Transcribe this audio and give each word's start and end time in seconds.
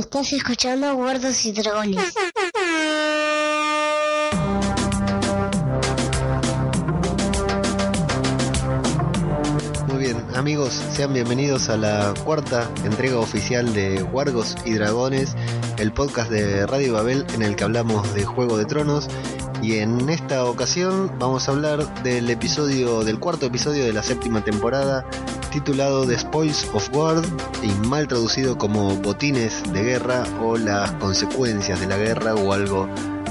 Estás 0.00 0.32
escuchando 0.32 0.94
Guardos 0.94 1.44
y 1.44 1.52
Dragones. 1.52 2.14
Muy 9.88 9.98
bien, 9.98 10.16
amigos, 10.34 10.72
sean 10.94 11.12
bienvenidos 11.12 11.68
a 11.68 11.76
la 11.76 12.14
cuarta 12.24 12.70
entrega 12.84 13.18
oficial 13.18 13.74
de 13.74 14.00
Guargos 14.00 14.56
y 14.64 14.72
Dragones, 14.72 15.36
el 15.76 15.92
podcast 15.92 16.30
de 16.30 16.66
Radio 16.66 16.94
Babel 16.94 17.26
en 17.34 17.42
el 17.42 17.54
que 17.54 17.64
hablamos 17.64 18.14
de 18.14 18.24
Juego 18.24 18.56
de 18.56 18.64
Tronos. 18.64 19.06
Y 19.62 19.80
en 19.80 20.08
esta 20.08 20.46
ocasión 20.46 21.12
vamos 21.18 21.46
a 21.46 21.52
hablar 21.52 22.02
del 22.02 22.30
episodio, 22.30 23.04
del 23.04 23.18
cuarto 23.18 23.44
episodio 23.44 23.84
de 23.84 23.92
la 23.92 24.02
séptima 24.02 24.42
temporada, 24.42 25.04
titulado 25.50 26.06
The 26.06 26.18
Spoils 26.18 26.68
of 26.72 26.88
War 26.94 27.22
y 27.62 27.68
mal 27.86 28.06
traducido 28.06 28.56
como 28.56 28.94
Botines 28.96 29.62
de 29.72 29.82
Guerra 29.82 30.24
o 30.42 30.56
las 30.56 30.92
consecuencias 30.92 31.80
de 31.80 31.86
la 31.86 31.96
guerra 31.96 32.34
o 32.34 32.52
algo 32.52 32.88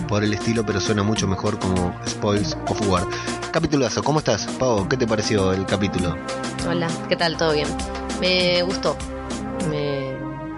por 0.07 0.23
el 0.23 0.33
estilo, 0.33 0.65
pero 0.65 0.79
suena 0.81 1.03
mucho 1.03 1.27
mejor 1.27 1.59
como 1.59 1.93
Spoils 2.07 2.57
of 2.67 2.87
War. 2.89 3.05
Capitulazo, 3.51 4.03
¿cómo 4.03 4.19
estás, 4.19 4.47
Pau? 4.59 4.87
¿Qué 4.87 4.97
te 4.97 5.07
pareció 5.07 5.53
el 5.53 5.65
capítulo? 5.65 6.15
Hola, 6.67 6.87
¿qué 7.07 7.15
tal? 7.15 7.37
¿Todo 7.37 7.53
bien? 7.53 7.67
Me 8.19 8.61
gustó. 8.63 8.95
Me, 9.69 10.13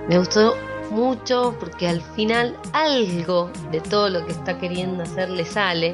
me 0.07 0.17
gustó 0.17 0.55
mucho 0.89 1.55
porque 1.59 1.87
al 1.87 2.01
final 2.01 2.57
algo 2.73 3.49
de 3.71 3.81
todo 3.81 4.09
lo 4.09 4.25
que 4.25 4.31
está 4.31 4.57
queriendo 4.57 5.03
hacer 5.03 5.29
le 5.29 5.45
sale 5.45 5.93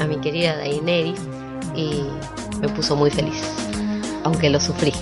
a 0.00 0.04
mi 0.06 0.16
querida 0.20 0.56
Daenerys 0.56 1.20
y 1.74 2.04
me 2.60 2.68
puso 2.68 2.96
muy 2.96 3.10
feliz, 3.10 3.42
aunque 4.26 4.50
lo 4.50 4.58
sufrí. 4.60 4.92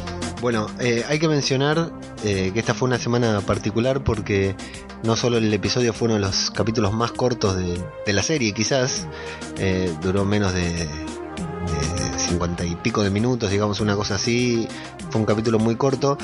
Bueno, 0.42 0.66
eh, 0.78 1.02
hay 1.09 1.19
que 1.19 1.28
mencionar 1.28 1.91
eh, 2.24 2.51
que 2.52 2.60
esta 2.60 2.74
fue 2.74 2.88
una 2.88 2.98
semana 2.98 3.41
particular 3.41 4.05
porque 4.05 4.55
no 5.02 5.16
solo 5.16 5.38
el 5.38 5.52
episodio 5.52 5.95
fue 5.95 6.06
uno 6.06 6.14
de 6.16 6.20
los 6.20 6.50
capítulos 6.50 6.92
más 6.92 7.12
cortos 7.12 7.56
de, 7.56 8.12
la 8.12 8.23
serie, 8.23 8.52
quizás, 8.52 9.06
eh, 9.58 9.91
duró 10.02 10.27
menos 10.27 10.52
de, 10.52 10.86
50 12.19 12.64
y 12.67 12.75
pico 12.77 13.02
de 13.02 13.08
minutos, 13.08 13.50
digamos 13.50 13.80
una 13.80 13.97
cosa 13.97 14.17
así, 14.17 14.69
fue 15.11 15.20
un 15.22 15.27
capítulo 15.27 15.58
muy 15.58 15.77
corto. 15.77 16.19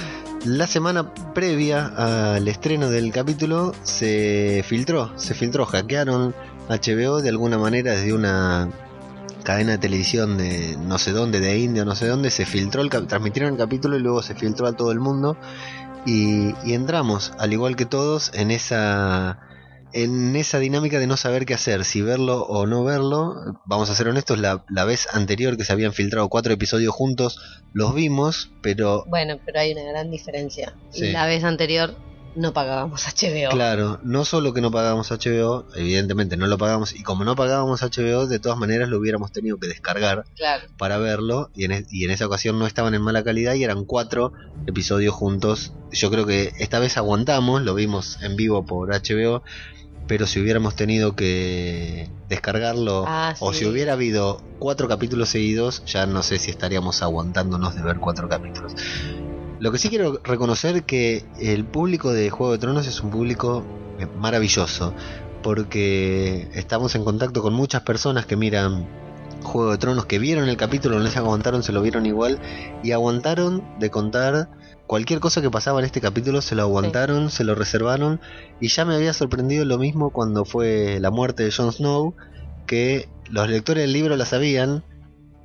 La 0.45 0.67
semana 0.67 1.15
previa 1.35 2.35
al 2.35 2.47
estreno 2.49 2.91
del 2.91 3.13
capítulo 3.13 3.75
se 3.83 4.63
filtró, 4.67 5.11
se 5.17 5.33
filtró, 5.33 5.65
hackearon 5.65 6.35
HBO 6.69 7.23
de 7.23 7.31
alguna 7.31 7.57
manera 7.57 7.93
desde 7.93 8.13
una 8.13 8.69
cadena 9.43 9.73
de 9.73 9.79
televisión 9.79 10.39
de 10.39 10.77
no 10.77 10.99
sé 10.99 11.13
dónde, 11.13 11.41
de 11.41 11.59
India, 11.59 11.85
no 11.85 11.95
sé 11.95 12.07
dónde, 12.07 12.31
se 12.31 12.47
filtró, 12.47 12.83
el, 12.83 12.91
transmitieron 12.91 13.53
el 13.53 13.59
capítulo 13.59 13.97
y 13.97 14.01
luego 14.01 14.23
se 14.23 14.35
filtró 14.35 14.67
a 14.67 14.73
todo 14.73 14.93
el 14.93 15.01
mundo 15.01 15.37
y, 16.07 16.55
y 16.65 16.75
entramos, 16.75 17.33
al 17.39 17.53
igual 17.53 17.77
que 17.77 17.87
todos, 17.87 18.31
en 18.35 18.51
esa 18.51 19.41
en 19.93 20.37
esa 20.37 20.59
dinámica 20.59 20.99
de 20.99 21.07
no 21.07 21.17
saber 21.17 21.47
qué 21.47 21.55
hacer, 21.55 21.85
si 21.85 22.03
verlo 22.03 22.43
o 22.45 22.67
no 22.67 22.85
verlo. 22.85 23.61
Vamos 23.65 23.91
a 23.91 23.95
ser 23.95 24.09
honestos, 24.09 24.39
la, 24.39 24.65
la, 24.69 24.85
vez 24.85 25.09
anterior 25.13 25.57
que 25.57 25.65
se 25.65 25.73
habían 25.73 25.93
filtrado 25.93 26.29
cuatro 26.29 26.53
episodios 26.53 26.95
juntos, 26.95 27.41
los 27.73 27.95
vimos, 27.95 28.53
pero... 28.63 29.05
Bueno, 29.09 29.39
pero 29.45 29.61
hay 29.61 29.73
una 29.73 29.83
gran 29.83 30.11
diferencia. 30.11 30.75
Sí. 30.91 31.11
La 31.11 31.27
vez 31.27 31.45
anterior 31.45 31.97
no 32.35 32.53
pagábamos 32.53 33.05
HBO. 33.07 33.51
Claro, 33.51 33.99
no 34.03 34.25
solo 34.25 34.53
que 34.55 34.61
no 34.61 34.71
pagábamos 34.71 35.11
HBO, 35.11 35.67
evidentemente 35.75 36.37
no 36.37 36.47
lo 36.47 36.59
pagamos, 36.59 36.95
y 36.95 37.03
como 37.03 37.25
no 37.25 37.35
pagábamos 37.37 37.83
HBO, 37.83 38.27
de 38.27 38.39
todas 38.39 38.59
maneras 38.59 38.89
lo 38.89 38.99
hubiéramos 38.99 39.33
tenido 39.33 39.59
que 39.59 39.67
descargar 39.67 40.25
claro. 40.37 40.69
para 40.77 40.99
verlo, 40.99 41.51
y 41.55 41.65
en, 41.65 41.87
y 41.91 42.05
en 42.05 42.11
esa 42.11 42.27
ocasión 42.27 42.59
no 42.59 42.67
estaban 42.67 42.95
en 42.95 43.03
mala 43.03 43.25
calidad 43.25 43.55
y 43.55 43.65
eran 43.65 43.85
cuatro 43.85 44.33
episodios 44.67 45.15
juntos. 45.15 45.73
Yo 45.93 46.11
creo 46.11 46.27
que 46.27 46.53
esta 46.59 46.79
vez 46.79 46.97
aguantamos, 46.97 47.63
lo 47.63 47.75
vimos 47.75 48.23
en 48.23 48.37
vivo 48.37 48.65
por 48.65 48.91
HBO, 48.91 49.43
pero 50.07 50.27
si 50.27 50.41
hubiéramos 50.41 50.75
tenido 50.75 51.15
que 51.15 52.11
descargarlo 52.29 53.05
ah, 53.07 53.35
sí. 53.37 53.45
o 53.47 53.53
si 53.53 53.65
hubiera 53.65 53.93
habido 53.93 54.43
cuatro 54.59 54.89
capítulos 54.89 55.29
seguidos, 55.29 55.85
ya 55.87 56.07
no 56.07 56.23
sé 56.23 56.39
si 56.39 56.51
estaríamos 56.51 57.03
aguantándonos 57.03 57.77
de 57.77 57.83
ver 57.83 57.99
cuatro 57.99 58.29
capítulos. 58.29 58.75
Lo 59.61 59.71
que 59.71 59.77
sí 59.77 59.91
quiero 59.91 60.19
reconocer 60.25 60.85
que 60.85 61.23
el 61.39 61.67
público 61.67 62.15
de 62.15 62.31
Juego 62.31 62.53
de 62.53 62.59
Tronos 62.59 62.87
es 62.87 63.03
un 63.03 63.11
público 63.11 63.63
maravilloso, 64.19 64.95
porque 65.43 66.49
estamos 66.55 66.95
en 66.95 67.05
contacto 67.05 67.43
con 67.43 67.53
muchas 67.53 67.83
personas 67.83 68.25
que 68.25 68.37
miran 68.37 68.89
Juego 69.43 69.73
de 69.73 69.77
Tronos, 69.77 70.07
que 70.07 70.19
vieron 70.19 70.49
el 70.49 70.57
capítulo, 70.57 70.97
no 70.97 71.05
les 71.05 71.19
aguantaron, 71.19 71.63
se 71.63 71.73
lo 71.73 71.83
vieron 71.83 72.07
igual, 72.07 72.39
y 72.83 72.93
aguantaron 72.93 73.63
de 73.79 73.91
contar 73.91 74.49
cualquier 74.87 75.21
cosa 75.21 75.43
que 75.43 75.51
pasaba 75.51 75.81
en 75.81 75.85
este 75.85 76.01
capítulo, 76.01 76.41
se 76.41 76.55
lo 76.55 76.63
aguantaron, 76.63 77.29
sí. 77.29 77.37
se 77.37 77.45
lo 77.45 77.55
reservaron, 77.55 78.19
y 78.63 78.69
ya 78.69 78.87
me 78.87 78.95
había 78.95 79.13
sorprendido 79.13 79.67
lo 79.67 79.77
mismo 79.77 80.09
cuando 80.09 80.47
fue 80.47 81.01
la 81.01 81.11
muerte 81.11 81.45
de 81.45 81.53
Jon 81.53 81.71
Snow, 81.71 82.15
que 82.67 83.11
los 83.29 83.47
lectores 83.51 83.83
del 83.83 83.93
libro 83.93 84.17
la 84.17 84.25
sabían 84.25 84.85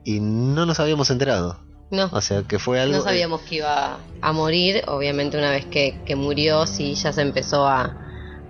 y 0.05 0.21
no 0.21 0.65
nos 0.65 0.79
habíamos 0.79 1.09
enterado. 1.09 1.65
No. 1.91 2.09
O 2.11 2.21
sea, 2.21 2.43
que 2.43 2.59
fue 2.59 2.79
algo. 2.79 2.97
No 2.97 3.03
sabíamos 3.03 3.41
que 3.41 3.55
iba 3.55 3.99
a 4.21 4.31
morir. 4.31 4.83
Obviamente, 4.87 5.37
una 5.37 5.51
vez 5.51 5.65
que, 5.65 5.99
que 6.05 6.15
murió, 6.15 6.65
sí 6.65 6.95
ya 6.95 7.13
se 7.13 7.21
empezó 7.21 7.67
a, 7.67 7.97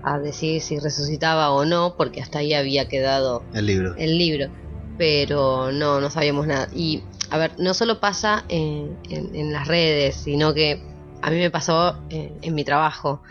a, 0.03 0.19
decir 0.19 0.61
si 0.61 0.79
resucitaba 0.79 1.51
o 1.51 1.65
no, 1.65 1.95
porque 1.97 2.21
hasta 2.21 2.39
ahí 2.39 2.53
había 2.53 2.87
quedado 2.87 3.43
el 3.53 3.65
libro. 3.65 3.95
El 3.97 4.17
libro. 4.17 4.49
Pero 4.97 5.71
no, 5.71 5.99
no 5.99 6.09
sabíamos 6.09 6.47
nada. 6.47 6.69
Y, 6.73 7.03
a 7.29 7.37
ver, 7.37 7.51
no 7.57 7.73
solo 7.73 7.99
pasa 7.99 8.45
en, 8.47 8.97
en, 9.09 9.35
en 9.35 9.51
las 9.51 9.67
redes, 9.67 10.15
sino 10.15 10.53
que 10.53 10.81
a 11.21 11.29
mí 11.29 11.37
me 11.37 11.51
pasó 11.51 11.97
en, 12.09 12.37
en 12.41 12.55
mi 12.55 12.63
trabajo. 12.63 13.21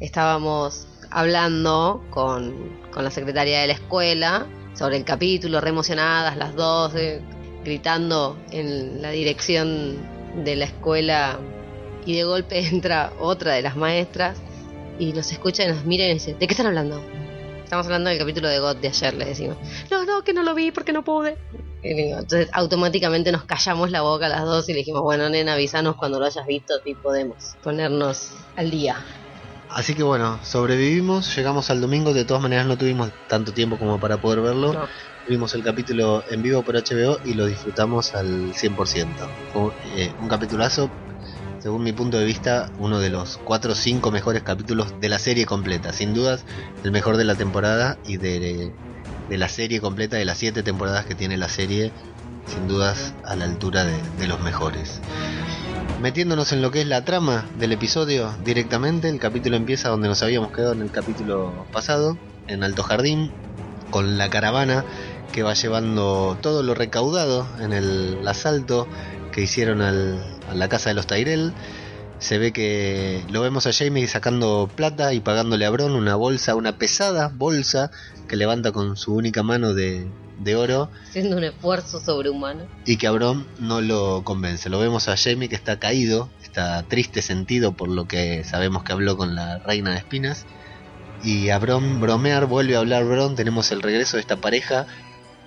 Estábamos 0.00 0.86
hablando 1.10 2.04
con, 2.10 2.78
con, 2.92 3.04
la 3.04 3.10
secretaria 3.10 3.60
de 3.60 3.68
la 3.68 3.72
escuela 3.72 4.46
sobre 4.74 4.96
el 4.96 5.04
capítulo, 5.04 5.60
re 5.60 5.70
emocionadas 5.70 6.36
las 6.36 6.54
dos. 6.54 6.94
Eh, 6.94 7.22
gritando 7.68 8.38
en 8.50 9.02
la 9.02 9.10
dirección 9.10 9.96
de 10.42 10.56
la 10.56 10.64
escuela 10.64 11.38
y 12.06 12.16
de 12.16 12.24
golpe 12.24 12.58
entra 12.66 13.12
otra 13.20 13.52
de 13.52 13.62
las 13.62 13.76
maestras 13.76 14.38
y 14.98 15.12
nos 15.12 15.30
escucha 15.30 15.64
y 15.64 15.68
nos 15.68 15.84
mira 15.84 16.06
y 16.06 16.14
nos 16.14 16.24
dice, 16.24 16.38
¿de 16.38 16.46
qué 16.46 16.54
están 16.54 16.66
hablando? 16.66 17.00
Estamos 17.62 17.84
hablando 17.86 18.08
del 18.08 18.18
capítulo 18.18 18.48
de 18.48 18.58
God 18.58 18.76
de 18.76 18.88
ayer, 18.88 19.14
le 19.14 19.26
decimos. 19.26 19.58
No, 19.90 20.04
no, 20.06 20.24
que 20.24 20.32
no 20.32 20.42
lo 20.42 20.54
vi 20.54 20.70
porque 20.70 20.94
no 20.94 21.04
pude. 21.04 21.36
Entonces 21.82 22.48
automáticamente 22.52 23.30
nos 23.30 23.44
callamos 23.44 23.90
la 23.90 24.00
boca 24.00 24.28
las 24.28 24.44
dos 24.44 24.68
y 24.68 24.72
le 24.72 24.78
dijimos, 24.78 25.02
bueno, 25.02 25.28
nena, 25.28 25.52
avísanos 25.52 25.96
cuando 25.96 26.18
lo 26.18 26.24
hayas 26.24 26.46
visto 26.46 26.74
y 26.86 26.94
podemos 26.94 27.56
ponernos 27.62 28.32
al 28.56 28.70
día. 28.70 28.96
Así 29.70 29.94
que 29.94 30.02
bueno, 30.02 30.40
sobrevivimos, 30.42 31.36
llegamos 31.36 31.70
al 31.70 31.82
domingo, 31.82 32.14
de 32.14 32.24
todas 32.24 32.42
maneras 32.42 32.66
no 32.66 32.78
tuvimos 32.78 33.10
tanto 33.28 33.52
tiempo 33.52 33.78
como 33.78 34.00
para 34.00 34.16
poder 34.16 34.40
verlo. 34.40 34.72
No. 34.72 34.88
Vimos 35.28 35.54
el 35.54 35.62
capítulo 35.62 36.24
en 36.30 36.42
vivo 36.42 36.62
por 36.62 36.74
HBO 36.74 37.18
y 37.22 37.34
lo 37.34 37.44
disfrutamos 37.44 38.14
al 38.14 38.54
100%. 38.54 39.06
Fue 39.52 39.72
eh, 39.94 40.10
un 40.22 40.28
capitulazo, 40.28 40.90
según 41.58 41.82
mi 41.82 41.92
punto 41.92 42.18
de 42.18 42.24
vista, 42.24 42.70
uno 42.78 42.98
de 42.98 43.10
los 43.10 43.36
4 43.44 43.72
o 43.72 43.74
5 43.74 44.10
mejores 44.10 44.42
capítulos 44.42 44.94
de 45.02 45.10
la 45.10 45.18
serie 45.18 45.44
completa. 45.44 45.92
Sin 45.92 46.14
dudas, 46.14 46.46
el 46.82 46.92
mejor 46.92 47.18
de 47.18 47.24
la 47.24 47.34
temporada 47.34 47.98
y 48.06 48.16
de, 48.16 48.72
de 49.28 49.38
la 49.38 49.50
serie 49.50 49.82
completa, 49.82 50.16
de 50.16 50.24
las 50.24 50.38
7 50.38 50.62
temporadas 50.62 51.04
que 51.04 51.14
tiene 51.14 51.36
la 51.36 51.50
serie, 51.50 51.92
sin 52.46 52.66
dudas 52.66 53.12
a 53.26 53.36
la 53.36 53.44
altura 53.44 53.84
de, 53.84 53.98
de 54.18 54.28
los 54.28 54.40
mejores. 54.40 55.02
Metiéndonos 56.00 56.52
en 56.52 56.62
lo 56.62 56.70
que 56.70 56.80
es 56.80 56.86
la 56.86 57.04
trama 57.04 57.44
del 57.58 57.72
episodio 57.72 58.34
directamente, 58.46 59.10
el 59.10 59.18
capítulo 59.18 59.56
empieza 59.56 59.90
donde 59.90 60.08
nos 60.08 60.22
habíamos 60.22 60.52
quedado 60.52 60.72
en 60.72 60.80
el 60.80 60.90
capítulo 60.90 61.66
pasado, 61.70 62.16
en 62.46 62.64
Alto 62.64 62.82
Jardín, 62.82 63.30
con 63.90 64.18
la 64.18 64.30
caravana 64.30 64.84
que 65.32 65.42
va 65.42 65.54
llevando 65.54 66.36
todo 66.40 66.62
lo 66.62 66.74
recaudado 66.74 67.46
en 67.60 67.72
el 67.72 68.26
asalto 68.26 68.86
que 69.32 69.42
hicieron 69.42 69.82
al, 69.82 70.22
a 70.50 70.54
la 70.54 70.68
casa 70.68 70.90
de 70.90 70.94
los 70.94 71.06
Tyrell. 71.06 71.52
Se 72.18 72.38
ve 72.38 72.52
que 72.52 73.22
lo 73.30 73.42
vemos 73.42 73.66
a 73.66 73.72
Jamie 73.72 74.08
sacando 74.08 74.68
plata 74.74 75.12
y 75.12 75.20
pagándole 75.20 75.64
a 75.66 75.70
Bron 75.70 75.92
una 75.92 76.16
bolsa, 76.16 76.56
una 76.56 76.76
pesada 76.76 77.30
bolsa 77.32 77.90
que 78.26 78.36
levanta 78.36 78.72
con 78.72 78.96
su 78.96 79.14
única 79.14 79.44
mano 79.44 79.72
de, 79.72 80.08
de 80.40 80.56
oro. 80.56 80.90
Haciendo 81.08 81.36
un 81.36 81.44
esfuerzo 81.44 82.00
sobrehumano. 82.00 82.64
Y 82.86 82.96
que 82.96 83.06
a 83.06 83.12
Bron 83.12 83.46
no 83.60 83.80
lo 83.80 84.24
convence. 84.24 84.68
Lo 84.68 84.80
vemos 84.80 85.08
a 85.08 85.16
Jamie 85.16 85.48
que 85.48 85.54
está 85.54 85.78
caído, 85.78 86.28
está 86.42 86.82
triste 86.84 87.22
sentido 87.22 87.72
por 87.72 87.88
lo 87.88 88.08
que 88.08 88.42
sabemos 88.42 88.82
que 88.82 88.92
habló 88.92 89.16
con 89.16 89.36
la 89.36 89.58
reina 89.58 89.92
de 89.92 89.98
espinas. 89.98 90.46
Y 91.22 91.50
a 91.50 91.58
Bron 91.58 92.00
bromear, 92.00 92.46
vuelve 92.46 92.74
a 92.74 92.80
hablar 92.80 93.04
Bron. 93.04 93.36
Tenemos 93.36 93.70
el 93.70 93.82
regreso 93.82 94.16
de 94.16 94.22
esta 94.22 94.36
pareja 94.36 94.86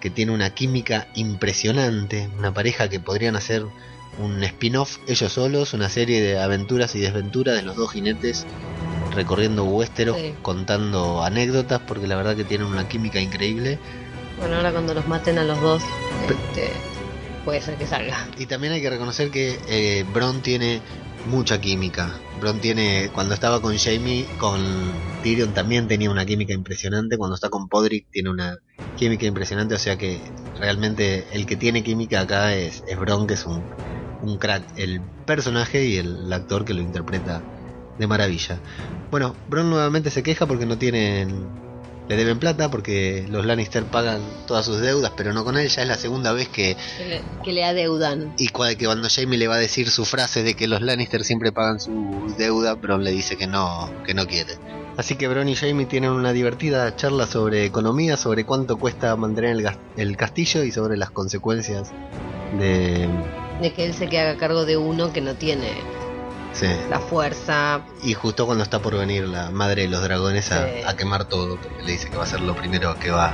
que 0.01 0.09
tiene 0.09 0.33
una 0.33 0.49
química 0.49 1.07
impresionante. 1.15 2.29
Una 2.37 2.53
pareja 2.53 2.89
que 2.89 2.99
podrían 2.99 3.37
hacer 3.37 3.65
un 4.19 4.43
spin-off 4.43 4.97
ellos 5.07 5.31
solos, 5.31 5.73
una 5.73 5.87
serie 5.87 6.21
de 6.21 6.39
aventuras 6.39 6.95
y 6.95 6.99
desventuras 6.99 7.55
de 7.55 7.61
los 7.61 7.77
dos 7.77 7.93
jinetes 7.93 8.45
recorriendo 9.15 9.63
Westeros, 9.65 10.17
sí. 10.17 10.33
contando 10.41 11.23
anécdotas, 11.23 11.81
porque 11.81 12.07
la 12.07 12.15
verdad 12.15 12.35
que 12.35 12.43
tienen 12.43 12.67
una 12.67 12.87
química 12.87 13.19
increíble. 13.19 13.79
Bueno, 14.39 14.57
ahora 14.57 14.71
cuando 14.71 14.93
los 14.93 15.07
maten 15.07 15.37
a 15.37 15.43
los 15.43 15.61
dos, 15.61 15.83
este, 16.29 16.71
puede 17.45 17.61
ser 17.61 17.75
que 17.75 17.87
salga. 17.87 18.27
Y 18.37 18.45
también 18.45 18.73
hay 18.73 18.81
que 18.81 18.89
reconocer 18.89 19.29
que 19.31 19.59
eh, 19.67 20.05
Bron 20.13 20.41
tiene 20.41 20.81
mucha 21.25 21.59
química. 21.61 22.11
Bron 22.39 22.59
tiene, 22.59 23.09
cuando 23.13 23.33
estaba 23.33 23.61
con 23.61 23.77
Jamie, 23.77 24.25
con 24.37 24.61
Tyrion 25.23 25.53
también 25.53 25.87
tenía 25.87 26.09
una 26.09 26.25
química 26.25 26.53
impresionante. 26.53 27.17
Cuando 27.17 27.35
está 27.35 27.49
con 27.49 27.67
Podrick 27.67 28.07
tiene 28.09 28.29
una 28.29 28.57
química 29.01 29.25
impresionante. 29.25 29.75
O 29.75 29.79
sea 29.79 29.97
que 29.97 30.31
realmente 30.59 31.25
el 31.33 31.45
que 31.47 31.57
tiene 31.57 31.83
química 31.83 32.21
acá 32.21 32.55
es, 32.55 32.83
es 32.87 32.97
Bron, 32.99 33.25
que 33.27 33.33
es 33.33 33.45
un, 33.47 33.67
un 34.19 34.37
crack. 34.37 34.63
El 34.75 35.01
personaje 35.25 35.85
y 35.85 35.97
el 35.97 36.31
actor 36.31 36.65
que 36.65 36.73
lo 36.75 36.81
interpreta 36.81 37.43
de 37.97 38.07
maravilla. 38.07 38.61
Bueno, 39.09 39.35
Bron 39.47 39.69
nuevamente 39.71 40.11
se 40.11 40.23
queja 40.23 40.45
porque 40.47 40.67
no 40.67 40.77
tienen 40.77 41.51
le 42.09 42.15
deben 42.17 42.39
plata 42.39 42.69
porque 42.69 43.25
los 43.29 43.45
Lannister 43.45 43.85
pagan 43.85 44.21
todas 44.47 44.65
sus 44.65 44.79
deudas, 44.81 45.13
pero 45.15 45.33
no 45.33 45.43
con 45.45 45.57
él. 45.57 45.69
Ya 45.69 45.81
es 45.83 45.87
la 45.87 45.95
segunda 45.95 46.33
vez 46.33 46.49
que. 46.49 46.75
Que 46.97 47.05
le, 47.07 47.21
que 47.43 47.53
le 47.53 47.63
adeudan. 47.63 48.33
Y 48.37 48.49
cua- 48.49 48.75
que 48.75 48.85
cuando 48.85 49.07
Jamie 49.09 49.37
le 49.39 49.47
va 49.47 49.55
a 49.55 49.59
decir 49.59 49.89
su 49.89 50.03
frase 50.05 50.43
de 50.43 50.55
que 50.55 50.67
los 50.67 50.81
Lannister 50.81 51.23
siempre 51.23 51.51
pagan 51.51 51.79
su 51.79 52.33
deuda, 52.37 52.73
Bron 52.75 53.03
le 53.03 53.11
dice 53.11 53.37
que 53.37 53.47
no, 53.47 53.89
que 54.05 54.13
no 54.13 54.27
quiere. 54.27 54.55
Así 54.97 55.15
que 55.15 55.27
Bron 55.29 55.47
y 55.47 55.55
Jamie 55.55 55.85
tienen 55.85 56.11
una 56.11 56.33
divertida 56.33 56.93
charla 56.97 57.25
sobre 57.25 57.63
economía, 57.65 58.17
sobre 58.17 58.43
cuánto 58.45 58.77
cuesta 58.77 59.15
mantener 59.15 59.51
el, 59.51 59.69
el 59.95 60.17
castillo 60.17 60.63
y 60.63 60.71
sobre 60.71 60.97
las 60.97 61.11
consecuencias 61.11 61.91
de. 62.59 63.07
De 63.61 63.73
que 63.73 63.85
él 63.85 63.93
se 63.93 64.07
que 64.09 64.19
haga 64.19 64.37
cargo 64.37 64.65
de 64.65 64.75
uno 64.75 65.13
que 65.13 65.21
no 65.21 65.35
tiene 65.35 65.69
sí. 66.53 66.67
la 66.89 66.99
fuerza. 66.99 67.81
Y 68.03 68.13
justo 68.13 68.45
cuando 68.45 68.63
está 68.63 68.79
por 68.79 68.95
venir 68.97 69.27
la 69.27 69.51
madre 69.51 69.83
de 69.83 69.87
los 69.89 70.01
dragones 70.03 70.51
a, 70.51 70.65
Sí. 70.67 70.73
a 70.85 70.95
quemar 70.95 71.25
todo, 71.25 71.57
porque 71.57 71.83
le 71.83 71.91
dice 71.93 72.09
que 72.09 72.17
va 72.17 72.23
a 72.23 72.27
ser 72.27 72.41
lo 72.41 72.55
primero 72.55 72.95
que 72.99 73.11
va 73.11 73.33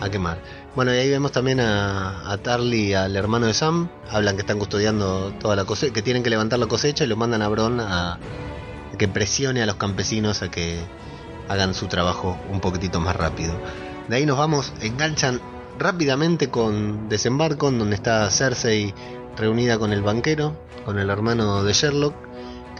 a 0.00 0.08
quemar. 0.10 0.38
Bueno, 0.76 0.94
y 0.94 0.98
ahí 0.98 1.10
vemos 1.10 1.32
también 1.32 1.58
a, 1.60 2.30
a 2.30 2.38
Tarly 2.38 2.90
y 2.90 2.94
al 2.94 3.16
hermano 3.16 3.46
de 3.46 3.54
Sam. 3.54 3.88
Hablan 4.08 4.36
que 4.36 4.42
están 4.42 4.58
custodiando 4.58 5.32
toda 5.40 5.56
la 5.56 5.64
cosecha, 5.64 5.92
que 5.92 6.02
tienen 6.02 6.22
que 6.22 6.30
levantar 6.30 6.58
la 6.60 6.66
cosecha 6.66 7.04
y 7.04 7.06
lo 7.08 7.16
mandan 7.16 7.42
a 7.42 7.48
Bron 7.48 7.80
a, 7.80 8.12
a 8.14 8.18
que 8.96 9.08
presione 9.08 9.62
a 9.62 9.66
los 9.66 9.74
campesinos 9.76 10.42
a 10.42 10.50
que 10.50 10.78
hagan 11.48 11.74
su 11.74 11.86
trabajo 11.88 12.38
un 12.50 12.60
poquitito 12.60 13.00
más 13.00 13.16
rápido. 13.16 13.54
De 14.08 14.16
ahí 14.16 14.26
nos 14.26 14.38
vamos, 14.38 14.72
enganchan 14.80 15.40
rápidamente 15.78 16.50
con 16.50 17.08
Desembarco, 17.08 17.68
en 17.68 17.78
donde 17.80 17.96
está 17.96 18.30
Cersei 18.30 18.94
reunida 19.36 19.78
con 19.78 19.92
el 19.92 20.02
banquero, 20.02 20.54
con 20.84 20.98
el 21.00 21.10
hermano 21.10 21.64
de 21.64 21.72
Sherlock, 21.72 22.14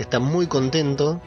que 0.01 0.05
está 0.05 0.19
muy 0.19 0.47
contento 0.47 1.21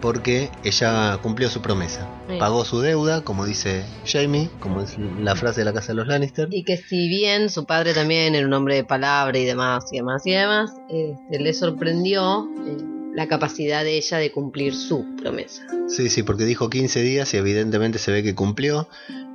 porque 0.00 0.50
ella 0.64 1.16
cumplió 1.22 1.48
su 1.48 1.62
promesa. 1.62 2.08
Sí. 2.28 2.38
Pagó 2.40 2.64
su 2.64 2.80
deuda, 2.80 3.20
como 3.22 3.46
dice 3.46 3.84
Jamie, 4.04 4.50
como 4.58 4.80
es 4.80 4.96
la 4.98 5.36
frase 5.36 5.60
de 5.60 5.66
la 5.66 5.72
casa 5.72 5.92
de 5.92 5.94
los 5.94 6.08
Lannister. 6.08 6.48
Y 6.50 6.64
que 6.64 6.76
si 6.76 7.06
bien 7.08 7.50
su 7.50 7.66
padre 7.66 7.94
también 7.94 8.34
era 8.34 8.44
un 8.48 8.52
hombre 8.52 8.74
de 8.74 8.82
palabra 8.82 9.38
y 9.38 9.44
demás 9.44 9.84
y 9.92 9.98
demás 9.98 10.26
y 10.26 10.32
demás, 10.32 10.72
este, 10.88 11.38
le 11.38 11.54
sorprendió 11.54 12.48
eh, 12.66 12.78
la 13.14 13.28
capacidad 13.28 13.84
de 13.84 13.96
ella 13.96 14.18
de 14.18 14.32
cumplir 14.32 14.74
su 14.74 15.14
promesa. 15.14 15.62
Sí, 15.86 16.10
sí, 16.10 16.24
porque 16.24 16.44
dijo 16.46 16.68
15 16.68 17.00
días 17.00 17.32
y 17.32 17.36
evidentemente 17.36 18.00
se 18.00 18.10
ve 18.10 18.24
que 18.24 18.34
cumplió. 18.34 18.88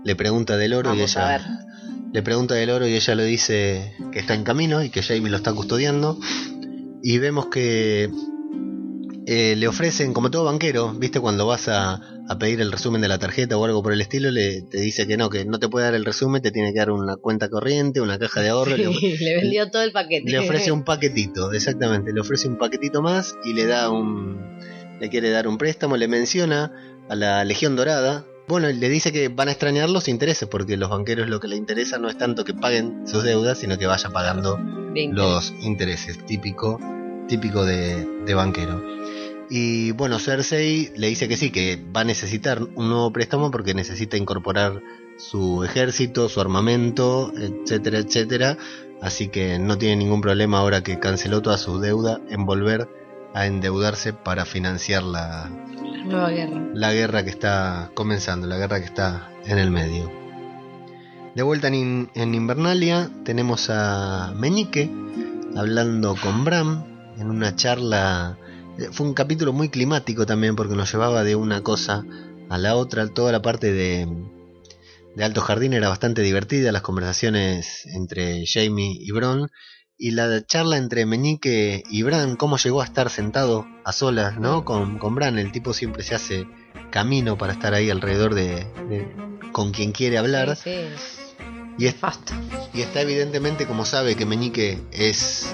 Le 0.04 0.18
pregunta 0.18 0.58
del 0.58 0.74
oro 0.74 0.90
Vamos 0.90 1.16
y 1.16 1.18
a 1.18 1.38
ella 1.38 1.38
ver. 1.38 1.42
le 2.12 2.22
pregunta 2.24 2.56
del 2.56 2.72
oro 2.72 2.86
y 2.86 2.94
ella 2.94 3.16
le 3.16 3.24
dice 3.24 3.96
que 4.12 4.20
está 4.20 4.34
en 4.34 4.44
camino 4.44 4.84
y 4.84 4.90
que 4.90 5.02
Jamie 5.02 5.30
lo 5.30 5.38
está 5.38 5.54
custodiando. 5.54 6.20
Y 7.02 7.18
vemos 7.20 7.46
que 7.46 8.12
eh, 9.32 9.56
le 9.56 9.68
ofrecen, 9.68 10.12
como 10.14 10.32
todo 10.32 10.46
banquero, 10.46 10.92
viste, 10.94 11.20
cuando 11.20 11.46
vas 11.46 11.68
a, 11.68 12.02
a 12.28 12.40
pedir 12.40 12.62
el 12.62 12.72
resumen 12.72 13.00
de 13.02 13.08
la 13.08 13.20
tarjeta 13.20 13.58
o 13.58 13.64
algo 13.66 13.84
por 13.84 13.94
el 13.94 14.02
estilo, 14.02 14.32
le, 14.32 14.64
te 14.64 14.80
dice 14.82 15.06
que 15.06 15.18
no, 15.18 15.30
que 15.30 15.46
no 15.46 15.60
te 15.60 15.70
puede 15.70 15.86
dar 15.86 15.94
el 15.94 16.04
resumen, 16.04 16.42
te 16.42 16.50
tiene 16.52 16.74
que 16.74 16.80
dar 16.80 16.90
una 16.90 17.16
cuenta 17.18 17.48
corriente, 17.48 18.02
una 18.02 18.18
caja 18.18 18.42
de 18.42 18.50
ahorro. 18.50 18.76
le- 18.76 18.88
Sí, 19.00 19.18
le 19.20 19.36
vendió 19.36 19.70
todo 19.70 19.84
el 19.84 19.92
paquete. 19.92 20.32
le 20.32 20.40
ofrece 20.40 20.72
un 20.72 20.84
paquetito, 20.92 21.52
exactamente, 21.54 22.12
le 22.12 22.22
ofrece 22.22 22.48
un 22.48 22.58
paquetito 22.58 23.02
más 23.04 23.36
y 23.46 23.54
le 23.54 23.68
da 23.68 23.90
un 23.92 24.58
le 25.00 25.10
quiere 25.10 25.30
dar 25.30 25.48
un 25.48 25.58
préstamo, 25.60 25.96
le 25.96 26.08
menciona 26.08 26.74
a 27.08 27.16
la 27.16 27.46
Legión 27.46 27.76
Dorada. 27.76 28.26
Bueno, 28.48 28.68
le 28.68 28.90
dice 28.90 29.12
que 29.14 29.28
van 29.30 29.48
a 29.48 29.52
extrañar 29.52 29.90
los 29.90 30.08
intereses 30.08 30.48
porque 30.50 30.76
los 30.76 30.90
banqueros 30.90 31.30
lo 31.30 31.40
que 31.40 31.48
le 31.48 31.56
interesa 31.56 32.00
no 32.00 32.10
es 32.10 32.18
tanto 32.18 32.44
que 32.44 32.54
paguen 32.56 33.04
sus 33.08 33.24
deudas, 33.24 33.60
sino 33.60 33.78
que 33.78 33.86
vaya 33.86 34.10
pagando 34.10 34.58
interés. 34.96 35.14
los 35.14 35.54
intereses, 35.62 36.26
típico 36.26 36.80
típico 37.30 37.64
de, 37.64 38.08
de 38.26 38.34
banquero. 38.34 38.84
Y 39.50 39.92
bueno, 39.94 40.20
Cersei 40.20 40.92
le 40.96 41.08
dice 41.08 41.28
que 41.28 41.36
sí, 41.38 41.50
que 41.52 41.82
va 41.96 42.02
a 42.02 42.04
necesitar 42.04 42.62
un 42.62 42.90
nuevo 42.90 43.12
préstamo 43.12 43.50
porque 43.50 43.74
necesita 43.74 44.16
incorporar 44.18 44.82
su 45.18 45.64
ejército, 45.64 46.30
su 46.30 46.40
armamento, 46.40 47.32
etcétera, 47.36 47.98
etcétera. 48.00 48.58
Así 49.02 49.30
que 49.30 49.58
no 49.60 49.78
tiene 49.78 49.96
ningún 49.96 50.22
problema 50.22 50.60
ahora 50.60 50.84
que 50.84 51.00
canceló 51.00 51.42
toda 51.42 51.58
su 51.58 51.80
deuda 51.80 52.20
en 52.30 52.46
volver 52.46 52.88
a 53.34 53.46
endeudarse 53.48 54.14
para 54.14 54.46
financiar 54.46 55.04
la, 55.04 55.50
La 55.50 56.04
nueva 56.06 56.30
guerra. 56.30 56.62
la 56.74 56.94
guerra 56.94 57.24
que 57.24 57.30
está 57.30 57.92
comenzando, 57.96 58.46
la 58.48 58.58
guerra 58.58 58.80
que 58.80 58.86
está 58.86 59.32
en 59.46 59.58
el 59.58 59.72
medio. 59.72 60.12
De 61.36 61.44
vuelta 61.44 61.68
en, 61.70 61.76
In- 61.76 62.10
en 62.16 62.36
Invernalia 62.36 63.10
tenemos 63.24 63.70
a 63.70 64.34
Meñique 64.36 64.92
hablando 65.56 66.16
con 66.22 66.44
Bram 66.44 66.84
en 67.18 67.30
una 67.30 67.56
charla. 67.56 68.38
Eh, 68.80 68.90
Fue 68.92 69.06
un 69.08 69.14
capítulo 69.14 69.54
muy 69.54 69.70
climático 69.70 70.26
también 70.26 70.56
porque 70.56 70.76
nos 70.76 70.92
llevaba 70.92 71.24
de 71.24 71.36
una 71.36 71.62
cosa 71.62 72.04
a 72.50 72.58
la 72.58 72.76
otra. 72.76 73.08
Toda 73.08 73.32
la 73.32 73.42
parte 73.42 73.72
de, 73.72 74.08
de 75.16 75.24
Alto 75.24 75.42
Jardín 75.42 75.74
era 75.74 75.90
bastante 75.90 76.22
divertida, 76.22 76.72
las 76.72 76.82
conversaciones 76.82 77.86
entre 77.88 78.46
Jamie 78.48 78.98
y 79.00 79.12
Bron. 79.12 79.50
Y 80.02 80.12
la 80.12 80.46
charla 80.46 80.78
entre 80.78 81.06
Meñique 81.06 81.84
y 81.90 82.04
Bran, 82.04 82.38
cómo 82.38 82.56
llegó 82.58 82.82
a 82.82 82.86
estar 82.86 83.10
sentado 83.10 83.68
a 83.84 83.92
solas, 83.92 84.40
¿no? 84.40 84.64
Con, 84.64 84.98
con 84.98 85.14
Bran, 85.14 85.38
el 85.38 85.52
tipo 85.52 85.74
siempre 85.74 86.04
se 86.04 86.16
hace 86.16 86.48
camino 86.90 87.38
para 87.38 87.52
estar 87.52 87.74
ahí 87.74 87.90
alrededor 87.90 88.34
de, 88.34 88.66
de- 88.88 89.12
con 89.52 89.72
quien 89.74 89.92
quiere 89.92 90.18
hablar. 90.18 90.56
Sí, 90.56 90.72
sí. 90.96 91.44
Y, 91.78 91.88
es- 91.88 91.96
y 92.74 92.82
está 92.82 93.02
evidentemente 93.02 93.68
como 93.68 93.84
sabe 93.84 94.16
que 94.16 94.26
Meñique 94.26 94.80
es, 94.94 95.54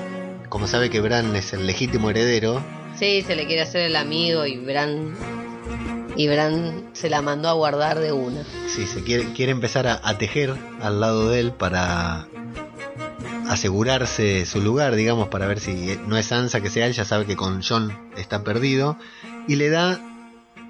como 0.49 0.67
sabe 0.67 0.91
que 0.91 1.01
Bran 1.01 1.35
es 1.35 1.53
el 1.53 1.65
legítimo 1.65 2.11
heredero, 2.11 2.63
Sí, 2.97 3.23
se 3.25 3.35
le 3.35 3.45
quiere 3.45 3.61
hacer 3.61 3.81
el 3.81 3.95
amigo 3.95 4.45
y 4.45 4.57
Bran. 4.57 5.15
Y 6.15 6.27
Bran 6.27 6.89
se 6.93 7.09
la 7.09 7.21
mandó 7.21 7.49
a 7.49 7.53
guardar 7.53 7.99
de 7.99 8.13
una. 8.13 8.43
sí, 8.67 8.85
se 8.87 9.03
quiere, 9.03 9.33
quiere 9.33 9.51
empezar 9.51 9.85
a, 9.87 9.99
a 10.03 10.17
tejer 10.17 10.55
al 10.81 11.01
lado 11.01 11.29
de 11.29 11.41
él 11.41 11.51
para 11.51 12.27
asegurarse 13.49 14.45
su 14.45 14.61
lugar, 14.61 14.95
digamos, 14.95 15.27
para 15.27 15.45
ver 15.45 15.59
si 15.59 15.99
no 16.07 16.17
es 16.17 16.27
Sansa 16.27 16.61
que 16.61 16.69
sea 16.69 16.87
él, 16.87 16.93
ya 16.93 17.05
sabe 17.05 17.25
que 17.25 17.35
con 17.35 17.61
John 17.61 17.97
está 18.17 18.43
perdido, 18.43 18.97
y 19.47 19.55
le 19.55 19.69
da 19.69 19.99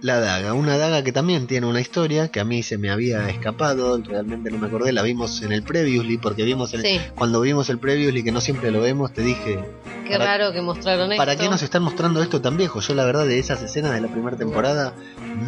la 0.06 0.20
daga, 0.20 0.54
una 0.54 0.78
daga 0.78 1.04
que 1.04 1.12
también 1.12 1.48
tiene 1.48 1.66
una 1.66 1.82
historia 1.82 2.28
que 2.28 2.40
a 2.40 2.46
mí 2.46 2.62
se 2.62 2.78
me 2.78 2.92
había 2.92 3.28
escapado, 3.28 3.98
realmente 3.98 4.52
no 4.52 4.60
me 4.60 4.68
acordé, 4.68 4.92
la 4.92 5.02
vimos 5.02 5.42
en 5.42 5.52
el 5.52 5.64
Previously, 5.64 6.18
porque 6.20 6.44
vimos 6.44 6.74
el- 6.76 6.84
Sí, 6.84 7.02
cuando 7.16 7.42
vimos 7.42 7.70
el 7.72 7.80
Previously, 7.80 8.24
que 8.24 8.32
no 8.32 8.40
siempre 8.40 8.70
lo 8.70 8.82
vemos, 8.82 9.12
te 9.14 9.24
dije, 9.24 9.60
qué 10.06 10.12
Para- 10.20 10.38
raro 10.38 10.54
que 10.54 10.62
mostraron 10.62 11.12
esto. 11.12 11.20
¿para 11.20 11.36
qué 11.36 11.50
nos 11.50 11.64
están 11.64 11.82
mostrando 11.82 12.22
esto 12.22 12.40
tan 12.40 12.56
viejo? 12.56 12.82
Yo 12.82 12.94
la 12.94 13.04
verdad 13.04 13.26
de 13.26 13.40
esas 13.40 13.64
escenas 13.64 13.94
de 13.94 14.02
la 14.02 14.08
primera 14.08 14.38
temporada 14.38 14.94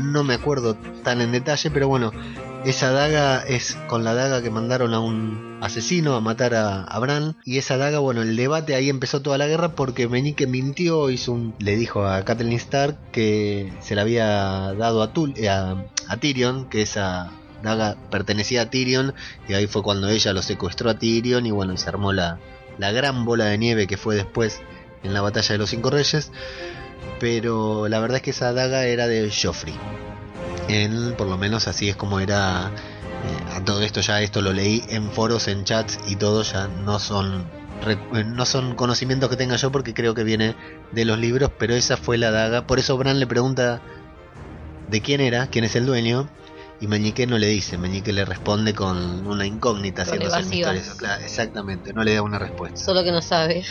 no 0.02 0.24
me 0.24 0.34
acuerdo 0.34 0.76
tan 1.04 1.22
en 1.22 1.32
detalle, 1.32 1.70
pero 1.70 1.88
bueno, 1.88 2.12
esa 2.66 2.92
daga 2.92 3.44
es 3.48 3.78
con 3.88 4.04
la 4.04 4.14
daga 4.14 4.42
que 4.42 4.50
mandaron 4.50 4.94
a 4.94 5.00
un 5.00 5.58
asesino 5.62 6.16
a 6.16 6.22
matar 6.22 6.54
a, 6.56 6.84
a 6.84 7.00
Bran. 7.00 7.36
Y 7.46 7.58
esa 7.58 7.78
daga, 7.78 8.00
bueno, 8.00 8.22
el 8.22 8.36
debate 8.36 8.76
ahí 8.76 8.90
empezó 8.90 9.22
toda 9.22 9.38
la 9.38 9.48
guerra 9.48 9.70
porque 9.70 10.08
Meñique 10.08 10.48
mintió, 10.48 11.10
hizo 11.10 11.32
un, 11.32 11.56
le 11.60 11.76
dijo 11.78 12.06
a 12.06 12.24
Catelyn 12.26 12.54
Stark 12.58 12.98
que 13.12 13.72
se 13.82 13.96
la 13.96 14.02
había 14.02 14.26
dado 14.74 15.02
a, 15.02 15.14
Tul- 15.14 15.34
eh, 15.38 15.50
a, 15.50 16.18
Tyrion, 16.20 16.70
que 16.70 16.82
esa 16.82 17.32
daga 17.64 17.96
pertenecía 18.12 18.64
a 18.64 18.70
Tyrion. 18.70 19.14
Y 19.48 19.54
ahí 19.54 19.68
fue 19.68 19.82
cuando 19.82 20.10
ella 20.10 20.34
lo 20.34 20.42
secuestró 20.42 20.90
a 20.90 21.00
Tyrion 21.00 21.46
y 21.46 21.52
bueno, 21.52 21.78
se 21.78 21.88
armó 21.88 22.12
la, 22.12 22.40
la 22.78 22.92
gran 22.92 23.24
bola 23.24 23.46
de 23.46 23.58
nieve 23.58 23.88
que 23.88 23.98
fue 23.98 24.16
después 24.16 24.62
en 25.04 25.14
la 25.14 25.22
batalla 25.22 25.54
de 25.54 25.58
los 25.58 25.70
cinco 25.70 25.90
reyes. 25.90 26.32
Pero 27.20 27.88
la 27.88 28.00
verdad 28.00 28.18
es 28.18 28.24
que 28.24 28.32
esa 28.32 28.52
daga 28.52 28.86
era 28.86 29.08
de 29.08 29.32
Joffrey. 29.32 29.74
Él, 30.68 31.16
por 31.18 31.28
lo 31.28 31.38
menos 31.38 31.68
así 31.68 31.90
es 31.90 31.96
como 31.96 32.20
era. 32.20 32.72
eh, 33.24 33.56
a 33.56 33.64
todo 33.64 33.82
esto 33.82 34.02
ya 34.02 34.22
esto 34.22 34.42
lo 34.42 34.54
leí 34.54 34.84
en 34.90 35.12
foros, 35.12 35.48
en 35.48 35.64
chats 35.64 36.00
y 36.08 36.16
todo, 36.16 36.44
ya 36.44 36.68
no 36.68 37.00
son 37.00 37.46
eh, 37.86 38.24
no 38.26 38.46
son 38.46 38.76
conocimientos 38.76 39.30
que 39.30 39.36
tenga 39.36 39.56
yo 39.56 39.72
porque 39.72 39.94
creo 39.94 40.14
que 40.14 40.24
viene 40.24 40.56
de 40.92 41.06
los 41.06 41.18
libros, 41.20 41.52
pero 41.58 41.74
esa 41.76 41.98
fue 41.98 42.18
la 42.18 42.32
daga. 42.32 42.66
Por 42.68 42.80
eso 42.80 42.98
Bran 42.98 43.20
le 43.20 43.28
pregunta 43.28 43.82
de 44.90 45.02
quién 45.02 45.22
era, 45.22 45.48
quién 45.48 45.66
es 45.66 45.76
el 45.76 45.86
dueño, 45.86 46.30
y 46.80 46.88
Meñique 46.88 47.28
no 47.28 47.38
le 47.38 47.48
dice, 47.48 47.78
Meñique 47.78 48.14
le 48.14 48.26
responde 48.26 48.74
con 48.74 49.26
una 49.28 49.46
incógnita, 49.46 50.04
haciéndose 50.04 50.40
el 50.40 50.46
misterioso. 50.46 50.98
Claro, 50.98 51.24
exactamente, 51.24 51.94
no 51.94 52.04
le 52.04 52.16
da 52.16 52.22
una 52.22 52.40
respuesta. 52.40 52.78
Solo 52.78 53.04
que 53.04 53.12
no 53.12 53.22
sabe 53.22 53.64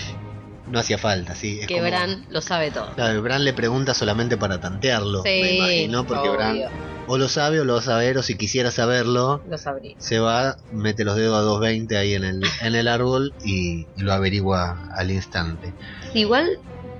No 0.68 0.78
hacía 0.80 0.98
falta, 0.98 1.34
sí. 1.34 1.60
es 1.60 1.66
que 1.66 1.74
como- 1.74 1.86
Bran 1.86 2.26
lo 2.28 2.40
sabe 2.40 2.70
todo. 2.70 2.92
Claro, 2.94 3.22
Bran 3.22 3.44
le 3.44 3.52
pregunta 3.52 3.94
solamente 3.94 4.36
para 4.36 4.60
tantearlo, 4.60 5.22
me 5.24 5.30
Sí, 5.30 5.56
imagino, 5.56 6.06
porque 6.06 6.28
obvio, 6.28 6.32
Bran 6.38 6.60
o 7.08 7.18
lo 7.18 7.28
sabe 7.28 7.60
o 7.60 7.64
lo 7.64 7.74
va 7.74 7.78
a 7.80 7.82
saber, 7.82 8.18
o 8.18 8.22
si 8.22 8.36
quisiera 8.36 8.70
saberlo, 8.72 9.40
lo 9.48 9.58
sabría. 9.58 9.94
se 9.98 10.18
va, 10.18 10.56
mete 10.72 11.04
los 11.04 11.14
dedos 11.16 11.36
a 11.36 11.40
220 11.42 11.96
ahí 11.96 12.14
en 12.14 12.24
el, 12.24 12.40
en 12.62 12.74
el 12.74 12.88
árbol 12.88 13.32
y, 13.44 13.86
y 13.96 14.00
lo 14.02 14.12
averigua 14.12 14.88
al 14.96 15.10
instante. 15.12 15.72
Igual 16.14 16.48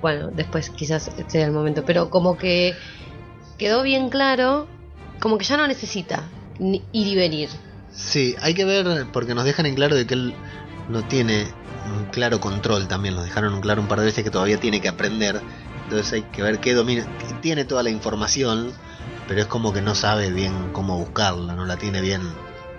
bueno, 0.01 0.29
después 0.31 0.69
quizás 0.69 1.11
sea 1.27 1.45
el 1.45 1.51
momento, 1.51 1.83
pero 1.83 2.09
como 2.09 2.37
que 2.37 2.73
quedó 3.57 3.81
bien 3.81 4.09
claro, 4.09 4.67
como 5.19 5.37
que 5.37 5.43
ya 5.45 5.57
no 5.57 5.67
necesita 5.67 6.23
ir 6.59 6.83
y 6.93 7.15
venir. 7.15 7.49
Sí, 7.91 8.35
hay 8.41 8.53
que 8.53 8.63
ver, 8.63 9.07
porque 9.11 9.33
nos 9.33 9.43
dejan 9.43 9.65
en 9.65 9.75
claro 9.75 9.95
de 9.95 10.05
que 10.05 10.13
él 10.13 10.33
no 10.87 11.03
tiene 11.03 11.47
un 11.85 12.05
claro 12.05 12.39
control 12.39 12.87
también, 12.87 13.15
nos 13.15 13.25
dejaron 13.25 13.53
un 13.53 13.61
claro 13.61 13.81
un 13.81 13.87
par 13.87 13.99
de 13.99 14.05
veces 14.05 14.23
que 14.23 14.31
todavía 14.31 14.59
tiene 14.59 14.81
que 14.81 14.87
aprender, 14.87 15.41
entonces 15.83 16.13
hay 16.13 16.21
que 16.23 16.41
ver 16.41 16.59
qué 16.59 16.73
domina, 16.73 17.07
tiene 17.41 17.65
toda 17.65 17.83
la 17.83 17.89
información, 17.89 18.73
pero 19.27 19.41
es 19.41 19.47
como 19.47 19.73
que 19.73 19.81
no 19.81 19.95
sabe 19.95 20.31
bien 20.31 20.71
cómo 20.73 20.97
buscarla, 20.97 21.53
no 21.53 21.65
la 21.65 21.77
tiene 21.77 22.01
bien 22.01 22.21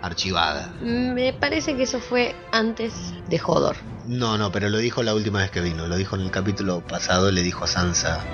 archivada. 0.03 0.73
Me 0.81 1.33
parece 1.33 1.77
que 1.77 1.83
eso 1.83 2.01
fue 2.01 2.35
antes 2.53 2.93
de 3.27 3.41
Hodor. 3.45 3.77
No, 4.07 4.39
no, 4.39 4.53
pero 4.53 4.69
lo 4.69 4.79
dijo 4.79 5.03
la 5.03 5.15
última 5.15 5.41
vez 5.41 5.51
que 5.51 5.61
vino, 5.61 5.87
lo 5.87 5.97
dijo 5.97 6.17
en 6.17 6.23
el 6.23 6.31
capítulo 6.31 6.81
pasado, 6.81 7.31
le 7.31 7.43
dijo 7.43 7.65
a 7.65 7.67
Sansa, 7.67 8.25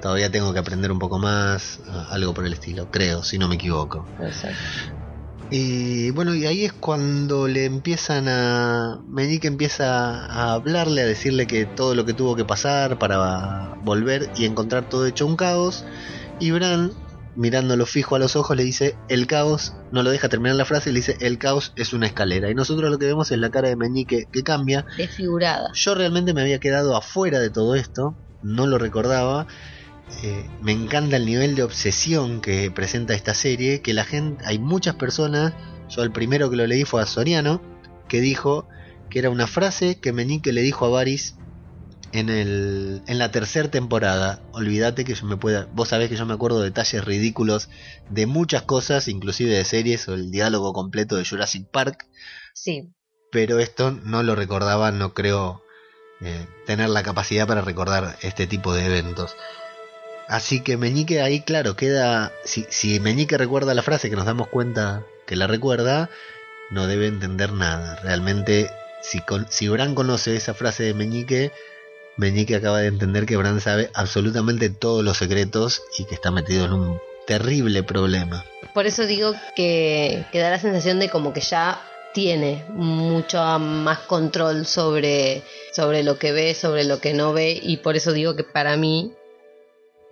todavía 0.00 0.30
tengo 0.30 0.52
que 0.52 0.58
aprender 0.58 0.92
un 0.92 0.98
poco 0.98 1.18
más, 1.18 1.80
algo 2.10 2.34
por 2.34 2.46
el 2.46 2.52
estilo, 2.52 2.90
creo, 2.90 3.22
si 3.22 3.38
no 3.38 3.48
me 3.48 3.56
equivoco. 3.56 4.06
Exacto. 4.20 4.58
Y 5.50 6.10
bueno, 6.10 6.34
y 6.34 6.44
ahí 6.44 6.64
es 6.64 6.72
cuando 6.72 7.48
le 7.48 7.64
empiezan 7.64 8.28
a... 8.28 9.00
Meñique 9.08 9.48
empieza 9.48 10.26
a 10.26 10.52
hablarle, 10.52 11.02
a 11.02 11.06
decirle 11.06 11.46
que 11.46 11.64
todo 11.64 11.94
lo 11.94 12.04
que 12.04 12.12
tuvo 12.12 12.36
que 12.36 12.44
pasar 12.44 12.98
para 12.98 13.74
volver 13.82 14.30
y 14.36 14.44
encontrar 14.44 14.88
todo 14.88 15.06
hecho 15.06 15.26
un 15.26 15.36
caos. 15.36 15.84
Y 16.38 16.50
Bran 16.50 16.92
mirándolo 17.38 17.86
fijo 17.86 18.16
a 18.16 18.18
los 18.18 18.34
ojos, 18.34 18.56
le 18.56 18.64
dice, 18.64 18.96
el 19.08 19.28
caos, 19.28 19.72
no 19.92 20.02
lo 20.02 20.10
deja 20.10 20.28
terminar 20.28 20.56
la 20.56 20.64
frase, 20.64 20.90
le 20.90 20.98
dice, 20.98 21.16
el 21.20 21.38
caos 21.38 21.72
es 21.76 21.92
una 21.92 22.06
escalera. 22.06 22.50
Y 22.50 22.54
nosotros 22.54 22.90
lo 22.90 22.98
que 22.98 23.06
vemos 23.06 23.30
es 23.30 23.38
la 23.38 23.50
cara 23.50 23.68
de 23.68 23.76
Meñique 23.76 24.26
que 24.30 24.42
cambia. 24.42 24.84
Desfigurada. 24.96 25.70
Yo 25.72 25.94
realmente 25.94 26.34
me 26.34 26.42
había 26.42 26.58
quedado 26.58 26.96
afuera 26.96 27.38
de 27.38 27.50
todo 27.50 27.76
esto, 27.76 28.16
no 28.42 28.66
lo 28.66 28.76
recordaba. 28.76 29.46
Eh, 30.22 30.48
me 30.60 30.72
encanta 30.72 31.16
el 31.16 31.26
nivel 31.26 31.54
de 31.54 31.62
obsesión 31.62 32.40
que 32.40 32.70
presenta 32.70 33.14
esta 33.14 33.34
serie, 33.34 33.82
que 33.82 33.94
la 33.94 34.04
gente, 34.04 34.44
hay 34.46 34.58
muchas 34.58 34.96
personas, 34.96 35.54
yo 35.88 36.02
el 36.02 36.10
primero 36.10 36.50
que 36.50 36.56
lo 36.56 36.66
leí 36.66 36.84
fue 36.84 37.02
a 37.02 37.06
Soriano, 37.06 37.62
que 38.08 38.20
dijo 38.20 38.68
que 39.10 39.20
era 39.20 39.30
una 39.30 39.46
frase 39.46 40.00
que 40.00 40.12
Meñique 40.12 40.52
le 40.52 40.62
dijo 40.62 40.86
a 40.86 40.90
Varys 40.90 41.36
en, 42.12 42.28
el, 42.28 43.02
en 43.06 43.18
la 43.18 43.30
tercera 43.30 43.70
temporada. 43.70 44.42
Olvídate 44.52 45.04
que 45.04 45.14
yo 45.14 45.26
me 45.26 45.36
pueda. 45.36 45.68
Vos 45.72 45.88
sabés 45.88 46.08
que 46.08 46.16
yo 46.16 46.26
me 46.26 46.34
acuerdo 46.34 46.60
de 46.60 46.66
detalles 46.66 47.04
ridículos 47.04 47.68
de 48.10 48.26
muchas 48.26 48.62
cosas, 48.62 49.08
inclusive 49.08 49.50
de 49.52 49.64
series 49.64 50.08
o 50.08 50.14
el 50.14 50.30
diálogo 50.30 50.72
completo 50.72 51.16
de 51.16 51.24
Jurassic 51.24 51.66
Park. 51.70 52.06
Sí. 52.54 52.90
Pero 53.30 53.58
esto 53.58 53.90
no 53.90 54.22
lo 54.22 54.34
recordaba, 54.34 54.90
no 54.90 55.12
creo 55.12 55.62
eh, 56.20 56.46
tener 56.66 56.88
la 56.88 57.02
capacidad 57.02 57.46
para 57.46 57.60
recordar 57.60 58.16
este 58.22 58.46
tipo 58.46 58.74
de 58.74 58.86
eventos. 58.86 59.36
Así 60.28 60.60
que 60.60 60.76
Meñique 60.76 61.22
ahí, 61.22 61.40
claro, 61.40 61.74
queda. 61.74 62.32
Si, 62.44 62.66
si 62.68 63.00
Meñique 63.00 63.38
recuerda 63.38 63.74
la 63.74 63.82
frase, 63.82 64.10
que 64.10 64.16
nos 64.16 64.26
damos 64.26 64.48
cuenta 64.48 65.02
que 65.26 65.36
la 65.36 65.46
recuerda, 65.46 66.10
no 66.70 66.86
debe 66.86 67.06
entender 67.06 67.52
nada. 67.52 67.96
Realmente, 68.02 68.70
si, 69.00 69.20
con, 69.20 69.46
si 69.50 69.68
Bran 69.68 69.94
conoce 69.94 70.36
esa 70.36 70.52
frase 70.52 70.82
de 70.82 70.92
Meñique, 70.92 71.50
Meñique 72.18 72.56
acaba 72.56 72.80
de 72.80 72.88
entender 72.88 73.24
que 73.24 73.36
Bran 73.36 73.60
sabe 73.60 73.90
absolutamente 73.94 74.68
todos 74.68 75.02
los 75.02 75.16
secretos 75.16 75.82
y 75.96 76.04
que 76.04 76.14
está 76.14 76.30
metido 76.30 76.66
en 76.66 76.72
un 76.74 77.00
terrible 77.26 77.82
problema. 77.82 78.44
Por 78.74 78.86
eso 78.86 79.06
digo 79.06 79.32
que, 79.56 80.26
que 80.30 80.38
da 80.40 80.50
la 80.50 80.58
sensación 80.58 80.98
de 80.98 81.08
como 81.08 81.32
que 81.32 81.40
ya 81.40 81.80
tiene 82.12 82.64
mucho 82.70 83.38
más 83.58 84.00
control 84.00 84.66
sobre, 84.66 85.42
sobre 85.72 86.02
lo 86.02 86.18
que 86.18 86.32
ve, 86.32 86.54
sobre 86.54 86.84
lo 86.84 87.00
que 87.00 87.14
no 87.14 87.32
ve, 87.32 87.58
y 87.62 87.78
por 87.78 87.96
eso 87.96 88.12
digo 88.12 88.34
que 88.34 88.44
para 88.44 88.76
mí 88.76 89.12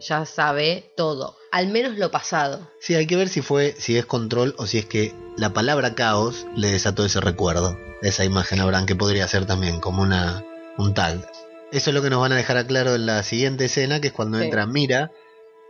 ya 0.00 0.25
sabe 0.26 0.93
todo, 0.97 1.37
al 1.50 1.69
menos 1.69 1.97
lo 1.99 2.11
pasado. 2.11 2.71
Sí, 2.81 2.95
hay 2.95 3.07
que 3.07 3.17
ver 3.17 3.29
si 3.29 3.43
fue, 3.43 3.75
si 3.79 3.97
es 3.97 4.07
control 4.07 4.55
o 4.59 4.67
si 4.67 4.79
es 4.79 4.87
que 4.87 5.15
la 5.37 5.53
palabra 5.53 5.95
caos 5.95 6.47
le 6.55 6.71
desató 6.71 7.05
ese 7.05 7.21
recuerdo, 7.21 7.79
esa 8.03 8.25
imagen 8.25 8.61
a 8.61 8.67
Bran, 8.67 8.87
que 8.87 8.97
podría 8.97 9.29
ser 9.29 9.47
también 9.47 9.81
como 9.81 10.03
una 10.03 10.45
un 10.79 10.95
tag. 10.95 11.31
Eso 11.73 11.91
es 11.91 11.95
lo 11.95 12.03
que 12.03 12.11
nos 12.11 12.21
van 12.21 12.33
a 12.33 12.37
dejar 12.37 12.65
claro 12.67 12.95
en 12.95 13.07
la 13.07 13.23
siguiente 13.23 13.65
escena, 13.65 14.00
que 14.00 14.09
es 14.09 14.12
cuando 14.12 14.41
entra 14.41 14.67
Mira, 14.67 15.11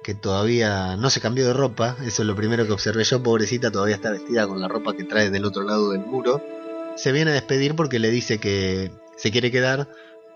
que 0.02 0.14
todavía 0.14 0.96
no 0.96 1.10
se 1.10 1.20
cambió 1.20 1.46
de 1.46 1.52
ropa. 1.52 1.96
Eso 2.04 2.22
es 2.22 2.28
lo 2.28 2.36
primero 2.36 2.66
que 2.66 2.72
observé 2.72 3.04
yo. 3.04 3.22
Pobrecita, 3.22 3.70
todavía 3.70 3.96
está 3.96 4.10
vestida 4.10 4.46
con 4.46 4.60
la 4.60 4.68
ropa 4.68 4.94
que 4.94 5.04
trae 5.04 5.30
del 5.30 5.44
otro 5.44 5.62
lado 5.62 5.90
del 5.90 6.00
muro. 6.00 6.42
Se 6.96 7.12
viene 7.12 7.30
a 7.30 7.34
despedir 7.34 7.74
porque 7.74 7.98
le 7.98 8.10
dice 8.10 8.38
que 8.38 8.90
se 9.16 9.30
quiere 9.30 9.50
quedar, 9.50 9.88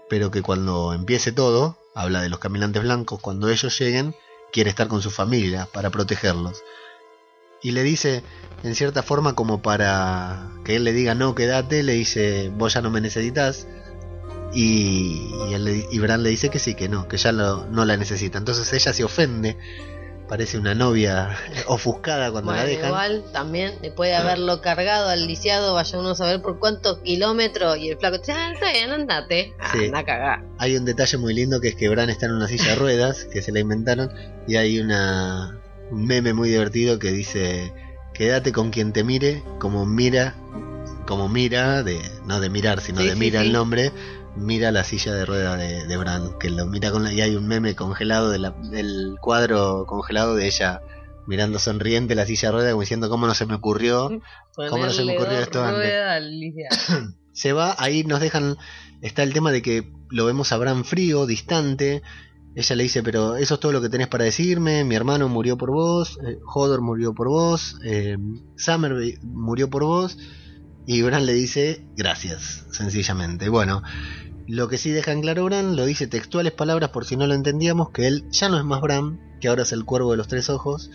pero 0.08 0.30
que 0.30 0.42
cuando 0.42 0.92
empiece 0.92 1.30
todo, 1.30 1.78
habla 1.94 2.22
de 2.22 2.28
los 2.28 2.38
caminantes 2.38 2.82
blancos, 2.82 3.20
cuando 3.20 3.48
ellos 3.48 3.78
lleguen, 3.78 4.14
quiere 4.52 4.70
estar 4.70 4.88
con 4.88 5.02
su 5.02 5.10
familia 5.10 5.66
para 5.72 5.90
protegerlos. 5.90 6.62
Y 7.62 7.72
le 7.72 7.82
dice, 7.82 8.22
en 8.62 8.74
cierta 8.74 9.02
forma, 9.02 9.34
como 9.34 9.60
para 9.60 10.50
que 10.64 10.76
él 10.76 10.84
le 10.84 10.92
diga 10.92 11.14
no, 11.14 11.34
quédate, 11.34 11.82
le 11.82 11.92
dice, 11.92 12.50
vos 12.56 12.74
ya 12.74 12.80
no 12.80 12.90
me 12.90 13.00
necesitas 13.00 13.66
y, 14.52 15.30
y, 15.90 15.98
Bran 15.98 16.22
le 16.22 16.30
dice 16.30 16.48
que 16.48 16.58
sí, 16.58 16.74
que 16.74 16.88
no, 16.88 17.06
que 17.06 17.16
ya 17.16 17.32
no 17.32 17.84
la 17.84 17.96
necesita. 17.96 18.38
Entonces 18.38 18.72
ella 18.72 18.92
se 18.92 19.04
ofende, 19.04 19.56
parece 20.30 20.58
una 20.58 20.76
novia 20.76 21.36
ofuscada 21.66 22.30
cuando 22.30 22.52
la 22.52 22.64
dejan. 22.64 22.86
Igual 22.86 23.24
también 23.32 23.74
después 23.82 24.10
de 24.10 24.16
haberlo 24.16 24.60
cargado 24.60 25.08
al 25.08 25.26
lisiado, 25.26 25.74
vaya 25.74 25.98
uno 25.98 26.10
a 26.10 26.14
saber 26.14 26.40
por 26.40 26.60
cuántos 26.60 26.98
kilómetros 27.00 27.76
y 27.78 27.88
el 27.90 27.98
flaco, 27.98 28.18
ah, 28.28 28.52
está 28.54 28.70
bien, 28.70 28.92
andate, 28.92 29.54
anda 29.58 29.98
a 29.98 30.04
cagar. 30.04 30.44
Hay 30.58 30.76
un 30.76 30.84
detalle 30.84 31.18
muy 31.18 31.34
lindo 31.34 31.60
que 31.60 31.68
es 31.68 31.74
que 31.74 31.88
Bran 31.88 32.10
está 32.10 32.26
en 32.26 32.32
una 32.32 32.46
silla 32.46 32.68
de 32.68 32.74
ruedas, 32.76 33.24
que 33.24 33.42
se 33.42 33.50
la 33.50 33.58
inventaron, 33.58 34.12
y 34.46 34.54
hay 34.54 34.78
una, 34.78 35.58
un 35.90 36.06
meme 36.06 36.32
muy 36.32 36.48
divertido 36.48 37.00
que 37.00 37.10
dice, 37.10 37.72
quédate 38.14 38.52
con 38.52 38.70
quien 38.70 38.92
te 38.92 39.02
mire, 39.02 39.42
como 39.58 39.84
mira, 39.84 40.36
como 41.08 41.28
mira, 41.28 41.82
de, 41.82 42.00
no 42.24 42.38
de 42.38 42.50
mirar, 42.50 42.80
sino 42.80 43.00
de 43.00 43.16
mira 43.16 43.40
el 43.40 43.50
nombre 43.50 43.90
mira 44.36 44.72
la 44.72 44.84
silla 44.84 45.14
de 45.14 45.24
rueda 45.24 45.56
de, 45.56 45.86
de 45.86 45.96
Bran, 45.96 46.38
que 46.38 46.50
lo 46.50 46.66
mira 46.66 46.90
con 46.90 47.04
la, 47.04 47.12
y 47.12 47.20
hay 47.20 47.36
un 47.36 47.46
meme 47.46 47.74
congelado 47.74 48.30
de 48.30 48.38
del 48.70 49.16
cuadro 49.20 49.86
congelado 49.86 50.34
de 50.34 50.46
ella 50.46 50.80
mirando 51.26 51.58
sonriente 51.58 52.14
la 52.14 52.26
silla 52.26 52.48
de 52.48 52.52
rueda 52.52 52.70
como 52.70 52.82
diciendo 52.82 53.08
cómo 53.08 53.26
no 53.26 53.34
se 53.34 53.46
me 53.46 53.54
ocurrió, 53.54 54.08
cómo 54.56 54.84
no 54.84 54.90
se 54.90 55.04
me 55.04 55.16
ocurrió 55.16 55.38
esto 55.38 55.62
antes. 55.64 55.92
se 57.32 57.52
va, 57.52 57.74
ahí 57.78 58.04
nos 58.04 58.20
dejan, 58.20 58.56
está 59.00 59.22
el 59.22 59.32
tema 59.32 59.52
de 59.52 59.62
que 59.62 59.92
lo 60.10 60.26
vemos 60.26 60.52
a 60.52 60.56
Bran 60.56 60.84
frío, 60.84 61.26
distante, 61.26 62.02
ella 62.54 62.76
le 62.76 62.82
dice, 62.82 63.02
pero 63.02 63.36
eso 63.36 63.54
es 63.54 63.60
todo 63.60 63.72
lo 63.72 63.80
que 63.80 63.88
tenés 63.88 64.08
para 64.08 64.24
decirme, 64.24 64.82
mi 64.84 64.96
hermano 64.96 65.28
murió 65.28 65.56
por 65.56 65.70
vos, 65.70 66.18
eh, 66.26 66.38
Hodor 66.52 66.80
murió 66.80 67.14
por 67.14 67.28
vos, 67.28 67.78
eh, 67.84 68.16
Summer 68.56 68.92
murió 69.22 69.70
por 69.70 69.84
vos, 69.84 70.18
y 70.86 71.02
Bran 71.02 71.26
le 71.26 71.34
dice, 71.34 71.84
gracias, 71.96 72.66
sencillamente. 72.70 73.48
Bueno, 73.48 73.82
lo 74.46 74.68
que 74.68 74.78
sí 74.78 74.90
deja 74.90 75.12
en 75.12 75.20
claro 75.20 75.44
Bran, 75.44 75.76
lo 75.76 75.86
dice 75.86 76.06
textuales 76.06 76.52
palabras 76.52 76.90
por 76.90 77.04
si 77.04 77.16
no 77.16 77.26
lo 77.26 77.34
entendíamos, 77.34 77.90
que 77.90 78.06
él 78.06 78.24
ya 78.30 78.48
no 78.48 78.58
es 78.58 78.64
más 78.64 78.80
Bran, 78.80 79.20
que 79.40 79.48
ahora 79.48 79.62
es 79.62 79.72
el 79.72 79.84
cuervo 79.84 80.10
de 80.10 80.16
los 80.16 80.28
tres 80.28 80.50
ojos, 80.50 80.90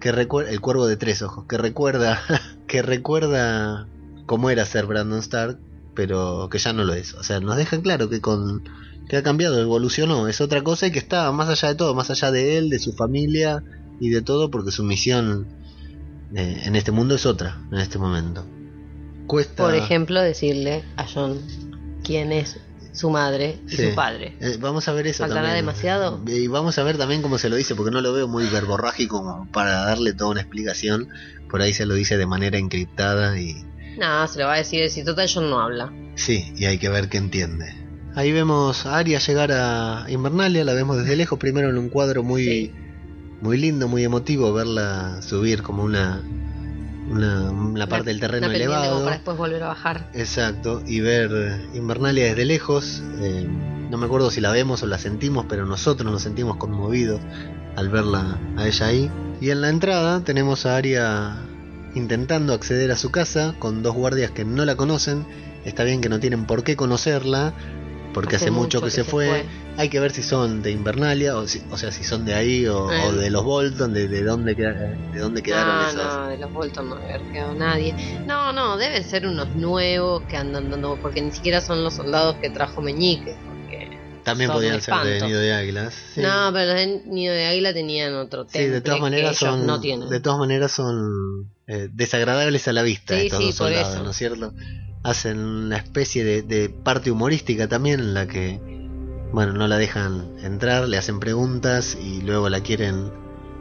que 0.00 0.10
el 0.10 0.60
cuervo 0.60 0.86
de 0.86 0.96
tres 0.96 1.22
ojos, 1.22 1.46
que 1.48 1.58
recuerda, 1.58 2.20
que 2.66 2.82
recuerda 2.82 3.88
cómo 4.26 4.50
era 4.50 4.66
ser 4.66 4.86
Brandon 4.86 5.20
Stark, 5.20 5.58
pero 5.94 6.48
que 6.50 6.58
ya 6.58 6.72
no 6.72 6.84
lo 6.84 6.94
es. 6.94 7.14
O 7.14 7.22
sea, 7.22 7.40
nos 7.40 7.56
deja 7.56 7.80
claro 7.80 8.08
que 8.08 8.20
con 8.20 8.62
que 9.08 9.16
ha 9.16 9.22
cambiado, 9.22 9.58
evolucionó, 9.58 10.28
es 10.28 10.40
otra 10.40 10.62
cosa 10.62 10.86
y 10.86 10.92
que 10.92 10.98
está 10.98 11.32
más 11.32 11.48
allá 11.48 11.68
de 11.68 11.74
todo, 11.74 11.94
más 11.94 12.10
allá 12.10 12.30
de 12.30 12.58
él, 12.58 12.68
de 12.68 12.78
su 12.78 12.92
familia 12.92 13.64
y 14.00 14.10
de 14.10 14.20
todo, 14.20 14.50
porque 14.50 14.70
su 14.70 14.84
misión 14.84 15.46
eh, 16.34 16.62
en 16.64 16.76
este 16.76 16.92
mundo 16.92 17.14
es 17.14 17.24
otra, 17.24 17.58
en 17.72 17.78
este 17.78 17.98
momento. 17.98 18.44
Cuesta... 19.28 19.62
Por 19.62 19.76
ejemplo, 19.76 20.20
decirle 20.20 20.82
a 20.96 21.06
John 21.06 21.40
quién 22.02 22.32
es 22.32 22.58
su 22.92 23.10
madre 23.10 23.60
y 23.68 23.76
su 23.76 23.94
padre. 23.94 24.34
Eh, 24.40 24.56
vamos 24.58 24.88
a 24.88 24.92
ver 24.92 25.06
eso 25.06 25.22
¿Faltará 25.22 25.52
demasiado? 25.52 26.20
Y 26.26 26.48
vamos 26.48 26.78
a 26.78 26.82
ver 26.82 26.98
también 26.98 27.22
cómo 27.22 27.38
se 27.38 27.48
lo 27.48 27.56
dice, 27.56 27.76
porque 27.76 27.92
no 27.92 28.00
lo 28.00 28.12
veo 28.12 28.26
muy 28.26 28.46
verborrágico 28.46 29.22
como 29.22 29.46
para 29.52 29.84
darle 29.84 30.14
toda 30.14 30.30
una 30.30 30.40
explicación. 30.40 31.08
Por 31.48 31.62
ahí 31.62 31.72
se 31.72 31.86
lo 31.86 31.94
dice 31.94 32.16
de 32.16 32.26
manera 32.26 32.58
encriptada 32.58 33.38
y... 33.38 33.64
No, 33.98 34.26
se 34.26 34.40
lo 34.40 34.46
va 34.46 34.54
a 34.54 34.58
decir, 34.58 34.88
si 34.90 35.04
total 35.04 35.28
John 35.32 35.50
no 35.50 35.60
habla. 35.60 35.92
Sí, 36.16 36.52
y 36.56 36.64
hay 36.64 36.78
que 36.78 36.88
ver 36.88 37.08
qué 37.08 37.18
entiende. 37.18 37.72
Ahí 38.14 38.32
vemos 38.32 38.86
a 38.86 38.96
Arya 38.96 39.20
llegar 39.20 39.52
a 39.52 40.06
Invernalia, 40.08 40.64
la 40.64 40.72
vemos 40.72 40.96
desde 40.96 41.14
lejos, 41.14 41.38
primero 41.38 41.68
en 41.68 41.78
un 41.78 41.88
cuadro 41.90 42.24
muy, 42.24 42.72
muy 43.40 43.58
lindo, 43.58 43.86
muy 43.86 44.02
emotivo, 44.02 44.52
verla 44.52 45.20
subir 45.22 45.62
como 45.62 45.84
una 45.84 46.22
una, 47.10 47.86
parte 47.86 48.10
del 48.10 48.20
terreno 48.20 48.46
elevado. 48.46 49.04
Para 49.04 49.16
después 49.16 49.36
volver 49.36 49.62
a 49.62 49.68
bajar. 49.68 50.10
Exacto, 50.14 50.82
y 50.86 51.00
ver 51.00 51.60
Invernalia 51.74 52.24
desde 52.26 52.44
lejos. 52.44 53.02
Eh, 53.20 53.46
no 53.90 53.96
me 53.96 54.06
acuerdo 54.06 54.30
si 54.30 54.40
la 54.40 54.50
vemos 54.52 54.82
o 54.82 54.86
la 54.86 54.98
sentimos, 54.98 55.46
pero 55.48 55.64
nosotros 55.64 56.10
nos 56.10 56.22
sentimos 56.22 56.56
conmovidos 56.56 57.20
al 57.76 57.88
verla 57.88 58.38
a 58.56 58.66
ella 58.66 58.86
ahí. 58.86 59.10
Y 59.40 59.50
en 59.50 59.60
la 59.60 59.68
entrada 59.68 60.20
tenemos 60.20 60.66
a 60.66 60.76
Aria 60.76 61.36
intentando 61.94 62.52
acceder 62.52 62.90
a 62.90 62.96
su 62.96 63.10
casa 63.10 63.54
con 63.58 63.82
dos 63.82 63.94
guardias 63.94 64.30
que 64.30 64.44
no 64.44 64.64
la 64.64 64.76
conocen. 64.76 65.26
Está 65.64 65.84
bien 65.84 66.00
que 66.00 66.08
no 66.08 66.20
tienen 66.20 66.44
por 66.44 66.64
qué 66.64 66.76
conocerla, 66.76 67.54
porque 68.14 68.36
hace, 68.36 68.50
mucho, 68.50 68.80
que, 68.80 68.90
se, 68.90 69.04
fue. 69.04 69.44
Hay 69.76 69.88
que 69.88 70.00
ver 70.00 70.10
si 70.10 70.22
son 70.22 70.62
de 70.62 70.70
Invernalia, 70.72 71.36
o, 71.36 71.46
si- 71.46 71.62
o 71.70 71.76
sea, 71.76 71.92
si 71.92 72.02
son 72.04 72.24
de 72.24 72.34
ahí 72.34 72.66
o, 72.66 72.84
o 72.86 73.12
de 73.12 73.30
los 73.30 73.44
Bolton, 73.44 73.92
de, 73.94 74.08
de 74.08 74.24
dónde, 74.24 74.54
de 74.54 75.18
dónde 75.20 75.42
quedaron 75.42 75.88
esos. 75.88 76.14
no, 76.14 76.28
de 76.28 76.38
los 76.38 76.52
Bolton 76.52 76.88
no 76.88 76.96
haber 76.96 77.20
quedado 77.32 77.54
nadie. 77.54 77.94
No, 78.26 78.52
no, 78.52 78.76
deben 78.76 79.04
ser 79.04 79.26
unos 79.26 79.54
nuevos 79.54 80.22
que 80.24 80.36
andan 80.36 80.70
dando, 80.70 80.98
porque 81.00 81.20
ni 81.22 81.30
siquiera 81.30 81.60
son 81.60 81.84
los 81.84 81.94
soldados 81.94 82.36
que 82.36 82.50
trajo 82.50 82.80
Meñique. 82.80 83.36
También 84.24 84.50
podían 84.50 84.82
ser 84.82 84.94
de. 85.04 85.22
Nido 85.22 85.40
de 85.40 85.54
Águilas. 85.54 85.94
sí. 86.14 86.20
No, 86.20 86.50
pero 86.52 86.66
los 86.66 86.74
de 86.74 87.02
Nido 87.06 87.32
de 87.32 87.46
Águila 87.46 87.72
tenían 87.72 88.14
otro 88.14 88.44
Sí, 88.44 88.50
temple 88.58 88.70
de 88.72 88.80
todas 88.82 89.00
maneras 89.00 89.36
son 89.38 89.66
no 89.66 89.78
de 89.78 90.20
todas 90.20 90.38
maneras 90.38 90.70
son 90.72 91.50
eh, 91.66 91.88
desagradables 91.90 92.68
a 92.68 92.72
la 92.74 92.82
vista 92.82 93.14
Sí, 93.14 93.22
estos 93.26 93.38
sí, 93.38 93.44
dos 93.46 93.56
por 93.56 93.66
soldados, 93.68 93.94
eso. 93.94 94.04
¿no 94.04 94.10
es 94.10 94.16
cierto? 94.16 94.52
Hacen 95.02 95.38
una 95.38 95.76
especie 95.76 96.24
de, 96.24 96.42
de 96.42 96.68
parte 96.68 97.10
humorística 97.10 97.68
también 97.68 98.00
en 98.00 98.14
la 98.14 98.26
que 98.26 98.60
bueno, 99.32 99.52
no 99.52 99.68
la 99.68 99.76
dejan 99.76 100.32
entrar, 100.42 100.88
le 100.88 100.96
hacen 100.96 101.20
preguntas 101.20 101.96
y 102.02 102.22
luego 102.22 102.48
la 102.48 102.62
quieren 102.62 103.12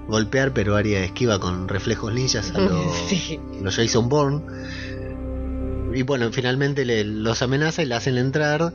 golpear, 0.08 0.54
pero 0.54 0.76
Arya 0.78 1.04
esquiva 1.04 1.40
con 1.40 1.68
reflejos 1.68 2.14
ninjas 2.14 2.52
a 2.56 2.60
los 2.60 2.96
Sí. 3.10 3.40
los 3.62 3.76
Jason 3.76 4.08
Bourne. 4.10 4.42
Y 5.94 6.04
bueno, 6.04 6.32
finalmente 6.32 6.86
le- 6.86 7.04
los 7.04 7.42
amenaza 7.42 7.82
y 7.84 7.86
la 7.86 7.98
hacen 7.98 8.18
entrar 8.18 8.74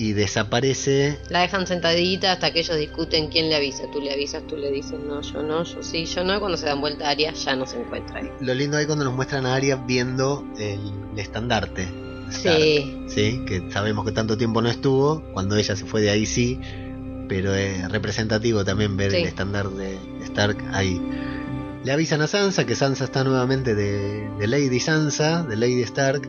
y 0.00 0.12
desaparece 0.12 1.18
La 1.28 1.40
dejan 1.40 1.66
sentadita 1.66 2.30
hasta 2.30 2.52
que 2.52 2.60
ellos 2.60 2.76
discuten 2.78 3.28
quién 3.30 3.48
le 3.48 3.56
avisa. 3.56 3.82
Tú 3.92 4.00
le 4.00 4.12
avisas, 4.12 4.46
tú 4.46 4.56
le 4.56 4.70
dices 4.70 5.00
no, 5.04 5.20
yo 5.22 5.42
no, 5.42 5.64
yo 5.64 5.82
sí, 5.82 6.04
yo 6.04 6.22
no. 6.22 6.36
Y 6.36 6.38
cuando 6.38 6.56
se 6.56 6.66
dan 6.66 6.80
vuelta 6.80 7.08
a 7.08 7.10
Aria 7.10 7.32
ya 7.32 7.56
no 7.56 7.66
se 7.66 7.80
encuentra 7.80 8.20
ahí. 8.20 8.30
Lo 8.40 8.54
lindo 8.54 8.76
ahí 8.76 8.86
cuando 8.86 9.04
nos 9.04 9.14
muestran 9.14 9.44
a 9.44 9.56
Arya 9.56 9.74
viendo 9.74 10.46
el, 10.56 10.78
estandarte. 11.18 11.88
Stark, 12.30 12.60
Sí. 12.60 13.04
sí, 13.08 13.44
que 13.44 13.70
sabemos 13.72 14.04
que 14.04 14.12
tanto 14.12 14.38
tiempo 14.38 14.62
no 14.62 14.68
estuvo, 14.68 15.20
cuando 15.32 15.56
ella 15.56 15.74
se 15.74 15.84
fue 15.84 16.00
de 16.02 16.10
ahí 16.10 16.26
sí, 16.26 16.60
pero 17.28 17.52
es 17.54 17.90
representativo 17.90 18.64
también 18.64 18.96
ver 18.96 19.10
Sí. 19.10 19.16
el 19.16 19.24
estandarte 19.24 19.76
de 19.76 19.98
Stark 20.26 20.58
ahí. 20.74 21.00
Le 21.82 21.90
avisan 21.90 22.20
a 22.22 22.26
Sansa 22.28 22.66
que 22.66 22.76
Sansa 22.76 23.04
está 23.04 23.24
nuevamente 23.24 23.74
de, 23.74 24.28
de 24.38 24.46
Lady 24.46 24.78
Sansa, 24.78 25.42
de 25.42 25.56
Lady 25.56 25.82
Stark, 25.82 26.22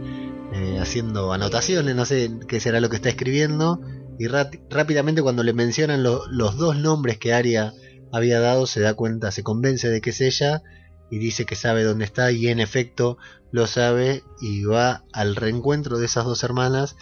eh, 0.52 0.80
haciendo 0.80 1.32
anotaciones, 1.34 1.96
no 1.96 2.06
sé 2.06 2.30
qué 2.48 2.60
será 2.60 2.80
lo 2.80 2.90
que 2.90 2.96
está 2.96 3.10
escribiendo, 3.10 3.80
y 4.18 4.28
rápidamente 4.28 5.22
cuando 5.22 5.44
le 5.44 5.54
mencionan 5.54 6.04
lo- 6.04 6.24
los 6.30 6.58
dos 6.58 6.76
nombres 6.78 7.18
que 7.18 7.34
Arya 7.34 7.74
había 8.12 8.40
dado, 8.40 8.66
se 8.68 8.82
da 8.82 8.94
cuenta, 8.94 9.32
se 9.32 9.44
convence 9.44 9.90
de 9.90 10.02
que 10.02 10.10
es 10.10 10.22
ella, 10.22 10.62
y 11.10 11.20
dice 11.20 11.46
que 11.46 11.56
sabe 11.56 11.84
dónde 11.84 12.06
está, 12.06 12.32
y 12.32 12.48
en 12.48 12.60
efecto 12.60 13.18
lo 13.52 13.66
sabe, 13.68 14.24
y 14.40 14.64
va 14.64 15.06
al 15.14 15.36
reencuentro 15.36 15.98
de 16.00 16.06
esas 16.06 16.26
dos 16.26 16.44
hermanas, 16.44 16.96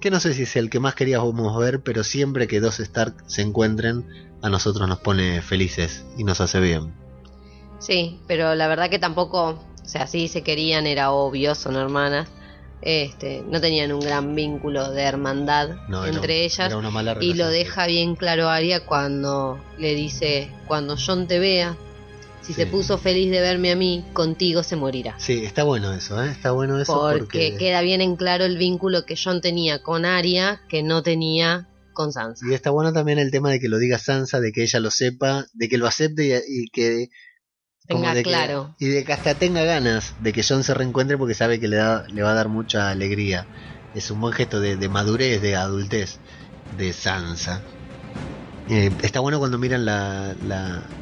que 0.00 0.10
no 0.10 0.20
sé 0.20 0.34
si 0.34 0.42
es 0.42 0.56
el 0.56 0.70
que 0.70 0.78
más 0.80 0.94
queríamos 0.94 1.58
ver, 1.58 1.80
pero 1.82 2.04
siempre 2.04 2.46
que 2.46 2.60
dos 2.60 2.78
Stark 2.80 3.16
se 3.26 3.42
encuentren, 3.42 4.04
a 4.42 4.48
nosotros 4.48 4.88
nos 4.88 5.00
pone 5.00 5.42
felices 5.42 6.04
y 6.16 6.22
nos 6.24 6.40
hace 6.40 6.60
bien. 6.60 6.92
Sí, 7.80 8.20
pero 8.28 8.54
la 8.54 8.68
verdad 8.68 8.90
que 8.90 8.98
tampoco, 8.98 9.50
o 9.50 9.88
sea, 9.88 10.06
sí 10.06 10.28
se 10.28 10.42
querían, 10.42 10.86
era 10.86 11.10
obvio, 11.10 11.54
son 11.54 11.76
hermanas. 11.76 12.28
Este, 12.80 13.42
no 13.48 13.60
tenían 13.60 13.92
un 13.92 14.00
gran 14.00 14.34
vínculo 14.36 14.92
de 14.92 15.02
hermandad 15.02 15.70
No, 15.88 16.06
entre 16.06 16.44
ellas. 16.44 16.72
Y 17.20 17.34
lo 17.34 17.48
deja 17.48 17.86
bien 17.86 18.14
claro 18.14 18.48
Aria 18.48 18.86
cuando 18.86 19.58
le 19.78 19.94
dice, 19.94 20.48
cuando 20.66 20.96
John 20.96 21.26
te 21.26 21.38
vea, 21.40 21.76
si 22.40 22.52
Sí. 22.52 22.60
se 22.62 22.66
puso 22.66 22.96
feliz 22.96 23.30
de 23.32 23.40
verme 23.40 23.72
a 23.72 23.76
mí, 23.76 24.04
contigo 24.12 24.62
se 24.62 24.76
morirá. 24.76 25.16
Sí, 25.18 25.44
está 25.44 25.64
bueno 25.64 25.92
eso, 25.92 26.22
¿eh? 26.22 26.30
Está 26.30 26.52
bueno 26.52 26.80
eso 26.80 26.94
porque, 26.94 27.18
porque... 27.18 27.56
queda 27.58 27.80
bien 27.80 28.00
en 28.00 28.14
claro 28.16 28.44
el 28.44 28.56
vínculo 28.56 29.04
que 29.04 29.16
John 29.22 29.40
tenía 29.40 29.82
con 29.82 30.04
Aria 30.04 30.62
que 30.68 30.82
no 30.84 31.02
tenía 31.02 31.68
con 31.92 32.12
Sansa. 32.12 32.46
Y 32.48 32.54
está 32.54 32.70
bueno 32.70 32.92
también 32.92 33.18
el 33.18 33.32
tema 33.32 33.50
de 33.50 33.58
que 33.58 33.68
lo 33.68 33.78
diga 33.78 33.98
Sansa, 33.98 34.38
de 34.40 34.52
que 34.52 34.62
ella 34.62 34.78
lo 34.78 34.92
sepa, 34.92 35.46
de 35.52 35.68
que 35.68 35.78
lo 35.78 35.86
acepte 35.88 36.26
y, 36.26 36.62
y 36.62 36.68
que... 36.68 37.08
Tenga 37.88 38.14
de 38.14 38.22
que- 38.22 38.30
claro. 38.30 38.74
y 38.78 38.86
de 38.88 39.04
que 39.04 39.12
hasta 39.12 39.34
tenga 39.38 39.64
ganas 39.64 40.14
de 40.18 40.32
que 40.32 40.42
John 40.46 40.62
se 40.62 40.74
reencuentre 40.74 41.16
porque 41.18 41.34
sabe 41.34 41.58
que 41.58 41.68
le, 41.68 41.76
da, 41.76 42.04
le 42.08 42.22
va 42.22 42.32
a 42.32 42.34
dar 42.34 42.48
mucha 42.48 42.90
alegría. 42.90 43.48
Es 43.92 44.10
un 44.10 44.20
buen 44.20 44.34
gesto 44.34 44.60
de, 44.60 44.76
de 44.76 44.88
madurez, 44.88 45.40
de 45.40 45.56
adultez 45.56 46.20
de 46.68 46.92
Sansa. 46.92 47.64
Eh, 48.68 48.94
está 49.02 49.20
bueno 49.20 49.38
cuando 49.38 49.58
miran 49.58 49.84
la, 49.86 50.36
la, 50.38 50.94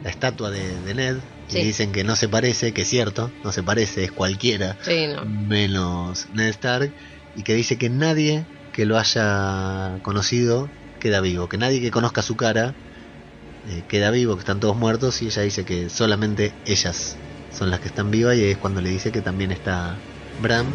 la 0.00 0.10
estatua 0.10 0.50
de, 0.50 0.80
de 0.80 0.94
Ned 0.94 1.18
Sí. 1.48 1.58
y 1.58 1.64
dicen 1.64 1.92
que 1.92 2.02
no 2.02 2.16
se 2.16 2.28
parece, 2.28 2.72
que 2.72 2.82
es 2.82 2.88
cierto, 2.88 3.32
no 3.44 3.52
se 3.52 3.62
parece, 3.62 4.02
es 4.02 4.10
cualquiera 4.12 4.76
Sí, 4.82 5.06
no. 5.06 5.24
menos 5.26 6.26
Ned 6.32 6.48
Stark 6.48 6.92
y 7.34 7.44
que 7.44 7.54
dice 7.54 7.78
que 7.78 7.88
nadie 7.88 8.48
que 8.72 8.84
lo 8.84 8.98
haya 8.98 10.00
conocido 10.02 10.72
queda 10.98 11.20
vivo, 11.20 11.48
que 11.48 11.56
nadie 11.58 11.80
que 11.80 11.90
conozca 11.92 12.22
su 12.22 12.34
cara 12.36 12.76
eh, 13.68 13.82
queda 13.88 14.10
vivo, 14.10 14.34
que 14.34 14.40
están 14.40 14.60
todos 14.60 14.76
muertos 14.76 15.22
y 15.22 15.26
ella 15.26 15.42
dice 15.42 15.64
que 15.64 15.90
solamente 15.90 16.52
ellas 16.66 17.16
son 17.52 17.70
las 17.70 17.80
que 17.80 17.88
están 17.88 18.10
vivas 18.10 18.36
y 18.36 18.44
es 18.44 18.58
cuando 18.58 18.80
le 18.80 18.90
dice 18.90 19.10
que 19.10 19.22
también 19.22 19.50
está 19.50 19.96
Bran 20.40 20.66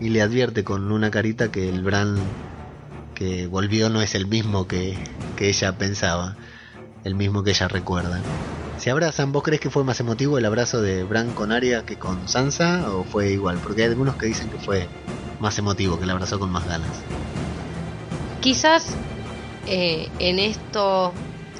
y 0.00 0.10
le 0.10 0.22
advierte 0.22 0.62
con 0.62 0.92
una 0.92 1.10
carita 1.10 1.50
que 1.50 1.68
el 1.68 1.82
Bran 1.82 2.16
que 3.14 3.46
volvió 3.46 3.88
no 3.88 4.02
es 4.02 4.14
el 4.14 4.26
mismo 4.26 4.68
que, 4.68 4.96
que 5.36 5.48
ella 5.48 5.76
pensaba, 5.78 6.36
el 7.04 7.14
mismo 7.14 7.42
que 7.42 7.50
ella 7.50 7.68
recuerda. 7.68 8.20
Se 8.78 8.90
abrazan, 8.90 9.32
¿vos 9.32 9.42
crees 9.42 9.60
que 9.60 9.70
fue 9.70 9.84
más 9.84 10.00
emotivo 10.00 10.38
el 10.38 10.44
abrazo 10.44 10.80
de 10.80 11.04
Bran 11.04 11.32
con 11.32 11.52
Arya 11.52 11.84
que 11.84 11.96
con 11.96 12.28
Sansa 12.28 12.92
o 12.92 13.04
fue 13.04 13.30
igual? 13.30 13.58
Porque 13.62 13.82
hay 13.82 13.88
algunos 13.88 14.16
que 14.16 14.26
dicen 14.26 14.48
que 14.48 14.58
fue 14.58 14.88
más 15.40 15.58
emotivo, 15.58 15.98
que 15.98 16.06
la 16.06 16.12
abrazó 16.12 16.38
con 16.38 16.50
más 16.50 16.66
ganas. 16.66 16.90
Quizás 18.40 18.86
eh, 19.66 20.08
en 20.18 20.38
esto 20.38 21.12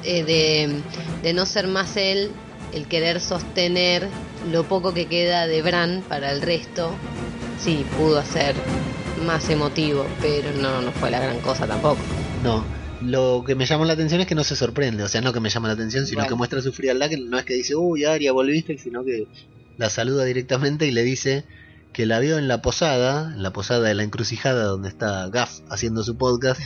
eh, 0.03 0.23
de, 0.23 0.81
de 1.21 1.33
no 1.33 1.45
ser 1.45 1.67
más 1.67 1.97
él, 1.97 2.31
el 2.73 2.87
querer 2.87 3.19
sostener 3.19 4.07
lo 4.51 4.63
poco 4.63 4.93
que 4.93 5.05
queda 5.07 5.47
de 5.47 5.61
Bran 5.61 6.03
para 6.07 6.31
el 6.31 6.41
resto, 6.41 6.91
sí 7.59 7.85
pudo 7.97 8.19
hacer 8.19 8.55
más 9.25 9.49
emotivo, 9.49 10.05
pero 10.21 10.51
no, 10.53 10.81
no 10.81 10.91
fue 10.91 11.09
la 11.11 11.19
gran 11.19 11.39
cosa 11.39 11.65
tampoco. 11.67 11.99
No, 12.43 12.63
lo 13.01 13.43
que 13.45 13.55
me 13.55 13.65
llamó 13.65 13.85
la 13.85 13.93
atención 13.93 14.19
es 14.21 14.27
que 14.27 14.35
no 14.35 14.43
se 14.43 14.55
sorprende, 14.55 15.03
o 15.03 15.07
sea, 15.07 15.21
no 15.21 15.31
que 15.33 15.39
me 15.39 15.49
llama 15.49 15.67
la 15.67 15.75
atención, 15.75 16.05
sino 16.05 16.17
Bueno. 16.19 16.29
que 16.29 16.35
muestra 16.35 16.61
su 16.61 16.73
frialdad, 16.73 17.09
que 17.09 17.17
no 17.17 17.37
es 17.37 17.45
que 17.45 17.53
dice, 17.53 17.75
uy, 17.75 18.03
Arya, 18.05 18.31
volviste, 18.31 18.77
sino 18.77 19.03
que 19.05 19.27
la 19.77 19.89
saluda 19.89 20.25
directamente 20.25 20.85
y 20.87 20.91
le 20.91 21.03
dice 21.03 21.45
que 21.93 22.07
la 22.07 22.19
vio 22.19 22.39
en 22.39 22.47
la 22.47 22.61
posada, 22.61 23.31
en 23.33 23.43
la 23.43 23.53
posada 23.53 23.87
de 23.87 23.93
la 23.93 24.01
encrucijada 24.03 24.63
donde 24.63 24.89
está 24.89 25.29
Gaff 25.29 25.59
haciendo 25.69 26.03
su 26.03 26.17
podcast. 26.17 26.59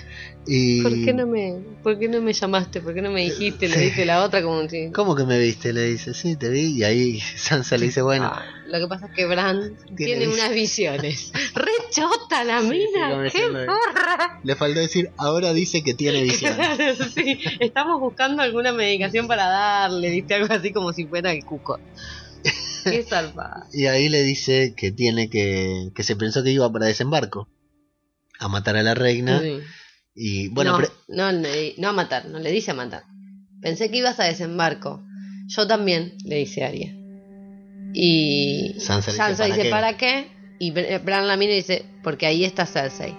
Y... 0.47 0.81
¿Por 0.81 0.93
qué 0.93 1.13
no 1.13 1.27
me, 1.27 1.57
por 1.83 1.99
qué 1.99 2.07
no 2.07 2.21
me 2.21 2.31
llamaste? 2.31 2.79
¿Por 2.79 2.93
qué 2.93 3.01
no 3.01 3.11
me 3.11 3.25
dijiste? 3.25 3.67
Le 3.67 3.77
diste 3.77 4.05
la 4.05 4.23
otra 4.23 4.41
como 4.41 4.67
si... 4.69 4.89
¿Cómo 4.91 5.15
que 5.15 5.25
me 5.25 5.37
viste? 5.37 5.73
Le 5.73 5.83
dice, 5.83 6.13
sí, 6.13 6.37
te 6.37 6.47
vi. 6.49 6.77
Y 6.77 6.83
ahí 6.85 7.19
Sansa 7.35 7.77
le 7.77 7.87
dice, 7.87 8.01
bueno, 8.01 8.31
Ah, 8.33 8.41
lo 8.67 8.79
que 8.79 8.87
pasa 8.87 9.07
es 9.07 9.11
que 9.13 9.25
Bran 9.25 9.77
Tiene 9.97 10.29
unas 10.29 10.51
visiones. 10.53 11.33
¡Re 11.53 11.71
chota 11.91 12.45
la 12.45 12.61
Sí, 12.61 12.69
sí, 12.69 12.87
mina! 12.93 13.29
¡Qué 13.29 13.41
porra! 13.49 14.39
le 14.41 14.55
faltó 14.55 14.79
decir, 14.79 15.11
ahora 15.17 15.51
dice 15.51 15.83
que 15.83 15.93
tiene 15.93 16.23
visión. 16.23 16.55
Claro, 16.55 16.95
sí. 17.13 17.39
Estamos 17.59 17.99
buscando 17.99 18.41
alguna 18.41 18.71
medicación 18.71 19.27
para 19.27 19.47
darle, 19.47 20.09
viste 20.09 20.35
algo 20.35 20.53
así 20.53 20.71
como 20.71 20.93
si 20.93 21.05
fuera 21.05 21.33
el 21.33 21.43
cuco. 21.43 21.79
Qué. 23.71 23.71
Y 23.73 23.85
ahí 23.87 24.09
le 24.09 24.23
dice 24.23 24.73
que 24.75 24.91
tiene 24.91 25.29
que, 25.29 25.89
que 25.95 26.03
se 26.03 26.15
pensó 26.15 26.43
que 26.43 26.51
iba 26.51 26.71
para 26.71 26.85
desembarco 26.87 27.47
a 28.39 28.47
matar 28.47 28.77
a 28.77 28.83
la 28.83 28.93
reina. 28.93 29.41
Sí. 29.41 29.59
Y 30.15 30.47
bueno, 30.49 30.71
no, 30.71 30.77
pre- 30.77 30.89
no, 31.09 31.31
no 31.31 31.87
a 31.89 31.93
matar, 31.93 32.25
no 32.27 32.39
le 32.39 32.51
dice 32.51 32.71
a 32.71 32.73
matar. 32.73 33.03
Pensé 33.61 33.89
que 33.91 33.97
ibas 33.97 34.19
a 34.19 34.23
desembarco. 34.25 35.03
Yo 35.47 35.65
también, 35.67 36.17
le 36.25 36.37
dice 36.37 36.63
Aria. 36.63 36.93
Y 37.93 38.75
Sansa 38.79 39.11
le 39.11 39.17
dice, 39.17 39.17
Sansa 39.17 39.43
¿para 39.43 39.47
dice, 39.55 39.63
qué? 39.63 39.69
¿para 39.69 39.97
qué? 39.97 40.27
Y 40.59 40.71
Br- 40.71 41.03
Bran 41.03 41.27
la 41.27 41.37
mira 41.37 41.53
y 41.53 41.57
dice, 41.57 41.85
porque 42.03 42.25
ahí 42.25 42.43
está 42.43 42.65
Cersei. 42.65 43.15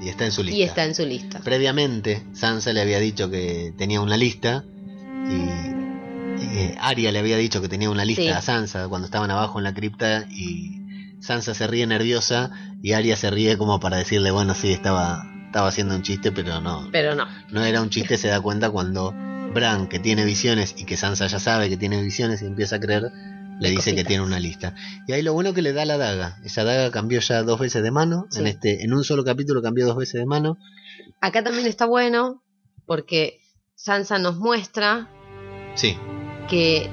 y 0.00 0.08
está 0.08 0.24
en 0.26 0.32
su 0.32 0.42
lista. 0.42 0.58
Y 0.58 0.62
está 0.62 0.84
en 0.84 0.94
su 0.94 1.04
lista. 1.04 1.40
Previamente, 1.40 2.22
Sansa 2.32 2.72
le 2.72 2.80
había 2.80 3.00
dicho 3.00 3.30
que 3.30 3.72
tenía 3.76 4.00
una 4.00 4.16
lista. 4.16 4.64
Y 5.30 5.77
eh, 6.40 6.76
Arya 6.80 7.12
le 7.12 7.18
había 7.18 7.36
dicho 7.36 7.60
que 7.60 7.68
tenía 7.68 7.90
una 7.90 8.04
lista 8.04 8.22
Sí. 8.22 8.28
a 8.28 8.40
Sansa 8.42 8.88
cuando 8.88 9.06
estaban 9.06 9.30
abajo 9.30 9.58
en 9.58 9.64
la 9.64 9.74
cripta. 9.74 10.26
Y 10.30 10.80
Sansa 11.20 11.54
se 11.54 11.66
ríe 11.66 11.86
nerviosa. 11.86 12.50
Y 12.82 12.92
Arya 12.92 13.16
se 13.16 13.30
ríe 13.30 13.56
como 13.58 13.80
para 13.80 13.96
decirle, 13.96 14.30
bueno, 14.30 14.54
sí, 14.54 14.72
estaba, 14.72 15.24
estaba 15.46 15.68
haciendo 15.68 15.94
un 15.94 16.02
chiste, 16.02 16.32
pero 16.32 16.60
no. 16.60 16.88
Pero 16.92 17.14
no. 17.14 17.26
No 17.50 17.64
era 17.64 17.82
un 17.82 17.90
chiste, 17.90 18.16
se 18.16 18.28
da 18.28 18.40
cuenta 18.40 18.70
cuando 18.70 19.12
Bran, 19.54 19.88
que 19.88 19.98
tiene 19.98 20.24
visiones 20.24 20.74
y 20.76 20.84
que 20.84 20.96
Sansa 20.96 21.26
ya 21.26 21.38
sabe 21.38 21.68
que 21.68 21.76
tiene 21.76 22.02
visiones 22.02 22.42
y 22.42 22.46
empieza 22.46 22.76
a 22.76 22.80
creer, 22.80 23.10
le 23.60 23.70
dice 23.70 23.94
que 23.94 24.04
tiene 24.04 24.22
una 24.22 24.38
lista. 24.38 24.74
Y 25.08 25.12
ahí 25.12 25.22
lo 25.22 25.32
bueno 25.32 25.52
que 25.54 25.62
le 25.62 25.72
da 25.72 25.84
la 25.84 25.96
daga. 25.96 26.38
Esa 26.44 26.64
daga 26.64 26.90
cambió 26.90 27.18
ya 27.20 27.42
dos 27.42 27.58
veces 27.58 27.82
de 27.82 27.90
mano. 27.90 28.26
Sí. 28.30 28.40
En 28.40 28.46
este, 28.46 28.84
en 28.84 28.92
un 28.94 29.02
solo 29.04 29.24
capítulo 29.24 29.62
cambió 29.62 29.86
dos 29.86 29.96
veces 29.96 30.20
de 30.20 30.26
mano. 30.26 30.58
Acá 31.20 31.42
también 31.42 31.66
está 31.66 31.86
bueno 31.86 32.42
porque 32.86 33.40
Sansa 33.74 34.18
nos 34.18 34.36
muestra 34.36 35.08
Sí, 35.74 35.96
que 36.48 36.88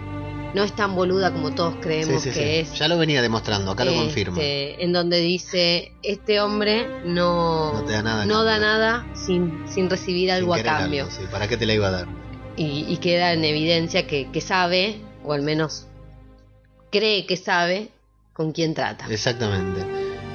no 0.53 0.63
es 0.63 0.73
tan 0.73 0.95
boluda 0.95 1.33
como 1.33 1.51
todos 1.53 1.75
creemos 1.81 2.21
Sí, 2.23 2.31
sí, 2.31 2.39
que 2.39 2.63
sí. 2.65 2.71
es. 2.73 2.79
Ya 2.79 2.87
lo 2.87 2.97
venía 2.97 3.21
demostrando, 3.21 3.71
acá 3.71 3.83
lo 3.83 3.91
Este, 3.91 4.03
confirma. 4.03 4.37
En 4.41 4.93
donde 4.93 5.19
dice, 5.19 5.91
este 6.03 6.39
hombre 6.39 6.87
no, 7.05 7.73
No 7.73 7.83
te 7.83 7.93
da 7.93 8.01
nada 8.03 8.25
no 8.25 8.43
da 8.43 8.57
nada 8.59 9.05
sin, 9.15 9.65
sin 9.67 9.89
recibir 9.89 10.29
Sin 10.29 10.37
algo 10.37 10.53
a 10.53 10.61
cambio. 10.63 11.05
algo, 11.05 11.31
¿Para 11.31 11.47
qué 11.47 11.57
te 11.57 11.65
la 11.65 11.73
iba 11.73 11.87
a 11.87 11.91
dar? 11.91 12.07
Y, 12.55 12.85
y 12.87 12.97
queda 12.97 13.33
en 13.33 13.43
evidencia 13.43 14.07
que, 14.07 14.31
que 14.31 14.39
sabe, 14.39 15.01
o 15.25 15.33
al 15.33 15.41
menos 15.41 15.87
cree 16.91 17.25
que 17.25 17.35
sabe, 17.35 17.89
con 18.31 18.51
quién 18.53 18.73
trata. 18.73 19.07
Exactamente. 19.09 19.85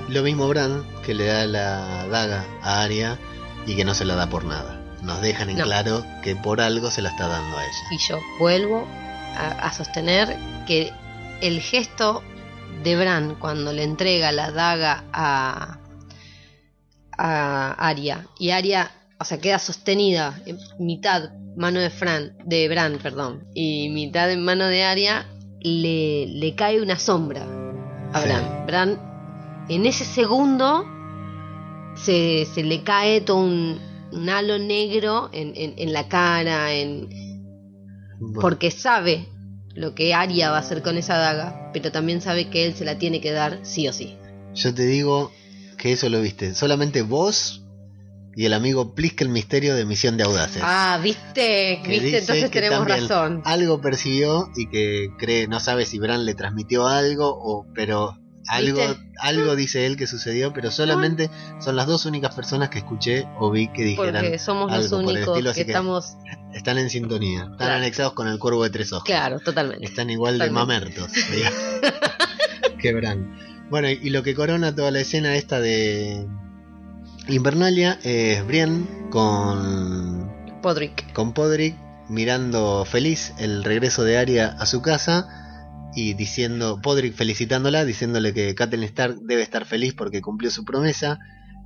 Lo 0.09 0.23
mismo 0.23 0.49
Bran, 0.49 0.85
que 1.05 1.15
le 1.15 1.25
da 1.27 1.47
la 1.47 2.07
daga 2.11 2.45
a 2.63 2.83
Arya 2.83 3.17
y 3.67 3.75
que 3.77 3.85
no 3.85 3.95
se 3.95 4.05
la 4.05 4.17
da 4.17 4.29
por 4.29 4.45
nada. 4.45 4.83
Nos 5.03 5.23
dejan 5.23 5.49
en 5.49 5.57
No. 5.59 5.65
claro 5.65 6.05
que 6.23 6.37
por 6.37 6.61
algo 6.61 6.91
se 6.91 7.01
la 7.01 7.09
está 7.11 7.27
dando 7.29 7.57
a 7.57 7.63
ella. 7.65 7.73
Y 7.91 7.99
yo 8.09 8.19
vuelvo 8.39 8.87
a, 9.37 9.49
a 9.67 9.73
sostener 9.73 10.37
que 10.67 10.93
el 11.41 11.61
gesto 11.61 12.23
de 12.83 12.97
Bran 12.97 13.35
cuando 13.37 13.73
le 13.73 13.83
entrega 13.85 14.33
la 14.33 14.51
daga 14.51 15.05
a, 15.13 15.79
a 17.19 17.73
Arya 17.73 18.27
y 18.39 18.51
Arya, 18.51 18.91
o 19.19 19.25
sea, 19.25 19.39
queda 19.39 19.59
sostenida 19.59 20.39
en 20.47 20.59
mitad 20.79 21.31
mano 21.57 21.81
de 21.81 21.91
Fran, 21.91 22.33
de 22.45 22.69
Bran, 22.69 22.99
perdón, 23.03 23.45
y 23.55 23.89
mitad 23.91 24.31
en 24.31 24.45
mano 24.45 24.67
de 24.67 24.85
Arya, 24.85 25.27
le, 25.61 26.27
le 26.27 26.55
cae 26.55 26.81
una 26.81 26.99
sombra 26.99 27.43
a 28.13 28.21
Sí. 28.21 28.29
Bran. 28.29 28.67
Bran 28.67 28.99
en 29.69 29.85
ese 29.87 30.05
segundo 30.05 30.87
se, 31.97 32.47
se 32.47 32.63
le 32.63 32.83
cae 32.83 33.21
todo 33.21 33.39
un, 33.39 33.79
un 34.13 34.29
halo 34.31 34.59
negro 34.59 35.29
en, 35.33 35.53
en- 35.55 35.75
en 35.77 35.93
la 35.93 36.09
cara, 36.09 36.73
en, 36.73 37.09
Bueno, 38.21 38.41
porque 38.41 38.71
sabe 38.71 39.27
lo 39.75 39.95
que 39.95 40.15
Arya 40.15 40.51
va 40.51 40.59
a 40.59 40.61
hacer 40.61 40.83
con 40.83 40.97
esa 40.97 41.17
daga, 41.17 41.71
pero 41.73 41.91
también 41.91 42.21
sabe 42.21 42.51
que 42.51 42.67
él 42.67 42.75
se 42.75 42.85
la 42.85 42.99
tiene 42.99 43.21
que 43.21 43.33
dar 43.33 43.61
sí 43.63 43.89
o 43.89 43.93
sí. 43.93 44.17
Yo 44.55 44.75
te 44.75 44.87
digo 44.87 45.33
que 45.79 45.93
eso 45.93 46.09
lo 46.09 46.21
viste. 46.21 46.55
Solamente 46.55 47.03
vos 47.03 47.61
y 48.37 48.47
el 48.47 48.53
amigo 48.53 48.95
Plisk 48.95 49.23
el 49.23 49.29
misterio 49.29 49.75
de 49.75 49.85
Misión 49.85 50.17
de 50.17 50.25
Audaces. 50.25 50.63
Ah, 50.65 51.01
viste, 51.03 51.81
viste, 51.87 52.19
entonces 52.19 52.51
tenemos 52.51 52.87
razón. 52.87 53.43
Algo 53.45 53.81
percibió 53.81 54.51
y 54.57 54.69
que 54.69 55.11
cree, 55.19 55.49
no 55.49 55.59
sabe 55.61 55.85
si 55.85 55.99
Bran 55.99 56.25
le 56.25 56.35
transmitió 56.35 56.87
algo 56.87 57.29
o 57.29 57.67
pero 57.75 58.20
algo 58.49 58.81
algo 59.19 59.55
dice 59.55 59.85
él 59.87 59.97
que 59.97 60.07
sucedió, 60.07 60.53
pero 60.53 60.71
solamente 60.71 61.31
son 61.61 61.77
las 61.77 61.87
dos 61.87 62.07
únicas 62.07 62.35
personas 62.35 62.71
que 62.71 62.79
escuché 62.79 63.27
o 63.39 63.51
vi 63.51 63.69
que 63.69 63.83
dijeran 63.85 64.23
Porque 64.23 64.39
somos 64.39 64.71
los 64.73 64.85
algo 64.93 65.01
el 65.01 65.07
únicos 65.17 65.29
estilo, 65.37 65.53
que 65.53 65.61
estamos, 65.61 66.17
están 66.55 66.79
en 66.79 66.89
sintonía, 66.91 67.41
están 67.43 67.57
Claro. 67.57 67.75
anexados 67.75 68.13
con 68.15 68.29
el 68.29 68.39
cuervo 68.39 68.65
de 68.65 68.71
tres 68.71 68.93
ojos. 68.93 69.05
claro, 69.05 69.39
totalmente. 69.41 69.85
Están 69.85 70.09
igual 70.11 70.39
de 70.39 70.51
mamertos, 70.51 71.11
digamos, 71.31 71.59
que 72.81 72.95
Bran. 72.95 73.39
Bueno, 73.71 73.89
y 73.91 74.11
lo 74.11 74.23
que 74.23 74.35
corona 74.35 74.75
toda 74.75 74.91
la 74.91 75.01
escena 75.01 75.37
esta 75.37 75.61
de 75.61 76.27
Invernalia 77.29 77.99
es 78.03 78.45
Brienne 78.47 78.87
con 79.11 80.31
Podrick. 80.63 81.13
con 81.13 81.33
Podrick 81.35 81.77
mirando 82.09 82.85
feliz 82.85 83.33
el 83.39 83.63
regreso 83.63 84.03
de 84.03 84.19
Arya 84.19 84.57
a 84.59 84.67
su 84.67 84.83
casa 84.83 85.40
y 85.95 86.15
diciendo, 86.15 86.81
Podrick 86.83 87.15
felicitándola, 87.15 87.85
diciéndole 87.85 88.33
que 88.33 88.55
Catelyn 88.55 88.85
Stark 88.89 89.17
debe 89.23 89.43
estar 89.43 89.65
feliz 89.67 89.95
porque 89.95 90.21
cumplió 90.23 90.51
su 90.51 90.65
promesa. 90.65 91.19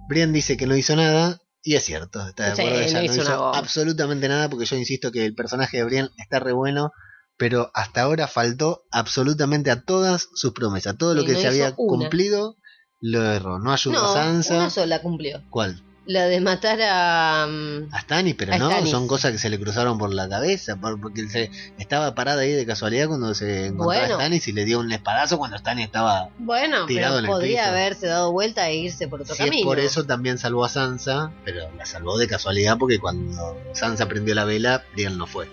Brienne 0.09 0.33
dice 0.33 0.57
que 0.57 0.67
no 0.67 0.77
hizo 0.77 0.97
nada 0.97 1.41
y 1.63 1.77
es 1.77 1.85
cierto, 1.85 2.27
está 2.27 2.51
de 2.51 2.57
Sí, 2.57 2.63
acuerdo, 2.63 2.81
ella 2.81 3.03
no 3.03 3.15
hizo 3.15 3.55
absolutamente 3.55 4.29
nada 4.29 4.49
porque 4.51 4.67
yo 4.67 4.77
insisto 4.77 5.11
que 5.13 5.25
el 5.25 5.35
personaje 5.35 5.79
de 5.79 5.85
Brienne 5.85 6.11
está 6.19 6.39
re 6.41 6.53
bueno, 6.53 6.91
pero 7.37 7.71
hasta 7.75 8.03
ahora 8.03 8.27
faltó 8.29 8.83
absolutamente 8.91 9.71
a 9.71 9.83
todas 9.83 10.29
sus 10.35 10.53
promesas, 10.53 10.97
todo 10.99 11.15
lo 11.15 11.21
Sí, 11.23 11.27
que 11.29 11.33
no 11.35 11.39
se 11.41 11.49
había 11.49 11.67
una. 11.77 11.77
cumplido 11.77 12.57
lo 13.01 13.23
erró, 13.25 13.59
no 13.59 13.73
ayudó 13.73 14.01
No, 14.01 14.05
a 14.11 14.15
Sansa. 14.15 14.55
una 14.57 14.71
sola 14.71 15.01
cumplió. 15.03 15.43
¿Cuál? 15.51 15.83
La 16.07 16.27
de 16.27 16.39
matar 16.41 16.79
a... 16.83 17.47
mm, 17.49 17.89
A 17.95 18.01
Stannis, 18.03 18.35
pero 18.35 18.53
A 18.53 18.59
no, 18.59 18.85
son 18.87 19.09
cosas 19.09 19.33
que 19.33 19.39
se 19.39 19.49
le 19.49 19.59
cruzaron 19.59 19.97
por 19.97 20.13
la 20.13 20.29
cabeza, 20.29 20.77
por- 20.77 21.01
porque 21.01 21.27
se 21.31 21.51
estaba 21.79 22.15
parada 22.15 22.43
ahí 22.43 22.53
de 22.53 22.67
casualidad 22.67 23.09
cuando 23.09 23.33
se 23.35 23.67
encontró 23.69 23.87
Bueno. 23.87 24.15
a 24.15 24.19
Stannis 24.19 24.47
y 24.49 24.53
le 24.53 24.67
dio 24.67 24.81
un 24.81 24.93
espadazo 24.93 25.39
cuando 25.39 25.57
Stannis 25.57 25.87
estaba... 25.87 26.29
Bueno, 26.39 26.85
Tirado 26.85 27.21
en 27.21 27.25
el 27.25 27.31
podría 27.31 27.63
piso. 27.63 27.71
haberse 27.71 28.07
dado 28.07 28.33
vuelta 28.33 28.69
e 28.69 28.77
irse 28.77 29.09
por 29.09 29.23
otro 29.23 29.35
Si 29.35 29.43
es 29.43 29.49
camino. 29.49 29.65
por 29.67 29.79
eso 29.81 30.05
también 30.05 30.37
salvó 30.37 30.67
a 30.67 30.69
Sansa, 30.69 31.33
pero 31.43 31.71
la 31.75 31.87
salvó 31.87 32.19
de 32.19 32.29
casualidad 32.29 32.77
porque 32.77 32.99
cuando 32.99 33.57
Sansa 33.73 34.07
prendió 34.07 34.35
la 34.35 34.45
vela, 34.45 34.85
Brienne 34.93 35.17
no 35.17 35.27
fue. 35.27 35.49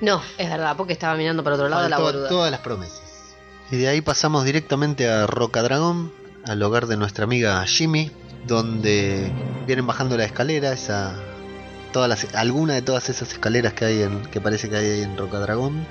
No, 0.00 0.22
es 0.38 0.48
verdad, 0.48 0.76
porque 0.76 0.92
estaba 0.92 1.16
mirando 1.16 1.42
para 1.42 1.56
otro 1.56 1.68
lado 1.68 1.88
la 1.88 1.96
todas 1.96 2.50
las 2.52 2.60
promesas. 2.60 3.02
Y 3.72 3.76
de 3.76 3.88
ahí 3.88 4.00
pasamos 4.02 4.44
directamente 4.44 5.08
a 5.10 5.26
Rocadragón, 5.26 6.12
al 6.46 6.62
hogar 6.62 6.86
de 6.86 6.96
nuestra 6.96 7.24
amiga 7.24 7.62
Jimmy, 7.66 8.10
donde 8.46 9.30
vienen 9.66 9.86
bajando 9.86 10.16
la 10.16 10.24
escalera, 10.24 10.72
esa 10.72 11.14
todas 11.92 12.08
las 12.08 12.34
alguna 12.34 12.74
de 12.74 12.82
todas 12.82 13.08
esas 13.08 13.32
escaleras 13.32 13.72
que 13.72 13.84
hay 13.84 14.02
en 14.02 14.22
que 14.22 14.40
parece 14.40 14.68
que 14.68 14.76
hay 14.76 14.86
ahí 14.86 15.02
en 15.02 15.16
Rocadragón. 15.16 15.86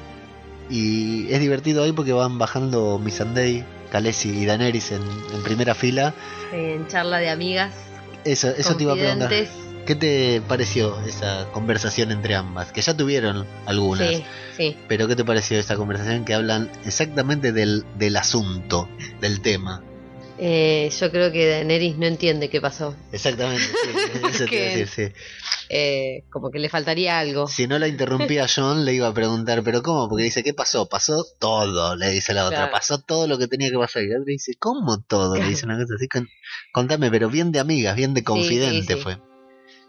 Y 0.69 1.31
es 1.33 1.39
divertido 1.39 1.83
ahí 1.83 1.91
porque 1.91 2.13
van 2.13 2.37
bajando 2.37 2.99
Missandei, 2.99 3.65
Khaleesi 3.91 4.29
y 4.29 4.45
Daenerys 4.45 4.91
en, 4.91 5.01
en 5.33 5.43
primera 5.43 5.73
fila. 5.73 6.13
En 6.53 6.87
charla 6.87 7.17
de 7.17 7.29
amigas, 7.29 7.73
Eso, 8.23 8.49
eso 8.49 8.75
te 8.75 8.83
iba 8.83 8.93
a 8.93 8.95
preguntar. 8.95 9.31
¿Qué 9.85 9.95
te 9.95 10.41
pareció 10.47 10.99
esa 11.07 11.47
conversación 11.51 12.11
entre 12.11 12.35
ambas? 12.35 12.71
Que 12.71 12.81
ya 12.81 12.95
tuvieron 12.95 13.47
algunas. 13.65 14.07
Sí, 14.07 14.23
sí. 14.55 14.77
Pero 14.87 15.07
¿qué 15.07 15.15
te 15.15 15.25
pareció 15.25 15.57
esa 15.57 15.77
conversación 15.77 16.25
que 16.25 16.35
hablan 16.35 16.69
exactamente 16.85 17.51
del, 17.51 17.83
del 17.97 18.15
asunto, 18.17 18.87
del 19.19 19.41
tema? 19.41 19.81
Eh, 20.41 20.89
yo 20.97 21.11
creo 21.11 21.31
que 21.33 21.47
Daenerys 21.49 21.97
no 21.97 22.05
entiende 22.05 22.49
qué 22.49 22.61
pasó. 22.61 22.95
Exactamente, 23.11 23.63
sí, 23.65 23.89
eso 23.89 24.07
te 24.13 24.17
iba 24.19 24.27
a 24.29 24.31
Porque- 24.37 24.77
decir, 24.77 25.13
Eh, 25.71 26.23
como 26.31 26.49
que 26.49 26.59
le 26.59 26.69
faltaría 26.69 27.19
algo. 27.19 27.47
sí. 27.47 27.55
Si 27.63 27.67
no 27.67 27.77
la 27.77 27.87
interrumpía 27.87 28.47
John, 28.55 28.85
le 28.85 28.93
iba 28.93 29.07
a 29.07 29.13
preguntar, 29.13 29.61
¿pero 29.63 29.83
cómo? 29.83 30.07
Porque 30.07 30.23
dice, 30.23 30.41
¿qué 30.43 30.53
pasó? 30.53 30.87
Pasó 30.87 31.25
todo, 31.39 31.95
le 31.97 32.09
dice 32.09 32.33
la 32.33 32.45
otra. 32.45 32.57
Claro. 32.57 32.71
Pasó 32.71 32.99
todo 32.99 33.27
lo 33.27 33.37
que 33.37 33.47
tenía 33.47 33.69
que 33.69 33.77
pasar. 33.77 34.01
Y 34.03 34.07
la 34.07 34.15
otra 34.15 34.25
dice, 34.31 34.53
¿cómo 34.57 35.01
todo? 35.01 35.35
Le 35.35 35.45
dice 35.45 35.65
una 35.65 35.75
cosa 35.77 35.93
así. 35.95 36.07
con- 36.07 36.27
Contame, 36.71 37.11
pero 37.11 37.29
bien 37.29 37.51
de 37.51 37.59
amigas, 37.59 37.95
bien 37.95 38.13
de 38.13 38.23
confidente 38.23 38.93
sí, 38.93 38.97
sí. 38.97 39.03
fue. 39.03 39.17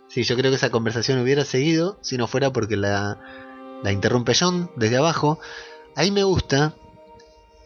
Sí, 0.09 0.25
yo 0.25 0.37
creo 0.37 0.51
que 0.51 0.57
esa 0.57 0.71
conversación 0.71 1.21
hubiera 1.21 1.45
seguido 1.45 1.99
si 2.03 2.17
no 2.19 2.27
fuera 2.27 2.53
porque 2.53 2.77
la, 2.77 3.19
la 3.85 3.93
interrumpe 3.93 4.33
John 4.39 4.71
desde 4.77 4.97
abajo. 4.97 5.39
Ahí 5.97 6.11
me 6.11 6.25
gusta 6.25 6.75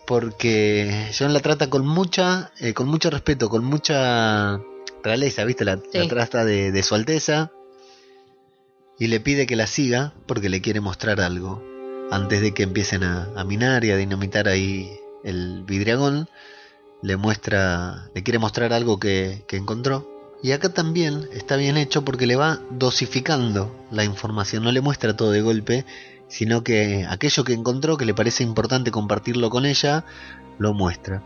porque 0.06 1.10
John 1.16 1.32
la 1.32 1.40
trata 1.40 1.70
con 1.70 1.86
mucha, 1.86 2.52
eh, 2.60 2.74
con 2.74 2.88
mucho 2.88 3.10
respeto, 3.10 3.48
con 3.48 3.64
mucha 3.64 4.60
realeza, 5.02 5.44
¿viste? 5.44 5.64
La, 5.64 5.78
trata 6.08 6.44
de, 6.44 6.72
de 6.72 6.82
su 6.82 6.94
alteza 6.94 7.52
y 8.98 9.08
le 9.08 9.20
pide 9.20 9.46
que 9.46 9.56
la 9.56 9.66
siga 9.66 10.12
porque 10.26 10.48
le 10.48 10.60
quiere 10.60 10.80
mostrar 10.80 11.20
algo 11.20 11.62
antes 12.10 12.40
de 12.40 12.52
que 12.52 12.62
empiecen 12.62 13.02
a, 13.02 13.28
a 13.36 13.44
minar 13.44 13.84
y 13.84 13.90
a 13.90 13.96
dinamitar 13.96 14.48
ahí 14.48 14.90
el 15.24 15.64
vidriagón. 15.64 16.28
Le 17.02 17.16
muestra, 17.16 18.08
le 18.14 18.22
quiere 18.22 18.38
mostrar 18.38 18.72
algo 18.72 18.98
que, 18.98 19.44
que 19.46 19.56
encontró. 19.56 20.10
Y 20.42 20.52
acá 20.52 20.68
también 20.68 21.28
está 21.32 21.56
bien 21.56 21.76
hecho 21.76 22.04
porque 22.04 22.26
le 22.26 22.36
va 22.36 22.60
dosificando 22.70 23.74
la 23.90 24.04
información, 24.04 24.62
no 24.62 24.72
le 24.72 24.80
muestra 24.80 25.16
todo 25.16 25.30
de 25.30 25.40
golpe, 25.40 25.84
sino 26.34 26.64
que 26.64 27.06
aquello 27.08 27.44
que 27.44 27.52
encontró 27.52 27.96
que 27.96 28.04
le 28.04 28.12
parece 28.12 28.42
importante 28.42 28.90
compartirlo 28.90 29.50
con 29.50 29.66
ella, 29.66 30.04
lo 30.58 30.74
muestra. 30.74 31.22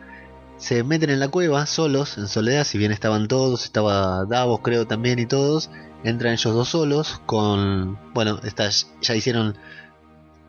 Se 0.58 0.82
meten 0.84 1.08
en 1.08 1.18
la 1.18 1.28
cueva 1.28 1.64
solos, 1.64 2.18
en 2.18 2.28
soledad, 2.28 2.64
si 2.64 2.76
bien 2.76 2.92
estaban 2.92 3.26
todos, 3.26 3.64
estaba 3.64 4.26
Davos 4.26 4.60
creo 4.62 4.86
también 4.86 5.18
y 5.18 5.24
todos, 5.24 5.70
entran 6.04 6.34
ellos 6.34 6.52
dos 6.52 6.68
solos 6.68 7.22
con, 7.24 7.98
bueno, 8.12 8.38
estas 8.44 8.90
ya 9.00 9.14
hicieron 9.14 9.56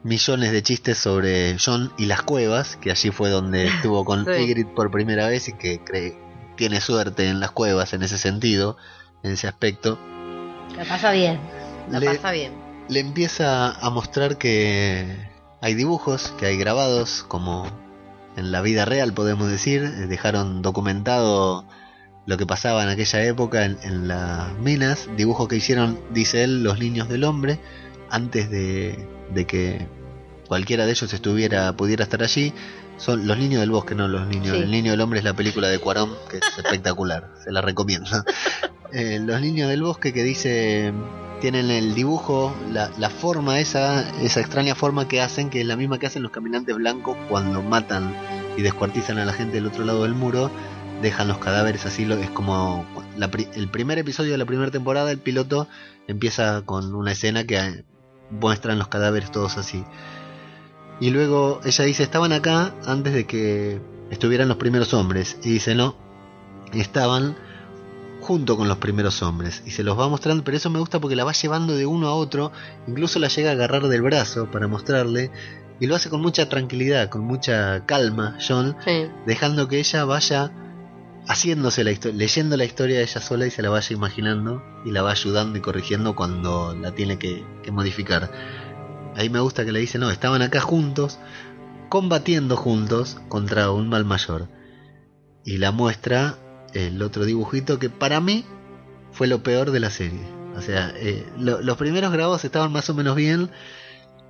millones 0.03 0.51
de 0.51 0.61
chistes 0.61 0.97
sobre 0.97 1.55
John 1.63 1.93
y 1.97 2.05
las 2.07 2.21
cuevas, 2.23 2.75
que 2.75 2.91
allí 2.91 3.11
fue 3.11 3.29
donde 3.29 3.67
estuvo 3.75 4.03
con 4.03 4.25
Sí. 4.25 4.31
Ygritte 4.41 4.73
por 4.75 4.91
primera 4.91 5.27
vez 5.29 5.47
y 5.47 5.53
que 5.53 5.79
cree, 5.83 6.17
tiene 6.57 6.81
suerte 6.81 7.29
en 7.29 7.39
las 7.39 7.51
cuevas 7.51 7.93
en 7.93 8.03
ese 8.03 8.17
sentido, 8.17 8.75
en 9.23 9.31
ese 9.31 9.47
aspecto. 9.47 9.97
La 10.75 10.83
pasa 10.83 11.11
bien. 11.11 11.39
La 11.89 11.99
Le- 11.99 12.07
pasa 12.15 12.31
bien. 12.31 12.68
Le 12.89 12.99
empieza 12.99 13.71
a 13.71 13.89
mostrar 13.91 14.37
que 14.37 15.05
hay 15.61 15.75
dibujos, 15.75 16.33
que 16.39 16.47
hay 16.47 16.57
grabados, 16.57 17.23
como 17.27 17.67
en 18.35 18.51
la 18.51 18.61
vida 18.61 18.85
real 18.85 19.13
podemos 19.13 19.49
decir, 19.49 19.89
dejaron 20.07 20.61
documentado 20.61 21.65
lo 22.25 22.37
que 22.37 22.45
pasaba 22.45 22.83
en 22.83 22.89
aquella 22.89 23.23
época 23.23 23.65
en, 23.65 23.77
en 23.83 24.07
las 24.07 24.53
minas, 24.57 25.07
dibujos 25.15 25.47
que 25.47 25.55
hicieron, 25.55 25.99
dice 26.11 26.43
él, 26.43 26.63
los 26.63 26.79
niños 26.79 27.09
del 27.09 27.23
hombre, 27.23 27.59
antes 28.09 28.49
de, 28.49 29.07
de 29.33 29.45
que 29.45 29.87
cualquiera 30.47 30.85
de 30.85 30.91
ellos 30.91 31.13
estuviera, 31.13 31.71
pudiera 31.73 32.03
estar 32.03 32.23
allí. 32.23 32.53
Son 32.97 33.27
los 33.27 33.37
niños 33.37 33.61
del 33.61 33.69
bosque, 33.69 33.95
no 33.95 34.09
los 34.09 34.27
niños. 34.27 34.57
Sí. 34.57 34.63
El 34.63 34.71
niño 34.71 34.91
del 34.91 34.99
hombre 34.99 35.19
es 35.19 35.25
la 35.25 35.33
película 35.33 35.69
de 35.69 35.79
Cuarón, 35.79 36.13
que 36.29 36.37
es 36.37 36.43
espectacular, 36.57 37.31
se 37.43 37.51
la 37.51 37.61
recomiendo. 37.61 38.09
Eh, 38.91 39.19
los 39.21 39.39
niños 39.39 39.69
del 39.69 39.83
bosque 39.83 40.11
que 40.11 40.23
dice 40.23 40.91
tienen 41.41 41.71
el 41.71 41.95
dibujo, 41.95 42.53
la, 42.71 42.91
la 42.97 43.09
forma, 43.09 43.59
esa, 43.59 44.07
esa 44.21 44.39
extraña 44.39 44.75
forma 44.75 45.07
que 45.07 45.21
hacen, 45.21 45.49
que 45.49 45.61
es 45.61 45.67
la 45.67 45.75
misma 45.75 45.99
que 45.99 46.07
hacen 46.07 46.23
los 46.23 46.31
caminantes 46.31 46.75
blancos 46.75 47.17
cuando 47.27 47.61
matan 47.61 48.13
y 48.57 48.61
descuartizan 48.61 49.17
a 49.17 49.25
la 49.25 49.33
gente 49.33 49.55
del 49.55 49.67
otro 49.67 49.85
lado 49.85 50.03
del 50.03 50.13
muro, 50.13 50.51
dejan 51.01 51.27
los 51.27 51.37
cadáveres 51.37 51.85
así, 51.85 52.03
es 52.11 52.29
como 52.31 52.85
el 53.55 53.69
primer 53.69 53.99
episodio 53.99 54.31
de 54.31 54.37
la 54.37 54.45
primera 54.45 54.71
temporada, 54.71 55.11
el 55.11 55.19
piloto 55.19 55.67
empieza 56.07 56.63
con 56.65 56.93
una 56.95 57.11
escena 57.11 57.45
que 57.45 57.57
eh, 57.57 57.85
muestran 58.29 58.77
los 58.77 58.87
cadáveres 58.87 59.31
todos 59.31 59.57
así. 59.57 59.83
Y 60.99 61.11
luego 61.11 61.61
ella 61.63 61.85
dice, 61.85 62.03
estaban 62.03 62.33
acá 62.33 62.73
antes 62.85 63.13
de 63.13 63.25
que 63.25 63.81
estuvieran 64.09 64.49
los 64.49 64.57
primeros 64.57 64.93
hombres. 64.93 65.37
Y 65.43 65.51
dice, 65.51 65.75
no, 65.75 65.95
estaban 66.73 67.37
junto 68.29 68.57
con 68.57 68.67
los 68.67 68.77
primeros 68.77 69.23
hombres. 69.23 69.63
Y 69.65 69.71
se 69.71 69.81
los 69.81 69.97
va 69.97 70.07
mostrando, 70.07 70.43
pero 70.43 70.55
eso 70.55 70.69
me 70.69 70.77
gusta 70.77 70.99
porque 70.99 71.15
la 71.15 71.23
va 71.23 71.31
llevando 71.31 71.75
de 71.75 71.87
uno 71.87 72.07
a 72.09 72.13
otro. 72.13 72.51
Incluso 72.87 73.17
la 73.17 73.27
llega 73.27 73.49
a 73.49 73.53
agarrar 73.53 73.87
del 73.87 74.03
brazo 74.03 74.51
para 74.51 74.67
mostrarle. 74.67 75.31
Y 75.79 75.87
lo 75.87 75.95
hace 75.95 76.11
con 76.11 76.21
mucha 76.21 76.47
tranquilidad, 76.47 77.09
con 77.09 77.21
mucha 77.21 77.87
calma, 77.87 78.37
John, 78.47 78.75
Sí. 78.85 79.07
dejando 79.25 79.67
que 79.67 79.79
ella 79.79 80.05
vaya 80.05 80.51
haciéndose 81.27 81.83
la 81.83 81.89
historia, 81.91 82.17
leyendo 82.19 82.55
la 82.55 82.65
historia 82.65 83.01
ella 83.01 83.19
sola 83.19 83.47
y 83.47 83.49
se 83.49 83.63
la 83.63 83.69
vaya 83.69 83.95
imaginando 83.95 84.61
y 84.85 84.91
la 84.91 85.01
va 85.01 85.09
ayudando 85.11 85.57
y 85.57 85.61
corrigiendo 85.61 86.15
cuando 86.15 86.75
la 86.75 86.91
tiene 86.93 87.17
que, 87.17 87.43
que 87.63 87.71
modificar. 87.71 88.29
Ahí 89.15 89.31
me 89.31 89.39
gusta 89.39 89.65
que 89.65 89.71
le 89.71 89.79
dice, 89.79 89.97
no, 89.97 90.11
estaban 90.11 90.43
acá 90.43 90.59
juntos, 90.59 91.17
combatiendo 91.89 92.55
juntos 92.57 93.17
contra 93.27 93.71
un 93.71 93.89
mal 93.89 94.05
mayor. 94.05 94.49
Y 95.45 95.57
la 95.57 95.71
muestra 95.71 96.37
el 96.73 97.01
otro 97.01 97.25
dibujito 97.25 97.79
que 97.79 97.89
para 97.89 98.19
mí 98.21 98.45
fue 99.11 99.27
lo 99.27 99.41
peor 99.43 99.71
de 99.71 99.79
la 99.79 99.89
serie. 99.89 100.21
O 100.55 100.61
sea, 100.61 100.93
eh, 100.97 101.25
lo- 101.37 101.61
los 101.61 101.77
primeros 101.77 102.11
grabados 102.11 102.43
estaban 102.45 102.71
más 102.71 102.89
o 102.89 102.93
menos 102.93 103.15
bien. 103.15 103.49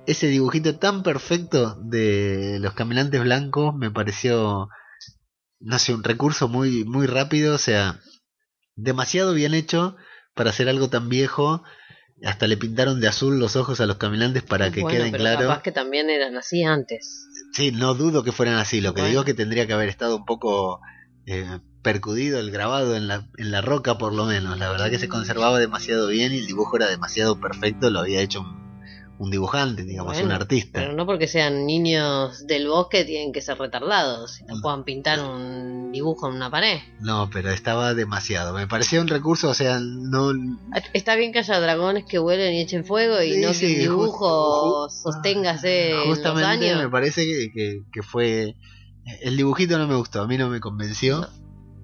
Ese 0.06 0.26
dibujito 0.28 0.76
tan 0.78 1.02
perfecto 1.02 1.74
de 1.82 2.58
los 2.60 2.72
caminantes 2.74 3.20
blancos 3.22 3.74
me 3.74 3.90
pareció, 3.90 4.68
no 5.60 5.78
sé, 5.78 5.94
un 5.94 6.02
recurso 6.04 6.48
muy, 6.48 6.84
muy 6.84 7.06
rápido. 7.06 7.54
O 7.54 7.58
sea, 7.58 8.00
demasiado 8.76 9.34
bien 9.34 9.54
hecho 9.54 9.96
para 10.34 10.50
hacer 10.50 10.68
algo 10.68 10.88
tan 10.88 11.08
viejo. 11.08 11.62
Hasta 12.22 12.46
le 12.46 12.56
pintaron 12.58 13.00
de 13.00 13.08
azul 13.08 13.38
los 13.38 13.56
ojos 13.56 13.80
a 13.80 13.86
los 13.86 13.96
caminantes 13.96 14.42
para 14.42 14.70
que 14.70 14.82
Bueno, 14.82 14.98
queden 14.98 15.10
pero 15.12 15.22
claros. 15.22 15.42
Capaz 15.48 15.62
que 15.62 15.72
también 15.72 16.10
eran 16.10 16.36
así 16.36 16.62
antes. 16.62 17.26
Sí, 17.54 17.72
no 17.72 17.94
dudo 17.94 18.22
que 18.22 18.32
fueran 18.32 18.56
así. 18.56 18.80
Lo 18.82 18.92
que 18.94 19.00
Bueno. 19.00 19.08
digo 19.08 19.20
es 19.22 19.26
que 19.26 19.34
tendría 19.34 19.66
que 19.66 19.72
haber 19.72 19.88
estado 19.88 20.16
un 20.16 20.24
poco 20.26 20.80
eh, 21.26 21.60
percudido 21.82 22.38
el 22.40 22.50
grabado 22.50 22.94
en 22.96 23.08
la, 23.08 23.26
en 23.38 23.50
la 23.50 23.60
roca, 23.60 23.96
por 23.98 24.12
lo 24.12 24.24
menos. 24.26 24.58
La 24.58 24.70
verdad 24.70 24.90
que 24.90 24.98
se 24.98 25.08
conservaba 25.08 25.58
demasiado 25.58 26.08
bien 26.08 26.32
y 26.32 26.38
el 26.38 26.46
dibujo 26.46 26.76
era 26.76 26.88
demasiado 26.88 27.40
perfecto. 27.40 27.90
Lo 27.90 28.00
había 28.00 28.20
hecho 28.20 28.40
un, 28.40 28.60
un 29.18 29.30
dibujante, 29.30 29.84
digamos, 29.84 30.18
un 30.20 30.30
artista. 30.32 30.80
Pero 30.80 30.92
no 30.94 31.06
porque 31.06 31.26
sean 31.26 31.66
niños 31.66 32.46
del 32.46 32.68
bosque 32.68 33.04
tienen 33.04 33.32
que 33.32 33.40
ser 33.42 33.58
retardados. 33.58 34.40
No 34.48 34.56
Mm. 34.56 34.60
puedan 34.62 34.84
pintar 34.84 35.20
un 35.20 35.90
dibujo 35.92 36.28
en 36.28 36.34
una 36.36 36.50
pared. 36.50 36.78
No, 37.00 37.28
pero 37.32 37.50
estaba 37.50 37.94
demasiado. 37.94 38.52
Me 38.54 38.66
parecía 38.66 39.00
un 39.00 39.08
recurso, 39.08 39.48
o 39.48 39.54
sea, 39.54 39.78
no. 39.80 40.32
Está 40.92 41.16
bien 41.16 41.32
que 41.32 41.40
haya 41.40 41.60
dragones 41.60 42.04
que 42.04 42.18
vuelen 42.18 42.54
y 42.54 42.60
echen 42.60 42.84
fuego 42.84 43.20
y 43.22 43.34
Sí, 43.34 43.40
no 43.40 43.48
que 43.48 43.54
sí, 43.54 43.74
el 43.74 43.80
dibujo 43.80 44.86
ju- 44.88 44.90
sosténgase 44.90 45.90
en 45.90 45.96
los 45.96 46.06
Justamente 46.18 46.66
me 46.66 46.72
años. 46.80 46.90
parece 46.90 47.24
que, 47.24 47.50
que, 47.52 47.82
que 47.92 48.02
fue. 48.02 48.54
El 49.22 49.36
dibujito 49.36 49.78
no 49.78 49.88
me 49.88 49.96
gustó, 49.96 50.20
a 50.22 50.26
mí 50.26 50.36
no 50.38 50.48
me 50.50 50.60
convenció. 50.60 51.26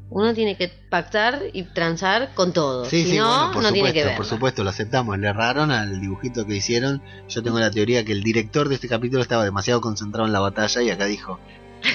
Uno 0.08 0.32
tiene 0.34 0.56
que 0.56 0.68
pactar 0.68 1.42
y 1.52 1.64
transar 1.64 2.32
con 2.34 2.52
todo. 2.52 2.84
Sí, 2.84 3.02
si 3.02 3.10
sí, 3.12 3.16
no, 3.18 3.26
bueno, 3.26 3.52
por 3.52 3.62
no 3.62 3.72
tiene 3.72 3.92
que 3.92 4.00
supuesto, 4.00 4.08
ver. 4.08 4.16
por 4.16 4.26
supuesto, 4.26 4.64
lo 4.64 4.70
aceptamos. 4.70 5.18
Le 5.18 5.28
erraron 5.28 5.70
al 5.72 6.00
dibujito 6.00 6.46
que 6.46 6.54
hicieron. 6.54 7.02
Yo 7.28 7.42
tengo 7.42 7.58
la 7.58 7.70
teoría 7.70 8.04
que 8.04 8.12
el 8.12 8.22
director 8.22 8.68
de 8.68 8.76
este 8.76 8.88
capítulo 8.88 9.22
estaba 9.22 9.44
demasiado 9.44 9.80
concentrado 9.80 10.26
en 10.26 10.32
la 10.32 10.40
batalla 10.40 10.80
y 10.82 10.90
acá 10.90 11.06
dijo, 11.06 11.40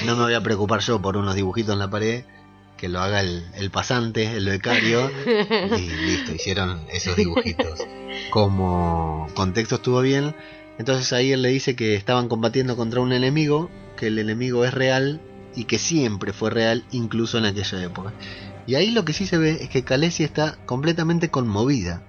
no 0.06 0.16
me 0.16 0.24
voy 0.24 0.34
a 0.34 0.42
preocupar 0.42 0.82
yo 0.82 1.02
por 1.02 1.16
unos 1.16 1.36
dibujitos 1.36 1.74
en 1.74 1.80
la 1.80 1.90
pared, 1.90 2.26
que 2.78 2.90
lo 2.90 3.00
haga 3.00 3.22
el, 3.22 3.46
el 3.56 3.72
pasante, 3.72 4.36
el 4.36 4.46
becario, 4.46 5.10
y 5.78 5.82
listo, 5.82 6.34
hicieron 6.34 6.82
esos 6.92 7.16
dibujitos. 7.16 7.80
Como 8.30 9.28
contexto 9.36 9.76
estuvo 9.76 10.02
bien, 10.02 10.36
entonces 10.78 11.14
ahí 11.14 11.32
él 11.32 11.42
le 11.42 11.50
dice 11.50 11.76
que 11.76 11.96
estaban 11.96 12.28
combatiendo 12.28 12.76
contra 12.76 13.00
un 13.00 13.14
enemigo, 13.14 13.70
que 13.96 14.08
el 14.08 14.20
enemigo 14.20 14.66
es 14.66 14.74
real 14.74 15.22
y 15.56 15.66
que 15.66 15.80
siempre 15.80 16.34
fue 16.34 16.50
real, 16.50 16.86
incluso 16.92 17.38
en 17.38 17.46
aquella 17.46 17.84
época. 17.84 18.14
Y 18.68 18.76
ahí 18.76 18.92
lo 18.92 19.06
que 19.06 19.14
sí 19.14 19.26
se 19.26 19.38
ve 19.38 19.58
es 19.62 19.70
que 19.70 19.84
Khaleesi 19.84 20.24
está 20.24 20.58
completamente 20.66 21.30
conmovida. 21.30 22.04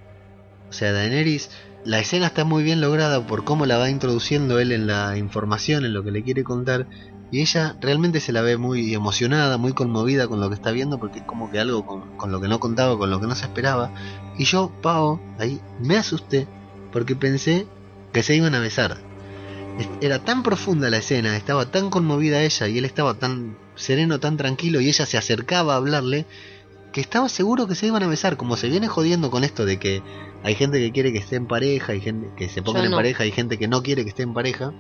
O 0.69 0.73
sea, 0.73 0.93
Daenerys, 0.93 1.51
la 1.85 1.99
escena 1.99 2.27
está 2.27 2.45
muy 2.45 2.63
bien 2.63 2.81
lograda 2.81 3.27
por 3.27 3.45
cómo 3.45 3.67
la 3.67 3.79
va 3.79 3.91
introduciendo 3.91 4.59
él 4.59 4.73
en 4.73 4.87
la 4.87 5.17
información, 5.17 5.85
en 5.85 5.93
lo 5.93 6.05
que 6.05 6.13
le 6.13 6.23
quiere 6.23 6.45
contar. 6.45 6.87
Y 7.31 7.41
ella 7.41 7.77
realmente 7.81 8.21
se 8.21 8.33
la 8.33 8.43
ve 8.43 8.59
muy 8.59 8.95
emocionada, 8.95 9.57
muy 9.57 9.73
conmovida 9.73 10.29
con 10.29 10.41
lo 10.41 10.49
que 10.49 10.55
está 10.55 10.71
viendo, 10.71 10.99
porque 10.99 11.21
es 11.21 11.25
como 11.25 11.51
que 11.51 11.59
algo 11.59 11.87
con, 11.87 12.17
con 12.19 12.31
lo 12.31 12.41
que 12.41 12.49
no 12.49 12.61
contaba, 12.61 12.99
con 12.99 13.11
lo 13.11 13.21
que 13.21 13.27
no 13.27 13.35
se 13.35 13.47
esperaba. 13.47 13.91
Y 14.39 14.45
yo, 14.45 14.71
Pau, 14.83 15.21
ahí 15.39 15.61
me 15.81 15.97
asusté, 15.97 16.47
porque 16.93 17.17
pensé 17.17 17.67
que 18.13 18.23
se 18.23 18.37
iban 18.37 18.55
a 18.55 18.61
besar. 18.61 18.99
Era 20.01 20.25
tan 20.25 20.43
profunda 20.43 20.91
la 20.91 20.99
escena, 20.99 21.37
estaba 21.37 21.67
tan 21.67 21.91
conmovida 21.91 22.43
ella 22.43 22.69
y 22.69 22.79
él 22.79 22.85
estaba 22.85 23.15
tan 23.15 23.57
sereno, 23.75 24.21
tan 24.21 24.37
tranquilo 24.37 24.81
y 24.81 24.89
ella 24.89 25.07
se 25.07 25.17
acercaba 25.17 25.75
a 25.75 25.77
hablarle 25.77 26.27
que 26.93 27.01
estaba 27.01 27.29
seguro 27.29 27.67
que 27.67 27.75
se 27.75 27.87
iban 27.87 28.03
a 28.03 28.07
besar, 28.07 28.37
como 28.37 28.57
se 28.57 28.69
viene 28.69 28.87
jodiendo 28.87 29.31
con 29.31 29.45
esto 29.45 29.65
de 29.65 29.79
que 29.79 30.03
hay 30.45 30.55
gente 30.55 30.79
que 30.79 30.93
quiere 30.93 31.13
que 31.13 31.19
esté 31.19 31.37
en 31.37 31.47
pareja, 31.47 31.93
hay 31.93 32.01
gente 32.01 32.31
que 32.37 32.49
se 32.49 32.63
pongan 32.63 32.85
en 32.85 32.93
pareja, 32.93 33.23
hay 33.23 33.33
gente 33.33 33.59
que 33.59 33.67
no 33.67 33.83
quiere 33.83 34.05
que 34.05 34.11
esté 34.11 34.23
en 34.23 34.35
pareja, 34.35 34.73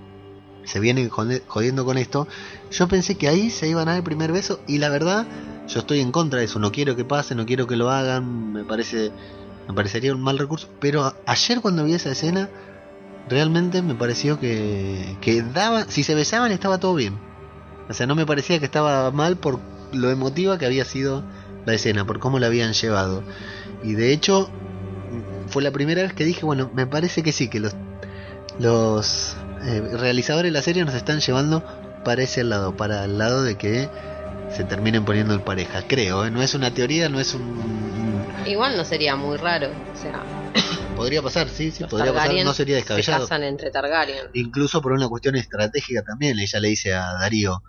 se 0.64 0.78
viene 0.78 1.09
jodiendo 1.09 1.85
con 1.85 1.98
esto. 1.98 2.28
Yo 2.70 2.87
pensé 2.87 3.16
que 3.16 3.28
ahí 3.28 3.50
se 3.50 3.68
iban 3.68 3.88
a 3.88 3.92
dar 3.92 3.98
el 3.98 4.05
primer 4.05 4.31
beso 4.31 4.61
y 4.68 4.78
la 4.78 4.90
verdad, 4.90 5.26
yo 5.68 5.81
estoy 5.81 6.00
en 6.00 6.12
contra 6.12 6.40
de 6.40 6.44
eso, 6.44 6.59
no 6.59 6.70
quiero 6.70 6.96
que 6.96 7.05
pase, 7.05 7.35
no 7.35 7.46
quiero 7.46 7.66
que 7.66 7.76
lo 7.76 7.90
hagan, 7.90 8.52
me 8.52 8.64
parece 8.64 9.11
me 9.68 9.74
parecería 9.74 10.12
un 10.12 10.20
mal 10.20 10.38
recurso, 10.38 10.68
pero 10.81 11.14
ayer 11.26 11.61
cuando 11.61 11.85
vi 11.85 11.94
esa 11.94 12.11
escena 12.11 12.50
realmente 13.28 13.82
me 13.82 13.94
pareció 13.94 14.38
que, 14.38 15.16
que 15.20 15.42
daba, 15.42 15.85
si 15.88 16.02
se 16.02 16.14
besaban 16.14 16.52
estaba 16.52 16.78
todo 16.78 16.94
bien. 16.94 17.18
O 17.88 17.94
sea, 17.94 18.06
no 18.06 18.14
me 18.14 18.26
parecía 18.26 18.58
que 18.58 18.64
estaba 18.64 19.11
mal 19.11 19.37
por 19.37 19.61
lo 19.92 20.11
emotiva 20.11 20.58
que 20.58 20.66
había 20.66 20.85
sido 20.85 21.22
la 21.66 21.74
escena, 21.74 22.06
por 22.06 22.18
cómo 22.18 22.38
la 22.38 22.46
habían 22.46 22.72
llevado. 22.72 23.22
Y 23.82 23.94
de 23.94 24.12
hecho, 24.12 24.48
fue 25.48 25.62
la 25.62 25.70
primera 25.70 26.02
vez 26.02 26.12
que 26.12 26.24
dije, 26.24 26.44
bueno, 26.44 26.70
me 26.74 26.87
parece 26.87 27.22
que 27.22 27.32
sí, 27.32 27.48
que 27.48 27.61
los, 27.61 27.74
los 28.58 29.37
eh, 29.64 29.80
realizadores 29.92 30.50
de 30.50 30.58
la 30.58 30.62
serie 30.62 30.85
nos 30.85 30.94
están 30.94 31.20
llevando 31.20 31.64
para 32.04 32.22
ese 32.22 32.44
lado, 32.44 32.76
para 32.76 33.04
el 33.04 33.18
lado 33.18 33.42
de 33.42 33.56
que 33.56 33.88
se 34.57 34.65
terminen 34.65 35.05
poniendo 35.05 35.35
en 35.35 35.41
pareja. 35.41 35.83
Creo, 35.87 36.25
¿eh? 36.25 36.31
no 36.31 36.43
es 36.43 36.55
una 36.55 36.73
teoría, 36.73 37.09
no 37.09 37.21
es 37.21 37.35
un... 37.35 38.23
Igual 38.47 38.77
no 38.77 38.85
sería 38.85 39.17
muy 39.17 39.37
raro. 39.37 39.69
O 39.93 39.97
sea, 39.97 40.23
Podría 40.97 41.23
pasar, 41.23 41.49
sí, 41.49 41.71
sí, 41.71 41.83
los 41.83 41.91
podría 41.91 42.12
pasar, 42.12 42.35
no 42.45 42.53
sería 42.53 42.75
se 42.75 42.81
descabellado. 42.81 43.23
casan 43.23 43.45
entre 43.45 43.71
Targaryen. 43.71 44.27
Incluso 44.35 44.83
por 44.83 44.93
una 44.93 45.09
cuestión 45.09 45.37
estratégica 45.37 46.03
también. 46.03 46.38
Ella 46.38 46.61
le 46.61 46.69
dice 46.69 46.93
a 46.95 47.15
Darío, 47.15 47.62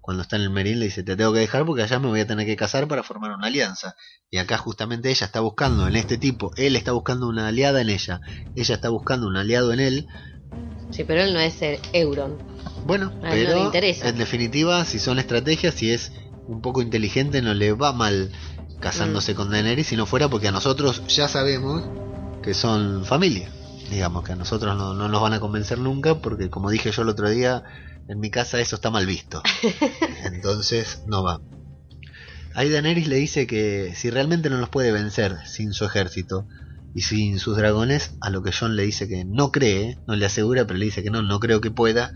cuando 0.00 0.22
está 0.22 0.36
en 0.36 0.42
el 0.42 0.50
Merín, 0.50 0.78
le 0.78 0.84
dice, 0.86 1.02
te 1.02 1.16
tengo 1.16 1.32
que 1.32 1.40
dejar 1.40 1.64
porque 1.64 1.82
allá 1.82 1.98
me 1.98 2.08
voy 2.08 2.20
a 2.20 2.26
tener 2.26 2.46
que 2.46 2.54
casar 2.54 2.86
para 2.86 3.02
formar 3.02 3.32
una 3.32 3.46
alianza. 3.46 3.96
Y 4.30 4.38
acá 4.38 4.58
justamente 4.58 5.10
ella 5.10 5.26
está 5.26 5.40
buscando 5.40 5.88
en 5.88 5.96
este 5.96 6.18
tipo, 6.18 6.52
él 6.56 6.76
está 6.76 6.92
buscando 6.92 7.28
una 7.28 7.48
aliada 7.48 7.80
en 7.80 7.88
ella, 7.88 8.20
ella 8.54 8.74
está 8.74 8.88
buscando 8.88 9.26
un 9.26 9.36
aliado 9.36 9.72
en 9.72 9.80
él. 9.80 10.06
Sí, 10.90 11.02
pero 11.02 11.22
él 11.22 11.32
no 11.32 11.40
es 11.40 11.60
el 11.62 11.80
Euron. 11.92 12.38
Bueno, 12.84 13.10
él 13.10 13.20
no 13.22 13.30
pero 13.30 13.54
le 13.54 13.60
interesa. 13.62 14.08
en 14.08 14.18
definitiva, 14.18 14.84
si 14.84 15.00
son 15.00 15.18
estrategias, 15.18 15.74
si 15.74 15.90
es 15.90 16.12
un 16.48 16.60
poco 16.60 16.82
inteligente, 16.82 17.42
no 17.42 17.54
le 17.54 17.72
va 17.72 17.92
mal 17.92 18.30
casándose 18.80 19.32
Mm. 19.32 19.36
con 19.36 19.50
Daenerys, 19.50 19.86
si 19.86 19.96
no 19.96 20.06
fuera 20.06 20.28
porque 20.28 20.48
a 20.48 20.52
nosotros 20.52 21.02
ya 21.08 21.28
sabemos 21.28 21.82
que 22.42 22.54
son 22.54 23.04
familia. 23.04 23.50
Digamos 23.90 24.24
que 24.24 24.32
a 24.32 24.36
nosotros 24.36 24.76
no, 24.76 24.94
no 24.94 25.08
nos 25.08 25.22
van 25.22 25.32
a 25.32 25.40
convencer 25.40 25.78
nunca 25.78 26.16
porque 26.16 26.50
como 26.50 26.70
dije 26.70 26.90
yo 26.90 27.02
el 27.02 27.08
otro 27.08 27.30
día, 27.30 27.62
en 28.08 28.18
mi 28.20 28.30
casa 28.30 28.60
eso 28.60 28.76
está 28.76 28.90
mal 28.90 29.06
visto. 29.06 29.42
Entonces 30.24 31.02
no 31.06 31.22
va. 31.22 31.40
Ahí 32.54 32.70
Daenerys 32.70 33.06
le 33.08 33.16
dice 33.16 33.46
que 33.46 33.92
si 33.94 34.10
realmente 34.10 34.48
no 34.50 34.56
los 34.58 34.70
puede 34.70 34.90
vencer 34.92 35.36
sin 35.46 35.72
su 35.72 35.84
ejército 35.84 36.46
y 36.94 37.02
sin 37.02 37.38
sus 37.38 37.56
dragones, 37.56 38.14
a 38.20 38.30
lo 38.30 38.42
que 38.42 38.52
John 38.52 38.76
le 38.76 38.84
dice 38.84 39.06
que 39.08 39.24
no 39.26 39.52
cree, 39.52 39.98
no 40.06 40.16
le 40.16 40.24
asegura, 40.24 40.66
pero 40.66 40.78
le 40.78 40.86
dice 40.86 41.02
que 41.02 41.10
no, 41.10 41.22
no 41.22 41.38
creo 41.38 41.60
que 41.60 41.70
pueda. 41.70 42.12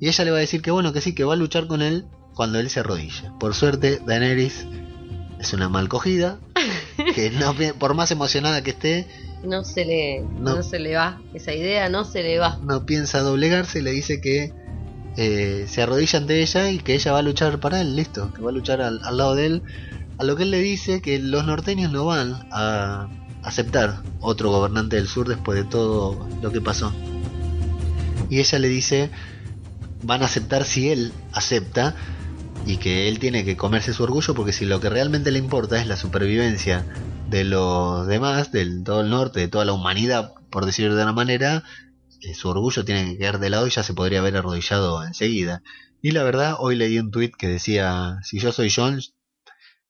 Y 0.00 0.08
ella 0.08 0.24
le 0.24 0.30
va 0.30 0.38
a 0.38 0.40
decir 0.40 0.62
que 0.62 0.70
bueno, 0.70 0.92
que 0.92 1.00
sí, 1.02 1.14
que 1.14 1.24
va 1.24 1.34
a 1.34 1.36
luchar 1.36 1.66
con 1.66 1.82
él 1.82 2.06
cuando 2.38 2.60
él 2.60 2.70
se 2.70 2.78
arrodille. 2.78 3.32
Por 3.40 3.52
suerte, 3.52 4.00
Daenerys 4.06 4.64
es 5.40 5.52
una 5.54 5.68
mal 5.68 5.88
cogida, 5.88 6.38
que 7.16 7.30
no, 7.32 7.52
por 7.80 7.94
más 7.94 8.12
emocionada 8.12 8.62
que 8.62 8.70
esté, 8.70 9.08
No 9.42 9.64
se 9.64 9.84
le, 9.84 10.20
No. 10.20 10.54
no. 10.54 10.62
se 10.62 10.78
le 10.78 10.94
va. 10.94 11.20
Esa 11.34 11.52
idea 11.52 11.88
no 11.88 12.04
se 12.04 12.22
le 12.22 12.38
va. 12.38 12.60
no 12.62 12.86
piensa 12.86 13.22
doblegarse 13.22 13.80
y 13.80 13.82
le 13.82 13.90
dice 13.90 14.20
que 14.20 14.52
eh, 15.16 15.64
se 15.66 15.82
arrodilla 15.82 16.20
ante 16.20 16.40
ella 16.40 16.70
y 16.70 16.78
que 16.78 16.94
ella 16.94 17.10
va 17.10 17.18
a 17.18 17.22
luchar 17.22 17.58
para 17.58 17.80
él, 17.80 17.96
listo, 17.96 18.32
que 18.32 18.40
va 18.40 18.50
a 18.50 18.52
luchar 18.52 18.82
al, 18.82 19.00
al 19.02 19.16
lado 19.16 19.34
de 19.34 19.46
él. 19.46 19.62
A 20.18 20.22
lo 20.22 20.36
que 20.36 20.44
él 20.44 20.52
le 20.52 20.60
dice 20.60 21.02
que 21.02 21.18
los 21.18 21.44
norteños 21.44 21.90
no 21.90 22.04
van 22.04 22.46
a, 22.52 23.08
aceptar 23.42 24.00
otro 24.20 24.50
gobernante 24.52 24.94
del 24.94 25.08
sur 25.08 25.26
después 25.28 25.58
de 25.58 25.64
todo 25.64 26.28
lo 26.40 26.52
que 26.52 26.60
pasó. 26.60 26.92
Y 28.30 28.38
ella 28.38 28.60
le 28.60 28.68
dice, 28.68 29.10
van 30.04 30.22
a 30.22 30.26
aceptar 30.26 30.64
si 30.64 30.90
él 30.90 31.12
acepta 31.32 31.96
y 32.68 32.76
que 32.76 33.08
él 33.08 33.18
tiene 33.18 33.46
que 33.46 33.56
comerse 33.56 33.94
su 33.94 34.02
orgullo 34.02 34.34
porque 34.34 34.52
si 34.52 34.66
lo 34.66 34.78
que 34.78 34.90
realmente 34.90 35.30
le 35.30 35.38
importa 35.38 35.80
es 35.80 35.86
la 35.86 35.96
supervivencia 35.96 36.84
de 37.30 37.44
los 37.44 38.06
demás, 38.06 38.52
del 38.52 38.84
todo 38.84 39.00
el 39.00 39.08
norte, 39.08 39.40
de 39.40 39.48
toda 39.48 39.64
la 39.64 39.72
humanidad, 39.72 40.34
por 40.50 40.66
decirlo 40.66 40.94
de 40.94 41.02
una 41.02 41.14
manera, 41.14 41.64
eh, 42.20 42.34
su 42.34 42.50
orgullo 42.50 42.84
tiene 42.84 43.06
que 43.06 43.18
quedar 43.18 43.40
de 43.40 43.48
lado 43.48 43.66
y 43.66 43.70
ya 43.70 43.82
se 43.82 43.94
podría 43.94 44.18
haber 44.18 44.36
arrodillado 44.36 45.02
enseguida. 45.02 45.62
Y 46.02 46.10
la 46.10 46.22
verdad, 46.24 46.56
hoy 46.58 46.76
leí 46.76 46.98
un 46.98 47.10
tuit 47.10 47.34
que 47.34 47.48
decía, 47.48 48.18
si 48.22 48.38
yo 48.38 48.52
soy 48.52 48.70
John, 48.70 49.00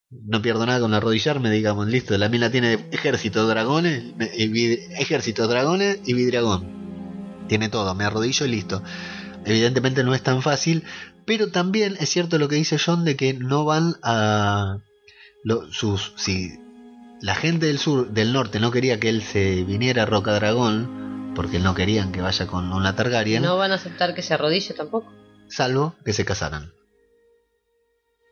no 0.09 0.41
pierdo 0.41 0.65
nada 0.65 0.79
con 0.79 0.93
arrodillarme, 0.93 1.51
digamos, 1.51 1.85
listo, 1.87 2.17
la 2.17 2.29
mina 2.29 2.49
tiene 2.49 2.87
ejército 2.91 3.45
de 3.45 3.49
dragones, 3.49 4.03
y 4.37 4.71
ejército 5.01 5.41
de 5.41 5.49
dragones 5.49 5.99
y 6.05 6.13
vidragón. 6.13 6.79
Tiene 7.49 7.67
todo, 7.67 7.93
me 7.93 8.05
arrodillo 8.05 8.45
y 8.45 8.49
listo. 8.49 8.81
Evidentemente 9.45 10.03
no 10.03 10.13
es 10.13 10.21
tan 10.21 10.41
fácil, 10.41 10.83
pero 11.25 11.51
también 11.51 11.97
es 11.99 12.09
cierto 12.09 12.37
lo 12.37 12.47
que 12.47 12.55
dice 12.55 12.77
John 12.83 13.05
de 13.05 13.15
que 13.15 13.33
no 13.33 13.65
van 13.65 13.95
a 14.03 14.79
sus 15.71 16.13
si 16.17 16.59
la 17.21 17.35
gente 17.35 17.67
del 17.67 17.79
sur 17.79 18.09
del 18.11 18.33
norte 18.33 18.59
no 18.59 18.71
quería 18.71 18.99
que 18.99 19.09
él 19.09 19.21
se 19.21 19.63
viniera 19.63 20.03
a 20.03 20.05
Roca 20.05 20.33
Dragón 20.33 21.33
porque 21.35 21.59
no 21.59 21.75
querían 21.75 22.11
que 22.11 22.21
vaya 22.21 22.47
con 22.47 22.71
una 22.73 22.95
Targaryen. 22.95 23.43
No 23.43 23.57
van 23.57 23.71
a 23.71 23.75
aceptar 23.75 24.13
que 24.13 24.21
se 24.21 24.33
arrodille 24.33 24.73
tampoco. 24.73 25.11
Salvo 25.47 25.95
que 26.03 26.13
se 26.13 26.25
casaran. 26.25 26.73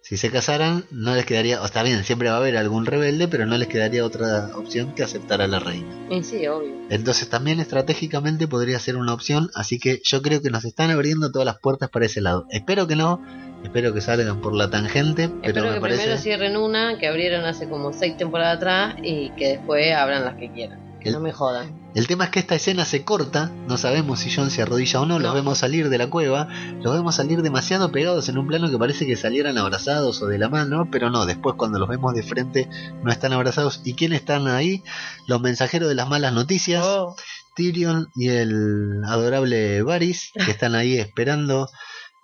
Si 0.08 0.16
se 0.16 0.32
casaran, 0.32 0.86
no 0.90 1.14
les 1.16 1.26
quedaría, 1.26 1.62
o 1.62 1.66
está 1.66 1.84
bien, 1.84 2.06
siempre 2.06 2.30
va 2.30 2.36
a 2.36 2.38
haber 2.38 2.56
algún 2.56 2.86
rebelde, 2.86 3.28
pero 3.28 3.46
no 3.46 3.58
les 3.58 3.68
quedaría 3.68 4.06
otra 4.06 4.52
opción 4.56 4.96
que 4.96 5.04
aceptar 5.04 5.42
a 5.42 5.48
la 5.48 5.60
reina. 5.60 5.86
Sí, 6.24 6.48
obvio. 6.48 6.78
Entonces 6.90 7.28
también 7.28 7.60
estratégicamente 7.60 8.48
podría 8.48 8.80
ser 8.80 8.96
una 8.96 9.14
opción, 9.14 9.50
así 9.54 9.80
que 9.80 10.00
yo 10.06 10.22
creo 10.22 10.42
que 10.42 10.50
nos 10.50 10.64
están 10.64 10.92
abriendo 10.92 11.30
todas 11.30 11.46
las 11.46 11.60
puertas 11.60 11.90
para 11.90 12.06
ese 12.06 12.22
lado. 12.22 12.46
Espero 12.52 12.88
que 12.88 12.96
no, 12.96 13.22
espero 13.66 13.94
que 13.94 14.00
salgan 14.00 14.40
por 14.40 14.56
la 14.56 14.70
tangente, 14.70 15.28
pero 15.28 15.66
espero 15.66 15.74
que 15.74 15.82
primero 15.82 16.18
cierren 16.18 16.56
una 16.56 16.98
que 16.98 17.08
abrieron 17.08 17.44
hace 17.44 17.68
como 17.68 17.92
seis 17.92 18.16
temporadas 18.16 18.56
atrás 18.56 18.96
y 19.04 19.32
que 19.32 19.58
después 19.58 19.94
abran 19.94 20.24
las 20.24 20.38
que 20.38 20.50
quieran 20.54 20.87
no 21.12 21.20
me 21.20 21.32
jodan. 21.32 21.88
El 21.96 22.08
tema 22.08 22.26
es 22.26 22.30
que 22.30 22.40
esta 22.40 22.56
escena 22.56 22.86
se 22.86 23.04
corta, 23.04 23.52
no 23.68 23.78
sabemos 23.78 24.20
si 24.20 24.34
John 24.34 24.52
se 24.52 24.62
arrodilla 24.62 25.02
o 25.02 25.06
no, 25.06 25.20
los 25.20 25.34
vemos 25.34 25.58
salir 25.58 25.90
de 25.90 25.98
la 25.98 26.10
cueva, 26.10 26.48
los 26.82 26.94
vemos 26.94 27.16
salir 27.16 27.42
demasiado 27.42 27.92
pegados 27.92 28.30
en 28.30 28.38
un 28.38 28.48
plano 28.48 28.70
que 28.70 28.78
parece 28.78 29.06
que 29.06 29.16
salieran 29.16 29.58
abrazados 29.58 30.22
o 30.22 30.28
de 30.28 30.38
la 30.38 30.50
mano, 30.50 30.90
pero 30.92 31.10
no, 31.10 31.26
después 31.26 31.56
cuando 31.58 31.80
los 31.80 31.90
vemos 31.90 32.14
de 32.14 32.24
frente 32.24 32.70
no 33.04 33.12
están 33.12 33.34
abrazados. 33.34 33.82
¿Y 33.84 33.94
quiénes 33.94 34.20
están 34.20 34.48
ahí? 34.48 34.84
Los 35.26 35.42
mensajeros 35.42 35.90
de 35.90 35.96
las 35.96 36.08
malas 36.08 36.34
noticias, 36.34 36.84
oh. 36.86 37.16
Tyrion 37.56 38.10
y 38.16 38.30
el 38.30 39.02
adorable 39.06 39.82
Varys, 39.82 40.32
que 40.34 40.52
están 40.52 40.76
ahí 40.76 40.98
esperando 40.98 41.70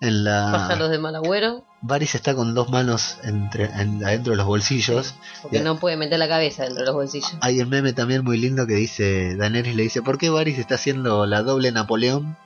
en 0.00 0.24
la... 0.24 0.52
Pájaros 0.52 0.90
de 0.90 0.98
Malagüero. 0.98 1.64
Varys 1.86 2.14
está 2.14 2.34
con 2.34 2.54
dos 2.54 2.70
manos 2.70 3.18
entre, 3.24 3.66
adentro 3.66 4.30
de 4.30 4.38
los 4.38 4.46
bolsillos. 4.46 5.14
porque 5.42 5.60
no 5.60 5.78
puede 5.78 5.98
meter 5.98 6.18
la 6.18 6.26
cabeza 6.26 6.62
dentro 6.62 6.80
de 6.80 6.86
los 6.86 6.94
bolsillos. 6.94 7.36
Hay 7.42 7.60
un 7.60 7.68
meme 7.68 7.92
también 7.92 8.24
muy 8.24 8.38
lindo 8.38 8.66
que 8.66 8.72
dice, 8.72 9.36
Daenerys 9.36 9.76
le 9.76 9.82
dice, 9.82 10.00
¿por 10.00 10.16
qué 10.16 10.30
Varys 10.30 10.58
está 10.58 10.76
haciendo 10.76 11.26
la 11.26 11.42
doble 11.42 11.72
Napoleón? 11.72 12.38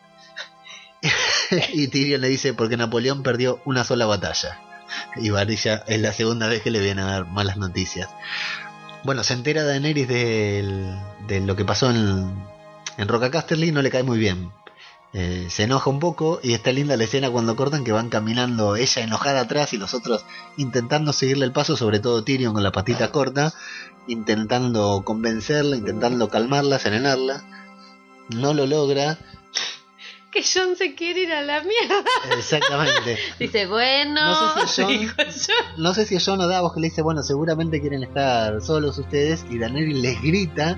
y 1.73 1.87
Tyrion 1.87 2.21
le 2.21 2.29
dice, 2.29 2.53
porque 2.53 2.77
Napoleón 2.77 3.23
perdió 3.23 3.61
una 3.65 3.85
sola 3.85 4.07
batalla. 4.07 4.61
Y 5.15 5.31
Varys 5.31 5.63
ya 5.63 5.85
es 5.87 6.01
la 6.01 6.13
segunda 6.13 6.49
vez 6.49 6.63
que 6.63 6.73
le 6.73 6.81
vienen 6.81 7.05
a 7.05 7.13
dar 7.13 7.27
malas 7.27 7.59
noticias. 7.59 8.09
Bueno, 9.05 9.23
se 9.23 9.35
entera 9.35 9.63
Daenerys 9.63 10.09
de, 10.09 10.99
de 11.29 11.41
lo 11.43 11.55
que 11.55 11.65
pasó 11.65 11.91
en, 11.91 12.45
en 12.97 13.07
Roca 13.07 13.31
Casterly 13.31 13.69
y 13.69 13.73
no 13.73 13.83
le 13.83 13.91
cae 13.91 14.03
muy 14.03 14.19
bien. 14.19 14.51
Eh, 15.15 15.47
se 15.49 15.63
enoja 15.63 15.89
un 15.89 16.01
poco 16.01 16.39
y 16.43 16.53
está 16.53 16.71
linda 16.71 16.97
la 16.99 17.05
escena 17.05 17.31
cuando 17.31 17.57
cortan 17.57 17.83
que 17.83 17.93
van 17.93 18.11
caminando 18.11 18.77
ella 18.77 19.03
enojada 19.03 19.41
atrás 19.41 19.73
y 19.73 19.79
los 19.79 19.95
otros 19.95 20.27
intentando 20.59 21.15
seguirle 21.15 21.47
el 21.47 21.53
paso, 21.53 21.79
sobre 21.79 21.99
todo 21.99 22.25
Tyrion 22.25 22.53
con 22.53 22.63
la 22.63 22.73
patita 22.73 23.11
corta, 23.11 23.55
intentando 24.07 25.03
convencerla, 25.05 25.77
intentando 25.77 26.29
calmarla, 26.29 26.79
serenarla. 26.79 27.43
No 28.29 28.53
lo 28.53 28.67
logra. 28.67 29.19
Que 30.31 30.43
John 30.43 30.77
se 30.77 30.95
quiere 30.95 31.21
ir 31.21 31.33
a 31.33 31.41
la 31.41 31.63
mierda. 31.63 32.05
Exactamente. 32.37 33.19
dice, 33.39 33.67
bueno. 33.67 34.27
No 34.27 34.67
sé 34.67 34.69
si 34.69 35.05
es 35.17 35.47
John, 35.47 35.83
no 35.83 35.95
sé 35.95 36.05
si 36.05 36.19
John 36.23 36.43
o 36.43 36.49
Davos 36.49 36.75
que 36.75 36.81
le 36.81 36.89
dice, 36.89 37.01
bueno, 37.01 37.23
seguramente 37.23 37.81
quieren 37.81 38.03
estar 38.03 38.61
solos 38.61 38.99
ustedes. 38.99 39.47
Y 39.49 39.59
Daniel 39.59 40.03
les 40.03 40.21
grita. 40.21 40.77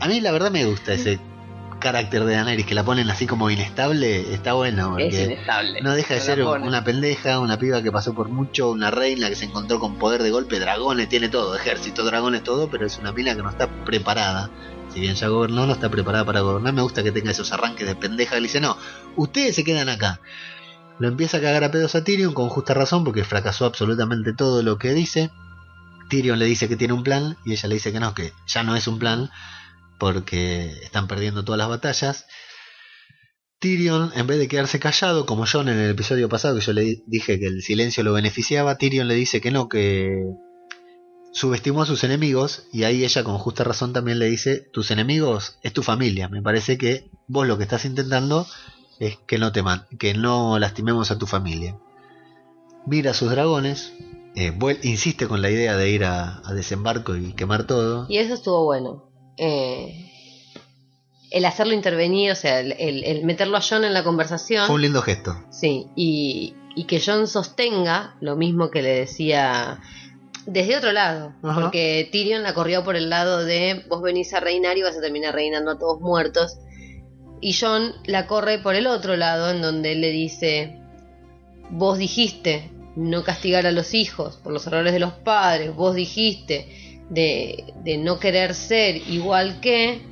A 0.00 0.08
mí 0.08 0.22
la 0.22 0.32
verdad 0.32 0.50
me 0.50 0.64
gusta 0.64 0.94
ese 0.94 1.20
carácter 1.84 2.24
de 2.24 2.34
Daenerys, 2.34 2.64
que 2.64 2.74
la 2.74 2.82
ponen 2.82 3.10
así 3.10 3.26
como 3.26 3.50
inestable, 3.50 4.32
está 4.32 4.54
bueno. 4.54 4.98
es 4.98 5.14
inestable. 5.14 5.82
No 5.82 5.94
deja 5.94 6.14
de 6.14 6.20
ser 6.20 6.42
una 6.42 6.82
pendeja, 6.82 7.38
una 7.38 7.58
piba 7.58 7.82
que 7.82 7.92
pasó 7.92 8.14
por 8.14 8.30
mucho, 8.30 8.70
una 8.70 8.90
reina 8.90 9.28
que 9.28 9.36
se 9.36 9.44
encontró 9.44 9.78
con 9.78 9.98
poder 9.98 10.22
de 10.22 10.30
golpe, 10.30 10.58
dragones, 10.58 11.10
tiene 11.10 11.28
todo, 11.28 11.54
ejército, 11.54 12.02
dragones, 12.02 12.42
todo, 12.42 12.70
pero 12.70 12.86
es 12.86 12.98
una 12.98 13.12
pila 13.12 13.36
que 13.36 13.42
no 13.42 13.50
está 13.50 13.68
preparada. 13.84 14.50
Si 14.92 15.00
bien 15.00 15.14
ya 15.14 15.28
gobernó, 15.28 15.66
no 15.66 15.74
está 15.74 15.90
preparada 15.90 16.24
para 16.24 16.40
gobernar. 16.40 16.72
Me 16.72 16.80
gusta 16.80 17.02
que 17.02 17.12
tenga 17.12 17.30
esos 17.30 17.52
arranques 17.52 17.86
de 17.86 17.94
pendeja. 17.94 18.36
Le 18.36 18.42
dice, 18.42 18.60
no, 18.60 18.78
ustedes 19.16 19.54
se 19.54 19.62
quedan 19.62 19.90
acá. 19.90 20.20
Lo 20.98 21.08
empieza 21.08 21.36
a 21.36 21.40
cagar 21.40 21.64
a 21.64 21.70
pedos 21.70 21.94
a 21.96 22.02
Tyrion 22.02 22.32
con 22.32 22.48
justa 22.48 22.72
razón 22.72 23.04
porque 23.04 23.24
fracasó 23.24 23.66
absolutamente 23.66 24.32
todo 24.32 24.62
lo 24.62 24.78
que 24.78 24.94
dice. 24.94 25.30
Tyrion 26.08 26.38
le 26.38 26.46
dice 26.46 26.66
que 26.66 26.76
tiene 26.76 26.94
un 26.94 27.02
plan 27.02 27.36
y 27.44 27.52
ella 27.52 27.68
le 27.68 27.74
dice 27.74 27.92
que 27.92 28.00
no, 28.00 28.14
que 28.14 28.32
ya 28.46 28.62
no 28.62 28.74
es 28.74 28.86
un 28.86 28.98
plan, 28.98 29.30
porque 29.98 30.70
están 30.82 31.08
perdiendo 31.08 31.44
todas 31.44 31.58
las 31.58 31.68
batallas. 31.68 32.26
Tyrion, 33.58 34.12
en 34.14 34.26
vez 34.26 34.38
de 34.38 34.48
quedarse 34.48 34.78
callado, 34.78 35.24
como 35.24 35.46
John 35.50 35.68
en 35.68 35.78
el 35.78 35.90
episodio 35.90 36.28
pasado, 36.28 36.56
que 36.56 36.64
yo 36.64 36.72
le 36.72 37.02
dije 37.06 37.38
que 37.38 37.46
el 37.46 37.62
silencio 37.62 38.04
lo 38.04 38.12
beneficiaba, 38.12 38.76
Tyrion 38.76 39.08
le 39.08 39.14
dice 39.14 39.40
que 39.40 39.50
no, 39.50 39.68
que 39.68 40.22
subestimó 41.32 41.82
a 41.82 41.86
sus 41.86 42.04
enemigos, 42.04 42.64
y 42.72 42.84
ahí 42.84 43.04
ella 43.04 43.24
con 43.24 43.38
justa 43.38 43.64
razón 43.64 43.92
también 43.92 44.18
le 44.18 44.26
dice, 44.26 44.68
tus 44.72 44.90
enemigos 44.90 45.58
es 45.62 45.72
tu 45.72 45.82
familia, 45.82 46.28
me 46.28 46.42
parece 46.42 46.76
que 46.76 47.10
vos 47.26 47.46
lo 47.46 47.56
que 47.56 47.62
estás 47.62 47.86
intentando 47.86 48.46
es 49.00 49.16
que 49.26 49.38
no 49.38 49.50
te 49.50 49.62
que 49.98 50.14
no 50.14 50.58
lastimemos 50.58 51.10
a 51.10 51.18
tu 51.18 51.26
familia. 51.26 51.78
Mira 52.86 53.12
a 53.12 53.14
sus 53.14 53.30
dragones, 53.30 53.94
eh, 54.36 54.56
insiste 54.82 55.26
con 55.26 55.40
la 55.40 55.50
idea 55.50 55.74
de 55.76 55.90
ir 55.90 56.04
a 56.04 56.42
desembarco 56.52 57.16
y 57.16 57.32
quemar 57.32 57.66
todo. 57.66 58.04
Y 58.10 58.18
eso 58.18 58.34
estuvo 58.34 58.62
bueno 58.64 59.13
eh, 59.36 60.10
el 61.30 61.44
hacerlo 61.44 61.72
intervenir, 61.72 62.30
o 62.30 62.36
sea, 62.36 62.60
el, 62.60 63.24
meterlo 63.24 63.56
a 63.56 63.60
John 63.60 63.84
en 63.84 63.92
la 63.92 64.04
conversación. 64.04 64.66
Fue 64.66 64.76
un 64.76 64.82
lindo 64.82 65.02
gesto. 65.02 65.36
Sí, 65.50 65.88
y, 65.96 66.54
que 66.86 67.02
John 67.04 67.26
sostenga 67.26 68.14
lo 68.20 68.36
mismo 68.36 68.70
que 68.70 68.82
le 68.82 69.00
decía 69.00 69.80
desde 70.46 70.76
otro 70.76 70.92
lado, 70.92 71.32
porque 71.40 72.08
Tyrion 72.12 72.42
la 72.42 72.52
corrió 72.52 72.84
por 72.84 72.96
el 72.96 73.08
lado 73.10 73.44
de 73.44 73.84
vos 73.88 74.02
venís 74.02 74.34
a 74.34 74.40
reinar 74.40 74.76
y 74.76 74.82
vas 74.82 74.96
a 74.96 75.00
terminar 75.00 75.34
reinando 75.34 75.72
a 75.72 75.78
todos 75.78 76.00
muertos. 76.00 76.58
Y 77.40 77.54
John 77.54 77.94
la 78.04 78.26
corre 78.26 78.58
por 78.58 78.74
el 78.74 78.86
otro 78.86 79.16
lado, 79.16 79.50
en 79.50 79.62
donde 79.62 79.92
él 79.92 80.02
le 80.02 80.10
dice, 80.10 80.78
vos 81.70 81.98
dijiste 81.98 82.70
no 82.96 83.24
castigar 83.24 83.66
a 83.66 83.72
los 83.72 83.92
hijos 83.94 84.36
por 84.36 84.52
los 84.52 84.66
errores 84.66 84.92
de 84.92 85.00
los 85.00 85.12
padres, 85.12 85.74
vos 85.74 85.96
dijiste 85.96 86.83
de, 87.14 87.98
no 87.98 88.18
querer 88.18 88.54
ser 88.54 88.96
igual 89.08 89.60
que 89.60 90.02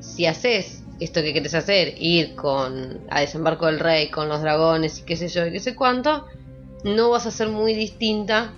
si 0.00 0.26
haces 0.26 0.82
esto 0.98 1.22
que 1.22 1.32
quieres 1.32 1.54
hacer, 1.54 1.94
ir 1.98 2.34
con 2.34 3.00
a 3.08 3.20
desembarco 3.20 3.66
del 3.66 3.78
rey 3.78 4.10
con 4.10 4.28
los 4.28 4.42
dragones 4.42 4.98
y 4.98 5.02
qué 5.02 5.16
sé 5.16 5.28
yo 5.28 5.46
y 5.46 5.52
qué 5.52 5.60
sé 5.60 5.74
cuánto, 5.74 6.26
no 6.84 7.10
vas 7.10 7.26
a 7.26 7.30
ser 7.30 7.48
muy 7.48 7.74
distinta 7.74 8.52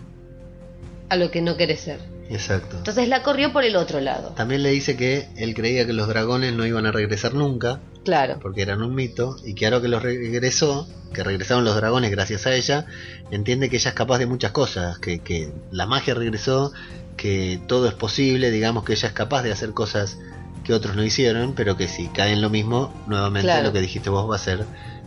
a 1.09 1.17
lo 1.17 1.31
que 1.31 1.41
no 1.41 1.57
querés 1.57 1.81
ser. 1.81 2.13
Exacto. 2.31 2.79
Entonces 2.79 3.09
la 3.09 3.23
corrió 3.23 3.53
por 3.53 3.65
el 3.65 3.77
otro 3.77 4.01
lado. 4.01 4.31
También 4.31 4.63
le 4.63 4.71
dice 4.71 4.97
que 4.97 5.29
él 5.37 5.55
creía 5.55 5.87
que 5.87 5.93
los 5.93 6.09
dragones 6.09 6.55
no 6.55 6.65
iban 6.67 6.87
a 6.87 6.93
regresar 6.93 7.35
nunca. 7.35 7.81
Claro. 8.05 8.39
Porque 8.41 8.63
eran 8.63 8.83
un 8.83 8.95
mito. 8.95 9.37
Y 9.45 9.55
que 9.55 9.67
ahora 9.67 9.81
que 9.81 9.89
los 9.89 10.03
regresó, 10.03 10.89
que 11.13 11.23
regresaron 11.23 11.65
los 11.65 11.77
dragones 11.77 12.11
gracias 12.11 12.47
a 12.47 12.55
ella, 12.55 12.87
entiende 13.31 13.69
que 13.69 13.77
ella 13.77 13.91
es 13.91 13.95
capaz 13.95 14.19
de 14.19 14.27
muchas 14.27 14.53
cosas. 14.53 14.99
Que, 14.99 15.19
que 15.19 15.53
la 15.71 15.87
magia 15.87 16.15
regresó, 16.15 16.73
que 17.17 17.61
todo 17.67 17.89
es 17.89 17.95
posible, 17.95 18.51
digamos 18.51 18.85
que 18.85 18.93
ella 18.93 19.09
es 19.09 19.15
capaz 19.15 19.43
de 19.43 19.53
hacer 19.53 19.73
cosas 19.73 20.19
que 20.65 20.75
otros 20.75 20.97
no 20.97 21.05
hicieron, 21.05 21.55
pero 21.55 21.77
que 21.77 21.89
si 21.89 22.09
caen 22.09 22.41
lo 22.41 22.51
mismo, 22.51 22.93
nuevamente 23.07 23.63
lo 23.63 23.73
que 23.73 23.81
dijiste 23.81 24.11
vos 24.11 24.31
va 24.31 24.37
a 24.37 24.39
ser 24.39 24.65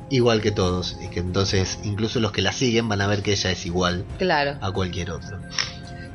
igual 0.10 0.42
que 0.42 0.52
todos. 0.52 0.98
Y 1.02 1.10
que 1.10 1.20
entonces 1.20 1.80
incluso 1.84 2.20
los 2.20 2.32
que 2.32 2.42
la 2.42 2.52
siguen 2.52 2.88
van 2.88 3.02
a 3.02 3.08
ver 3.08 3.22
que 3.22 3.32
ella 3.32 3.52
es 3.52 3.66
igual 3.66 4.06
claro. 4.18 4.58
a 4.62 4.72
cualquier 4.72 5.12
otro. 5.12 5.40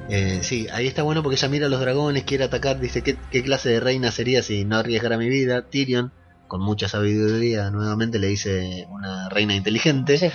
Eh, 0.08 0.40
sí, 0.42 0.66
ahí 0.72 0.86
está 0.86 1.02
bueno 1.02 1.22
porque 1.22 1.36
ella 1.36 1.48
mira 1.48 1.66
a 1.66 1.68
los 1.68 1.80
dragones, 1.80 2.24
quiere 2.24 2.44
atacar, 2.44 2.80
dice 2.80 3.02
¿qué, 3.02 3.16
qué 3.30 3.44
clase 3.44 3.68
de 3.68 3.78
reina 3.78 4.10
sería 4.10 4.42
si 4.42 4.64
no 4.64 4.76
arriesgara 4.76 5.16
mi 5.16 5.28
vida. 5.28 5.62
Tyrion, 5.62 6.12
con 6.48 6.60
mucha 6.60 6.88
sabiduría, 6.88 7.70
nuevamente 7.70 8.18
le 8.18 8.26
dice 8.26 8.86
una 8.90 9.28
reina 9.28 9.54
inteligente. 9.54 10.32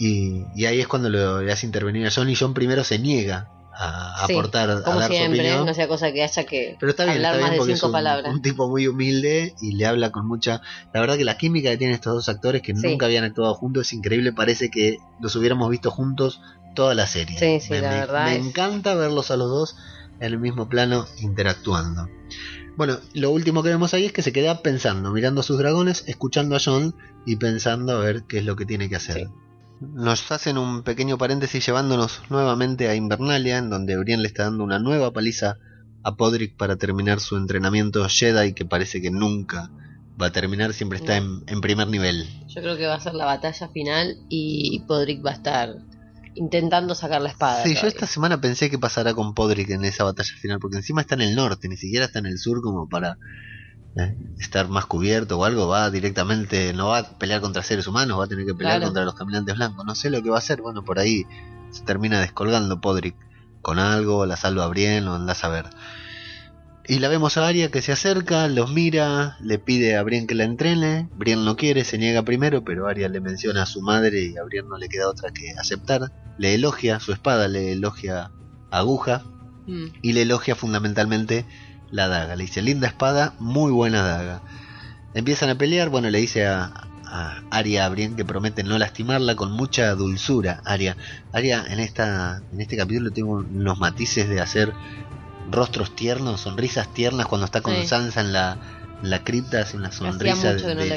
Y, 0.00 0.44
ahí 0.64 0.80
es 0.80 0.86
cuando 0.86 1.10
le 1.10 1.52
hace 1.52 1.66
intervenir 1.66 2.06
a 2.06 2.10
John 2.14 2.28
y 2.28 2.36
John 2.36 2.54
primero 2.54 2.84
se 2.84 2.98
niega 2.98 3.48
a 3.80 4.26
Sí, 4.26 4.32
aportar, 4.32 4.68
a 4.70 4.80
dar 4.80 5.08
su 5.08 5.14
opinión. 5.14 5.64
no 5.66 5.72
sea 5.74 5.86
cosa 5.86 6.10
que 6.12 6.22
haya 6.24 6.44
que 6.44 6.76
Pero 6.80 6.90
está 6.90 7.04
bien, 7.04 7.16
hablar 7.16 7.34
está 7.34 7.38
bien 7.48 7.58
más 7.58 7.66
de 7.66 7.72
es 7.72 7.78
cinco 7.78 7.86
un, 7.86 7.92
palabras. 7.92 8.34
un 8.34 8.42
tipo 8.42 8.68
muy 8.68 8.88
humilde 8.88 9.54
y 9.60 9.76
le 9.76 9.86
habla 9.86 10.10
con 10.10 10.26
mucha... 10.26 10.60
La 10.92 11.00
verdad 11.00 11.16
que 11.16 11.24
la 11.24 11.36
química 11.38 11.70
que 11.70 11.76
tienen 11.76 11.94
estos 11.94 12.14
dos 12.14 12.28
actores 12.28 12.60
que 12.62 12.74
Sí. 12.74 12.88
nunca 12.88 13.06
habían 13.06 13.22
actuado 13.24 13.54
juntos 13.54 13.86
es 13.86 13.92
increíble, 13.92 14.32
parece 14.32 14.68
que 14.70 14.98
los 15.20 15.36
hubiéramos 15.36 15.70
visto 15.70 15.90
juntos 15.92 16.40
toda 16.74 16.94
la 16.94 17.06
serie. 17.06 17.38
Sí, 17.38 17.60
sí, 17.60 17.72
me, 17.72 17.80
la 17.82 17.90
verdad 17.90 18.24
me 18.24 18.36
es- 18.36 18.46
encanta 18.46 18.94
verlos 18.96 19.30
a 19.30 19.36
los 19.36 19.48
dos 19.48 19.76
en 20.20 20.26
el 20.32 20.38
mismo 20.40 20.68
plano 20.68 21.06
interactuando. 21.18 22.08
Bueno, 22.76 22.98
lo 23.14 23.30
último 23.30 23.62
que 23.62 23.68
vemos 23.70 23.94
ahí 23.94 24.04
es 24.06 24.12
que 24.12 24.22
se 24.22 24.32
queda 24.32 24.62
pensando, 24.62 25.10
mirando 25.12 25.40
a 25.40 25.44
sus 25.44 25.58
dragones, 25.58 26.04
escuchando 26.06 26.54
a 26.56 26.60
John 26.64 26.94
y 27.26 27.36
pensando 27.36 27.92
a 27.92 27.98
ver 28.00 28.24
qué 28.28 28.38
es 28.38 28.44
lo 28.44 28.54
que 28.56 28.66
tiene 28.66 28.88
que 28.88 28.96
hacer. 28.96 29.16
Sí. 29.16 29.24
Nos 29.80 30.30
hacen 30.32 30.58
un 30.58 30.82
pequeño 30.82 31.18
paréntesis 31.18 31.64
llevándonos 31.64 32.22
nuevamente 32.30 32.88
a 32.88 32.94
Invernalia, 32.94 33.58
en 33.58 33.70
donde 33.70 33.96
Brienne 33.96 34.22
le 34.22 34.28
está 34.28 34.44
dando 34.44 34.64
una 34.64 34.78
nueva 34.78 35.12
paliza 35.12 35.58
a 36.02 36.16
Podrick 36.16 36.56
para 36.56 36.76
terminar 36.76 37.20
su 37.20 37.36
entrenamiento 37.36 38.08
Jedi, 38.08 38.54
que 38.54 38.64
parece 38.64 39.00
que 39.00 39.10
nunca 39.10 39.70
va 40.20 40.26
a 40.26 40.32
terminar, 40.32 40.72
siempre 40.74 40.98
está 40.98 41.16
en, 41.16 41.44
en 41.46 41.60
primer 41.60 41.88
nivel. 41.88 42.26
Yo 42.48 42.60
creo 42.60 42.76
que 42.76 42.86
va 42.86 42.94
a 42.94 43.00
ser 43.00 43.14
la 43.14 43.24
batalla 43.24 43.68
final 43.68 44.16
y 44.28 44.80
Podrick 44.88 45.24
va 45.24 45.30
a 45.30 45.34
estar 45.34 45.76
intentando 46.34 46.94
sacar 46.94 47.20
la 47.20 47.30
espada. 47.30 47.62
Sí, 47.62 47.74
yo 47.74 47.86
esta 47.86 48.06
semana 48.06 48.40
pensé 48.40 48.70
que 48.70 48.78
pasará 48.78 49.14
con 49.14 49.34
Podrick 49.34 49.70
en 49.70 49.84
esa 49.84 50.04
batalla 50.04 50.34
final, 50.40 50.58
porque 50.60 50.76
encima 50.76 51.00
está 51.00 51.14
en 51.14 51.22
el 51.22 51.34
norte, 51.34 51.68
ni 51.68 51.76
siquiera 51.76 52.06
está 52.06 52.18
en 52.20 52.26
el 52.26 52.38
sur 52.38 52.62
como 52.62 52.88
para 52.88 53.18
eh, 53.98 54.16
estar 54.38 54.68
más 54.68 54.86
cubierto 54.86 55.38
o 55.38 55.44
algo, 55.44 55.66
va 55.68 55.90
directamente, 55.90 56.72
no 56.72 56.88
va 56.88 56.98
a 56.98 57.18
pelear 57.18 57.40
contra 57.40 57.62
seres 57.62 57.86
humanos, 57.86 58.18
va 58.18 58.24
a 58.24 58.28
tener 58.28 58.46
que 58.46 58.54
pelear 58.54 58.76
Claro. 58.76 58.86
contra 58.86 59.04
los 59.04 59.14
caminantes 59.14 59.56
blancos, 59.56 59.84
no 59.84 59.94
sé 59.94 60.10
lo 60.10 60.22
que 60.22 60.30
va 60.30 60.36
a 60.36 60.38
hacer, 60.38 60.60
bueno, 60.62 60.84
por 60.84 60.98
ahí 60.98 61.26
se 61.70 61.82
termina 61.82 62.20
descolgando 62.20 62.80
Podrick 62.80 63.16
con 63.62 63.78
algo, 63.78 64.24
la 64.26 64.36
salva 64.36 64.64
a 64.64 64.68
Brienne, 64.68 65.02
lo 65.02 65.14
andás 65.14 65.42
a 65.44 65.48
ver. 65.48 65.66
Y 66.90 67.00
la 67.00 67.08
vemos 67.08 67.36
a 67.36 67.46
Arya 67.46 67.70
que 67.70 67.82
se 67.82 67.92
acerca, 67.92 68.48
los 68.48 68.72
mira, 68.72 69.36
le 69.42 69.58
pide 69.58 69.96
a 69.96 70.02
Brienne 70.02 70.26
que 70.26 70.34
la 70.34 70.44
entrene. 70.44 71.06
Brienne 71.16 71.44
no 71.44 71.54
quiere, 71.54 71.84
se 71.84 71.98
niega 71.98 72.22
primero, 72.22 72.64
pero 72.64 72.86
Arya 72.88 73.10
le 73.10 73.20
menciona 73.20 73.64
a 73.64 73.66
su 73.66 73.82
madre 73.82 74.22
y 74.24 74.38
a 74.38 74.42
Brienne 74.44 74.70
no 74.70 74.78
le 74.78 74.88
queda 74.88 75.06
otra 75.10 75.30
que 75.30 75.50
aceptar. 75.58 76.10
Le 76.38 76.54
elogia 76.54 76.98
su 76.98 77.12
espada, 77.12 77.46
le 77.46 77.72
elogia 77.72 78.30
aguja 78.70 79.22
Mm. 79.66 79.88
y 80.00 80.12
le 80.14 80.22
elogia 80.22 80.54
fundamentalmente 80.54 81.44
la 81.90 82.08
daga. 82.08 82.36
Le 82.36 82.44
dice, 82.44 82.62
linda 82.62 82.86
espada, 82.88 83.34
muy 83.38 83.72
buena 83.72 84.02
daga. 84.02 84.42
Empiezan 85.14 85.50
a 85.50 85.54
pelear, 85.56 85.88
bueno, 85.88 86.10
le 86.10 86.18
dice 86.18 86.46
a, 86.46 86.72
a 87.10 87.42
Arya 87.50 87.86
a 87.86 87.88
Brienne 87.88 88.16
que 88.16 88.24
promete 88.24 88.62
no 88.62 88.78
lastimarla 88.78 89.36
con 89.36 89.52
mucha 89.52 89.94
dulzura. 89.94 90.60
Arya, 90.64 90.96
Arya 91.32 91.64
en, 91.68 91.80
esta, 91.80 92.42
en 92.52 92.60
este 92.60 92.76
capítulo 92.76 93.10
tengo 93.10 93.32
unos 93.38 93.78
matices 93.78 94.28
de 94.28 94.40
hacer 94.40 94.72
rostros 95.50 95.94
tiernos, 95.94 96.42
sonrisas 96.42 96.92
tiernas 96.92 97.26
cuando 97.26 97.46
está 97.46 97.60
con 97.62 97.74
Sí. 97.74 97.86
Sansa 97.86 98.20
en 98.20 98.32
la, 98.32 98.60
en 99.02 99.10
la 99.10 99.24
cripta, 99.24 99.60
hace 99.60 99.76
una 99.76 99.90
sonrisa 99.92 100.52
no 100.74 100.82
de- 100.82 100.88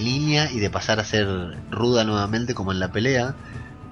línea 0.00 0.50
y 0.50 0.58
de 0.58 0.70
pasar 0.70 0.98
a 1.00 1.04
ser 1.04 1.26
ruda 1.70 2.04
nuevamente 2.04 2.54
como 2.54 2.72
en 2.72 2.80
la 2.80 2.90
pelea 2.90 3.36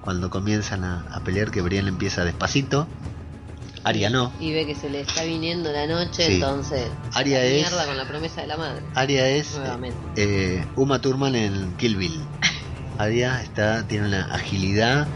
cuando 0.01 0.31
comienzan 0.31 0.83
a, 0.85 1.07
a 1.13 1.21
pelear 1.23 1.51
que 1.51 1.61
Brienne 1.61 1.89
empieza 1.89 2.25
despacito 2.25 2.89
Arya 3.83 4.11
no 4.11 4.35
Y 4.39 4.53
ve 4.53 4.67
que 4.67 4.75
se 4.75 4.91
le 4.91 5.01
está 5.01 5.25
viniendo 5.25 5.73
la 5.73 5.87
noche, 5.87 6.27
Sí. 6.27 6.35
entonces. 6.35 6.93
Arya 7.15 7.39
la 7.39 7.45
es- 7.47 7.53
Mierda 7.71 7.87
con 7.87 7.97
la 7.97 8.07
promesa 8.07 8.41
de 8.43 8.47
la 8.47 8.57
madre. 8.57 8.83
Arya 8.95 9.29
es 9.31 9.53
Nuevamente. 9.55 9.99
eh, 10.17 10.67
Uma 10.77 11.01
Thurman 11.01 11.35
en 11.35 11.77
Kill 11.77 11.97
Bill 11.97 12.29
Arya 12.99 13.43
está 13.43 13.87
tiene 13.87 14.07
una 14.09 14.25
agilidad 14.27 15.09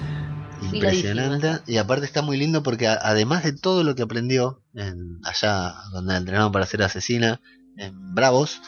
impresionante 0.61 1.61
y 1.67 1.77
aparte 1.79 2.07
está 2.07 2.23
muy 2.23 2.37
lindo 2.37 2.63
porque 2.63 2.87
a- 2.89 2.99
además 3.03 3.45
de 3.45 3.53
todo 3.53 3.85
lo 3.85 3.95
que 3.95 4.03
aprendió 4.03 4.63
en, 4.75 5.19
allá 5.25 5.75
donde 5.93 6.17
entrenaron 6.17 6.53
para 6.53 6.67
ser 6.67 6.83
asesina 6.83 7.41
en 7.77 8.15
Bravos 8.15 8.61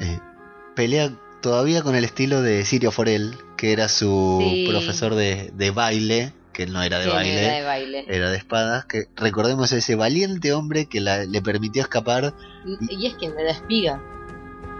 eh, 0.00 0.18
pelea 0.76 1.10
todavía 1.40 1.82
con 1.82 1.94
el 1.94 2.04
estilo 2.04 2.42
de 2.42 2.64
Sirio 2.64 2.90
Forel 2.90 3.36
que 3.56 3.72
era 3.72 3.88
su 3.88 4.38
Sí. 4.42 4.66
profesor 4.68 5.14
de, 5.14 5.50
de 5.54 5.70
baile 5.70 6.32
que 6.54 6.66
no 6.66 6.82
era 6.82 6.98
de 7.00 7.08
baile 7.08 7.44
era 7.44 7.54
de 7.56 7.62
baile. 7.62 8.04
era 8.08 8.30
de 8.30 8.36
espadas 8.38 8.86
que 8.86 9.08
recordemos 9.16 9.70
a 9.72 9.76
ese 9.76 9.94
valiente 9.96 10.54
hombre 10.54 10.86
que 10.86 11.02
la- 11.02 11.24
le 11.26 11.42
permitió 11.42 11.82
escapar 11.82 12.32
Y 12.88 13.06
es 13.06 13.14
quien 13.16 13.34
le 13.36 13.44
da 13.44 13.50
espiga, 13.50 14.00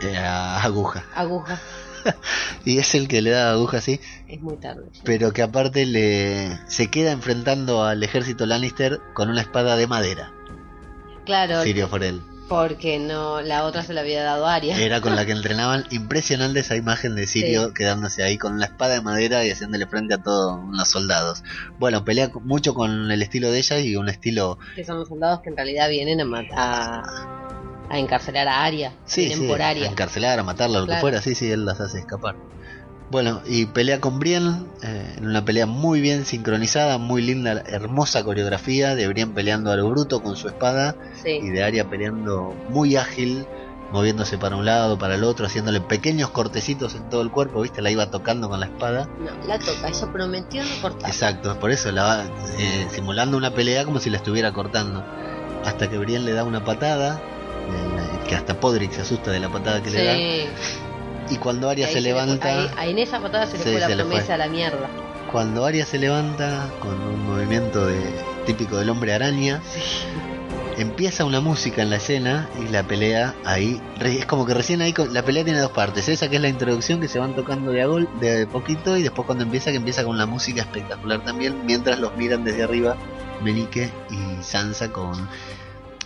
eh, 0.00 0.16
a 0.16 0.62
aguja 0.62 1.04
aguja. 1.14 1.60
y 2.64 2.78
es 2.78 2.94
el 2.94 3.08
que 3.08 3.20
le 3.22 3.30
da 3.30 3.50
aguja 3.52 3.78
así 3.78 4.00
Es 4.28 4.40
muy 4.40 4.56
tarde. 4.56 4.84
pero 5.04 5.32
que 5.32 5.42
aparte 5.42 5.84
le 5.86 6.58
se 6.68 6.88
queda 6.90 7.12
enfrentando 7.12 7.84
al 7.84 8.02
ejército 8.02 8.46
Lannister 8.46 9.00
con 9.14 9.28
una 9.28 9.40
espada 9.42 9.76
de 9.76 9.86
madera 9.86 10.32
Claro, 11.26 11.62
Sirio 11.62 11.88
Forel 11.88 12.20
porque 12.54 12.98
no 13.00 13.40
la 13.42 13.64
otra 13.64 13.82
se 13.82 13.92
la 13.94 14.02
había 14.02 14.22
dado 14.22 14.46
a 14.46 14.54
Arya. 14.54 14.78
era 14.78 15.00
con 15.00 15.16
la 15.16 15.26
que 15.26 15.32
entrenaban 15.32 15.84
impresionante 15.90 16.60
esa 16.60 16.76
imagen 16.76 17.16
de 17.16 17.26
Sirio 17.26 17.68
Sí. 17.68 17.74
quedándose 17.74 18.22
ahí 18.22 18.38
con 18.38 18.60
la 18.60 18.66
espada 18.66 18.94
de 18.94 19.00
madera 19.02 19.44
y 19.44 19.50
haciéndole 19.50 19.86
frente 19.86 20.14
a 20.14 20.18
todos 20.22 20.60
los 20.70 20.88
soldados 20.88 21.42
bueno 21.78 22.04
pelea 22.04 22.30
mucho 22.42 22.72
con 22.74 23.10
el 23.10 23.22
estilo 23.22 23.50
de 23.50 23.58
ella 23.58 23.78
y 23.80 23.96
un 23.96 24.08
estilo 24.08 24.58
Que 24.76 24.84
son 24.84 24.98
los 24.98 25.08
soldados 25.08 25.40
que 25.42 25.50
en 25.50 25.56
realidad 25.56 25.88
vienen 25.88 26.20
a, 26.20 26.24
mat- 26.24 26.52
a, 26.56 27.02
encarcelar 27.90 28.46
a 28.48 28.64
Arya. 28.64 28.92
Sí, 29.04 29.22
vienen 29.26 29.38
sí, 29.40 29.46
por 29.48 29.60
a 29.62 29.68
Arya. 29.70 29.86
encarcelar, 29.88 30.38
a 30.38 30.42
matarla, 30.42 30.80
lo 30.80 30.86
que 30.86 30.96
fuera, 30.98 31.20
sí, 31.22 31.34
sí, 31.34 31.50
él 31.50 31.64
las 31.64 31.80
hace 31.80 31.98
escapar. 31.98 32.34
Bueno, 33.14 33.42
y 33.46 33.66
pelea 33.66 34.00
con 34.00 34.18
Brienne, 34.18 34.64
eh, 34.82 35.14
en 35.18 35.28
una 35.28 35.44
pelea 35.44 35.66
muy 35.66 36.00
bien 36.00 36.24
sincronizada, 36.24 36.98
muy 36.98 37.22
linda, 37.22 37.62
hermosa 37.68 38.24
coreografía 38.24 38.96
de 38.96 39.06
Brienne 39.06 39.32
peleando 39.32 39.70
a 39.70 39.76
lo 39.76 39.88
bruto 39.88 40.20
con 40.20 40.34
su 40.34 40.48
espada 40.48 40.96
y 41.24 41.48
de 41.48 41.62
Arya 41.62 41.88
peleando 41.88 42.56
muy 42.70 42.96
ágil, 42.96 43.46
moviéndose 43.92 44.36
para 44.36 44.56
un 44.56 44.64
lado, 44.64 44.98
para 44.98 45.14
el 45.14 45.22
otro, 45.22 45.46
haciéndole 45.46 45.80
pequeños 45.80 46.30
cortecitos 46.30 46.96
en 46.96 47.08
todo 47.08 47.22
el 47.22 47.30
cuerpo, 47.30 47.60
¿viste? 47.60 47.82
La 47.82 47.92
iba 47.92 48.10
tocando 48.10 48.48
con 48.48 48.58
la 48.58 48.66
espada. 48.66 49.08
No, 49.20 49.46
la 49.46 49.60
toca. 49.60 49.86
Ella 49.86 50.12
prometió 50.12 50.64
no 50.64 50.82
cortar. 50.82 51.08
Exacto, 51.08 51.56
por 51.60 51.70
eso 51.70 51.92
la 51.92 52.02
va 52.02 52.24
eh, 52.58 52.88
simulando 52.90 53.36
una 53.36 53.52
pelea 53.52 53.84
como 53.84 54.00
si 54.00 54.10
la 54.10 54.16
estuviera 54.16 54.52
cortando. 54.52 55.04
Hasta 55.64 55.88
que 55.88 55.98
Brienne 55.98 56.24
le 56.24 56.32
da 56.32 56.42
una 56.42 56.64
patada, 56.64 57.22
eh, 57.22 58.28
que 58.28 58.34
hasta 58.34 58.58
Podrick 58.58 58.90
se 58.90 59.02
asusta 59.02 59.30
de 59.30 59.38
la 59.38 59.50
patada 59.50 59.80
que 59.84 59.90
le 59.90 60.04
da. 60.04 60.93
Y 61.30 61.36
cuando 61.38 61.68
Ahí 61.70 61.82
se 61.84 61.92
fue- 61.92 62.00
levanta, 62.02 62.70
ahí- 62.76 62.90
en 62.90 62.98
esa 62.98 63.20
patada 63.20 63.46
se 63.46 63.56
le 63.58 63.62
fue 63.64 63.80
la 63.80 63.86
promesa 63.88 64.24
fue. 64.26 64.34
a 64.34 64.38
la 64.38 64.48
mierda. 64.48 64.88
cuando 65.32 65.64
Arya 65.64 65.84
se 65.86 65.98
levanta 65.98 66.68
con 66.80 66.92
un 67.00 67.26
movimiento 67.26 67.86
de, 67.86 67.98
típico 68.46 68.76
del 68.76 68.88
hombre 68.90 69.14
araña, 69.14 69.60
empieza 70.78 71.24
una 71.24 71.40
música 71.40 71.82
en 71.82 71.90
la 71.90 71.96
escena 71.96 72.48
y 72.64 72.68
la 72.70 72.82
pelea 72.82 73.34
ahí 73.44 73.80
es 74.00 74.26
como 74.26 74.44
que 74.46 74.54
recién 74.54 74.80
ahí 74.82 74.92
la 75.12 75.22
pelea 75.22 75.44
tiene 75.44 75.60
dos 75.60 75.70
partes, 75.72 76.08
esa 76.08 76.28
que 76.28 76.36
es 76.36 76.42
la 76.42 76.48
introducción 76.48 77.00
que 77.00 77.08
se 77.08 77.18
van 77.18 77.34
tocando 77.34 77.70
de 77.72 77.82
a 77.82 77.86
gol 77.86 78.08
de 78.20 78.46
poquito 78.46 78.96
y 78.96 79.02
después 79.02 79.24
cuando 79.26 79.44
empieza 79.44 79.70
que 79.70 79.76
empieza 79.76 80.04
con 80.04 80.18
la 80.18 80.26
música 80.26 80.62
espectacular 80.62 81.22
también 81.24 81.64
mientras 81.64 81.98
los 82.00 82.16
miran 82.16 82.44
desde 82.44 82.64
arriba 82.64 82.96
Menique 83.42 83.90
y 84.10 84.42
Sansa 84.42 84.90
con 84.92 85.28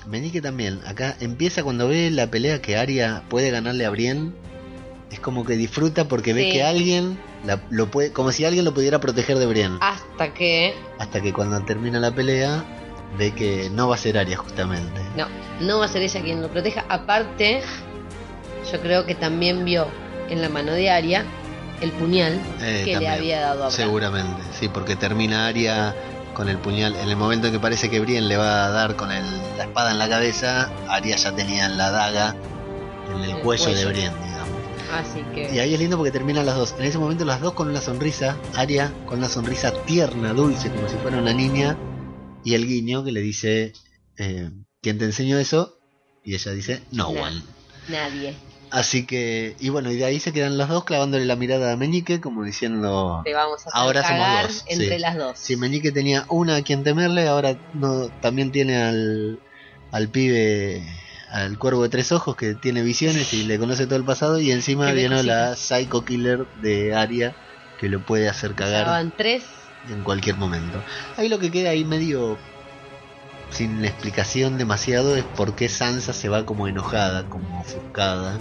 Menique 0.07 0.41
también, 0.41 0.81
acá 0.87 1.17
empieza 1.21 1.63
cuando 1.63 1.87
ve 1.89 2.11
la 2.11 2.27
pelea 2.29 2.63
que 2.63 2.77
Arya 2.79 3.23
puede 3.29 3.51
ganarle 3.51 3.85
a 3.85 3.91
Brienne 3.91 4.33
es 5.11 5.21
como 5.21 5.45
que 5.45 5.55
disfruta 5.57 6.07
porque 6.07 6.33
ve 6.35 6.51
que 6.51 6.63
alguien 6.63 7.19
la- 7.45 7.61
lo 7.71 7.91
puede, 7.91 8.13
como 8.13 8.31
si 8.33 8.45
alguien 8.45 8.65
lo 8.65 8.75
pudiera 8.75 9.01
proteger 9.01 9.39
de 9.39 9.47
Brienne. 9.47 9.79
Hasta 9.81 10.35
que 10.35 10.75
Hasta 10.99 11.21
que 11.21 11.33
cuando 11.33 11.59
termina 11.65 11.99
la 11.99 12.11
pelea 12.11 12.65
ve 13.17 13.33
que 13.33 13.71
no 13.71 13.89
va 13.89 13.95
a 13.95 13.99
ser 13.99 14.19
Arya 14.19 14.37
justamente. 14.37 15.01
no, 15.17 15.27
no 15.61 15.79
va 15.79 15.87
a 15.87 15.89
ser 15.89 16.03
ella 16.03 16.21
quien 16.23 16.43
lo 16.43 16.49
proteja. 16.49 16.85
Aparte, 16.89 17.63
yo 18.71 18.81
creo 18.81 19.07
que 19.07 19.15
también 19.15 19.65
vio 19.65 19.87
en 20.29 20.43
la 20.43 20.49
mano 20.51 20.73
de 20.73 20.91
Arya 20.91 21.25
el 21.81 21.91
puñal 21.93 22.39
Eh, 22.61 22.83
que 22.85 22.99
le 22.99 23.09
había 23.09 23.41
dado 23.41 23.65
a 23.65 23.67
Bran. 23.69 23.71
Seguramente, 23.77 24.43
sí, 24.59 24.69
porque 24.69 24.95
termina 24.97 25.47
Arya 25.47 25.95
con 26.35 26.49
el 26.51 26.59
puñal. 26.59 26.95
En 26.97 27.09
el 27.09 27.17
momento 27.17 27.47
en 27.47 27.53
que 27.55 27.59
parece 27.61 27.89
que 27.89 27.99
Brienne 28.01 28.29
le 28.29 28.37
va 28.37 28.67
a 28.67 28.71
dar 28.71 28.95
con 28.97 29.11
el- 29.11 29.25
la 29.57 29.65
espada 29.65 29.91
en 29.91 29.99
la 29.99 30.09
cabeza, 30.09 30.71
Arya 30.89 31.17
ya 31.17 31.33
tenía 31.33 31.69
la 31.69 31.91
daga 31.91 32.35
en 33.15 33.23
el 33.25 33.31
El 33.31 33.39
cuello, 33.39 33.67
de 33.75 33.93
digamos. 33.93 34.19
Así 34.93 35.23
que 35.35 35.55
Y 35.55 35.59
ahí 35.59 35.75
es 35.75 35.81
lindo 35.81 35.97
porque 35.97 36.11
terminan 36.11 36.47
las 36.47 36.57
dos. 36.57 36.75
En 36.79 36.85
ese 36.85 36.99
momento 36.99 37.25
las 37.25 37.41
dos 37.41 37.53
con 37.55 37.69
una 37.69 37.81
sonrisa, 37.81 38.37
Arya 38.55 38.93
con 39.07 39.19
una 39.19 39.29
sonrisa 39.29 39.73
tierna, 39.85 40.33
dulce, 40.33 40.71
como 40.71 40.89
si 40.89 40.97
fuera 40.97 41.19
una 41.19 41.33
niña, 41.33 41.77
y 42.45 42.55
el 42.55 42.67
guiño 42.67 43.05
que 43.05 43.13
le 43.13 43.21
dice, 43.21 43.73
eh, 44.17 44.51
¿quién 44.81 44.99
te 44.99 45.05
enseñó 45.05 45.39
eso? 45.39 45.79
Y 46.25 46.35
ella 46.35 46.53
dice, 46.53 46.83
no 46.91 47.09
one. 47.09 47.43
nadie. 47.89 48.35
Así 48.71 49.07
que, 49.07 49.57
y 49.61 49.71
bueno, 49.71 49.91
y 49.91 49.97
de 49.97 50.05
ahí 50.05 50.21
se 50.21 50.31
quedan 50.33 50.59
las 50.59 50.69
dos 50.69 50.85
clavándole 50.85 51.25
la 51.25 51.37
mirada 51.37 51.73
a 51.73 51.77
Meñique, 51.77 52.21
como 52.21 52.45
diciendo, 52.45 53.23
Te 53.25 53.33
vamos 53.33 53.67
a 53.67 53.71
Ahora 53.73 54.07
somos 54.07 54.43
dos, 54.43 54.65
entre 54.69 54.97
sí. 54.97 54.99
las 54.99 55.17
dos. 55.17 55.39
si 55.39 55.57
Meñique 55.57 55.91
tenía 55.91 56.27
una 56.29 56.57
a 56.57 56.63
quien 56.63 56.85
temerle, 56.85 57.27
ahora 57.29 57.59
no 57.73 58.09
también 58.21 58.53
tiene 58.53 58.77
al, 58.77 59.41
al 59.91 60.09
pibe, 60.11 60.83
al 61.31 61.59
cuervo 61.59 61.83
de 61.83 61.89
tres 61.89 62.13
ojos 62.13 62.37
que 62.37 62.55
tiene 62.55 62.83
visiones 62.83 63.33
y 63.35 63.45
le 63.45 63.59
conoce 63.59 63.87
todo 63.87 63.97
el 63.97 64.05
pasado, 64.05 64.41
y 64.41 64.51
encima 64.51 64.93
vino 64.93 65.23
la 65.23 65.57
psycho 65.57 66.05
killer 66.05 66.47
de 66.63 66.95
Aria 66.95 67.35
que 67.79 67.89
lo 67.89 68.05
puede 68.05 68.29
hacer 68.29 68.55
cagar. 68.55 69.13
Tres 69.17 69.45
en 69.91 70.03
cualquier 70.03 70.37
momento. 70.37 70.83
Ahí 71.17 71.29
lo 71.29 71.39
que 71.39 71.51
queda 71.51 71.71
ahí 71.71 71.85
medio 71.85 72.39
sin 73.51 73.85
explicación 73.85 74.59
demasiado 74.59 75.17
es 75.17 75.25
por 75.25 75.55
qué 75.55 75.69
Sansa 75.69 76.13
se 76.13 76.29
va 76.29 76.45
como 76.45 76.69
enojada, 76.69 77.25
como 77.29 77.61
ofuscada. 77.61 78.39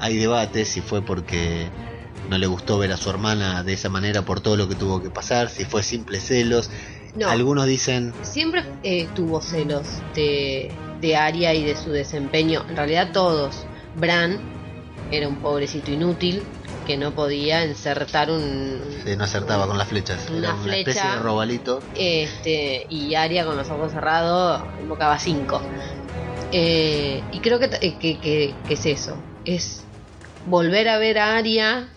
Hay 0.00 0.16
debate 0.16 0.64
si 0.64 0.80
fue 0.80 1.02
porque 1.02 1.68
no 2.30 2.38
le 2.38 2.46
gustó 2.46 2.78
ver 2.78 2.92
a 2.92 2.96
su 2.96 3.10
hermana 3.10 3.62
de 3.62 3.72
esa 3.72 3.88
manera 3.88 4.22
por 4.22 4.40
todo 4.40 4.56
lo 4.56 4.68
que 4.68 4.74
tuvo 4.74 5.02
que 5.02 5.10
pasar, 5.10 5.48
si 5.48 5.64
fue 5.64 5.82
simple 5.82 6.20
celos. 6.20 6.70
No. 7.14 7.28
Algunos 7.28 7.66
dicen, 7.66 8.12
Siempre 8.22 8.64
eh, 8.82 9.08
tuvo 9.14 9.40
celos 9.40 9.86
de, 10.14 10.72
de 11.04 11.16
Arya 11.16 11.52
y 11.52 11.62
de 11.64 11.76
su 11.76 11.90
desempeño. 11.90 12.64
En 12.68 12.76
realidad 12.76 13.10
todos. 13.12 13.66
Bran 13.94 14.40
era 15.12 15.28
un 15.28 15.36
pobrecito 15.36 15.90
inútil 15.90 16.42
que 16.86 16.96
no 16.96 17.12
podía 17.12 17.64
insertar 17.64 18.30
un... 18.30 18.80
que 19.04 19.16
no 19.16 19.24
acertaba 19.24 19.66
con 19.66 19.76
las 19.78 19.88
flechas, 19.88 20.28
Una 20.30 20.38
era 20.48 20.54
una 20.54 20.76
especie 20.76 21.02
de 21.10 21.16
robalito. 21.16 21.82
Este, 21.96 22.86
y 22.88 23.14
Arya 23.14 23.44
con 23.44 23.56
los 23.56 23.68
ojos 23.70 23.92
cerrados 23.92 24.62
invocaba 24.82 25.18
cinco. 25.18 25.62
Eh, 26.52 27.22
y 27.32 27.38
creo 27.40 27.58
que, 27.58 27.66
eh, 27.66 27.96
que, 28.00 28.18
que- 28.18 28.54
que 28.66 28.74
es 28.74 28.86
eso. 28.86 29.16
Es 29.44 29.84
volver 30.46 30.88
a 30.88 30.98
ver 30.98 31.18
a 31.18 31.36
Arya 31.36 31.88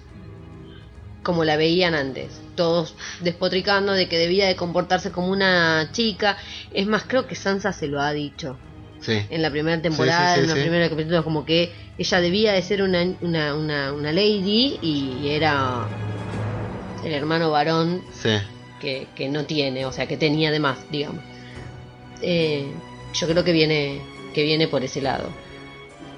como 1.24 1.44
la 1.46 1.56
veían 1.58 1.94
antes. 1.96 2.42
Todos 2.56 2.94
despotricando 3.22 3.94
de 3.94 4.08
que 4.10 4.18
debía 4.18 4.48
de 4.48 4.56
comportarse 4.56 5.12
como 5.12 5.28
una 5.30 5.90
chica. 5.92 6.38
Es 6.74 6.88
más, 6.88 7.04
creo 7.06 7.26
que 7.28 7.36
Sansa 7.36 7.72
se 7.74 7.88
lo 7.88 8.02
ha 8.02 8.12
dicho 8.14 8.58
Sí, 9.08 9.26
en 9.30 9.42
la 9.42 9.50
primera 9.50 9.82
temporada, 9.82 10.36
Sí, 10.36 10.42
sí, 10.42 10.42
en 10.42 10.50
los 10.50 10.60
primeros 10.60 10.90
capítulos, 10.90 11.24
como 11.24 11.46
que 11.46 11.72
ella 11.98 12.20
debía 12.20 12.52
de 12.52 12.62
ser 12.62 12.82
una, 12.82 13.08
una, 13.22 13.56
una, 13.56 13.94
una 13.94 14.12
lady 14.12 14.78
y 14.82 15.30
era 15.30 15.88
el 17.06 17.14
hermano 17.14 17.50
varón 17.50 18.02
que, 18.82 19.08
que 19.16 19.30
no 19.30 19.46
tiene, 19.46 19.86
o 19.86 19.94
sea, 19.94 20.08
que 20.08 20.18
tenía 20.18 20.52
de 20.52 20.60
más, 20.60 20.80
digamos. 20.92 21.24
Eh, 22.22 22.66
yo 23.14 23.28
creo 23.28 23.46
que 23.46 23.54
viene, 23.54 24.02
que 24.34 24.44
viene 24.44 24.68
por 24.68 24.84
ese 24.84 25.02
lado. 25.02 25.30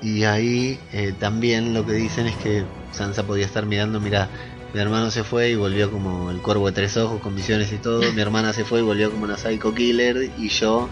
Y 0.02 0.24
ahí 0.24 0.80
eh, 0.92 1.14
también 1.20 1.76
lo 1.76 1.86
que 1.86 1.94
dicen 1.94 2.26
es 2.26 2.36
que 2.38 2.64
Sansa 2.92 3.22
podía 3.22 3.46
estar 3.46 3.68
mirando, 3.68 4.00
mira, 4.00 4.30
mi 4.74 4.80
hermano 4.80 5.12
se 5.12 5.24
fue 5.24 5.52
y 5.52 5.56
volvió 5.56 5.92
como 5.92 6.32
el 6.32 6.40
cuervo 6.40 6.66
de 6.66 6.72
tres 6.72 6.98
ojos 6.98 7.22
con 7.22 7.36
visiones 7.36 7.72
y 7.72 7.78
todo, 7.78 8.12
mi 8.14 8.22
hermana 8.22 8.52
se 8.52 8.66
fue 8.66 8.80
y 8.80 8.82
volvió 8.82 9.12
como 9.12 9.26
una 9.26 9.38
psycho 9.38 9.76
killer 9.76 10.32
y 10.40 10.50
yo, 10.50 10.90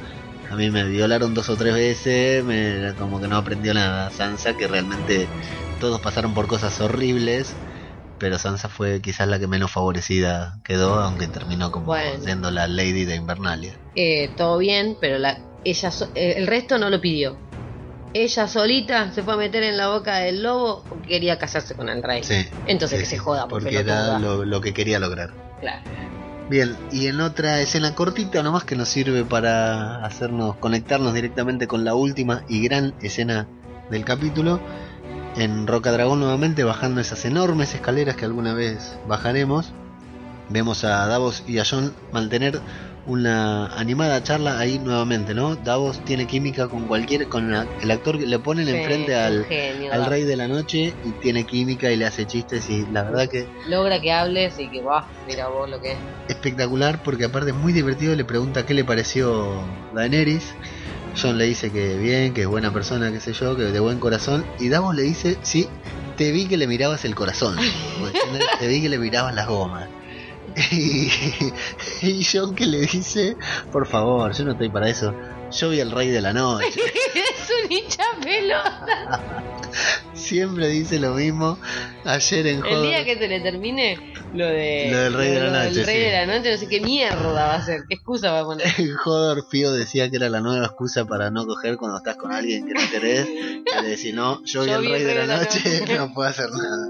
a 0.50 0.56
mí 0.56 0.70
me 0.72 0.84
violaron 0.86 1.34
dos 1.34 1.50
o 1.50 1.56
tres 1.58 1.74
veces, 1.74 2.44
me, 2.44 2.94
como 2.98 3.20
que 3.20 3.28
no 3.28 3.38
aprendió 3.38 3.74
nada. 3.74 4.10
Sansa 4.12 4.56
que 4.56 4.68
realmente 4.68 5.28
todos 5.80 6.00
pasaron 6.02 6.34
por 6.34 6.48
cosas 6.48 6.80
horribles, 6.82 7.54
pero 8.18 8.38
Sansa 8.40 8.70
fue 8.70 9.02
quizás 9.02 9.28
la 9.28 9.40
que 9.40 9.48
menos 9.48 9.72
favorecida 9.72 10.58
quedó, 10.64 10.96
aunque 11.00 11.28
terminó 11.28 11.72
como 11.72 11.88
Bueno. 11.88 12.24
siendo 12.24 12.50
la 12.52 12.68
lady 12.68 13.06
de 13.06 13.16
Invernalia. 13.16 13.78
Eh, 13.96 14.30
todo 14.38 14.58
bien, 14.58 14.98
pero 15.02 15.18
la, 15.18 15.40
ella 15.64 15.92
so- 15.92 16.10
eh, 16.16 16.36
el 16.38 16.48
resto 16.48 16.78
no 16.78 16.90
lo 16.90 17.02
pidió. 17.02 17.38
Ella 18.14 18.48
solita 18.48 19.12
se 19.12 19.22
fue 19.22 19.34
a 19.34 19.38
meter 19.38 19.64
en 19.64 19.78
la 19.78 19.90
boca 19.90 20.18
del 20.20 20.42
lobo 20.42 20.84
porque 20.88 21.10
quería 21.10 21.38
casarse 21.38 21.76
con 21.76 21.90
el 21.90 22.02
rey. 22.02 22.24
Sí. 22.24 22.48
Entonces 22.66 23.00
sí, 23.00 23.04
que 23.04 23.10
se 23.10 23.18
joda, 23.18 23.48
por 23.48 23.62
porque 23.62 23.78
era 23.80 24.18
lo, 24.18 24.46
lo 24.46 24.62
que 24.62 24.74
quería 24.74 24.98
lograr. 24.98 25.34
Claro. 25.60 25.82
Bien, 26.50 26.78
y 26.94 27.08
en 27.08 27.20
otra 27.20 27.60
escena 27.60 27.94
cortita 27.94 28.42
nomás 28.42 28.64
que 28.64 28.78
nos 28.78 28.88
sirve 28.88 29.26
para 29.26 30.06
hacernos 30.06 30.56
conectarnos 30.56 31.14
directamente 31.14 31.68
con 31.68 31.84
la 31.84 31.94
última 31.94 32.44
y 32.48 32.64
gran 32.64 32.94
escena 33.02 33.48
del 33.92 34.06
capítulo, 34.06 34.62
en 35.36 35.68
Roca 35.68 35.92
Dragón 35.92 36.22
nuevamente 36.22 36.64
bajando 36.64 37.02
esas 37.02 37.26
enormes 37.26 37.74
escaleras 37.74 38.16
que 38.16 38.24
alguna 38.24 38.54
vez 38.54 38.98
bajaremos, 39.10 39.74
vemos 40.48 40.86
a 40.86 41.06
Davos 41.08 41.44
y 41.48 41.60
a 41.60 41.66
John 41.70 41.94
mantener 42.14 42.62
una 43.08 43.68
animada 43.68 44.22
charla 44.22 44.60
ahí 44.60 44.80
nuevamente, 44.80 45.34
¿no? 45.34 45.56
Davos 45.56 46.04
tiene 46.04 46.28
química 46.28 46.68
con 46.68 46.88
cualquier, 46.88 47.28
con 47.30 47.52
la- 47.52 47.66
el 47.82 47.90
actor 47.90 48.18
que 48.20 48.26
le 48.26 48.38
ponen 48.40 48.68
Sí, 48.68 48.74
enfrente 48.74 49.16
al, 49.16 49.46
genio, 49.46 49.94
al 49.94 50.06
rey 50.06 50.24
de 50.26 50.36
la 50.36 50.48
noche 50.48 50.94
y 51.04 51.12
tiene 51.22 51.46
química 51.46 51.90
y 51.92 51.96
le 51.96 52.06
hace 52.06 52.26
chistes 52.28 52.70
y 52.70 52.86
la 52.92 53.04
verdad 53.04 53.30
que 53.30 53.48
Logra 53.70 54.00
que 54.02 54.12
hables 54.12 54.60
y 54.60 54.70
que, 54.70 54.82
va, 54.82 55.10
mira 55.26 55.48
vos 55.48 55.70
lo 55.70 55.80
que 55.82 55.94
es. 55.94 55.98
espectacular 56.28 57.02
porque 57.04 57.26
aparte 57.26 57.52
es 57.52 57.56
muy 57.56 57.72
divertido, 57.74 58.14
le 58.16 58.26
pregunta 58.26 58.66
qué 58.66 58.74
le 58.74 58.84
pareció 58.84 59.62
Daenerys. 59.94 60.54
John 61.20 61.38
le 61.38 61.46
dice 61.46 61.72
que 61.72 61.98
bien, 61.98 62.34
que 62.34 62.42
es 62.42 62.48
buena 62.48 62.72
persona, 62.72 63.12
qué 63.12 63.20
sé 63.20 63.34
yo, 63.34 63.56
que 63.56 63.64
de 63.64 63.80
buen 63.80 63.98
corazón. 64.00 64.46
Y 64.60 64.70
Davos 64.70 64.94
le 64.96 65.02
dice, 65.02 65.38
sí, 65.42 65.68
te 66.16 66.32
vi 66.32 66.46
que 66.48 66.58
le 66.58 66.68
mirabas 66.68 67.06
el 67.06 67.16
corazón. 67.16 67.56
te 68.60 68.68
vi 68.68 68.82
que 68.82 68.90
le 68.90 69.00
mirabas 69.00 69.34
las 69.34 69.48
gomas. 69.48 69.88
Y, 70.72 71.10
y 72.02 72.24
John 72.24 72.56
que 72.56 72.66
le 72.66 72.80
dice, 72.82 73.36
por 73.72 73.88
favor, 73.88 74.34
yo 74.34 74.46
no 74.46 74.52
estoy 74.54 74.70
para 74.70 74.90
eso. 74.90 75.14
Yo 75.52 75.70
vi 75.70 75.80
al 75.80 75.92
rey 75.92 76.10
de 76.10 76.22
la 76.22 76.34
noche. 76.34 76.68
es 77.16 77.50
un 77.64 77.72
hincha 77.72 78.04
pelota. 78.22 79.44
Siempre 80.14 80.68
dice 80.68 81.00
lo 81.00 81.14
mismo. 81.14 81.58
Ayer 82.04 82.48
en 82.48 82.66
El 82.66 82.82
día 82.82 83.06
que 83.06 83.18
se 83.18 83.28
le 83.28 83.40
termine 83.40 84.14
lo 84.34 84.46
de 84.46 84.90
Lo 84.92 84.98
del 84.98 85.14
rey 85.14 85.32
de 85.32 85.40
la 85.40 85.46
lo 85.46 85.52
del 85.60 85.70
noche, 85.70 85.86
rey 85.86 85.96
sí. 85.96 86.02
de 86.02 86.12
la 86.12 86.26
noche, 86.26 86.52
no 86.52 86.58
sé 86.58 86.68
qué 86.68 86.82
mierda 86.82 87.32
va 87.32 87.56
a 87.56 87.66
ser, 87.66 87.82
qué 87.88 87.96
excusa 87.96 88.32
va 88.32 88.40
a 88.42 88.44
poner. 88.46 88.68
En 88.78 88.92
Hodor 89.06 89.48
Fío 89.50 89.72
decía 89.72 90.10
que 90.10 90.18
era 90.18 90.28
la 90.30 90.42
nueva 90.42 90.66
excusa 90.66 91.06
para 91.06 91.30
no 91.32 91.46
coger 91.46 91.78
cuando 91.78 91.98
estás 91.98 92.18
con 92.18 92.32
alguien 92.34 92.66
que 92.68 92.74
no 92.74 92.82
querés. 92.92 93.26
Que 93.26 93.82
le 93.82 93.90
decís, 93.90 94.14
no, 94.14 94.44
yo 94.44 94.64
vi 94.64 94.70
Yo 94.72 94.80
rey 94.80 94.92
el 94.94 95.00
de 95.00 95.14
rey 95.14 95.16
la 95.16 95.22
de 95.22 95.28
la 95.28 95.38
noche, 95.38 95.80
noche. 95.80 95.98
no 95.98 96.14
puedo 96.14 96.30
hacer 96.30 96.50
nada. 96.50 96.90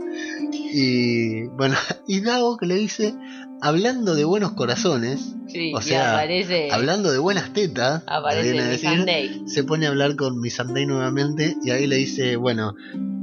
Y 0.52 1.44
bueno, 1.48 1.76
y 2.08 2.22
Dago 2.22 2.58
que 2.58 2.66
le 2.66 2.76
dice, 2.76 3.14
hablando 3.62 4.16
de 4.16 4.24
buenos 4.24 4.54
corazones, 4.54 5.34
Sí, 5.48 5.72
o 5.74 5.82
sea, 5.82 6.16
aparece, 6.16 6.70
hablando 6.72 7.12
de 7.12 7.20
buenas 7.20 7.54
tetas, 7.54 8.04
aparece 8.06 8.62
decir, 8.62 9.06
se 9.46 9.64
pone 9.64 9.86
a 9.86 9.90
hablar 9.90 10.16
con 10.16 10.40
Missandei 10.42 10.86
nuevamente 10.86 11.56
y 11.64 11.72
ahí 11.72 11.88
le 11.88 11.96
dice, 11.96 12.36
bueno, 12.36 12.76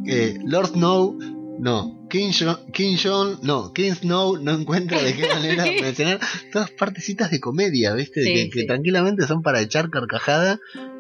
eh, 0.07 0.39
Lord 0.45 0.69
Snow, 0.69 1.19
no, 1.59 2.07
King 2.09 2.33
John, 2.39 2.59
King 2.73 2.97
John, 3.03 3.39
no, 3.43 3.73
King 3.73 3.93
Snow 3.93 4.39
no 4.39 4.53
encuentra 4.53 5.03
de 5.03 5.15
qué 5.15 5.29
manera 5.29 5.65
mencionar 5.83 6.21
todas 6.53 6.71
partecitas 6.71 7.31
de 7.31 7.41
comedia, 7.41 7.93
¿viste? 7.95 8.23
Sí, 8.23 8.51
que, 8.51 8.65
tranquilamente 8.65 9.27
son 9.27 9.43
para 9.43 9.61
echar 9.61 9.91
carcajada 9.91 10.59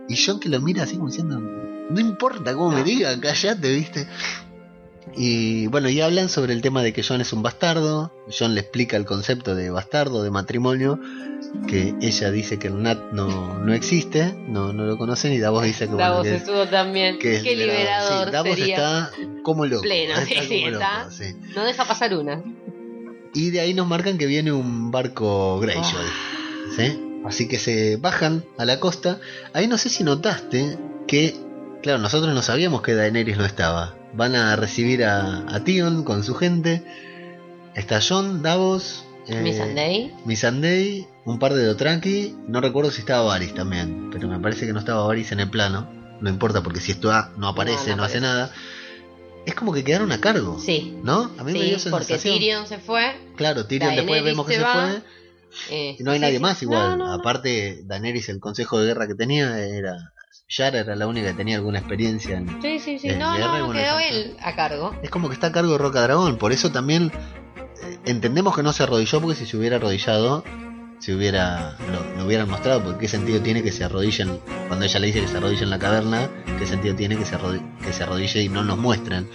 y 0.08 0.16
John 0.16 0.40
que 0.40 0.48
lo 0.48 0.60
mira 0.60 0.82
así 0.82 0.96
como 0.96 1.08
diciendo, 1.08 1.40
no 1.40 2.00
importa 2.00 2.52
cómo 2.54 2.70
me 2.70 2.84
diga, 2.84 3.18
callate, 3.18 3.74
¿viste? 3.74 4.06
Y 5.16 5.68
bueno, 5.68 5.88
y 5.88 6.00
hablan 6.00 6.28
sobre 6.28 6.52
el 6.52 6.62
tema 6.62 6.82
de 6.82 6.92
que 6.92 7.02
John 7.02 7.20
es 7.20 7.32
un 7.32 7.42
bastardo. 7.42 8.12
John 8.36 8.54
le 8.54 8.60
explica 8.60 8.96
el 8.96 9.04
concepto 9.04 9.54
de 9.54 9.70
bastardo, 9.70 10.22
de 10.22 10.30
matrimonio, 10.30 10.98
que 11.68 11.94
ella 12.00 12.30
dice 12.30 12.58
que 12.58 12.68
el 12.68 12.82
Nat 12.82 13.12
no, 13.12 13.58
no 13.58 13.72
existe, 13.72 14.34
no, 14.48 14.72
no 14.72 14.84
lo 14.84 14.98
conocen, 14.98 15.32
y 15.32 15.38
Davos 15.38 15.64
dice 15.64 15.86
que, 15.86 15.94
bueno, 15.94 16.10
Davos 16.10 16.26
que, 16.26 16.34
estuvo 16.34 16.66
también. 16.66 17.18
que 17.18 17.36
es 17.36 17.42
Qué 17.42 17.54
liberador 17.54 18.26
Sí, 18.26 18.32
Davos 18.32 18.58
sería. 18.58 18.74
está 18.74 19.10
como 19.42 19.66
loco. 19.66 19.82
Pleno, 19.82 20.14
sí, 20.26 20.34
sí, 20.48 20.62
como 20.62 20.72
está. 20.74 20.98
loco, 21.04 21.10
sí. 21.12 21.36
No 21.54 21.64
deja 21.64 21.84
pasar 21.84 22.14
una. 22.14 22.42
Y 23.34 23.50
de 23.50 23.60
ahí 23.60 23.74
nos 23.74 23.86
marcan 23.86 24.18
que 24.18 24.26
viene 24.26 24.52
un 24.52 24.90
barco 24.90 25.58
Greyjoy. 25.60 26.06
¿sí? 26.76 27.00
Así 27.24 27.48
que 27.48 27.58
se 27.58 27.96
bajan 27.96 28.44
a 28.58 28.64
la 28.64 28.80
costa. 28.80 29.20
Ahí 29.52 29.66
no 29.66 29.78
sé 29.78 29.88
si 29.88 30.04
notaste 30.04 30.78
que, 31.06 31.34
claro, 31.82 31.98
nosotros 31.98 32.34
no 32.34 32.42
sabíamos 32.42 32.82
que 32.82 32.94
Daenerys 32.94 33.36
no 33.36 33.44
estaba. 33.44 33.94
Van 34.16 34.34
a 34.36 34.56
recibir 34.56 35.04
a, 35.04 35.40
a 35.52 35.64
Tion 35.64 36.04
con 36.04 36.22
su 36.22 36.34
gente. 36.34 36.84
Está 37.74 38.00
John, 38.06 38.42
Davos, 38.42 39.04
eh. 39.26 39.40
Missandei, 40.24 41.06
un 41.24 41.38
par 41.38 41.54
de 41.54 41.64
Dothraki. 41.64 42.36
No 42.46 42.60
recuerdo 42.60 42.90
si 42.90 43.00
estaba 43.00 43.22
Varys 43.22 43.54
también, 43.54 44.10
pero 44.12 44.28
me 44.28 44.38
parece 44.38 44.66
que 44.66 44.72
no 44.72 44.78
estaba 44.78 45.04
Varys 45.06 45.32
en 45.32 45.40
el 45.40 45.50
plano. 45.50 45.88
No 46.20 46.30
importa 46.30 46.62
porque 46.62 46.80
si 46.80 46.92
esto 46.92 47.10
no 47.36 47.48
aparece, 47.48 47.90
no, 47.90 47.96
No, 47.96 48.02
no 48.02 48.04
hace 48.04 48.20
nada. 48.20 48.52
Es 49.46 49.54
como 49.54 49.72
que 49.72 49.82
quedaron 49.84 50.10
a 50.12 50.20
cargo. 50.20 50.58
Sí. 50.60 50.96
¿No? 51.02 51.32
A 51.36 51.44
mí 51.44 51.52
me 51.52 51.62
dio 51.62 51.76
esa 51.76 51.90
porque 51.90 52.06
sensación. 52.06 52.38
Tyrion 52.38 52.66
se 52.66 52.78
fue. 52.78 53.14
Claro, 53.36 53.66
Tyrion 53.66 53.94
después 53.96 54.22
vemos 54.22 54.46
que 54.46 54.54
se 54.54 54.60
fue. 54.64 55.02
eh, 55.70 55.96
Y 55.98 56.02
no 56.02 56.12
hay 56.12 56.18
sí, 56.18 56.22
nadie 56.22 56.38
más 56.38 56.62
igual. 56.62 56.96
No. 56.98 57.12
Aparte, 57.12 57.82
Daenerys, 57.84 58.28
el 58.30 58.38
consejo 58.40 58.78
de 58.80 58.86
guerra 58.86 59.06
que 59.08 59.14
tenía 59.14 59.58
era. 59.58 60.12
Yara 60.48 60.80
era 60.80 60.94
la 60.96 61.06
única 61.06 61.28
que 61.28 61.34
tenía 61.34 61.56
alguna 61.56 61.78
experiencia 61.78 62.36
en. 62.36 62.60
Sí, 62.62 62.78
sí, 62.78 62.98
sí. 62.98 63.08
en 63.08 63.18
No, 63.18 63.32
guerra 63.34 63.58
no, 63.58 63.72
quedó 63.72 63.98
él 63.98 64.36
a 64.40 64.54
cargo. 64.54 64.94
Es 65.02 65.10
como 65.10 65.28
que 65.28 65.34
está 65.34 65.48
a 65.48 65.52
cargo 65.52 65.72
de 65.72 65.78
Roca 65.78 66.02
Dragón. 66.02 66.36
Por 66.38 66.52
eso 66.52 66.70
también 66.70 67.10
eh, 67.56 67.98
entendemos 68.04 68.54
que 68.54 68.62
no 68.62 68.72
se 68.72 68.82
arrodilló, 68.82 69.20
porque 69.20 69.36
si 69.36 69.46
se 69.46 69.56
hubiera 69.56 69.76
arrodillado, 69.76 70.44
si 70.98 71.12
hubiera 71.12 71.76
lo, 71.90 72.18
lo 72.18 72.26
hubieran 72.26 72.48
mostrado. 72.48 72.82
Porque 72.82 73.00
qué 73.00 73.08
sentido 73.08 73.40
tiene 73.40 73.62
que 73.62 73.72
se 73.72 73.84
arrodillen. 73.84 74.40
Cuando 74.68 74.84
ella 74.84 75.00
le 75.00 75.06
dice 75.08 75.20
que 75.20 75.28
se 75.28 75.36
arrodille 75.36 75.62
en 75.64 75.70
la 75.70 75.78
caverna, 75.78 76.28
qué 76.58 76.66
sentido 76.66 76.94
tiene 76.94 77.16
que 77.16 77.24
se 77.24 77.34
arrodille, 77.34 77.64
que 77.82 77.92
se 77.92 78.02
arrodille 78.02 78.42
y 78.42 78.48
no 78.48 78.62
nos 78.64 78.78
muestren. 78.78 79.28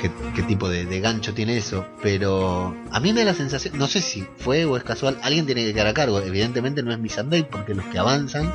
Qué, 0.00 0.12
qué 0.36 0.42
tipo 0.44 0.68
de, 0.68 0.84
de 0.84 1.00
gancho 1.00 1.34
tiene 1.34 1.56
eso. 1.56 1.84
Pero 2.02 2.74
a 2.92 3.00
mí 3.00 3.12
me 3.12 3.20
da 3.20 3.26
la 3.26 3.34
sensación, 3.34 3.76
no 3.76 3.88
sé 3.88 4.00
si 4.00 4.24
fue 4.38 4.64
o 4.64 4.76
es 4.76 4.84
casual, 4.84 5.18
alguien 5.22 5.44
tiene 5.44 5.64
que 5.64 5.74
quedar 5.74 5.88
a 5.88 5.94
cargo. 5.94 6.20
Evidentemente 6.20 6.84
no 6.84 6.92
es 6.92 6.98
Missandei, 7.00 7.42
porque 7.42 7.74
los 7.74 7.84
que 7.86 7.98
avanzan, 7.98 8.52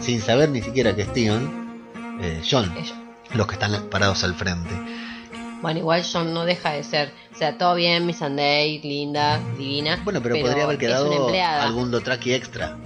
sin 0.00 0.20
saber 0.20 0.48
ni 0.50 0.62
siquiera 0.62 0.94
que 0.94 1.02
es 1.02 1.12
Tion, 1.12 1.78
eh, 2.20 2.42
John 2.48 2.72
los 3.34 3.46
que 3.46 3.54
están 3.54 3.88
parados 3.90 4.24
al 4.24 4.34
frente. 4.34 4.70
Bueno, 5.62 5.80
igual 5.80 6.04
John 6.10 6.32
no 6.34 6.44
deja 6.44 6.72
de 6.72 6.84
ser. 6.84 7.12
O 7.34 7.38
sea, 7.38 7.58
todo 7.58 7.74
bien, 7.74 8.06
Miss 8.06 8.18
Sunday, 8.18 8.78
linda, 8.82 9.40
divina. 9.58 10.00
Bueno, 10.04 10.20
pero, 10.22 10.36
podría 10.40 10.64
haber 10.64 10.78
quedado 10.78 11.28
algún 11.60 11.90
Dotraki 11.90 12.34
extra. 12.34 12.76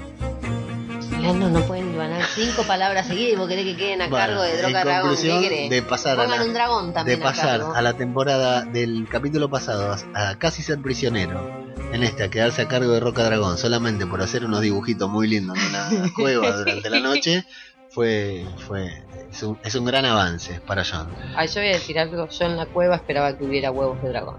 Leandro, 1.20 1.51
no 1.51 1.61
pueden 1.66 1.97
ganar 1.99 2.22
cinco 2.34 2.62
palabras 2.62 3.07
seguidas 3.07 3.34
y 3.34 3.36
vos 3.36 3.47
querés 3.49 3.66
que 3.66 3.76
queden 3.76 4.01
a 4.03 4.09
Bueno, 4.09 4.26
cargo 4.26 4.43
de 4.43 4.57
Droga 4.57 4.84
Dragón. 4.84 5.16
¿Qué 5.20 5.68
de 5.68 5.82
pasar 5.82 6.18
a 6.18 6.26
la- 6.26 6.43
un 6.43 6.55
dragón 6.55 6.86
De 6.88 6.93
también 6.95 7.20
pasar 7.20 7.61
a 7.74 7.82
la 7.82 7.93
temporada 7.95 8.62
del 8.62 9.07
capítulo 9.11 9.51
pasado 9.51 9.97
a 10.14 10.36
casi 10.36 10.62
ser 10.62 10.80
prisionero. 10.80 11.59
En 11.93 12.03
este, 12.05 12.22
a 12.22 12.30
quedarse 12.30 12.62
a 12.62 12.68
cargo 12.68 12.93
de 12.93 13.01
Roca 13.01 13.24
Dragón 13.24 13.59
solamente 13.59 14.07
por 14.07 14.22
hacer 14.22 14.45
unos 14.45 14.61
dibujitos 14.61 15.09
muy 15.11 15.26
lindos 15.28 15.59
en 15.59 15.66
una 15.68 16.12
cueva 16.16 16.57
durante 16.57 16.88
la 16.88 17.01
noche, 17.01 17.45
fue, 17.91 18.47
fue 18.68 19.03
es, 19.32 19.43
un, 19.43 19.59
es 19.64 19.74
un 19.74 19.84
gran 19.84 20.05
avance 20.05 20.61
para 20.66 20.84
John. 20.84 21.09
Ay, 21.36 21.49
yo 21.49 21.61
voy 21.61 21.70
a 21.70 21.72
decir 21.74 21.99
algo. 21.99 22.28
Yo 22.28 22.45
en 22.45 22.57
la 22.57 22.66
cueva 22.66 22.97
esperaba 22.97 23.36
que 23.36 23.45
hubiera 23.45 23.70
huevos 23.72 24.01
de 24.03 24.09
dragón. 24.11 24.36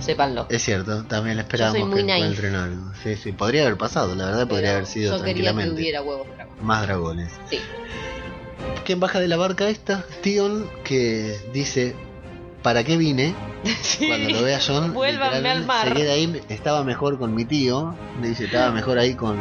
Sépanlo. 0.00 0.46
Es 0.48 0.62
cierto, 0.62 1.04
también 1.04 1.38
esperábamos 1.38 1.94
que 1.94 2.00
encuentren 2.00 2.54
algo. 2.54 2.90
Sí, 3.02 3.16
sí, 3.16 3.32
podría 3.32 3.62
haber 3.62 3.76
pasado, 3.76 4.14
la 4.14 4.26
verdad 4.26 4.48
podría 4.48 4.72
haber 4.72 4.86
sido 4.86 5.18
Yo 5.18 5.22
quería 5.22 5.34
que 5.34 5.42
tranquilamente. 5.42 5.74
hubiera 5.80 6.02
huevos 6.02 6.26
de 6.26 6.34
dragón. 6.34 6.56
Más 6.62 6.82
dragones. 6.82 7.32
Sí. 7.50 7.60
¿Quién 8.86 8.98
baja 8.98 9.20
de 9.20 9.28
la 9.28 9.36
barca 9.36 9.68
esta? 9.68 10.04
Tion, 10.22 10.66
que 10.82 11.38
dice, 11.52 11.94
¿para 12.62 12.84
qué 12.84 12.96
vine? 12.96 13.34
Cuando 14.06 14.30
lo 14.30 14.42
ve 14.42 14.54
a 14.54 14.60
John, 14.60 14.92
Vuélvanme 14.94 15.50
al 15.50 15.64
mar. 15.66 15.88
se 15.88 15.94
queda 15.94 16.12
ahí, 16.12 16.40
estaba 16.48 16.84
mejor 16.84 17.18
con 17.18 17.34
mi 17.34 17.44
tío, 17.44 17.94
le 18.20 18.28
dice, 18.28 18.46
estaba 18.46 18.72
mejor 18.72 18.98
ahí 18.98 19.14
con, 19.14 19.38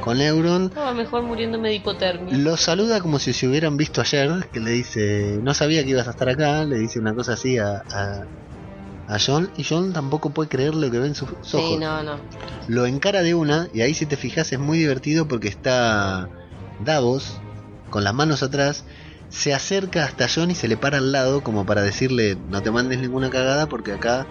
con 0.00 0.20
Euron. 0.20 0.64
Estaba 0.66 0.94
mejor 0.94 1.22
muriéndome 1.22 1.68
de 1.68 1.74
hipotermia. 1.76 2.36
Lo 2.36 2.56
saluda 2.56 3.00
como 3.00 3.18
si 3.18 3.32
se 3.32 3.48
hubieran 3.48 3.76
visto 3.76 4.00
ayer, 4.00 4.48
que 4.52 4.60
le 4.60 4.70
dice, 4.72 5.38
no 5.42 5.54
sabía 5.54 5.84
que 5.84 5.90
ibas 5.90 6.06
a 6.08 6.10
estar 6.10 6.28
acá, 6.28 6.64
le 6.64 6.78
dice 6.78 6.98
una 6.98 7.14
cosa 7.14 7.34
así 7.34 7.58
a, 7.58 7.82
a, 7.90 8.24
a 9.08 9.18
John, 9.24 9.50
y 9.56 9.64
John 9.64 9.92
tampoco 9.92 10.30
puede 10.30 10.48
creer 10.48 10.74
lo 10.74 10.90
que 10.90 10.98
ve 10.98 11.06
en 11.06 11.14
sus 11.14 11.28
ojos. 11.30 11.44
Sí, 11.44 11.76
no, 11.78 12.02
no. 12.02 12.18
Lo 12.68 12.86
encara 12.86 13.22
de 13.22 13.34
una, 13.34 13.68
y 13.72 13.82
ahí 13.82 13.94
si 13.94 14.06
te 14.06 14.16
fijas 14.16 14.52
es 14.52 14.58
muy 14.58 14.78
divertido 14.78 15.28
porque 15.28 15.48
está 15.48 16.28
Davos 16.84 17.40
con 17.90 18.04
las 18.04 18.12
manos 18.14 18.42
atrás, 18.42 18.84
se 19.28 19.54
acerca 19.54 20.04
hasta 20.04 20.26
John 20.32 20.50
y 20.50 20.54
se 20.54 20.68
le 20.68 20.76
para 20.76 20.98
al 20.98 21.12
lado 21.12 21.42
como 21.42 21.66
para 21.66 21.82
decirle 21.82 22.36
no 22.48 22.62
te 22.62 22.70
mandes 22.70 22.98
ninguna 23.00 23.30
cagada 23.30 23.66
porque 23.68 23.92
acá 23.92 24.26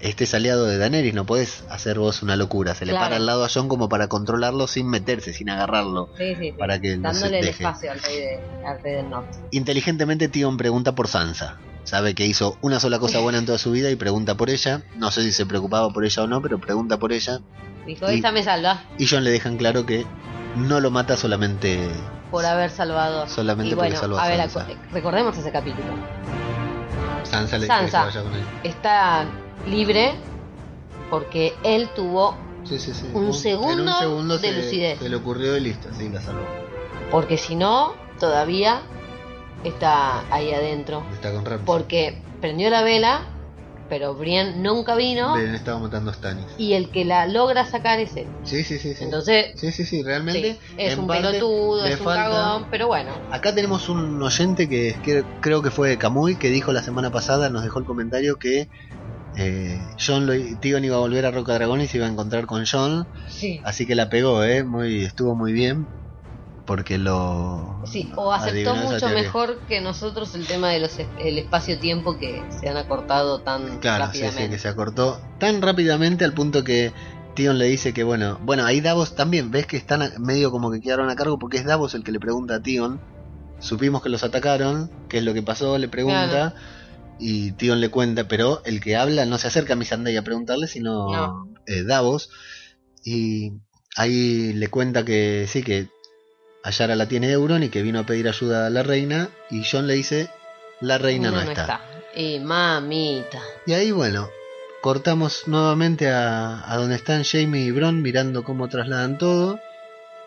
este 0.00 0.24
es 0.24 0.34
aliado 0.34 0.66
de 0.66 0.78
Daenerys, 0.78 1.14
no 1.14 1.26
podés 1.26 1.62
hacer 1.70 1.96
vos 2.00 2.24
una 2.24 2.34
locura. 2.34 2.74
Se 2.74 2.84
le 2.84 2.90
Claro. 2.90 3.04
para 3.06 3.16
al 3.16 3.26
lado 3.26 3.44
a 3.44 3.48
John 3.48 3.68
como 3.68 3.88
para 3.88 4.08
controlarlo 4.08 4.66
sin 4.66 4.88
meterse, 4.88 5.32
sin 5.32 5.48
agarrarlo. 5.48 6.08
Sí, 6.18 6.34
sí, 6.34 6.40
sí. 6.46 6.52
Para 6.58 6.80
que 6.80 6.96
no 6.96 7.14
se 7.14 7.20
Dándole 7.20 7.38
el 7.38 7.46
deje. 7.46 7.62
espacio 7.62 7.92
al 7.92 8.00
rey, 8.02 8.16
de, 8.16 8.40
al 8.66 8.82
rey 8.82 8.94
del 8.96 9.08
norte. 9.10 9.38
Inteligentemente 9.52 10.28
Tion 10.28 10.56
pregunta 10.56 10.96
por 10.96 11.06
Sansa. 11.06 11.56
Sabe 11.84 12.14
que 12.14 12.24
hizo 12.26 12.56
una 12.62 12.78
sola 12.80 12.98
cosa 12.98 13.18
buena 13.18 13.38
en 13.38 13.46
toda 13.46 13.58
su 13.58 13.70
vida 13.72 13.90
y 13.90 13.96
pregunta 13.96 14.36
por 14.36 14.50
ella. 14.50 14.82
No 14.96 15.10
sé 15.10 15.22
si 15.22 15.32
se 15.32 15.46
preocupaba 15.46 15.90
por 15.92 16.04
ella 16.04 16.22
o 16.22 16.26
no, 16.26 16.40
pero 16.40 16.58
pregunta 16.60 16.98
por 16.98 17.12
ella. 17.12 17.40
Dijo, 17.86 18.10
Y- 18.10 18.16
esta 18.16 18.30
me 18.30 18.42
salva 18.44 18.84
Y 18.98 19.06
John 19.08 19.24
le 19.24 19.30
dejan 19.30 19.56
claro 19.56 19.84
que 19.84 20.06
no 20.56 20.80
lo 20.80 20.90
mata 20.90 21.16
solamente 21.16 21.88
por 22.30 22.44
haber 22.46 22.70
salvado. 22.70 23.26
Solamente 23.28 23.72
y 23.72 23.74
porque 23.74 23.88
bueno, 23.90 24.00
salvó 24.00 24.18
a 24.18 24.24
a 24.24 24.28
ver, 24.28 24.38
Sansa. 24.48 24.66
recordemos 24.92 25.36
ese 25.36 25.50
capítulo. 25.50 25.84
Sansa 27.24 27.58
le 27.58 27.66
dice 27.66 27.78
que 27.80 27.84
se 27.86 27.90
Sansa 27.90 28.04
vaya 28.04 28.22
con 28.22 28.34
él. 28.34 28.44
está 28.64 29.24
libre 29.66 30.12
porque 31.10 31.54
él 31.64 31.88
tuvo, 31.94 32.36
Sí, 32.64 32.78
sí, 32.78 32.94
sí. 32.94 33.10
Un 33.12 33.34
segundo 33.34 33.82
un 33.82 33.98
segundo 33.98 34.38
de 34.38 34.48
se, 34.48 34.56
lucidez. 34.62 34.98
se 35.00 35.08
le 35.08 35.16
ocurrió 35.16 35.56
y 35.56 35.60
listo, 35.60 35.88
sí, 35.98 36.08
la 36.08 36.20
salvó. 36.20 36.42
porque 37.10 37.36
si 37.36 37.54
no, 37.56 37.94
todavía 38.20 38.80
está 39.64 40.24
ahí 40.34 40.52
adentro. 40.52 41.04
Está 41.14 41.32
con. 41.32 41.44
Porque 41.64 42.18
prendió 42.40 42.70
la 42.70 42.82
vela, 42.82 43.22
pero 43.88 44.14
Brienne 44.14 44.56
nunca 44.56 44.94
vino 44.94 45.34
Ven, 45.34 45.54
estaba 45.54 45.78
matando 45.78 46.10
a 46.10 46.14
Stannis. 46.14 46.46
y 46.58 46.72
el 46.72 46.90
que 46.90 47.04
la 47.04 47.26
logra 47.26 47.64
sacar 47.66 48.00
es 48.00 48.16
él. 48.16 48.26
Sí, 48.44 48.64
sí, 48.64 48.78
sí. 48.78 48.94
sí. 48.94 49.04
Entonces, 49.04 49.52
sí, 49.56 49.70
sí, 49.70 49.84
sí, 49.84 49.84
sí, 49.84 50.02
realmente. 50.02 50.58
es 50.76 50.96
un 50.96 51.06
pelotudo, 51.06 51.84
es 51.84 52.00
un 52.00 52.04
falta- 52.06 52.30
cagón, 52.30 52.66
pero 52.70 52.86
bueno. 52.88 53.12
Acá 53.30 53.54
tenemos 53.54 53.88
un 53.88 54.20
oyente 54.22 54.68
que, 54.68 54.96
que 55.04 55.24
creo 55.40 55.62
que 55.62 55.70
fue 55.70 55.96
Camuy, 55.98 56.36
que 56.36 56.48
dijo 56.48 56.72
la 56.72 56.82
semana 56.82 57.10
pasada, 57.10 57.50
nos 57.50 57.62
dejó 57.62 57.78
el 57.78 57.84
comentario 57.84 58.36
que 58.36 58.68
eh, 59.36 59.78
John 60.04 60.26
lo, 60.26 60.32
Tion 60.60 60.84
iba 60.84 60.96
a 60.96 61.00
volver 61.00 61.24
a 61.24 61.30
Roca 61.30 61.54
Dragón 61.54 61.80
y 61.80 61.86
se 61.86 61.96
iba 61.98 62.06
a 62.06 62.10
encontrar 62.10 62.46
con 62.46 62.64
John. 62.70 63.06
Sí. 63.28 63.60
Así 63.64 63.86
que 63.86 63.94
la 63.94 64.08
pegó, 64.10 64.42
¿eh? 64.44 64.64
Muy, 64.64 65.04
estuvo 65.04 65.34
muy 65.34 65.52
bien. 65.52 65.86
Porque 66.66 66.96
lo. 66.98 67.80
Sí, 67.86 68.12
o 68.16 68.32
aceptó 68.32 68.76
mucho 68.76 69.08
mejor 69.08 69.58
que 69.66 69.80
nosotros 69.80 70.34
el 70.36 70.46
tema 70.46 70.70
de 70.70 70.78
los 70.80 70.96
es- 70.98 71.08
el 71.18 71.38
espacio-tiempo 71.38 72.16
que 72.18 72.40
se 72.60 72.68
han 72.68 72.76
acortado 72.76 73.40
tan 73.40 73.78
Claro, 73.80 74.04
sí, 74.12 74.20
rápidamente. 74.20 74.44
sí, 74.44 74.50
que 74.50 74.58
se 74.58 74.68
acortó 74.68 75.20
tan 75.40 75.60
rápidamente 75.60 76.24
al 76.24 76.32
punto 76.34 76.62
que 76.62 76.92
Tion 77.34 77.58
le 77.58 77.64
dice 77.66 77.92
que, 77.92 78.04
bueno, 78.04 78.38
bueno, 78.42 78.64
ahí 78.64 78.80
Davos 78.80 79.14
también, 79.16 79.50
ves 79.50 79.66
que 79.66 79.76
están 79.76 80.02
medio 80.20 80.50
como 80.52 80.70
que 80.70 80.80
quedaron 80.80 81.10
a 81.10 81.16
cargo 81.16 81.38
porque 81.38 81.56
es 81.56 81.64
Davos 81.64 81.94
el 81.94 82.04
que 82.04 82.12
le 82.12 82.20
pregunta 82.20 82.56
a 82.56 82.60
Tion. 82.62 83.00
Supimos 83.58 84.02
que 84.02 84.08
los 84.08 84.22
atacaron, 84.22 84.90
qué 85.08 85.18
es 85.18 85.24
lo 85.24 85.34
que 85.34 85.42
pasó, 85.42 85.78
le 85.78 85.88
pregunta. 85.88 86.28
Claro. 86.30 86.54
Y 87.18 87.52
Tion 87.52 87.80
le 87.80 87.88
cuenta, 87.90 88.28
pero 88.28 88.62
el 88.64 88.80
que 88.80 88.96
habla 88.96 89.26
no 89.26 89.38
se 89.38 89.46
acerca 89.48 89.72
a 89.72 89.76
Missandei 89.76 90.16
a 90.16 90.22
preguntarle, 90.22 90.66
sino 90.68 91.10
No. 91.12 91.48
eh, 91.66 91.82
Davos. 91.84 92.30
Y 93.04 93.52
ahí 93.96 94.52
le 94.52 94.68
cuenta 94.68 95.04
que 95.04 95.46
sí, 95.48 95.62
que 95.62 95.88
Ayara 96.62 96.94
la 96.94 97.06
tiene 97.06 97.30
Euron 97.30 97.62
y 97.62 97.68
que 97.68 97.82
vino 97.82 98.00
a 98.00 98.06
pedir 98.06 98.28
ayuda 98.28 98.66
a 98.66 98.70
la 98.70 98.82
reina. 98.82 99.30
Y 99.50 99.64
John 99.70 99.86
le 99.86 99.94
dice, 99.94 100.30
la 100.80 100.98
reina 100.98 101.30
no, 101.30 101.40
está. 101.40 101.80
Y 102.14 102.38
mamita. 102.40 103.42
Y 103.66 103.72
ahí, 103.72 103.90
bueno, 103.90 104.30
cortamos 104.80 105.48
nuevamente 105.48 106.10
a, 106.10 106.70
a 106.70 106.76
donde 106.76 106.96
están 106.96 107.24
Jamie 107.24 107.64
y 107.64 107.70
Bron 107.70 108.02
mirando 108.02 108.44
cómo 108.44 108.68
trasladan 108.68 109.18
todo. 109.18 109.58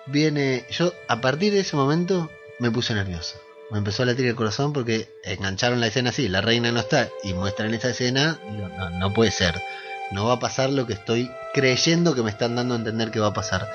Viene, 0.08 0.66
yo 0.72 0.94
a 1.08 1.22
partir 1.22 1.54
de 1.54 1.62
ese 1.62 1.76
momento 1.76 2.30
me 2.60 2.72
puse 2.72 2.94
nervioso. 2.94 3.40
Me 3.72 3.80
empezó 3.80 4.04
a 4.04 4.06
latir 4.06 4.28
el 4.28 4.36
corazón 4.36 4.74
porque 4.74 5.10
engancharon 5.24 5.80
la 5.80 5.88
escena 5.88 6.12
así, 6.12 6.30
la 6.30 6.42
reina 6.42 6.72
no 6.72 6.80
está 6.80 7.10
y 7.24 7.34
muestran 7.34 7.74
esa 7.74 7.90
escena. 7.90 8.40
digo, 8.52 8.70
no, 8.70 8.90
no 8.92 9.14
puede 9.14 9.32
ser. 9.32 9.56
No 10.12 10.28
va 10.28 10.34
a 10.34 10.40
pasar 10.40 10.70
lo 10.70 10.86
que 10.86 10.94
estoy 10.94 11.32
creyendo 11.54 12.14
que 12.14 12.22
me 12.22 12.30
están 12.30 12.56
dando 12.56 12.76
a 12.76 12.78
entender 12.78 13.10
que 13.10 13.20
va 13.20 13.28
a 13.28 13.34
pasar. 13.34 13.68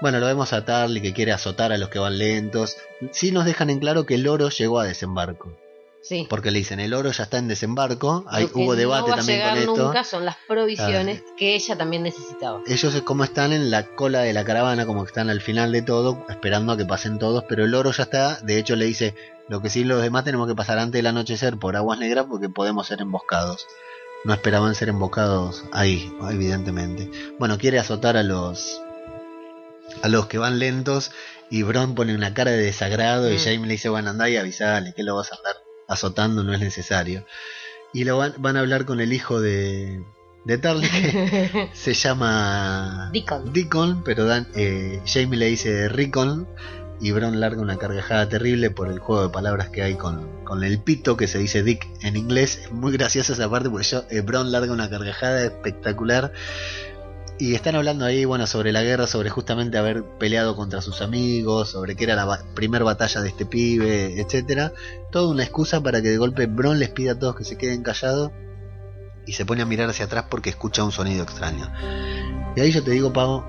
Bueno, 0.00 0.20
lo 0.20 0.26
vemos 0.26 0.52
a 0.52 0.64
Tarly 0.64 1.00
que 1.00 1.14
quiere 1.14 1.32
azotar 1.32 1.72
a 1.72 1.78
los 1.78 1.88
que 1.88 1.98
van 1.98 2.18
lentos. 2.18 2.76
Sí 3.12 3.32
nos 3.32 3.44
dejan 3.44 3.70
en 3.70 3.78
claro 3.78 4.04
que 4.04 4.16
el 4.16 4.28
oro 4.28 4.50
llegó 4.50 4.78
a 4.78 4.84
desembarco. 4.84 5.56
Sí. 6.02 6.26
Porque 6.30 6.52
le 6.52 6.58
dicen, 6.58 6.78
el 6.78 6.94
oro 6.94 7.10
ya 7.10 7.24
está 7.24 7.38
en 7.38 7.48
desembarco. 7.48 8.24
Que 8.30 8.48
hubo 8.54 8.76
debate 8.76 9.02
no 9.02 9.08
va 9.08 9.14
a 9.14 9.16
también 9.16 9.38
llegar 9.38 9.54
con 9.54 9.58
esto. 9.58 9.86
nunca 9.86 10.04
son 10.04 10.24
las 10.24 10.36
provisiones 10.46 11.24
que 11.36 11.56
ella 11.56 11.76
también 11.76 12.04
necesitaba. 12.04 12.60
Ellos 12.66 12.94
es 12.94 13.02
como 13.02 13.24
están 13.24 13.52
en 13.52 13.70
la 13.70 13.86
cola 13.86 14.20
de 14.20 14.32
la 14.32 14.44
caravana, 14.44 14.86
como 14.86 15.02
que 15.02 15.08
están 15.08 15.30
al 15.30 15.40
final 15.40 15.72
de 15.72 15.82
todo, 15.82 16.24
esperando 16.28 16.72
a 16.72 16.76
que 16.76 16.84
pasen 16.84 17.18
todos, 17.18 17.44
pero 17.48 17.64
el 17.64 17.74
oro 17.74 17.90
ya 17.90 18.04
está. 18.04 18.36
De 18.42 18.58
hecho, 18.58 18.76
le 18.76 18.84
dice, 18.84 19.14
lo 19.48 19.62
que 19.62 19.70
sí 19.70 19.82
los 19.82 20.00
demás 20.00 20.22
tenemos 20.22 20.46
que 20.46 20.54
pasar 20.54 20.78
antes 20.78 20.98
del 20.98 21.06
anochecer 21.06 21.56
por 21.56 21.74
aguas 21.74 21.98
negras 21.98 22.26
porque 22.28 22.48
podemos 22.48 22.86
ser 22.86 23.00
emboscados. 23.00 23.66
No 24.24 24.32
esperaban 24.32 24.74
ser 24.74 24.90
embocados 24.90 25.64
ahí, 25.72 26.12
evidentemente. 26.30 27.10
Bueno, 27.38 27.58
quiere 27.58 27.78
azotar 27.80 28.16
a 28.16 28.22
los 28.22 28.80
a 30.02 30.08
los 30.08 30.26
que 30.26 30.38
van 30.38 30.58
lentos 30.58 31.12
y 31.50 31.62
Bron 31.62 31.94
pone 31.94 32.14
una 32.14 32.34
cara 32.34 32.50
de 32.50 32.58
desagrado 32.58 33.30
y 33.32 33.36
Mm. 33.36 33.38
Jaime 33.38 33.66
le 33.66 33.72
dice, 33.74 33.88
bueno, 33.88 34.10
andá 34.10 34.28
y 34.28 34.36
avisale, 34.36 34.92
que 34.94 35.02
lo 35.02 35.16
vas 35.16 35.32
a 35.32 35.36
andar 35.36 35.56
azotando, 35.88 36.42
no 36.42 36.52
es 36.52 36.60
necesario. 36.60 37.26
Y 37.92 38.04
lo 38.04 38.18
van, 38.18 38.34
van 38.38 38.56
a 38.56 38.60
hablar 38.60 38.84
con 38.84 39.00
el 39.00 39.12
hijo 39.12 39.40
de, 39.40 40.02
de 40.44 40.58
Tarly, 40.58 40.88
que 40.88 41.70
se 41.72 41.94
llama 41.94 43.10
Deacon. 43.12 43.52
Deacon, 43.52 44.02
pero 44.04 44.26
Dan, 44.26 44.48
eh, 44.54 45.00
Jamie 45.06 45.38
le 45.38 45.46
dice 45.46 45.88
Rickon 45.88 46.48
y 47.00 47.12
Bron 47.12 47.40
larga 47.40 47.60
una 47.60 47.76
carcajada 47.76 48.28
terrible 48.28 48.70
por 48.70 48.88
el 48.88 48.98
juego 48.98 49.22
de 49.22 49.28
palabras 49.28 49.68
que 49.68 49.82
hay 49.82 49.96
con, 49.96 50.44
con 50.44 50.64
el 50.64 50.78
pito 50.78 51.16
que 51.16 51.26
se 51.28 51.38
dice 51.38 51.62
Dick 51.62 51.86
en 52.02 52.16
inglés. 52.16 52.58
Es 52.64 52.72
muy 52.72 52.92
graciosa 52.92 53.34
esa 53.34 53.50
parte 53.50 53.68
porque 53.70 53.86
yo, 53.86 54.04
eh, 54.10 54.20
Bron 54.20 54.50
larga 54.50 54.72
una 54.72 54.88
carcajada 54.90 55.44
espectacular. 55.44 56.32
Y 57.38 57.54
están 57.54 57.74
hablando 57.76 58.06
ahí, 58.06 58.24
bueno, 58.24 58.46
sobre 58.46 58.72
la 58.72 58.82
guerra, 58.82 59.06
sobre 59.06 59.28
justamente 59.28 59.76
haber 59.76 60.02
peleado 60.18 60.56
contra 60.56 60.80
sus 60.80 61.02
amigos, 61.02 61.68
sobre 61.70 61.94
que 61.94 62.04
era 62.04 62.14
la 62.16 62.24
ba- 62.24 62.40
primer 62.54 62.82
batalla 62.82 63.20
de 63.20 63.28
este 63.28 63.44
pibe, 63.44 64.18
etcétera. 64.18 64.72
Toda 65.12 65.30
una 65.32 65.42
excusa 65.42 65.82
para 65.82 66.00
que 66.00 66.08
de 66.08 66.16
golpe 66.16 66.46
Bron 66.46 66.78
les 66.78 66.88
pida 66.88 67.12
a 67.12 67.18
todos 67.18 67.36
que 67.36 67.44
se 67.44 67.58
queden 67.58 67.82
callados 67.82 68.30
y 69.26 69.32
se 69.34 69.44
pone 69.44 69.60
a 69.60 69.66
mirar 69.66 69.90
hacia 69.90 70.06
atrás 70.06 70.24
porque 70.30 70.48
escucha 70.48 70.82
un 70.82 70.92
sonido 70.92 71.24
extraño. 71.24 71.70
Y 72.56 72.60
ahí 72.60 72.70
yo 72.72 72.82
te 72.82 72.92
digo, 72.92 73.12
Pavo, 73.12 73.44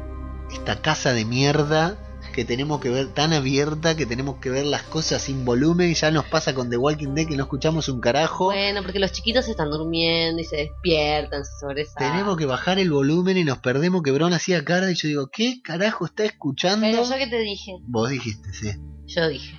esta 0.52 0.82
casa 0.82 1.14
de 1.14 1.24
mierda 1.24 1.96
que 2.38 2.46
tenemos 2.46 2.80
que 2.80 2.92
ver 2.92 3.08
tan 3.08 3.34
abierta, 3.34 3.98
que 3.98 4.06
tenemos 4.06 4.36
que 4.38 4.52
ver 4.52 4.64
las 4.68 4.84
cosas 4.84 5.24
sin 5.24 5.44
volumen, 5.44 5.92
ya 5.96 6.12
nos 6.12 6.24
pasa 6.26 6.54
con 6.54 6.70
The 6.70 6.78
Walking 6.78 7.16
Dead 7.16 7.26
que 7.28 7.36
no 7.36 7.42
escuchamos 7.46 7.90
un 7.90 8.00
carajo. 8.00 8.46
Bueno, 8.46 8.84
porque 8.84 9.00
los 9.00 9.12
chiquitos 9.12 9.48
están 9.50 9.72
durmiendo 9.72 10.40
y 10.40 10.46
se 10.46 10.58
despiertan, 10.58 11.44
se 11.44 11.50
sobresalen. 11.60 12.12
Tenemos 12.12 12.38
que 12.38 12.46
bajar 12.46 12.78
el 12.78 12.92
volumen 12.92 13.38
y 13.38 13.44
nos 13.44 13.58
perdemos 13.58 14.04
que 14.04 14.12
Bron 14.12 14.34
hacía 14.34 14.64
cara 14.64 14.92
y 14.92 14.94
yo 14.94 15.08
digo, 15.08 15.30
¿qué 15.34 15.62
carajo 15.64 16.06
está 16.06 16.26
escuchando? 16.26 16.86
Pero 16.86 17.04
yo 17.10 17.16
que 17.18 17.26
te 17.26 17.40
dije, 17.40 17.72
Vos 17.88 18.08
dijiste, 18.12 18.54
sí. 18.54 18.70
yo 19.08 19.28
dije. 19.28 19.56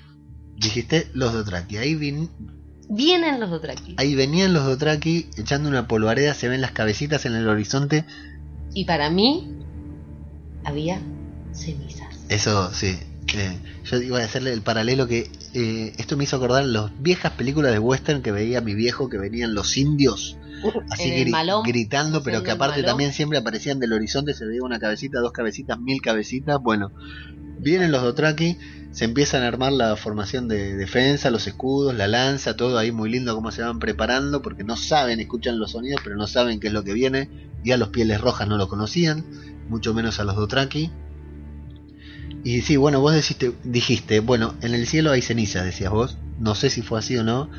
Dijiste 0.55 1.09
los 1.15 1.33
Dothraki. 1.33 1.79
Ahí 1.79 1.97
vin- 1.97 2.31
Vienen 2.89 3.41
los 3.41 3.51
Dothraki. 3.51 3.97
Ahí 3.99 4.15
venían 4.15 4.53
los 4.53 4.65
Dothraki 4.65 5.31
echando 5.37 5.69
una 5.69 5.89
polvareda, 5.89 6.33
se 6.33 6.49
ven 6.49 6.61
las 6.61 6.71
cabecitas 6.71 7.27
en 7.27 7.35
el 7.35 7.49
horizonte. 7.49 8.05
Y 8.73 8.85
para 8.85 9.11
mí 9.11 9.53
había 10.65 11.01
cenizas. 11.53 12.08
Eso, 12.29 12.73
sí. 12.73 12.99
Eh, 13.35 13.59
yo 13.85 13.99
iba 14.01 14.19
a 14.21 14.25
hacerle 14.25 14.53
el 14.55 14.63
paralelo 14.63 15.07
que 15.07 15.31
eh, 15.53 15.93
esto 15.99 16.17
me 16.17 16.25
hizo 16.25 16.37
acordar 16.37 16.65
las 16.65 16.91
viejas 16.99 17.33
películas 17.33 17.73
de 17.73 17.79
western 17.79 18.23
que 18.23 18.33
veía 18.33 18.61
mi 18.63 18.75
viejo, 18.75 19.11
que 19.11 19.19
venían 19.19 19.55
los 19.55 19.77
indios 19.77 20.39
así 20.91 21.11
gri- 21.11 21.31
malón, 21.31 21.63
gritando, 21.63 22.23
pero 22.23 22.43
que 22.43 22.51
aparte 22.51 22.81
también 22.89 23.13
siempre 23.13 23.39
aparecían 23.39 23.79
del 23.81 23.93
horizonte, 23.93 24.33
se 24.35 24.47
veía 24.47 24.63
una 24.63 24.79
cabecita, 24.79 25.21
dos 25.21 25.33
cabecitas, 25.33 25.79
mil 25.79 26.01
cabecitas. 26.01 26.59
Bueno, 26.61 26.91
vienen 27.61 27.93
los 27.93 28.03
Dothraki, 28.03 28.57
se 28.93 29.05
empiezan 29.05 29.43
a 29.43 29.49
armar 29.49 29.73
la 29.73 29.95
formación 29.97 30.49
de 30.49 30.75
defensa, 30.75 31.31
los 31.31 31.47
escudos, 31.47 31.95
la 31.95 32.09
lanza, 32.09 32.57
todo 32.57 32.79
ahí 32.79 32.93
muy 32.93 33.11
lindo 33.11 33.35
cómo 33.35 33.51
se 33.53 33.63
van 33.63 33.79
preparando, 33.79 34.41
porque 34.43 34.65
no 34.65 34.77
saben, 34.77 35.21
escuchan 35.21 35.59
los 35.59 35.73
sonidos, 35.73 36.01
pero 36.03 36.17
no 36.17 36.27
saben 36.27 36.61
qué 36.61 36.69
es 36.69 36.73
lo 36.73 36.83
que 36.83 36.95
viene. 36.95 37.31
Y 37.63 37.73
a 37.73 37.77
los 37.77 37.91
pieles 37.91 38.21
rojas 38.21 38.49
no 38.49 38.57
lo 38.57 38.69
conocían, 38.69 39.27
mucho 39.69 39.93
menos 39.93 40.19
a 40.19 40.25
los 40.25 40.35
Dothraki. 40.35 40.91
Y 42.49 42.63
sí, 42.63 42.79
bueno, 42.79 43.03
vos 43.03 43.13
deciste, 43.13 43.53
dijiste, 43.63 44.21
bueno, 44.21 44.55
en 44.63 44.73
el 44.73 44.87
cielo 44.87 45.11
hay 45.11 45.21
cenizas, 45.21 45.67
decías 45.67 45.91
vos. 45.91 46.17
No 46.39 46.55
sé 46.55 46.71
si 46.71 46.81
fue 46.81 46.99
así 46.99 47.15
o 47.19 47.23
no. 47.23 47.51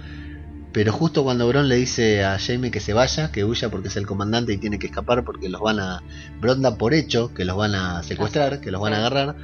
Pero 0.71 0.91
justo 0.91 1.23
cuando 1.23 1.47
Bron 1.47 1.69
le 1.69 1.75
dice 1.75 2.23
a 2.23 2.39
Jaime 2.39 2.71
que 2.71 2.79
se 2.79 2.93
vaya, 2.93 3.31
que 3.31 3.45
huya 3.45 3.69
porque 3.69 3.89
es 3.89 3.97
el 3.97 4.07
comandante 4.07 4.51
y 4.51 4.57
tiene 4.57 4.79
que 4.79 4.87
escapar 4.87 5.23
porque 5.23 5.47
los 5.47 5.61
van 5.61 5.79
a... 5.79 6.01
Bron 6.41 6.63
da 6.63 6.75
por 6.75 6.95
hecho 6.95 7.31
que 7.35 7.45
los 7.45 7.55
van 7.55 7.75
a 7.75 8.01
secuestrar, 8.01 8.61
que 8.61 8.71
los 8.71 8.81
van 8.81 8.93
a 8.93 8.97
agarrar. 8.97 9.35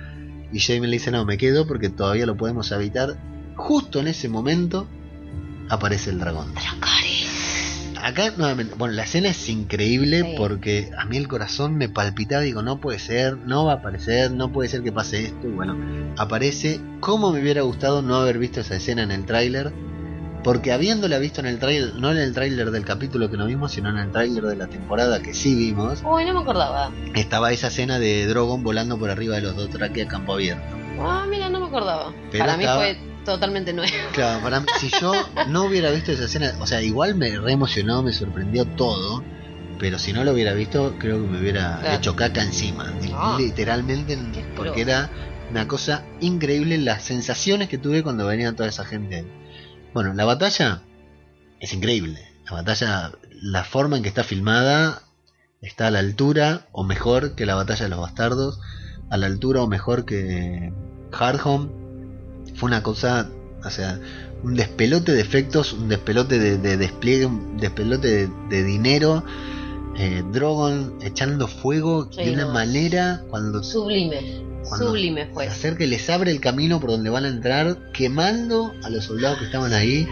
Y 0.52 0.62
Jaime 0.62 0.88
le 0.88 0.94
dice, 0.94 1.12
no, 1.12 1.26
me 1.26 1.38
quedo 1.38 1.68
porque 1.68 1.90
todavía 1.90 2.26
lo 2.26 2.36
podemos 2.36 2.72
evitar. 2.72 3.16
Justo 3.56 4.00
en 4.00 4.08
ese 4.08 4.28
momento 4.30 4.88
aparece 5.70 6.10
el 6.10 6.18
dragón. 6.18 6.56
Acá 8.06 8.32
nuevamente, 8.38 8.76
bueno, 8.78 8.94
la 8.94 9.02
escena 9.02 9.30
es 9.30 9.50
increíble 9.50 10.22
Sí. 10.22 10.36
porque 10.38 10.92
a 10.96 11.06
mí 11.06 11.18
el 11.18 11.28
corazón 11.28 11.76
me 11.76 11.90
palpitaba, 11.90 12.44
digo, 12.44 12.62
no 12.62 12.80
puede 12.80 13.00
ser, 13.00 13.36
no 13.36 13.66
va 13.66 13.72
a 13.72 13.76
aparecer, 13.78 14.30
no 14.30 14.52
puede 14.52 14.70
ser 14.70 14.84
que 14.84 14.92
pase 14.92 15.24
esto, 15.26 15.48
y 15.48 15.52
bueno, 15.52 15.76
aparece, 16.16 16.80
como 17.00 17.32
me 17.32 17.42
hubiera 17.42 17.64
gustado 17.64 18.04
no 18.04 18.18
haber 18.18 18.38
visto 18.38 18.60
esa 18.62 18.76
escena 18.76 19.02
en 19.02 19.10
el 19.12 19.26
tráiler, 19.26 19.74
porque 20.44 20.72
habiéndola 20.72 21.18
visto 21.18 21.40
en 21.40 21.48
el 21.48 21.58
tráiler, 21.58 21.96
no 21.96 22.12
en 22.12 22.20
el 22.20 22.32
tráiler 22.36 22.70
del 22.70 22.86
capítulo 22.86 23.32
que 23.32 23.38
no 23.38 23.48
vimos, 23.48 23.72
sino 23.72 23.90
en 23.90 23.98
el 23.98 24.12
tráiler 24.12 24.44
de 24.44 24.56
la 24.56 24.68
temporada 24.68 25.20
que 25.24 25.34
sí 25.34 25.56
vimos, 25.56 26.04
Uy, 26.06 26.26
no 26.26 26.36
me 26.36 26.42
acordaba. 26.42 26.92
estaba 27.16 27.52
esa 27.54 27.70
escena 27.70 27.98
de 27.98 28.28
Drogon 28.28 28.64
volando 28.64 29.00
por 29.00 29.10
arriba 29.10 29.38
de 29.38 29.42
los 29.42 29.56
dos 29.56 29.66
Dothraki 29.72 30.02
a 30.02 30.08
campo 30.08 30.34
abierto. 30.34 30.62
Ah, 31.00 31.26
mira, 31.28 31.50
no 31.50 31.60
me 31.60 31.66
acordaba. 31.66 32.14
Pero 32.32 32.46
Para 32.46 32.56
mí 32.56 32.66
fue 32.66 32.98
totalmente 33.26 33.74
nuevo. 33.74 33.92
Claro, 34.14 34.42
para 34.42 34.60
mí, 34.62 34.68
si 34.80 34.90
yo 35.02 35.12
no 35.48 35.66
hubiera 35.66 35.92
visto 35.92 36.12
esa 36.14 36.26
escena, 36.26 36.54
o 36.60 36.68
sea, 36.68 36.82
igual 36.82 37.16
me 37.16 37.38
re 37.38 37.52
emocionó, 37.52 38.02
me 38.04 38.14
sorprendió 38.14 38.66
todo, 38.66 39.24
pero 39.80 40.00
si 40.00 40.14
no 40.14 40.24
lo 40.24 40.32
hubiera 40.32 40.54
visto, 40.54 40.96
creo 41.00 41.22
que 41.22 41.28
me 41.28 41.40
hubiera 41.40 41.80
Claro. 41.82 41.98
hecho 41.98 42.16
caca 42.16 42.42
encima, 42.42 42.94
Ah. 43.14 43.36
literalmente, 43.38 44.18
porque 44.56 44.82
era 44.82 45.10
una 45.52 45.68
cosa 45.68 46.06
increíble 46.22 46.78
las 46.78 47.04
sensaciones 47.04 47.68
que 47.68 47.78
tuve 47.78 48.04
cuando 48.04 48.26
venía 48.26 48.54
toda 48.56 48.70
esa 48.70 48.86
gente. 48.86 49.26
Bueno, 49.94 50.14
la 50.14 50.24
batalla 50.26 50.82
es 51.60 51.74
increíble, 51.74 52.20
la 52.46 52.54
batalla, 52.54 53.12
la 53.42 53.64
forma 53.64 53.98
en 53.98 54.04
que 54.04 54.10
está 54.10 54.24
filmada 54.24 55.02
está 55.62 55.88
a 55.88 55.92
la 55.92 56.00
altura 56.00 56.68
o 56.72 56.84
mejor 56.84 57.36
que 57.36 57.46
la 57.46 57.56
batalla 57.56 57.84
de 57.86 57.90
los 57.90 58.00
bastardos, 58.00 58.60
a 59.10 59.18
la 59.18 59.26
altura 59.26 59.62
o 59.62 59.68
mejor 59.68 60.06
que 60.06 60.72
Hardhome. 61.12 61.70
Fue 62.56 62.68
una 62.68 62.82
cosa, 62.84 63.30
o 63.64 63.70
sea, 63.70 64.00
un 64.44 64.56
despelote 64.56 65.12
de 65.14 65.22
efectos, 65.22 65.74
un 65.74 65.88
despelote 65.90 66.40
de, 66.40 66.58
de 66.58 66.78
despliegue, 66.78 67.26
un 67.26 67.58
despelote 67.58 68.08
de, 68.08 68.30
de 68.50 68.64
dinero. 68.64 69.24
Eh, 69.98 70.24
Drogon 70.34 70.96
echando 71.02 71.48
fuego 71.48 72.10
Sí, 72.12 72.26
de 72.26 72.32
una 72.34 72.46
no. 72.46 72.54
manera 72.54 73.24
cuando 73.30 73.64
Sublime. 73.64 74.44
Cuando 74.68 74.88
Sublime 74.88 75.28
fue. 75.34 75.46
se 75.46 75.52
acerca 75.52 75.84
y 75.86 75.88
les 75.88 76.10
abre 76.10 76.32
el 76.32 76.42
camino 76.42 76.80
por 76.82 76.90
donde 76.90 77.10
van 77.10 77.24
a 77.26 77.30
entrar, 77.30 77.78
quemando 77.94 78.74
a 78.84 78.90
los 78.90 79.06
soldados 79.06 79.40
que 79.40 79.46
estaban 79.46 79.74
ahí. 79.74 80.08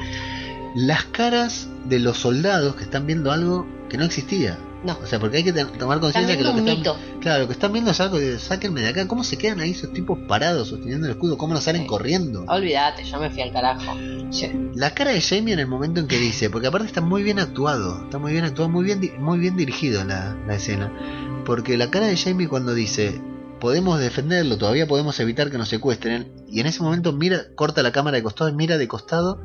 Las 0.76 1.04
caras 1.06 1.68
de 1.86 2.00
los 2.00 2.18
soldados 2.18 2.76
que 2.76 2.84
están 2.84 3.06
viendo 3.06 3.32
algo 3.32 3.68
que 3.90 3.98
no 3.98 4.06
existía. 4.06 4.58
No. 4.84 4.98
O 5.02 5.06
sea, 5.06 5.20
porque 5.20 5.38
hay 5.38 5.44
que 5.44 5.54
tomar 5.54 6.00
conciencia 6.00 6.36
que 6.38 6.44
lo 6.44 6.54
que 6.54 6.60
están, 6.60 6.78
mito. 6.78 6.98
claro, 7.22 7.42
lo 7.44 7.48
que 7.48 7.54
están 7.54 7.72
viendo 7.72 7.92
es 7.92 8.00
algo 8.02 8.20
de 8.20 8.38
sáquenme 8.38 8.82
de 8.82 8.90
acá. 8.90 9.08
¿Cómo 9.08 9.24
se 9.24 9.38
quedan 9.38 9.60
ahí 9.62 9.72
esos 9.72 9.94
tipos 9.94 10.20
parados 10.28 10.68
sosteniendo 10.68 11.08
el 11.08 11.14
escudo? 11.14 11.38
¿Cómo 11.38 11.54
no 11.54 11.62
salen 11.62 11.84
Sí. 11.84 11.88
corriendo? 11.88 12.44
Olvídate, 12.48 13.04
yo 13.06 13.20
me 13.20 13.30
fui 13.30 13.42
al 13.42 13.52
carajo. 13.54 13.96
La 14.76 14.94
cara 14.94 15.12
de 15.12 15.22
Jamie 15.22 15.54
en 15.54 15.60
el 15.60 15.68
momento 15.68 16.00
en 16.00 16.08
que 16.08 16.18
dice, 16.18 16.50
porque 16.50 16.68
aparte 16.68 16.88
está 16.88 17.02
muy 17.02 17.24
bien 17.24 17.40
actuado, 17.40 18.04
está 18.04 18.18
muy 18.20 18.32
bien 18.34 18.44
actuado, 18.44 18.70
muy 18.70 18.84
bien, 18.84 19.00
muy 19.20 19.38
bien 19.40 19.56
dirigido 19.56 20.04
la, 20.04 20.36
la 20.48 20.56
escena. 20.56 20.92
Porque 21.46 21.78
la 21.78 21.90
cara 21.92 22.08
de 22.08 22.18
Jamie 22.18 22.48
cuando 22.48 22.74
dice, 22.74 23.22
podemos 23.60 24.00
defenderlo, 24.00 24.58
todavía 24.58 24.88
podemos 24.88 25.20
evitar 25.20 25.50
que 25.52 25.58
nos 25.58 25.70
secuestren, 25.70 26.32
y 26.50 26.60
en 26.60 26.66
ese 26.66 26.82
momento 26.84 27.14
mira, 27.14 27.44
corta 27.56 27.84
la 27.84 27.92
cámara 27.92 28.18
de 28.18 28.24
costado 28.24 28.50
y 28.50 28.54
mira 28.54 28.78
de 28.78 28.88
costado, 28.88 29.40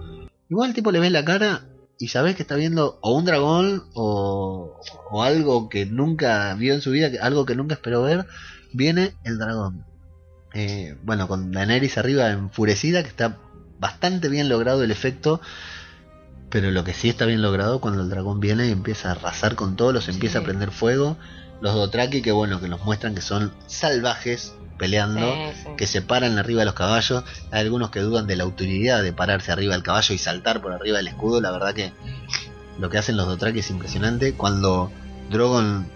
igual 0.48 0.70
el 0.70 0.74
tipo 0.74 0.90
le 0.90 0.98
ves 1.00 1.12
la 1.12 1.24
cara 1.24 1.67
y 1.98 2.08
sabes 2.08 2.36
que 2.36 2.42
está 2.42 2.54
viendo 2.54 2.98
o 3.00 3.12
un 3.12 3.24
dragón 3.24 3.84
o, 3.94 4.80
o 5.10 5.22
algo 5.22 5.68
que 5.68 5.84
nunca 5.84 6.54
vio 6.54 6.74
en 6.74 6.80
su 6.80 6.92
vida, 6.92 7.10
algo 7.22 7.44
que 7.44 7.56
nunca 7.56 7.74
esperó 7.74 8.02
ver, 8.02 8.26
viene 8.72 9.14
el 9.24 9.38
dragón. 9.38 9.84
Eh, 10.54 10.96
bueno, 11.02 11.28
con 11.28 11.52
Daenerys 11.52 11.98
arriba 11.98 12.30
enfurecida, 12.30 13.02
que 13.02 13.08
está 13.08 13.38
bastante 13.78 14.28
bien 14.28 14.48
logrado 14.48 14.82
el 14.82 14.90
efecto, 14.90 15.40
pero 16.50 16.70
lo 16.70 16.84
que 16.84 16.94
sí 16.94 17.08
está 17.08 17.26
bien 17.26 17.42
logrado 17.42 17.80
cuando 17.80 18.02
el 18.02 18.08
dragón 18.08 18.40
viene 18.40 18.68
y 18.68 18.72
empieza 18.72 19.08
a 19.08 19.12
arrasar 19.12 19.56
con 19.56 19.76
todo, 19.76 19.92
los 19.92 20.08
empieza 20.08 20.38
a 20.38 20.42
prender 20.42 20.70
fuego. 20.70 21.16
Los 21.60 21.74
Dothraki, 21.74 22.22
que 22.22 22.30
bueno, 22.30 22.60
que 22.60 22.68
nos 22.68 22.84
muestran 22.84 23.16
que 23.16 23.20
son 23.20 23.52
salvajes 23.66 24.54
peleando, 24.78 25.34
Sí, 25.34 25.60
sí. 25.64 25.68
que 25.76 25.86
se 25.86 26.00
paran 26.02 26.38
arriba 26.38 26.60
de 26.60 26.66
los 26.66 26.74
caballos. 26.74 27.24
Hay 27.50 27.60
algunos 27.60 27.90
que 27.90 28.00
dudan 28.00 28.26
de 28.26 28.36
la 28.36 28.44
autoridad 28.44 29.02
de 29.02 29.12
pararse 29.12 29.52
arriba 29.52 29.74
del 29.74 29.82
caballo 29.82 30.14
y 30.14 30.18
saltar 30.18 30.62
por 30.62 30.72
arriba 30.72 30.96
del 30.98 31.08
escudo. 31.08 31.40
La 31.40 31.50
verdad 31.50 31.74
que 31.74 31.92
lo 32.78 32.88
que 32.88 32.98
hacen 32.98 33.16
los 33.16 33.26
Dothraki 33.26 33.58
es 33.58 33.70
impresionante. 33.70 34.34
Cuando 34.34 34.90
Drogon 35.30 35.86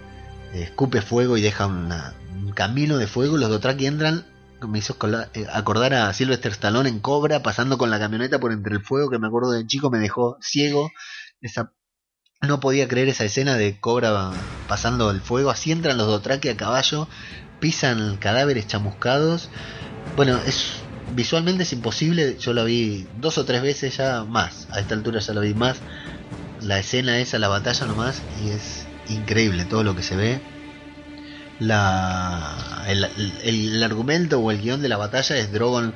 eh, 0.53 0.63
escupe 0.63 1.01
fuego 1.01 1.37
y 1.37 1.41
deja 1.41 1.65
una- 1.65 2.13
un 2.35 2.51
camino 2.51 2.97
de 2.97 3.07
fuego, 3.07 3.37
los 3.37 3.49
Dothraki 3.49 3.85
entran. 3.87 4.25
Me 4.67 4.79
hizo 4.79 4.95
eh, 5.33 5.47
acordar 5.51 5.93
a 5.93 6.13
Sylvester 6.13 6.51
Stallone 6.53 6.87
en 6.89 6.99
Cobra 6.99 7.41
pasando 7.43 7.77
con 7.77 7.89
la 7.89 7.99
camioneta 7.99 8.39
por 8.39 8.51
entre 8.53 8.73
el 8.75 8.81
fuego 8.81 9.09
que 9.09 9.19
me 9.19 9.27
acuerdo 9.27 9.51
de 9.51 9.65
chico 9.67 9.89
me 9.89 9.99
dejó 9.99 10.37
ciego. 10.41 10.89
Esa 11.41 11.73
no 12.41 12.59
podía 12.59 12.87
creer 12.87 13.09
esa 13.09 13.23
escena 13.25 13.55
de 13.55 13.79
Cobra 13.79 14.31
pasando 14.67 15.11
el 15.11 15.19
fuego. 15.21 15.49
Así 15.49 15.71
entran 15.71 15.97
los 15.97 16.07
Dothraki 16.07 16.47
a 16.49 16.55
caballo, 16.57 17.07
pisan 17.59 18.17
cadáveres 18.17 18.67
chamuscados. 18.67 19.51
Bueno, 20.15 20.39
es 20.45 20.89
visualmente 21.07 21.63
es 21.63 21.73
imposible. 21.73 22.37
Yo 22.39 22.53
lo 22.53 22.65
vi 22.65 23.09
dos 23.13 23.37
o 23.37 23.45
tres 23.45 23.61
veces 23.63 23.97
ya 23.97 24.25
más. 24.25 24.67
A 24.71 24.79
esta 24.81 24.95
altura 24.95 25.19
ya 25.21 25.33
lo 25.33 25.41
vi 25.41 25.53
más. 25.55 25.83
La 26.59 26.79
escena 26.79 27.19
esa, 27.19 27.39
la 27.39 27.49
batalla 27.49 27.87
nomás, 27.87 28.25
y 28.29 28.51
es 28.51 28.91
increíble 29.05 29.65
todo 29.65 29.83
lo 29.83 29.95
que 29.95 30.03
se 30.03 30.15
ve. 30.17 30.47
La, 31.57 32.83
el, 32.87 33.03
el- 33.05 33.37
el 33.75 33.83
argumento 33.83 34.39
o 34.39 34.51
el 34.51 34.59
guion 34.61 34.81
de 34.81 34.89
la 34.89 34.97
batalla 34.97 35.37
es 35.37 35.51
Drogon 35.51 35.95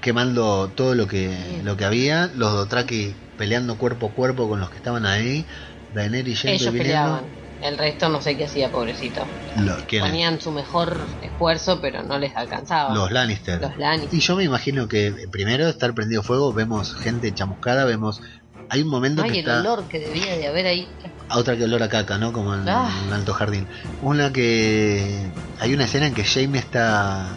quemando 0.00 0.72
todo 0.74 0.94
lo 0.94 1.06
que, 1.06 1.60
lo 1.62 1.76
que 1.76 1.84
había, 1.84 2.28
los 2.34 2.52
Dothraki 2.52 3.16
peleando 3.36 3.78
cuerpo 3.78 4.08
a 4.08 4.14
cuerpo 4.14 4.48
con 4.48 4.60
los 4.60 4.70
que 4.70 4.78
estaban 4.78 5.06
ahí, 5.06 5.46
Daenerys 5.88 6.42
yendo 6.42 6.64
y 6.66 6.70
viniendo. 6.70 7.22
peleaban. 7.22 7.41
El 7.62 7.78
resto 7.78 8.08
no 8.08 8.20
sé 8.20 8.36
qué 8.36 8.44
hacía, 8.46 8.70
pobrecito. 8.72 9.22
Lo- 9.58 9.76
¿quiénes? 9.86 10.10
Ponían 10.10 10.40
su 10.40 10.50
mejor 10.50 10.96
esfuerzo, 11.22 11.80
pero 11.80 12.02
no 12.02 12.18
les 12.18 12.34
alcanzaba. 12.36 12.94
Los 12.94 13.10
Lannister. 13.12 13.60
Los 13.60 13.76
Lannister. 13.78 14.14
Y 14.18 14.20
yo 14.20 14.36
me 14.36 14.44
imagino 14.44 14.88
que 14.88 15.06
eh, 15.08 15.28
primero 15.30 15.68
estar 15.68 15.94
prendido 15.94 16.22
fuego, 16.22 16.52
vemos 16.52 16.94
gente 16.94 17.32
chamuscada, 17.32 17.84
vemos... 17.84 18.20
Hay 18.68 18.80
un 18.82 18.88
momento 18.88 19.22
Ay, 19.22 19.30
que 19.32 19.38
el 19.40 19.46
está... 19.48 19.60
olor 19.60 19.84
que 19.88 19.98
debía 19.98 20.34
de 20.36 20.46
haber 20.46 20.66
ahí. 20.66 20.88
Otra 21.30 21.56
que 21.56 21.64
olor 21.64 21.82
a 21.82 21.88
caca, 21.90 22.16
¿no? 22.18 22.32
Como 22.32 22.54
en 22.54 22.66
Ah. 22.68 22.90
el 23.06 23.12
Alto 23.12 23.34
Jardín. 23.34 23.66
Una 24.00 24.32
que... 24.32 25.26
Hay 25.60 25.74
una 25.74 25.84
escena 25.84 26.06
en 26.06 26.14
que 26.14 26.24
Jaime 26.24 26.58
está... 26.58 27.28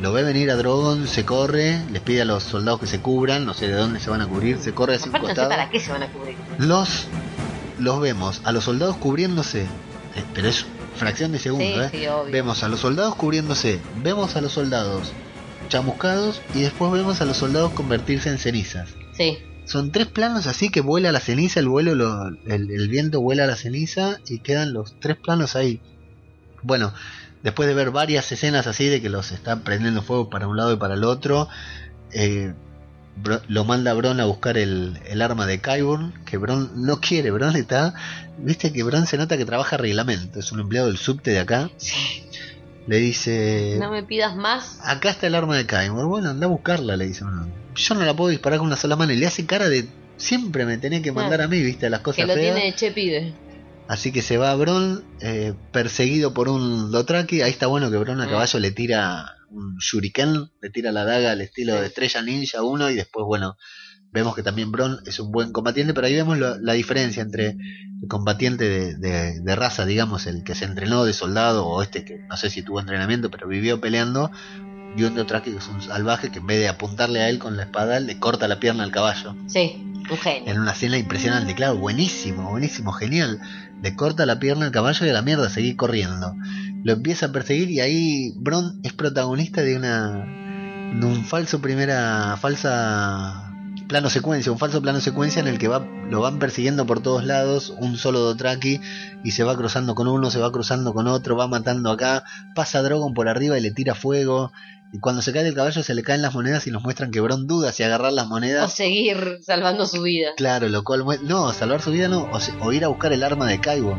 Lo 0.00 0.12
ve 0.12 0.22
venir 0.22 0.50
a 0.50 0.56
Drogon, 0.56 1.08
se 1.08 1.24
corre, 1.24 1.80
les 1.90 2.02
pide 2.02 2.20
a 2.22 2.24
los 2.26 2.42
soldados 2.42 2.80
que 2.80 2.86
se 2.86 3.00
cubran, 3.00 3.46
no 3.46 3.54
sé 3.54 3.66
de 3.66 3.72
dónde 3.74 3.98
se 3.98 4.10
van 4.10 4.20
a 4.20 4.26
cubrir, 4.26 4.58
se 4.58 4.72
corre 4.74 4.96
hacia 4.96 5.06
un 5.06 5.16
Aparte 5.16 5.22
no 5.22 5.28
sé 5.28 5.34
costado. 5.40 5.48
para 5.48 5.70
qué 5.70 5.80
se 5.80 5.90
van 5.90 6.02
a 6.02 6.08
cubrir. 6.08 6.36
Los, 6.58 7.06
los 7.78 8.00
vemos, 8.00 8.40
a 8.44 8.52
los 8.52 8.64
soldados 8.64 8.96
cubriéndose, 8.96 9.62
eh, 9.62 10.24
pero 10.34 10.48
es 10.48 10.66
fracción 10.96 11.32
de 11.32 11.38
segundo, 11.38 11.64
Sí, 11.64 11.80
¿eh? 11.80 11.88
sí, 11.90 12.06
obvio. 12.06 12.32
Vemos 12.32 12.62
a 12.62 12.68
los 12.68 12.80
soldados 12.80 13.14
cubriéndose, 13.16 13.80
vemos 14.02 14.34
a 14.36 14.40
los 14.40 14.52
soldados 14.52 15.12
chamuscados 15.68 16.40
y 16.54 16.60
después 16.62 16.92
vemos 16.92 17.20
a 17.20 17.24
los 17.24 17.36
soldados 17.36 17.72
convertirse 17.72 18.28
en 18.30 18.38
cenizas. 18.38 18.90
Sí. 19.12 19.38
Son 19.64 19.90
tres 19.90 20.06
planos 20.06 20.46
así 20.46 20.68
que 20.70 20.80
vuela 20.80 21.10
la 21.10 21.18
ceniza, 21.20 21.58
el 21.60 21.68
vuelo, 21.68 21.94
lo- 21.96 22.28
el, 22.28 22.70
el 22.70 22.88
viento 22.88 23.20
vuela 23.20 23.46
la 23.46 23.56
ceniza 23.56 24.18
y 24.28 24.38
quedan 24.38 24.72
los 24.72 24.98
tres 25.00 25.16
planos 25.16 25.56
ahí. 25.56 25.80
Bueno, 26.62 26.92
después 27.42 27.68
de 27.68 27.74
ver 27.74 27.90
varias 27.90 28.30
escenas 28.30 28.66
así 28.68 28.86
de 28.88 29.02
que 29.02 29.08
los 29.08 29.32
están 29.32 29.62
prendiendo 29.64 30.02
fuego 30.02 30.30
para 30.30 30.46
un 30.46 30.56
lado 30.56 30.72
y 30.72 30.76
para 30.76 30.94
el 30.94 31.02
otro, 31.04 31.48
eh, 32.12 32.54
Bro- 33.16 33.40
lo 33.48 33.64
manda 33.64 33.94
Bron 33.94 34.20
a 34.20 34.26
buscar 34.26 34.58
el, 34.58 34.98
el 35.06 35.22
arma 35.22 35.46
de 35.46 35.60
Kyburn, 35.60 36.12
que 36.26 36.36
Bron 36.36 36.70
no 36.84 37.00
quiere, 37.00 37.30
Bron 37.30 37.56
está, 37.56 37.94
viste 38.38 38.72
que 38.72 38.82
Bron 38.82 39.06
se 39.06 39.16
nota 39.16 39.36
que 39.38 39.44
trabaja 39.46 39.76
reglamento, 39.78 40.38
es 40.38 40.52
un 40.52 40.60
empleado 40.60 40.88
del 40.88 40.98
subte 40.98 41.30
de 41.30 41.38
acá, 41.38 41.70
le 42.86 42.98
dice, 42.98 43.76
No 43.80 43.90
me 43.90 44.02
pidas 44.02 44.36
más. 44.36 44.78
acá 44.84 45.10
está 45.10 45.26
el 45.26 45.34
arma 45.34 45.56
de 45.56 45.66
Kyburn, 45.66 46.08
bueno, 46.08 46.30
anda 46.30 46.46
a 46.46 46.50
buscarla, 46.50 46.96
le 46.96 47.06
dice 47.06 47.24
Bron. 47.24 47.50
Yo 47.74 47.94
no 47.94 48.04
la 48.04 48.14
puedo 48.14 48.30
disparar 48.30 48.58
con 48.58 48.68
una 48.68 48.76
sola 48.76 48.96
mano 48.96 49.12
y 49.12 49.16
le 49.16 49.26
hace 49.26 49.44
cara 49.46 49.68
de, 49.68 49.88
siempre 50.18 50.64
me 50.66 50.78
tenía 50.78 51.02
que 51.02 51.12
mandar 51.12 51.40
a 51.40 51.48
mí, 51.48 51.60
viste, 51.62 51.90
las 51.90 52.00
cosas 52.00 52.16
Que 52.16 52.26
lo 52.26 52.34
feas. 52.34 52.54
tiene 52.54 52.70
de 52.70 52.74
che 52.76 52.90
pibe. 52.92 53.34
Así 53.88 54.12
que 54.12 54.20
se 54.20 54.36
va 54.36 54.50
a 54.50 54.54
Bron, 54.56 55.04
eh, 55.20 55.54
perseguido 55.72 56.34
por 56.34 56.48
un 56.48 56.90
Dotraki. 56.90 57.42
Ahí 57.42 57.50
está 57.52 57.68
bueno 57.68 57.88
que 57.90 57.96
Bron 57.98 58.20
a 58.20 58.26
Mm. 58.26 58.30
caballo 58.30 58.58
le 58.58 58.70
tira 58.72 59.35
un 59.50 59.76
shuriken, 59.78 60.50
le 60.60 60.70
tira 60.70 60.92
la 60.92 61.04
daga 61.04 61.32
al 61.32 61.40
estilo 61.40 61.74
de 61.80 61.86
Estrella 61.86 62.22
Ninja 62.22 62.62
1 62.62 62.90
y 62.90 62.94
después, 62.94 63.24
bueno, 63.26 63.56
vemos 64.12 64.34
que 64.34 64.42
también 64.42 64.72
Bron 64.72 64.98
es 65.04 65.18
un 65.20 65.30
buen 65.30 65.52
combatiente, 65.52 65.92
pero 65.94 66.06
ahí 66.06 66.14
vemos 66.14 66.38
lo- 66.38 66.58
la 66.58 66.72
diferencia 66.74 67.22
entre 67.22 67.56
el 68.00 68.08
combatiente 68.08 68.64
de, 68.68 68.96
de- 68.96 69.40
de 69.40 69.56
raza, 69.56 69.84
digamos, 69.86 70.26
el 70.26 70.42
que 70.44 70.54
se 70.54 70.64
entrenó 70.64 71.04
de 71.04 71.12
soldado 71.12 71.66
o 71.66 71.82
este 71.82 72.04
que 72.04 72.18
no 72.28 72.36
sé 72.36 72.50
si 72.50 72.62
tuvo 72.62 72.80
entrenamiento, 72.80 73.30
pero 73.30 73.48
vivió 73.48 73.80
peleando, 73.80 74.30
y 74.94 75.02
un 75.02 75.14
Dothraki 75.14 75.50
que 75.52 75.58
es 75.58 75.68
un 75.68 75.82
salvaje 75.82 76.30
que 76.30 76.38
en 76.38 76.46
vez 76.46 76.58
de 76.60 76.68
apuntarle 76.68 77.20
a 77.20 77.28
él 77.28 77.38
con 77.38 77.56
la 77.56 77.64
espada, 77.64 78.00
le 78.00 78.18
corta 78.18 78.48
la 78.48 78.60
pierna 78.60 78.84
al 78.84 78.92
caballo 78.92 79.36
Sí, 79.46 79.72
un 80.08 80.16
genio. 80.18 80.52
en 80.52 80.60
una 80.60 80.72
escena 80.72 80.96
impresionante, 80.96 81.54
claro, 81.54 81.76
buenísimo, 81.76 82.50
buenísimo, 82.50 82.92
genial. 82.92 83.40
Le 83.82 83.94
corta 83.96 84.24
la 84.24 84.38
pierna 84.38 84.64
al 84.66 84.70
caballo 84.72 85.04
y 85.04 85.10
a 85.10 85.12
la 85.12 85.22
mierda, 85.22 85.50
seguir 85.50 85.76
corriendo. 85.76 86.36
Lo 86.86 86.92
empieza 86.92 87.26
a 87.26 87.32
perseguir 87.32 87.68
y 87.70 87.80
ahí 87.80 88.32
Bron 88.36 88.78
es 88.84 88.92
protagonista 88.92 89.62
de 89.62 89.76
una 89.76 90.24
de 91.00 91.04
un 91.04 91.24
falso 91.24 91.60
primera 91.60 92.36
falsa 92.40 93.42
plano 93.88 94.08
secuencia, 94.08 94.52
un 94.52 94.58
falso 94.58 94.80
plano 94.82 95.00
secuencia 95.00 95.40
en 95.40 95.48
el 95.48 95.58
que 95.58 95.66
va 95.66 95.84
lo 96.10 96.20
van 96.20 96.38
persiguiendo 96.38 96.86
por 96.86 97.00
todos 97.02 97.24
lados, 97.24 97.74
un 97.80 97.96
solo 97.96 98.20
Dotraki 98.20 98.80
y 99.24 99.30
se 99.32 99.42
va 99.42 99.56
cruzando 99.56 99.96
con 99.96 100.06
uno, 100.06 100.30
se 100.30 100.38
va 100.38 100.52
cruzando 100.52 100.94
con 100.94 101.08
otro, 101.08 101.36
va 101.36 101.48
matando 101.48 101.90
acá, 101.90 102.22
pasa 102.54 102.82
Drogon 102.82 103.14
por 103.14 103.28
arriba 103.28 103.58
y 103.58 103.62
le 103.62 103.72
tira 103.72 103.96
fuego. 103.96 104.52
Y 104.92 105.00
cuando 105.00 105.22
se 105.22 105.32
cae 105.32 105.42
del 105.42 105.54
caballo 105.54 105.82
se 105.82 105.94
le 105.96 106.04
caen 106.04 106.22
las 106.22 106.34
monedas 106.34 106.68
y 106.68 106.70
nos 106.70 106.84
muestran 106.84 107.10
que 107.10 107.20
Bron 107.20 107.48
duda 107.48 107.72
si 107.72 107.82
agarrar 107.82 108.12
las 108.12 108.28
monedas 108.28 108.64
O 108.64 108.68
seguir 108.68 109.38
salvando 109.42 109.86
su 109.86 110.02
vida. 110.02 110.28
Claro, 110.36 110.68
lo 110.68 110.84
cual 110.84 111.02
no, 111.24 111.52
salvar 111.52 111.82
su 111.82 111.90
vida 111.90 112.06
no, 112.06 112.28
o, 112.30 112.38
se- 112.38 112.54
o 112.60 112.72
ir 112.72 112.84
a 112.84 112.88
buscar 112.88 113.12
el 113.12 113.24
arma 113.24 113.48
de 113.48 113.60
Kaibo. 113.60 113.98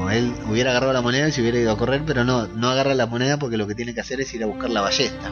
No, 0.00 0.10
él 0.10 0.34
hubiera 0.48 0.70
agarrado 0.70 0.92
la 0.92 1.00
moneda 1.02 1.28
y 1.28 1.32
se 1.32 1.40
hubiera 1.40 1.58
ido 1.58 1.70
a 1.72 1.76
correr, 1.78 2.02
pero 2.06 2.24
no, 2.24 2.46
no 2.48 2.68
agarra 2.70 2.94
la 2.94 3.06
moneda 3.06 3.38
porque 3.38 3.56
lo 3.56 3.66
que 3.66 3.74
tiene 3.74 3.94
que 3.94 4.00
hacer 4.00 4.20
es 4.20 4.32
ir 4.34 4.42
a 4.42 4.46
buscar 4.46 4.70
la 4.70 4.80
ballesta. 4.80 5.30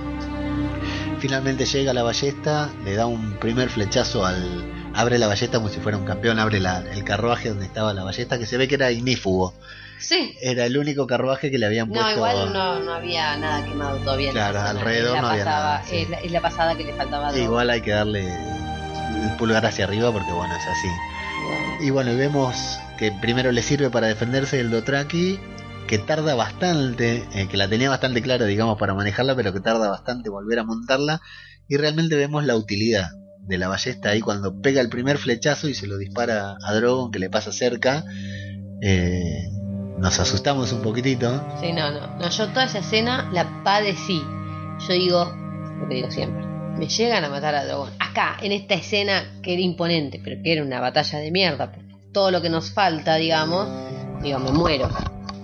Finalmente 1.19 1.67
llega 1.67 1.93
a 1.93 1.95
la 1.95 2.03
ballesta, 2.03 2.71
le 2.85 2.95
da 2.95 3.07
un 3.07 3.35
primer 3.35 3.69
flechazo 3.69 4.27
al. 4.27 4.71
abre 4.95 5.19
la 5.19 5.27
ballesta 5.27 5.57
como 5.59 5.69
si 5.71 5.81
fuera 5.81 5.97
un 5.97 6.05
campeón, 6.05 6.39
abre 6.39 6.61
la- 6.61 6.81
el 6.93 7.03
carruaje 7.05 7.49
donde 7.49 7.65
estaba 7.65 7.95
la 7.95 8.03
ballesta, 8.05 8.39
que 8.39 8.45
se 8.47 8.57
ve 8.59 8.69
que 8.69 8.75
era 8.75 8.91
ignífugo. 8.91 9.55
Sí. 9.99 10.37
Era 10.43 10.67
el 10.67 10.77
único 10.77 11.07
carruaje 11.07 11.51
que 11.51 11.59
le 11.59 11.65
habían 11.67 11.89
puesto. 11.89 12.05
No, 12.11 12.13
igual 12.17 12.53
no, 12.53 12.81
no 12.81 12.93
había 12.93 13.37
nada 13.39 13.65
quemado 13.65 13.97
todavía. 13.99 14.33
Claro, 14.33 14.61
alrededor 14.61 15.21
no 15.21 15.29
había 15.29 15.45
nada, 15.45 15.83
sí. 15.89 15.97
Es, 15.99 16.11
la, 16.11 16.19
es 16.21 16.31
la 16.33 16.41
pasada 16.41 16.75
que 16.75 16.85
le 16.85 16.93
faltaba. 16.95 17.37
Igual 17.39 17.71
hay 17.71 17.81
que 17.81 17.93
darle 17.93 18.21
el 18.27 19.37
pulgar 19.39 19.65
hacia 19.65 19.85
arriba 19.87 20.13
porque 20.13 20.33
bueno, 20.33 20.55
es 20.57 20.67
así. 20.67 20.89
Y 21.81 21.91
bueno, 21.91 22.17
vemos 22.17 22.79
que 22.97 23.11
primero 23.11 23.51
le 23.51 23.63
sirve 23.63 23.91
para 23.91 24.07
defenderse 24.07 24.57
del 24.57 24.71
Dotraki, 24.71 25.41
que 25.89 25.99
tarda 25.99 26.35
bastante, 26.35 27.25
eh, 27.35 27.49
que 27.49 27.57
la 27.57 27.69
tenía 27.69 27.91
bastante 27.91 28.23
clara, 28.23 28.47
digamos, 28.47 28.79
para 28.79 28.95
manejarla, 28.95 29.35
pero 29.35 29.53
que 29.53 29.61
tarda 29.61 29.91
bastante 29.91 30.31
volver 30.31 30.61
a 30.61 30.65
montarla. 30.65 31.21
Y 31.69 31.77
realmente 31.77 32.15
vemos 32.17 32.45
la 32.45 32.57
utilidad 32.57 33.11
de 33.41 33.59
la 33.59 33.69
ballesta 33.69 34.11
ahí 34.11 34.21
cuando 34.21 34.61
pega 34.61 34.81
el 34.81 34.89
primer 34.89 35.19
flechazo 35.19 35.69
y 35.69 35.75
se 35.75 35.87
lo 35.87 35.99
dispara 35.99 36.57
a 36.63 36.75
Drogon, 36.75 37.11
que 37.11 37.19
le 37.19 37.31
pasa 37.31 37.53
cerca. 37.53 38.05
Eh, 38.81 39.49
nos 39.99 40.19
asustamos 40.19 40.73
un 40.73 40.83
poquitito. 40.83 41.45
Sí, 41.61 41.73
no, 41.73 41.91
no, 41.91 42.19
no. 42.19 42.31
Yo 42.31 42.49
toda 42.49 42.65
esa 42.65 42.79
escena 42.79 43.29
la 43.33 43.63
padecí. 43.65 44.23
Yo 44.87 44.95
digo, 44.95 45.25
lo 45.81 45.89
que 45.89 45.95
digo 45.95 46.11
siempre. 46.11 46.52
Me 46.79 46.89
llegan 46.89 47.25
a 47.25 47.29
matar 47.29 47.55
a 47.55 47.65
Drogon. 47.65 47.91
Acá, 47.99 48.37
en 48.43 48.53
esta 48.53 48.75
escena 48.75 49.25
que 49.43 49.53
era 49.53 49.63
imponente, 49.63 50.21
pero 50.23 50.43
que 50.43 50.53
era 50.53 50.63
una 50.63 50.81
batalla 50.81 51.19
de 51.19 51.31
mierda. 51.31 51.73
Todo 52.13 52.31
lo 52.31 52.43
que 52.43 52.51
nos 52.51 52.73
falta, 52.73 53.17
digamos, 53.17 53.69
digo, 54.23 54.39
me 54.39 54.53
muero. 54.53 54.89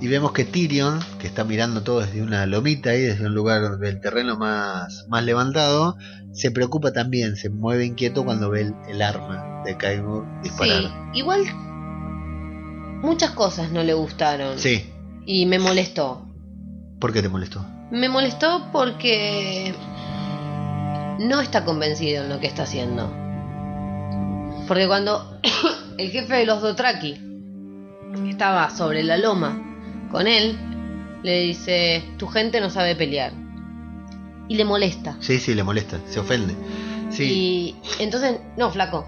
Y 0.01 0.07
vemos 0.07 0.33
que 0.33 0.45
Tyrion, 0.45 1.01
que 1.18 1.26
está 1.26 1.45
mirando 1.45 1.83
todo 1.83 2.01
desde 2.01 2.22
una 2.22 2.47
lomita 2.47 2.91
ahí, 2.91 3.01
desde 3.01 3.26
un 3.26 3.35
lugar 3.35 3.79
del 3.79 4.01
terreno 4.01 4.37
más, 4.37 5.07
más 5.09 5.24
levantado, 5.24 5.97
se 6.33 6.51
preocupa 6.51 6.93
también, 6.93 7.37
se 7.37 7.51
mueve 7.51 7.85
inquieto 7.85 8.24
cuando 8.24 8.51
ve 8.51 8.62
el, 8.62 8.74
el 8.89 9.03
arma 9.03 9.62
de 9.64 9.76
Kaimur 9.76 10.24
disparar. 10.43 10.83
Sí, 10.83 11.18
igual 11.18 11.45
muchas 13.03 13.31
cosas 13.33 13.70
no 13.70 13.83
le 13.83 13.95
gustaron. 13.95 14.59
Sí. 14.59 14.91
Y 15.26 15.47
me 15.47 15.59
molestó. 15.59 16.22
¿Por 17.01 17.12
qué 17.12 17.22
te 17.22 17.29
molestó? 17.29 17.64
Me 17.91 18.09
molestó 18.09 18.68
porque 18.72 19.74
no 21.19 21.41
está 21.41 21.64
convencido 21.64 22.25
en 22.25 22.31
lo 22.31 22.41
que 22.41 22.47
está 22.47 22.62
haciendo. 22.62 23.12
Porque 24.66 24.87
cuando 24.87 25.41
el 25.99 26.11
jefe 26.11 26.35
de 26.37 26.47
los 26.47 26.62
Dotraki 26.62 27.21
estaba 28.29 28.71
sobre 28.71 29.03
la 29.03 29.16
loma 29.16 30.09
con 30.11 30.27
él, 30.27 30.59
le 31.23 31.41
dice, 31.41 32.05
tu 32.19 32.27
gente 32.27 32.61
no 32.61 32.71
sabe 32.71 32.95
pelear. 32.97 33.33
Y 34.49 34.57
le 34.57 34.64
molesta. 34.64 35.16
Sí, 35.21 35.39
sí, 35.39 35.55
le 35.55 35.62
molesta, 35.62 35.99
se 36.07 36.21
ofende. 36.21 36.55
Sí, 37.11 37.25
Y 37.25 38.03
entonces, 38.03 38.39
no, 38.57 38.71
flaco. 38.71 39.07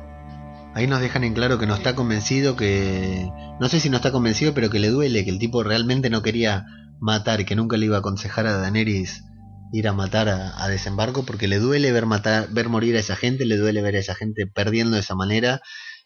ahí 0.75 0.87
nos 0.87 1.01
dejan 1.01 1.25
en 1.25 1.35
claro 1.35 1.59
que 1.59 1.67
no 1.67 1.75
está 1.75 1.95
convencido, 1.95 2.57
que... 2.57 3.31
No 3.59 3.69
sé 3.69 3.81
si 3.81 3.91
no 3.91 3.97
está 3.97 4.11
convencido, 4.11 4.55
pero 4.55 4.71
que 4.71 4.79
le 4.79 4.89
duele, 4.89 5.25
que 5.25 5.31
el 5.31 5.39
tipo 5.39 5.63
realmente 5.63 6.09
no 6.11 6.23
quería 6.23 6.67
matar, 6.99 7.45
que 7.45 7.57
nunca 7.57 7.77
le 7.77 7.87
iba 7.87 7.97
a 7.97 8.01
aconsejar 8.01 8.47
a 8.47 8.57
Daenerys 8.57 9.25
ir 9.73 9.89
a 9.89 9.93
matar 9.93 10.29
a, 10.29 10.63
a 10.63 10.69
desembarco, 10.69 11.25
porque 11.25 11.49
le 11.49 11.59
duele 11.59 11.93
ver, 11.93 12.07
matar, 12.07 12.49
ver 12.51 12.69
morir 12.69 12.97
a 12.97 13.01
esa 13.01 13.17
gente, 13.17 13.45
le 13.47 13.57
duele 13.57 13.83
ver 13.83 13.97
a 13.97 14.01
esa 14.01 14.15
gente 14.15 14.47
perdiendo 14.47 14.95
de 14.95 15.01
esa 15.01 15.15
manera. 15.15 15.61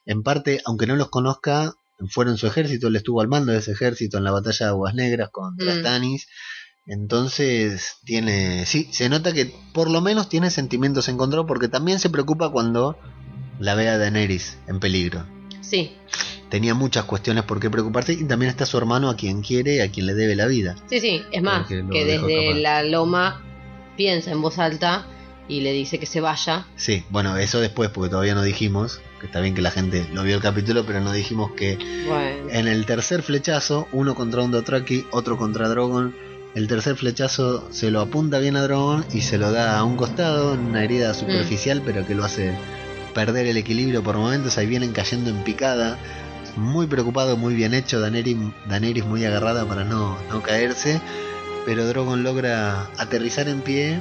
En 0.06 0.22
parte, 0.22 0.60
aunque 0.66 0.86
no 0.86 0.96
los 0.96 1.08
conozca, 1.08 1.74
fueron 2.10 2.36
su 2.36 2.46
ejército, 2.46 2.88
él 2.88 2.96
estuvo 2.96 3.20
al 3.20 3.28
mando 3.28 3.52
de 3.52 3.58
ese 3.58 3.72
ejército 3.72 4.18
en 4.18 4.24
la 4.24 4.32
batalla 4.32 4.66
de 4.66 4.70
Aguas 4.72 4.94
Negras 4.94 5.30
contra 5.30 5.74
Mm. 5.74 5.78
Stannis. 5.78 6.26
Entonces 6.86 7.96
tiene, 8.04 8.66
sí, 8.66 8.88
se 8.92 9.08
nota 9.08 9.32
que 9.32 9.52
por 9.72 9.90
lo 9.90 10.00
menos 10.00 10.28
tiene 10.28 10.50
sentimientos 10.50 11.08
encontrados 11.08 11.46
porque 11.46 11.68
también 11.68 11.98
se 11.98 12.10
preocupa 12.10 12.50
cuando 12.50 12.98
la 13.58 13.74
ve 13.74 13.88
a 13.88 13.98
Daenerys 13.98 14.58
en 14.66 14.80
peligro. 14.80 15.26
Sí, 15.60 15.96
Tenía 16.50 16.74
muchas 16.74 17.04
cuestiones 17.04 17.42
por 17.44 17.58
qué 17.58 17.68
preocuparse 17.68 18.12
y 18.12 18.24
también 18.24 18.50
está 18.50 18.64
su 18.64 18.78
hermano 18.78 19.10
a 19.10 19.16
quien 19.16 19.42
quiere 19.42 19.82
a 19.82 19.90
quien 19.90 20.06
le 20.06 20.14
debe 20.14 20.36
la 20.36 20.46
vida. 20.46 20.76
sí, 20.88 21.00
sí. 21.00 21.22
Es 21.32 21.42
más, 21.42 21.66
que 21.66 21.82
desde 22.04 22.54
la 22.54 22.82
loma 22.84 23.42
piensa 23.96 24.30
en 24.30 24.40
voz 24.42 24.58
alta 24.58 25.06
y 25.48 25.60
le 25.60 25.72
dice 25.72 25.98
que 25.98 26.06
se 26.06 26.20
vaya. 26.20 26.66
Sí, 26.76 27.04
bueno, 27.10 27.36
eso 27.36 27.60
después 27.60 27.90
porque 27.90 28.10
todavía 28.10 28.34
no 28.34 28.42
dijimos, 28.42 29.00
que 29.20 29.26
está 29.26 29.40
bien 29.40 29.54
que 29.54 29.60
la 29.60 29.70
gente 29.70 30.06
lo 30.12 30.22
vio 30.22 30.36
el 30.36 30.42
capítulo, 30.42 30.84
pero 30.86 31.00
no 31.00 31.12
dijimos 31.12 31.52
que 31.52 31.76
Bueno. 32.06 32.48
en 32.50 32.66
el 32.68 32.86
tercer 32.86 33.22
flechazo, 33.22 33.86
uno 33.92 34.14
contra 34.14 34.42
un 34.42 34.50
Dothraki, 34.50 35.06
otro 35.10 35.36
contra 35.36 35.68
Drogon, 35.68 36.14
el 36.54 36.68
tercer 36.68 36.96
flechazo 36.96 37.68
se 37.72 37.90
lo 37.90 38.00
apunta 38.00 38.38
bien 38.38 38.56
a 38.56 38.62
Drogon 38.62 39.04
y 39.12 39.22
se 39.22 39.38
lo 39.38 39.50
da 39.50 39.78
a 39.78 39.84
un 39.84 39.96
costado, 39.96 40.54
en 40.54 40.60
una 40.60 40.84
herida 40.84 41.12
superficial, 41.12 41.82
pero 41.84 42.06
que 42.06 42.14
lo 42.14 42.24
hace 42.24 42.54
perder 43.12 43.46
el 43.46 43.56
equilibrio 43.56 44.02
por 44.02 44.16
momentos, 44.16 44.56
ahí 44.56 44.66
vienen 44.66 44.92
cayendo 44.92 45.30
en 45.30 45.44
picada, 45.44 45.98
muy 46.56 46.86
preocupado, 46.86 47.36
muy 47.36 47.54
bien 47.54 47.74
hecho, 47.74 48.00
Daenerys, 48.00 48.36
Daenerys 48.68 49.04
muy 49.04 49.24
agarrada 49.24 49.66
para 49.66 49.84
no, 49.84 50.16
no 50.30 50.42
caerse, 50.42 51.00
pero 51.64 51.86
Drogon 51.86 52.22
logra 52.22 52.88
aterrizar 52.98 53.48
en 53.48 53.60
pie 53.62 54.00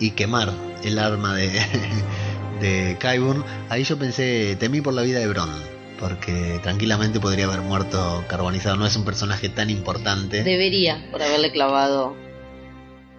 y 0.00 0.12
quemar 0.12 0.52
el 0.82 0.98
arma 0.98 1.34
de, 1.34 1.50
de 2.60 2.98
Qyburn. 3.00 3.44
Ahí 3.68 3.84
yo 3.84 3.98
pensé, 3.98 4.56
temí 4.58 4.80
por 4.80 4.94
la 4.94 5.02
vida 5.02 5.18
de 5.18 5.26
Bron, 5.28 5.50
porque 5.98 6.60
tranquilamente 6.62 7.20
podría 7.20 7.46
haber 7.46 7.60
muerto 7.60 8.24
carbonizado, 8.28 8.76
no 8.76 8.86
es 8.86 8.96
un 8.96 9.04
personaje 9.04 9.48
tan 9.48 9.70
importante. 9.70 10.42
Debería, 10.42 11.08
por 11.10 11.22
haberle 11.22 11.52
clavado 11.52 12.16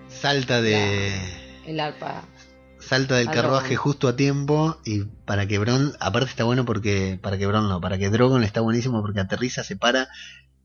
Salta 0.09 0.61
de... 0.61 1.13
el 1.65 1.79
arpa. 1.79 2.23
salta 2.79 3.15
del 3.15 3.29
carruaje 3.29 3.75
justo 3.75 4.07
a 4.07 4.15
tiempo 4.15 4.77
y 4.85 5.03
para 5.03 5.45
que 5.47 5.57
Bron, 5.57 5.93
aparte 5.99 6.29
está 6.29 6.43
bueno 6.43 6.65
porque, 6.65 7.19
para 7.21 7.37
que 7.37 7.47
Bron 7.47 7.67
no, 7.67 7.81
para 7.81 7.97
que 7.97 8.09
Drogon 8.09 8.43
está 8.43 8.61
buenísimo 8.61 9.01
porque 9.01 9.19
aterriza, 9.19 9.63
se 9.63 9.75
para, 9.75 10.07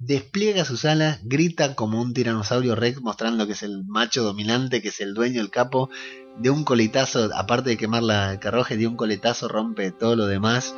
despliega 0.00 0.64
sus 0.64 0.84
alas, 0.84 1.20
grita 1.22 1.74
como 1.74 2.00
un 2.00 2.14
tiranosaurio 2.14 2.74
rex 2.74 3.00
mostrando 3.02 3.46
que 3.46 3.52
es 3.52 3.62
el 3.62 3.84
macho 3.84 4.22
dominante, 4.24 4.82
que 4.82 4.88
es 4.88 5.00
el 5.00 5.14
dueño, 5.14 5.40
el 5.40 5.50
capo, 5.50 5.90
de 6.38 6.50
un 6.50 6.64
coletazo, 6.64 7.28
aparte 7.34 7.70
de 7.70 7.76
quemar 7.76 8.02
la 8.02 8.32
el 8.32 8.38
carruaje, 8.38 8.76
de 8.76 8.86
un 8.86 8.96
coletazo 8.96 9.46
rompe 9.46 9.92
todo 9.92 10.16
lo 10.16 10.26
demás 10.26 10.74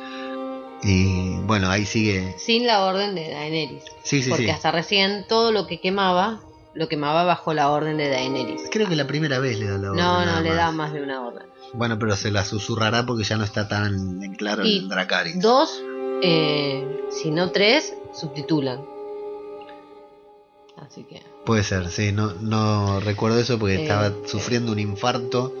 y 0.83 1.37
bueno, 1.45 1.69
ahí 1.69 1.85
sigue, 1.85 2.35
Sin 2.37 2.67
la 2.67 2.83
orden 2.83 3.15
de 3.15 3.29
Daenerys. 3.31 3.83
sí, 4.03 4.21
sí, 4.21 4.29
porque 4.29 4.45
sí, 4.45 4.49
hasta 4.51 4.71
recién 4.71 5.25
todo 5.29 5.51
lo 5.53 5.65
que 5.65 5.79
quemaba 5.79 6.41
lo 6.73 6.89
quemaba 6.89 7.23
bajo 7.23 7.53
la 7.53 7.69
orden 7.69 7.97
de 7.97 8.09
Daenerys. 8.09 8.63
Creo 8.71 8.89
que 8.89 8.95
la 8.95 9.05
primera 9.07 9.39
vez 9.39 9.59
le 9.59 9.67
da 9.69 9.77
la 9.77 9.91
orden. 9.91 10.03
No, 10.03 10.25
no, 10.25 10.41
le 10.41 10.49
más. 10.49 10.57
da 10.57 10.71
más 10.71 10.91
de 10.93 11.03
una 11.03 11.21
orden. 11.21 11.43
Bueno, 11.73 11.97
pero 11.99 12.15
se 12.15 12.31
la 12.31 12.43
susurrará 12.43 13.05
porque 13.05 13.23
ya 13.23 13.37
no 13.37 13.43
está 13.43 13.67
tan 13.67 14.21
en 14.23 14.33
claro 14.33 14.65
Y 14.65 14.79
el 14.79 14.89
Dracarys. 14.89 15.39
Dos, 15.39 15.81
eh, 16.23 17.01
si 17.11 17.29
no 17.31 17.51
tres, 17.51 17.93
subtitulan. 18.13 18.79
Así 20.87 21.03
que. 21.03 21.21
Puede 21.45 21.63
ser, 21.63 21.89
sí, 21.89 22.11
no, 22.11 22.33
no 22.41 22.99
recuerdo 22.99 23.39
eso 23.39 23.57
porque 23.59 23.75
Eh, 23.75 23.81
estaba 23.83 24.11
sufriendo 24.25 24.71
un 24.71 24.79
infarto 24.79 25.53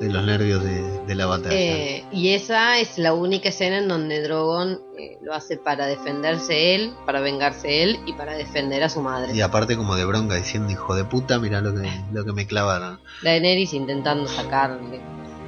de 0.00 0.08
los 0.12 0.24
nervios 0.24 0.62
de, 0.62 0.80
de 1.06 1.14
la 1.16 1.26
batalla. 1.26 1.56
Eh, 1.56 2.04
y 2.12 2.28
esa 2.28 2.78
es 2.78 2.98
la 2.98 3.12
única 3.14 3.48
escena 3.48 3.78
en 3.78 3.88
donde 3.88 4.22
Drogon 4.22 4.80
eh, 4.96 5.18
lo 5.22 5.34
hace 5.34 5.56
para 5.56 5.86
defenderse 5.88 6.76
él, 6.76 6.92
para 7.04 7.20
vengarse 7.20 7.82
él 7.82 7.98
y 8.06 8.12
para 8.12 8.34
defender 8.34 8.84
a 8.84 8.88
su 8.88 9.00
madre. 9.00 9.34
Y 9.34 9.40
aparte 9.40 9.76
como 9.76 9.96
de 9.96 10.04
bronca 10.04 10.36
diciendo, 10.36 10.70
hijo 10.70 10.94
de 10.94 11.04
puta, 11.04 11.40
mira 11.40 11.60
lo 11.60 11.74
que, 11.74 11.90
lo 12.12 12.24
que 12.24 12.32
me 12.32 12.46
clavaron. 12.46 13.00
La 13.22 13.30
Daenerys 13.30 13.72
intentando 13.74 14.28
sacarle 14.28 15.00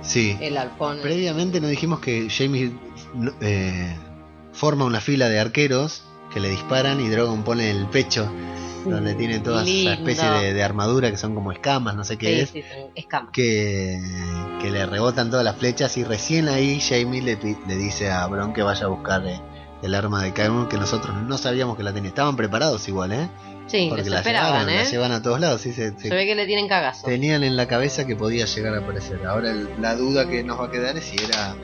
Sí, 0.02 0.36
el 0.40 0.56
arpón. 0.56 0.98
previamente 1.02 1.60
nos 1.60 1.70
dijimos 1.70 2.00
que 2.00 2.28
Jamie 2.28 2.72
eh, 3.42 3.96
forma 4.52 4.84
una 4.84 5.00
fila 5.00 5.28
de 5.28 5.38
arqueros 5.38 6.02
que 6.32 6.40
le 6.40 6.48
disparan 6.50 7.00
y 7.00 7.08
Drogon 7.08 7.42
pone 7.42 7.70
el 7.70 7.86
pecho 7.86 8.30
donde 8.84 9.14
tiene 9.14 9.40
toda 9.40 9.62
esa 9.62 9.92
especie 9.92 10.30
de, 10.30 10.54
de 10.54 10.62
armadura 10.62 11.10
que 11.10 11.18
son 11.18 11.34
como 11.34 11.52
escamas, 11.52 11.94
no 11.96 12.04
sé 12.04 12.16
qué 12.16 12.26
Sí, 12.26 12.40
es. 12.40 12.50
sí, 12.50 12.62
son 12.62 12.90
escamas. 12.94 13.30
que, 13.32 14.00
que 14.62 14.70
le 14.70 14.86
rebotan 14.86 15.28
todas 15.30 15.44
las 15.44 15.56
flechas 15.56 15.96
y 15.98 16.04
recién 16.04 16.48
ahí 16.48 16.80
Jamie 16.80 17.20
le, 17.20 17.36
le 17.66 17.76
dice 17.76 18.10
a 18.10 18.26
Bron 18.26 18.54
que 18.54 18.62
vaya 18.62 18.86
a 18.86 18.88
buscar 18.88 19.26
eh, 19.26 19.38
el 19.82 19.94
arma 19.94 20.22
de 20.22 20.32
Caemon 20.32 20.66
que 20.68 20.78
nosotros 20.78 21.14
no 21.26 21.36
sabíamos 21.36 21.76
que 21.76 21.82
la 21.82 21.92
tenía. 21.92 22.08
Estaban 22.08 22.36
preparados 22.36 22.86
igual, 22.88 23.12
¿eh? 23.12 23.28
Sí, 23.66 23.86
Porque 23.90 24.08
la 24.10 24.18
esperaban, 24.18 24.50
llevaban, 24.66 24.68
¿eh? 24.70 24.76
la 24.84 24.90
llevan 24.90 25.12
a 25.12 25.22
todos 25.22 25.40
lados, 25.40 25.60
sí, 25.60 25.72
se, 25.72 25.90
se- 25.92 26.08
Se 26.08 26.14
ve 26.14 26.24
que 26.26 26.34
le 26.34 26.46
tienen 26.46 26.66
cagazo. 26.66 27.06
tenían 27.06 27.44
en 27.44 27.56
la 27.56 27.68
cabeza 27.68 28.06
que 28.06 28.16
podía 28.16 28.46
llegar 28.46 28.74
a 28.74 28.78
aparecer. 28.78 29.24
Ahora 29.26 29.50
el- 29.52 29.68
la 29.80 29.94
duda 29.94 30.26
que 30.28 30.42
nos 30.42 30.58
va 30.58 30.66
a 30.66 30.70
quedar 30.70 30.96
es 30.96 31.04
si 31.04 31.16
era 31.22 31.54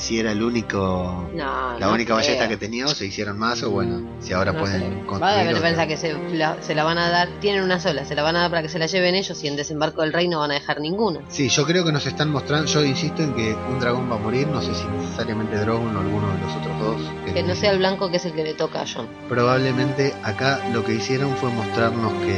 si 0.00 0.18
era 0.18 0.32
el 0.32 0.42
único 0.42 1.28
No, 1.34 1.78
la 1.78 1.86
no 1.86 1.92
única 1.92 2.14
ballesta 2.14 2.48
que 2.48 2.56
tenía 2.56 2.86
o 2.86 2.88
se 2.88 3.06
hicieron 3.06 3.38
más 3.38 3.62
o 3.62 3.70
bueno, 3.70 4.08
si 4.20 4.32
ahora 4.32 4.52
No 4.52 4.60
pueden 4.60 4.80
construir 5.06 5.22
Va 5.22 5.28
a 5.30 5.40
haber 5.40 5.54
otra. 5.54 5.68
pensar 5.68 5.88
que 5.88 5.96
se 5.96 6.12
la, 6.34 6.56
se 6.62 6.74
la 6.74 6.84
van 6.84 6.98
a 6.98 7.08
dar, 7.10 7.28
tienen 7.40 7.62
una 7.62 7.78
sola, 7.80 8.04
se 8.04 8.14
la 8.14 8.22
van 8.22 8.36
a 8.36 8.40
dar 8.40 8.50
para 8.50 8.62
que 8.62 8.68
se 8.68 8.78
la 8.78 8.86
lleven 8.86 9.14
ellos 9.14 9.42
y 9.44 9.48
en 9.48 9.56
desembarco 9.56 10.02
del 10.02 10.12
rey 10.12 10.28
no 10.28 10.38
van 10.40 10.50
a 10.50 10.54
dejar 10.54 10.80
ninguna. 10.80 11.20
Sí, 11.28 11.48
yo 11.48 11.64
creo 11.66 11.84
que 11.84 11.92
nos 11.92 12.06
están 12.06 12.30
mostrando, 12.30 12.66
yo 12.66 12.84
insisto 12.84 13.22
en 13.22 13.34
que 13.34 13.54
un 13.54 13.78
dragón 13.80 14.10
va 14.10 14.16
a 14.16 14.18
morir, 14.18 14.46
no 14.48 14.62
sé 14.62 14.74
si 14.74 14.84
necesariamente 14.86 15.56
Drogon 15.58 15.94
o 15.96 16.00
alguno 16.00 16.32
de 16.32 16.38
los 16.40 16.54
otros 16.56 16.78
dos. 16.80 17.34
Que 17.34 17.42
no 17.42 17.54
sea 17.54 17.70
el 17.72 17.78
blanco 17.78 18.10
que 18.10 18.16
es 18.16 18.24
el 18.24 18.32
que 18.32 18.44
le 18.44 18.54
toca 18.54 18.82
a 18.82 18.86
John. 18.86 19.06
Probablemente 19.28 20.14
acá 20.22 20.60
lo 20.72 20.84
que 20.84 20.94
hicieron 20.94 21.36
fue 21.36 21.50
mostrarnos 21.50 22.12
que, 22.14 22.36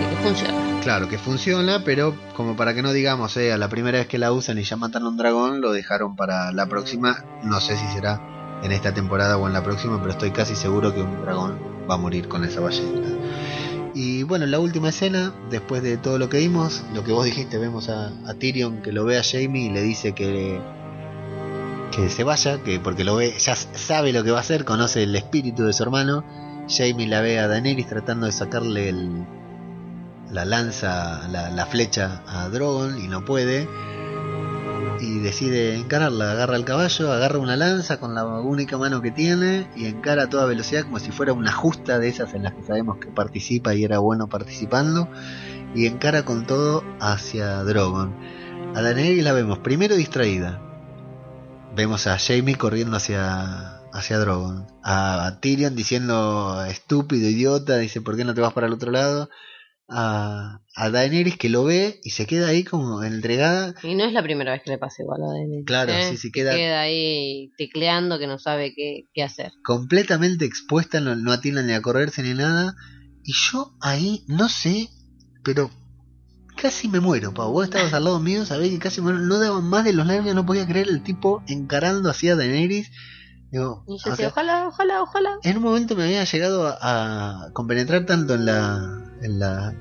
que 0.00 0.16
funciona. 0.22 0.63
Claro, 0.84 1.08
que 1.08 1.18
funciona, 1.18 1.82
pero 1.82 2.14
como 2.36 2.56
para 2.56 2.74
que 2.74 2.82
no 2.82 2.92
digamos, 2.92 3.36
eh, 3.38 3.52
a 3.52 3.58
la 3.58 3.68
primera 3.68 3.98
vez 3.98 4.06
que 4.06 4.18
la 4.18 4.32
usan 4.32 4.58
y 4.58 4.64
ya 4.64 4.76
matan 4.76 5.02
a 5.04 5.08
un 5.08 5.16
dragón, 5.16 5.62
lo 5.62 5.72
dejaron 5.72 6.14
para 6.14 6.52
la 6.52 6.66
próxima. 6.66 7.24
No 7.42 7.60
sé 7.60 7.76
si 7.76 7.86
será 7.86 8.20
en 8.62 8.70
esta 8.70 8.92
temporada 8.92 9.38
o 9.38 9.46
en 9.46 9.54
la 9.54 9.64
próxima, 9.64 9.98
pero 9.98 10.12
estoy 10.12 10.30
casi 10.30 10.54
seguro 10.54 10.94
que 10.94 11.00
un 11.00 11.22
dragón 11.22 11.58
va 11.90 11.94
a 11.94 11.98
morir 11.98 12.28
con 12.28 12.44
esa 12.44 12.60
ballesta. 12.60 13.08
Y 13.94 14.24
bueno, 14.24 14.44
la 14.44 14.58
última 14.58 14.90
escena, 14.90 15.32
después 15.50 15.82
de 15.82 15.96
todo 15.96 16.18
lo 16.18 16.28
que 16.28 16.38
vimos, 16.38 16.84
lo 16.92 17.02
que 17.02 17.12
vos 17.12 17.24
dijiste, 17.24 17.56
vemos 17.56 17.88
a, 17.88 18.12
a 18.26 18.34
Tyrion 18.34 18.82
que 18.82 18.92
lo 18.92 19.06
ve 19.06 19.18
a 19.18 19.22
Jamie 19.22 19.66
y 19.66 19.70
le 19.70 19.80
dice 19.80 20.12
que 20.12 20.60
que 21.92 22.10
se 22.10 22.24
vaya, 22.24 22.62
que 22.62 22.78
porque 22.80 23.04
lo 23.04 23.16
ve, 23.16 23.34
ya 23.38 23.56
sabe 23.56 24.12
lo 24.12 24.22
que 24.22 24.32
va 24.32 24.38
a 24.38 24.40
hacer, 24.40 24.64
conoce 24.64 25.04
el 25.04 25.14
espíritu 25.16 25.64
de 25.64 25.72
su 25.72 25.82
hermano. 25.82 26.24
Jamie 26.68 27.06
la 27.06 27.20
ve 27.20 27.38
a 27.38 27.46
Daenerys 27.46 27.86
tratando 27.86 28.26
de 28.26 28.32
sacarle 28.32 28.88
el, 28.88 29.24
la 30.34 30.44
lanza, 30.44 31.28
la, 31.28 31.48
la 31.50 31.64
flecha 31.66 32.22
a 32.26 32.48
Drogon 32.48 32.98
y 33.00 33.06
no 33.06 33.24
puede. 33.24 33.68
Y 35.00 35.18
decide 35.20 35.76
encararla, 35.76 36.32
agarra 36.32 36.56
el 36.56 36.64
caballo, 36.64 37.12
agarra 37.12 37.38
una 37.38 37.56
lanza 37.56 37.98
con 37.98 38.14
la 38.14 38.24
única 38.24 38.78
mano 38.78 39.00
que 39.00 39.10
tiene 39.10 39.68
y 39.76 39.86
encara 39.86 40.24
a 40.24 40.28
toda 40.28 40.46
velocidad 40.46 40.84
como 40.84 40.98
si 40.98 41.10
fuera 41.10 41.32
una 41.32 41.52
justa 41.52 41.98
de 41.98 42.08
esas 42.08 42.34
en 42.34 42.42
las 42.42 42.54
que 42.54 42.62
sabemos 42.62 42.98
que 42.98 43.08
participa 43.08 43.74
y 43.74 43.84
era 43.84 43.98
bueno 43.98 44.28
participando. 44.28 45.08
Y 45.74 45.86
encara 45.86 46.24
con 46.24 46.46
todo 46.46 46.84
hacia 47.00 47.62
Drogon. 47.64 48.14
A 48.74 48.82
Daenerys 48.82 49.22
la 49.22 49.32
vemos 49.32 49.58
primero 49.60 49.94
distraída, 49.94 50.60
vemos 51.76 52.06
a 52.08 52.18
Jamie 52.18 52.56
corriendo 52.56 52.96
hacia 52.96 53.82
hacia 53.92 54.18
Drogon, 54.18 54.66
a 54.82 55.38
Tyrion 55.40 55.76
diciendo 55.76 56.64
estúpido, 56.68 57.28
idiota, 57.28 57.76
dice 57.76 58.00
¿por 58.00 58.16
qué 58.16 58.24
no 58.24 58.34
te 58.34 58.40
vas 58.40 58.52
para 58.52 58.66
el 58.66 58.72
otro 58.72 58.90
lado? 58.90 59.28
A, 59.86 60.60
a 60.74 60.90
Daenerys 60.90 61.36
que 61.36 61.50
lo 61.50 61.64
ve 61.64 62.00
y 62.02 62.10
se 62.10 62.26
queda 62.26 62.48
ahí 62.48 62.64
como 62.64 63.02
entregada. 63.02 63.74
Y 63.82 63.94
no 63.94 64.04
es 64.04 64.12
la 64.14 64.22
primera 64.22 64.52
vez 64.52 64.62
que 64.62 64.70
le 64.70 64.78
pasa 64.78 65.02
igual 65.02 65.22
a 65.22 65.26
Daenerys. 65.26 65.66
Claro, 65.66 65.92
¿eh? 65.92 66.16
sí, 66.16 66.32
Que 66.32 66.42
queda- 66.42 66.80
ahí 66.80 67.52
tecleando 67.58 68.18
que 68.18 68.26
no 68.26 68.38
sabe 68.38 68.72
qué, 68.74 69.08
qué 69.12 69.22
hacer. 69.22 69.52
completamente 69.64 70.46
expuesta, 70.46 71.00
no, 71.00 71.14
no 71.16 71.32
atina 71.32 71.62
ni 71.62 71.72
a 71.74 71.82
correrse 71.82 72.22
ni 72.22 72.32
nada. 72.34 72.74
Y 73.22 73.32
yo 73.52 73.74
ahí, 73.82 74.24
no 74.26 74.48
sé, 74.48 74.88
pero 75.42 75.70
casi 76.56 76.88
me 76.88 77.00
muero, 77.00 77.34
Pau. 77.34 77.52
Vos 77.52 77.64
estabas 77.64 77.92
al 77.92 78.04
lado 78.04 78.20
mío, 78.20 78.46
sabés 78.46 78.70
que 78.70 78.78
casi 78.78 79.00
me 79.02 79.12
muero. 79.12 79.26
No 79.26 79.38
daba 79.38 79.60
más 79.60 79.84
de 79.84 79.92
los 79.92 80.06
nervios, 80.06 80.34
no 80.34 80.46
podía 80.46 80.66
creer 80.66 80.88
el 80.88 81.02
tipo 81.02 81.42
encarando 81.46 82.08
hacia 82.08 82.36
Daenerys. 82.36 82.90
Digo, 83.52 83.84
Y 83.86 83.98
yo 84.02 84.10
decía, 84.10 84.28
ojalá, 84.28 84.66
ojalá, 84.66 85.02
ojalá. 85.02 85.30
en 85.42 85.56
un 85.58 85.62
momento 85.62 85.94
me 85.94 86.04
había 86.04 86.24
llegado 86.24 86.66
a, 86.66 87.44
a 87.46 87.52
compenetrar 87.52 88.04
tanto 88.06 88.34
en 88.34 88.46
la, 88.46 89.03
en 89.24 89.38
la 89.38 89.74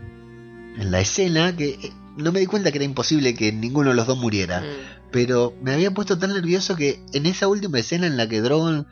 en 0.78 0.92
la 0.92 1.00
escena 1.00 1.56
que 1.56 1.70
eh, 1.70 1.94
no 2.18 2.32
me 2.32 2.40
di 2.40 2.46
cuenta 2.46 2.72
que 2.72 2.78
era 2.78 2.86
imposible 2.86 3.36
que 3.36 3.52
ninguno 3.52 3.90
de 3.92 3.96
los 3.96 4.08
dos 4.08 4.18
muriera. 4.18 4.62
Mm. 4.62 5.12
Pero 5.12 5.54
me 5.62 5.74
había 5.74 5.92
puesto 5.92 6.18
tan 6.18 6.34
nervioso 6.34 6.76
que 6.76 7.00
en 7.14 7.26
esa 7.28 7.48
última 7.48 7.80
escena 7.80 8.08
en 8.08 8.18
la 8.18 8.28
que 8.28 8.42
Drogon 8.42 8.88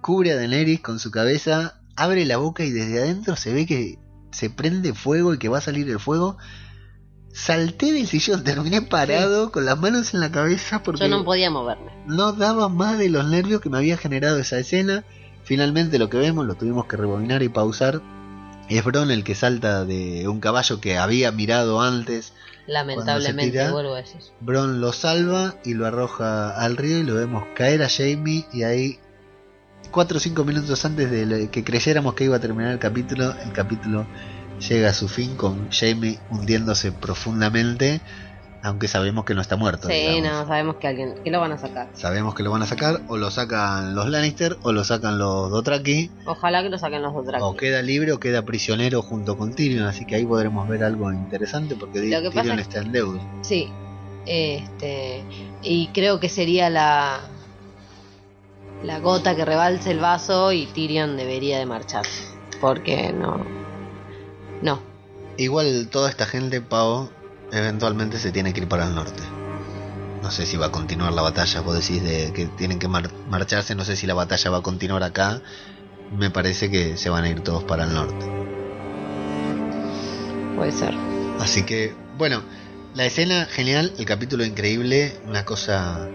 cubre 0.00 0.32
a 0.32 0.36
Daenerys 0.36 0.80
con 0.80 1.00
su 1.00 1.10
cabeza, 1.10 1.80
abre 1.96 2.24
la 2.24 2.36
boca 2.36 2.64
y 2.64 2.70
desde 2.70 3.00
adentro 3.00 3.34
se 3.36 3.52
ve 3.52 3.66
que 3.66 3.98
se 4.30 4.50
prende 4.50 4.94
fuego 4.94 5.34
y 5.34 5.38
que 5.38 5.48
va 5.48 5.58
a 5.58 5.62
salir 5.62 5.88
el 5.90 5.98
fuego. 5.98 6.36
Salté 7.32 7.92
del 7.92 8.06
sillón, 8.06 8.44
terminé 8.44 8.82
parado 8.82 9.50
con 9.50 9.64
las 9.64 9.78
manos 9.78 10.14
en 10.14 10.20
la 10.20 10.30
cabeza 10.30 10.82
porque 10.84 11.00
Yo 11.00 11.08
no 11.08 11.24
podía 11.24 11.50
moverme. 11.50 11.90
no 12.06 12.32
daba 12.32 12.68
más 12.68 12.98
de 12.98 13.08
los 13.08 13.26
nervios 13.26 13.60
que 13.60 13.70
me 13.70 13.78
había 13.78 13.96
generado 13.96 14.38
esa 14.38 14.58
escena. 14.58 15.04
Finalmente 15.42 15.98
lo 15.98 16.08
que 16.08 16.18
vemos, 16.18 16.46
lo 16.46 16.54
tuvimos 16.54 16.86
que 16.86 16.96
rebobinar 16.96 17.42
y 17.42 17.48
pausar. 17.48 18.00
Es 18.68 18.82
Bron 18.84 19.10
el 19.10 19.24
que 19.24 19.34
salta 19.34 19.84
de 19.84 20.26
un 20.28 20.40
caballo 20.40 20.80
que 20.80 20.96
había 20.98 21.30
mirado 21.32 21.80
antes. 21.82 22.32
Lamentablemente, 22.66 23.50
tira- 23.52 23.70
vuelvo 23.72 23.94
a 23.94 23.98
decir. 23.98 24.20
Bron 24.40 24.80
lo 24.80 24.92
salva 24.92 25.54
y 25.64 25.74
lo 25.74 25.86
arroja 25.86 26.50
al 26.58 26.76
río 26.76 26.98
y 26.98 27.02
lo 27.02 27.14
vemos 27.14 27.44
caer 27.54 27.82
a 27.82 27.88
Jamie 27.90 28.46
y 28.52 28.62
ahí 28.62 28.98
4 29.90 30.16
o 30.16 30.20
5 30.20 30.44
minutos 30.44 30.82
antes 30.84 31.10
de 31.10 31.48
que 31.50 31.62
creyéramos 31.62 32.14
que 32.14 32.24
iba 32.24 32.36
a 32.36 32.40
terminar 32.40 32.72
el 32.72 32.78
capítulo, 32.78 33.34
el 33.44 33.52
capítulo 33.52 34.06
llega 34.66 34.88
a 34.90 34.94
su 34.94 35.08
fin 35.08 35.36
con 35.36 35.68
Jamie 35.70 36.18
hundiéndose 36.30 36.90
profundamente, 36.90 38.00
aunque 38.64 38.88
sabemos 38.88 39.26
que 39.26 39.34
no 39.34 39.42
está 39.42 39.56
muerto. 39.56 39.88
Sí, 39.88 39.94
digamos. 39.94 40.22
no, 40.22 40.46
sabemos 40.46 40.76
que 40.76 40.88
alguien, 40.88 41.14
que 41.22 41.30
lo 41.30 41.38
van 41.38 41.52
a 41.52 41.58
sacar. 41.58 41.88
Sabemos 41.92 42.34
que 42.34 42.42
lo 42.42 42.50
van 42.50 42.62
a 42.62 42.66
sacar, 42.66 43.02
o 43.08 43.18
lo 43.18 43.30
sacan 43.30 43.94
los 43.94 44.08
Lannister, 44.08 44.56
o 44.62 44.72
lo 44.72 44.84
sacan 44.84 45.18
los 45.18 45.50
Dothraki, 45.50 46.10
Ojalá 46.26 46.62
que 46.62 46.70
lo 46.70 46.78
saquen 46.78 47.02
los 47.02 47.12
dos 47.12 47.26
o 47.40 47.56
queda 47.56 47.82
libre 47.82 48.12
o 48.12 48.20
queda 48.20 48.42
prisionero 48.42 49.02
junto 49.02 49.36
con 49.36 49.54
Tyrion, 49.54 49.86
así 49.86 50.06
que 50.06 50.16
ahí 50.16 50.24
podremos 50.24 50.66
ver 50.66 50.82
algo 50.82 51.12
interesante 51.12 51.76
porque 51.76 52.00
Tyrion 52.00 52.58
está 52.58 52.80
en 52.80 52.92
deuda. 52.92 53.20
Sí, 53.42 53.70
este, 54.24 55.22
y 55.62 55.88
creo 55.88 56.18
que 56.18 56.30
sería 56.30 56.70
la 56.70 57.20
la 58.82 58.98
gota 58.98 59.36
que 59.36 59.44
rebalse 59.44 59.90
el 59.90 59.98
vaso 59.98 60.52
y 60.52 60.66
Tyrion 60.66 61.16
debería 61.16 61.58
de 61.58 61.66
marcharse, 61.66 62.24
porque 62.60 63.12
no, 63.12 63.44
no, 64.62 64.80
Igual 65.36 65.88
toda 65.88 66.10
esta 66.10 66.26
gente, 66.26 66.60
Pau, 66.60 67.10
eventualmente 67.54 68.18
se 68.18 68.32
tiene 68.32 68.52
que 68.52 68.60
ir 68.60 68.68
para 68.68 68.86
el 68.86 68.94
norte. 68.94 69.22
No 70.22 70.30
sé 70.30 70.46
si 70.46 70.56
va 70.56 70.66
a 70.66 70.72
continuar 70.72 71.12
la 71.12 71.22
batalla, 71.22 71.60
vos 71.60 71.74
decís 71.74 72.02
de 72.02 72.32
que 72.32 72.46
tienen 72.46 72.78
que 72.78 72.88
mar- 72.88 73.10
marcharse, 73.28 73.74
no 73.74 73.84
sé 73.84 73.96
si 73.96 74.06
la 74.06 74.14
batalla 74.14 74.50
va 74.50 74.58
a 74.58 74.62
continuar 74.62 75.02
acá. 75.02 75.40
Me 76.16 76.30
parece 76.30 76.70
que 76.70 76.96
se 76.96 77.10
van 77.10 77.24
a 77.24 77.28
ir 77.28 77.40
todos 77.40 77.64
para 77.64 77.84
el 77.84 77.94
norte. 77.94 78.26
puede 80.56 80.72
ser. 80.72 80.94
Así 81.40 81.64
que, 81.64 81.94
bueno, 82.16 82.42
la 82.94 83.04
escena 83.04 83.46
genial, 83.46 83.92
el 83.98 84.04
capítulo 84.06 84.44
increíble, 84.44 85.18
una 85.26 85.44
cosa 85.44 86.08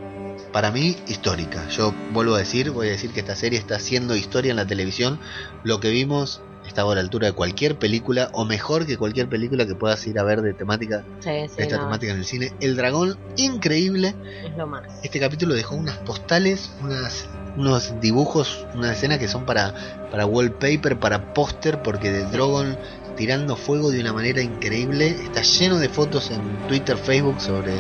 para 0.54 0.72
mí 0.72 0.98
histórica. 1.08 1.68
Yo 1.70 1.94
vuelvo 2.14 2.36
a 2.36 2.40
decir, 2.40 2.72
voy 2.72 2.88
a 2.88 2.92
decir 2.92 3.12
que 3.12 3.20
esta 3.20 3.36
serie 3.36 3.60
está 3.60 3.76
haciendo 3.76 4.16
historia 4.16 4.52
en 4.52 4.56
la 4.56 4.66
televisión. 4.66 5.20
Lo 5.64 5.80
que 5.80 5.90
vimos 5.90 6.42
estaba 6.70 6.94
a 6.94 6.96
la 6.96 7.02
altura 7.02 7.28
de 7.28 7.34
cualquier 7.34 7.78
película, 7.78 8.30
o 8.34 8.46
mejor 8.46 8.86
que 8.86 8.98
cualquier 8.98 9.28
película 9.28 9.66
que 9.66 9.76
puedas 9.76 10.06
ir 10.08 10.18
a 10.20 10.24
ver 10.24 10.42
de 10.42 10.54
temática, 10.54 11.04
Sí, 11.20 11.30
sí, 11.48 11.56
esta 11.58 11.78
no, 11.78 11.84
temática 11.84 12.14
en 12.14 12.20
el 12.20 12.26
cine. 12.26 12.54
El 12.62 12.78
dragón, 12.78 13.18
increíble. 13.36 14.16
es 14.46 14.56
lo 14.58 14.68
más. 14.68 14.84
Este 15.04 15.20
capítulo 15.20 15.54
dejó 15.56 15.76
unas 15.76 15.98
postales, 15.98 16.72
unas, 16.82 17.28
unos 17.58 18.00
dibujos, 18.00 18.66
una 18.74 18.94
escena 18.94 19.20
que 19.20 19.28
son 19.28 19.46
para, 19.46 19.74
para 20.12 20.26
wallpaper, 20.26 21.00
para 21.00 21.34
póster, 21.34 21.82
porque 21.82 22.12
de 22.12 22.24
Drogon 22.26 22.78
tirando 23.20 23.58
fuego 23.58 23.92
de 23.92 24.00
una 24.00 24.14
manera 24.14 24.42
increíble. 24.42 25.10
Está 25.10 25.42
lleno 25.42 25.78
de 25.78 25.90
fotos 25.90 26.32
en 26.32 26.40
Twitter, 26.70 26.98
Facebook 26.98 27.42
sobre, 27.42 27.74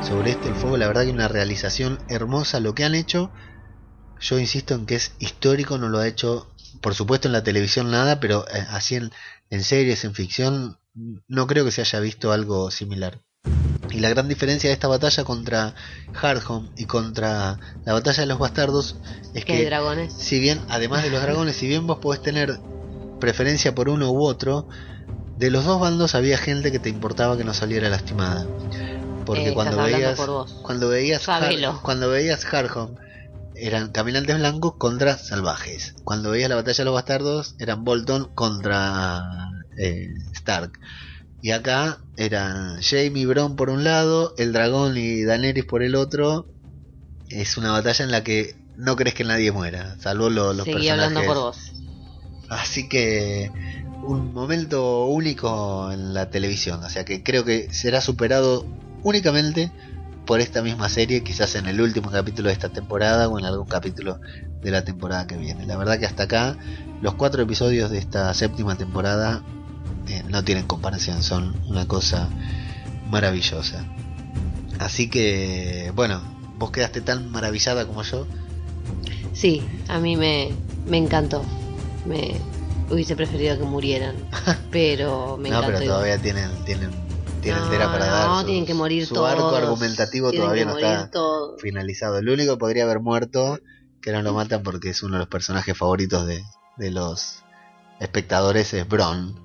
sobre 0.00 0.30
este 0.30 0.48
el 0.48 0.54
fuego. 0.54 0.76
La 0.76 0.86
verdad 0.86 1.04
que 1.04 1.10
una 1.10 1.26
realización 1.26 1.98
hermosa 2.08 2.60
lo 2.60 2.74
que 2.74 2.84
han 2.84 2.94
hecho. 2.94 3.32
Yo 4.20 4.38
insisto 4.38 4.74
en 4.74 4.86
que 4.86 4.94
es 4.94 5.12
histórico, 5.18 5.76
no 5.76 5.88
lo 5.88 5.98
ha 5.98 6.06
hecho, 6.06 6.48
por 6.80 6.94
supuesto 6.94 7.28
en 7.28 7.32
la 7.32 7.42
televisión 7.42 7.90
nada, 7.90 8.20
pero 8.20 8.46
eh, 8.48 8.64
así 8.70 8.96
en, 8.96 9.10
en 9.50 9.62
series, 9.64 10.04
en 10.04 10.14
ficción, 10.14 10.78
no 11.28 11.46
creo 11.46 11.64
que 11.64 11.70
se 11.72 11.80
haya 11.82 12.00
visto 12.00 12.32
algo 12.32 12.70
similar. 12.70 13.20
Y 13.90 14.00
la 14.00 14.08
gran 14.08 14.26
diferencia 14.28 14.68
de 14.68 14.74
esta 14.74 14.88
batalla 14.88 15.22
contra 15.24 15.74
Hardhome 16.12 16.70
y 16.76 16.86
contra 16.86 17.58
la 17.84 17.92
batalla 17.92 18.20
de 18.22 18.26
los 18.26 18.38
bastardos 18.38 18.96
es 19.34 19.44
Que 19.44 19.64
dragones. 19.66 20.12
si 20.12 20.40
bien, 20.40 20.60
además 20.68 21.02
de 21.04 21.10
los 21.10 21.22
dragones, 21.22 21.56
si 21.56 21.68
bien 21.68 21.86
vos 21.86 21.98
podés 21.98 22.20
tener 22.22 22.58
preferencia 23.20 23.74
por 23.74 23.88
uno 23.88 24.10
u 24.10 24.24
otro, 24.24 24.68
de 25.38 25.50
los 25.50 25.64
dos 25.64 25.80
bandos 25.80 26.14
había 26.14 26.36
gente 26.38 26.72
que 26.72 26.78
te 26.78 26.88
importaba 26.88 27.36
que 27.36 27.44
no 27.44 27.54
saliera 27.54 27.88
lastimada. 27.88 28.46
Porque 29.24 29.48
Eh, 29.50 29.54
cuando 29.54 29.76
veías, 29.82 30.16
por 30.18 30.46
cuando 30.62 30.88
veías, 30.88 31.28
Har- 31.28 31.42
Sabelo. 31.42 31.80
cuando 31.82 32.08
veías 32.10 32.44
Hardhome, 32.44 32.96
eran 33.58 33.90
caminantes 33.90 34.36
blancos 34.38 34.74
contra 34.78 35.16
salvajes. 35.18 35.94
Cuando 36.04 36.30
veías 36.30 36.48
la 36.50 36.56
batalla 36.56 36.76
de 36.78 36.84
los 36.84 36.94
bastardos, 36.94 37.54
eran 37.58 37.84
Bolton 37.84 38.30
contra 38.34 39.22
eh, 39.78 40.08
Stark. 40.34 40.72
Y 41.42 41.50
acá 41.52 41.98
eran 42.16 42.80
Jaime 42.82 43.20
y 43.20 43.24
Bron 43.26 43.56
por 43.56 43.70
un 43.70 43.84
lado, 43.84 44.34
el 44.38 44.52
dragón 44.52 44.96
y 44.96 45.22
Daenerys 45.24 45.64
por 45.64 45.82
el 45.82 45.94
otro. 45.94 46.46
Es 47.28 47.56
una 47.56 47.72
batalla 47.72 48.04
en 48.04 48.10
la 48.10 48.22
que 48.24 48.54
no 48.76 48.96
crees 48.96 49.14
que 49.14 49.24
nadie 49.24 49.52
muera, 49.52 49.96
salvo 50.00 50.28
lo- 50.30 50.52
los 50.52 50.64
Seguí 50.64 50.76
personajes. 50.76 51.06
hablando 51.08 51.26
por 51.26 51.36
vos. 51.42 51.58
Así 52.48 52.88
que 52.88 53.50
un 54.04 54.32
momento 54.32 55.06
único 55.06 55.90
en 55.90 56.14
la 56.14 56.30
televisión. 56.30 56.82
O 56.84 56.88
sea 56.90 57.04
que 57.04 57.22
creo 57.22 57.44
que 57.44 57.72
será 57.72 58.00
superado 58.00 58.64
únicamente 59.02 59.72
por 60.26 60.40
esta 60.40 60.60
misma 60.60 60.88
serie, 60.88 61.22
quizás 61.22 61.54
en 61.54 61.66
el 61.66 61.80
último 61.80 62.10
capítulo 62.10 62.48
de 62.48 62.54
esta 62.54 62.68
temporada 62.68 63.28
o 63.28 63.38
en 63.38 63.44
algún 63.44 63.66
capítulo 63.66 64.20
de 64.60 64.70
la 64.70 64.84
temporada 64.84 65.26
que 65.26 65.36
viene. 65.36 65.64
La 65.66 65.76
verdad 65.76 65.98
que 65.98 66.06
hasta 66.06 66.24
acá 66.24 66.56
los 67.00 67.14
cuatro 67.14 67.42
episodios 67.42 67.90
de 67.90 67.98
esta 67.98 68.34
séptima 68.34 68.76
temporada 68.76 69.42
eh, 70.08 70.24
no 70.28 70.44
tienen 70.44 70.66
comparación, 70.66 71.22
son 71.22 71.54
una 71.68 71.86
cosa 71.86 72.28
maravillosa. 73.08 73.84
Así 74.80 75.08
que, 75.08 75.92
bueno, 75.94 76.20
vos 76.58 76.72
quedaste 76.72 77.00
tan 77.00 77.30
maravillada 77.30 77.86
como 77.86 78.02
yo. 78.02 78.26
Sí, 79.32 79.62
a 79.88 80.00
mí 80.00 80.16
me, 80.16 80.50
me 80.86 80.98
encantó. 80.98 81.44
Me 82.04 82.36
hubiese 82.90 83.14
preferido 83.14 83.56
que 83.58 83.64
murieran. 83.64 84.16
Pero 84.70 85.36
me 85.36 85.50
no, 85.50 85.58
encantó. 85.58 85.66
pero 85.66 85.84
igual. 85.84 85.98
todavía 85.98 86.18
tienen, 86.18 86.50
tienen, 86.64 86.90
No, 87.52 87.68
tela 87.70 87.86
para 87.92 88.06
no, 88.06 88.12
dar. 88.12 88.40
Su- 88.40 88.46
tienen 88.46 88.66
que 88.66 88.74
morir 88.74 89.06
su 89.06 89.14
todos. 89.14 89.30
arco 89.30 89.54
argumentativo 89.54 90.30
Tienen 90.30 90.46
todavía 90.48 90.64
no 90.66 90.76
está 90.78 91.10
todos. 91.10 91.60
finalizado. 91.60 92.18
El 92.18 92.28
único 92.28 92.54
que 92.54 92.58
podría 92.58 92.84
haber 92.84 93.00
muerto, 93.00 93.58
que 94.00 94.12
no 94.12 94.22
lo 94.22 94.32
matan 94.32 94.62
porque 94.62 94.90
es 94.90 95.02
uno 95.02 95.14
de 95.14 95.18
los 95.20 95.28
personajes 95.28 95.76
favoritos 95.76 96.26
de, 96.26 96.42
de 96.76 96.90
los 96.90 97.42
espectadores, 98.00 98.72
es 98.74 98.88
Bron. 98.88 99.38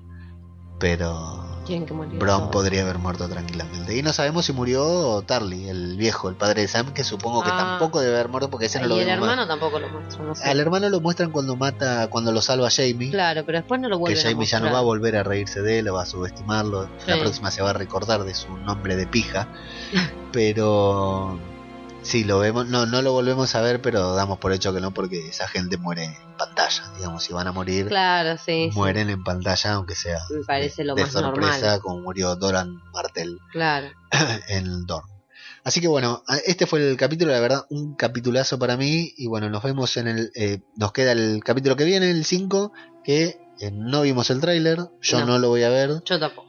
Pero 0.78 1.51
Que 1.80 2.18
todos. 2.42 2.50
podría 2.50 2.82
haber 2.82 2.98
muerto 2.98 3.28
tranquilamente. 3.28 3.96
Y 3.96 4.02
no 4.02 4.12
sabemos 4.12 4.44
si 4.44 4.52
murió 4.52 5.22
Tarly, 5.26 5.68
el 5.68 5.96
viejo, 5.96 6.28
el 6.28 6.34
padre 6.34 6.62
de 6.62 6.68
Sam, 6.68 6.92
que 6.92 7.04
supongo 7.04 7.42
que 7.42 7.50
Ah. 7.52 7.56
tampoco 7.56 8.00
debe 8.00 8.14
haber 8.14 8.28
muerto 8.28 8.50
porque 8.50 8.66
ese 8.66 8.80
no 8.80 8.88
lo 8.88 8.96
y 8.96 9.00
el 9.00 9.06
más. 9.06 9.14
hermano 9.16 9.46
tampoco 9.46 9.78
lo 9.78 9.88
muestra, 9.88 10.22
no 10.24 10.34
sé. 10.34 10.44
Al 10.44 10.60
hermano 10.60 10.88
lo 10.88 11.00
muestran 11.00 11.30
cuando 11.30 11.56
mata, 11.56 12.08
cuando 12.10 12.32
lo 12.32 12.42
salva 12.42 12.68
Jamie. 12.70 13.10
Claro, 13.10 13.42
pero 13.46 13.58
después 13.58 13.80
no 13.80 13.88
lo 13.88 13.96
que 13.96 14.00
vuelven 14.00 14.26
a 14.26 14.30
Jamie 14.30 14.46
ya 14.46 14.60
no 14.60 14.72
va 14.72 14.78
a 14.78 14.82
volver 14.82 15.16
a 15.16 15.22
reírse 15.22 15.62
de 15.62 15.78
él 15.78 15.88
o 15.88 15.94
va 15.94 16.02
a 16.02 16.06
subestimarlo. 16.06 16.88
La 17.06 17.18
próxima 17.18 17.50
se 17.50 17.62
va 17.62 17.70
a 17.70 17.74
recordar 17.74 18.24
de 18.24 18.34
su 18.34 18.56
nombre 18.58 18.96
de 18.96 19.06
pija. 19.06 19.48
pero 20.32 21.38
sí, 22.02 22.24
lo 22.24 22.38
vemos, 22.38 22.66
no, 22.68 22.86
no 22.86 23.00
lo 23.02 23.12
volvemos 23.12 23.54
a 23.54 23.60
ver, 23.60 23.80
pero 23.80 24.14
damos 24.14 24.38
por 24.38 24.52
hecho 24.52 24.72
que 24.74 24.80
no, 24.80 24.92
porque 24.92 25.28
esa 25.28 25.48
gente 25.48 25.76
muere 25.76 26.04
en 26.04 26.14
pantalla. 26.36 26.84
Digamos, 26.96 27.22
si 27.24 27.32
van 27.32 27.46
a 27.46 27.52
morir, 27.52 27.86
Claro, 27.88 28.36
sí. 28.38 28.68
sí. 28.70 28.70
mueren 28.74 29.08
en 29.10 29.22
pantalla, 29.24 29.72
aunque 29.74 29.94
sea 29.94 30.18
Me 30.30 30.44
parece 30.44 30.82
de, 30.82 30.86
lo 30.88 30.94
de 30.94 31.02
más 31.02 31.12
sorpresa, 31.12 31.50
normal. 31.60 31.80
como 31.80 32.00
murió 32.00 32.36
Doran 32.36 32.80
Martel 32.92 33.38
Claro. 33.52 33.88
en 34.48 34.86
Dorn. 34.86 35.06
Así 35.64 35.80
que 35.80 35.86
bueno, 35.86 36.24
este 36.44 36.66
fue 36.66 36.80
el 36.90 36.96
capítulo, 36.96 37.30
la 37.30 37.38
verdad, 37.38 37.66
un 37.70 37.94
capitulazo 37.94 38.58
para 38.58 38.76
mí. 38.76 39.12
Y 39.16 39.28
bueno, 39.28 39.48
nos 39.48 39.62
vemos 39.62 39.96
en 39.96 40.08
el. 40.08 40.32
eh, 40.34 40.60
nos 40.76 40.90
queda 40.92 41.12
el 41.12 41.40
capítulo 41.44 41.76
que 41.76 41.84
viene, 41.84 42.10
el 42.10 42.24
5, 42.24 42.72
que 43.04 43.40
eh, 43.60 43.70
no 43.72 44.02
vimos 44.02 44.28
el 44.30 44.40
tráiler. 44.40 44.80
Yo 45.00 45.20
no. 45.20 45.26
No. 45.26 45.38
lo 45.38 45.50
voy 45.50 45.62
a 45.62 45.68
ver. 45.68 46.02
Yo 46.04 46.18
tampoco. 46.18 46.48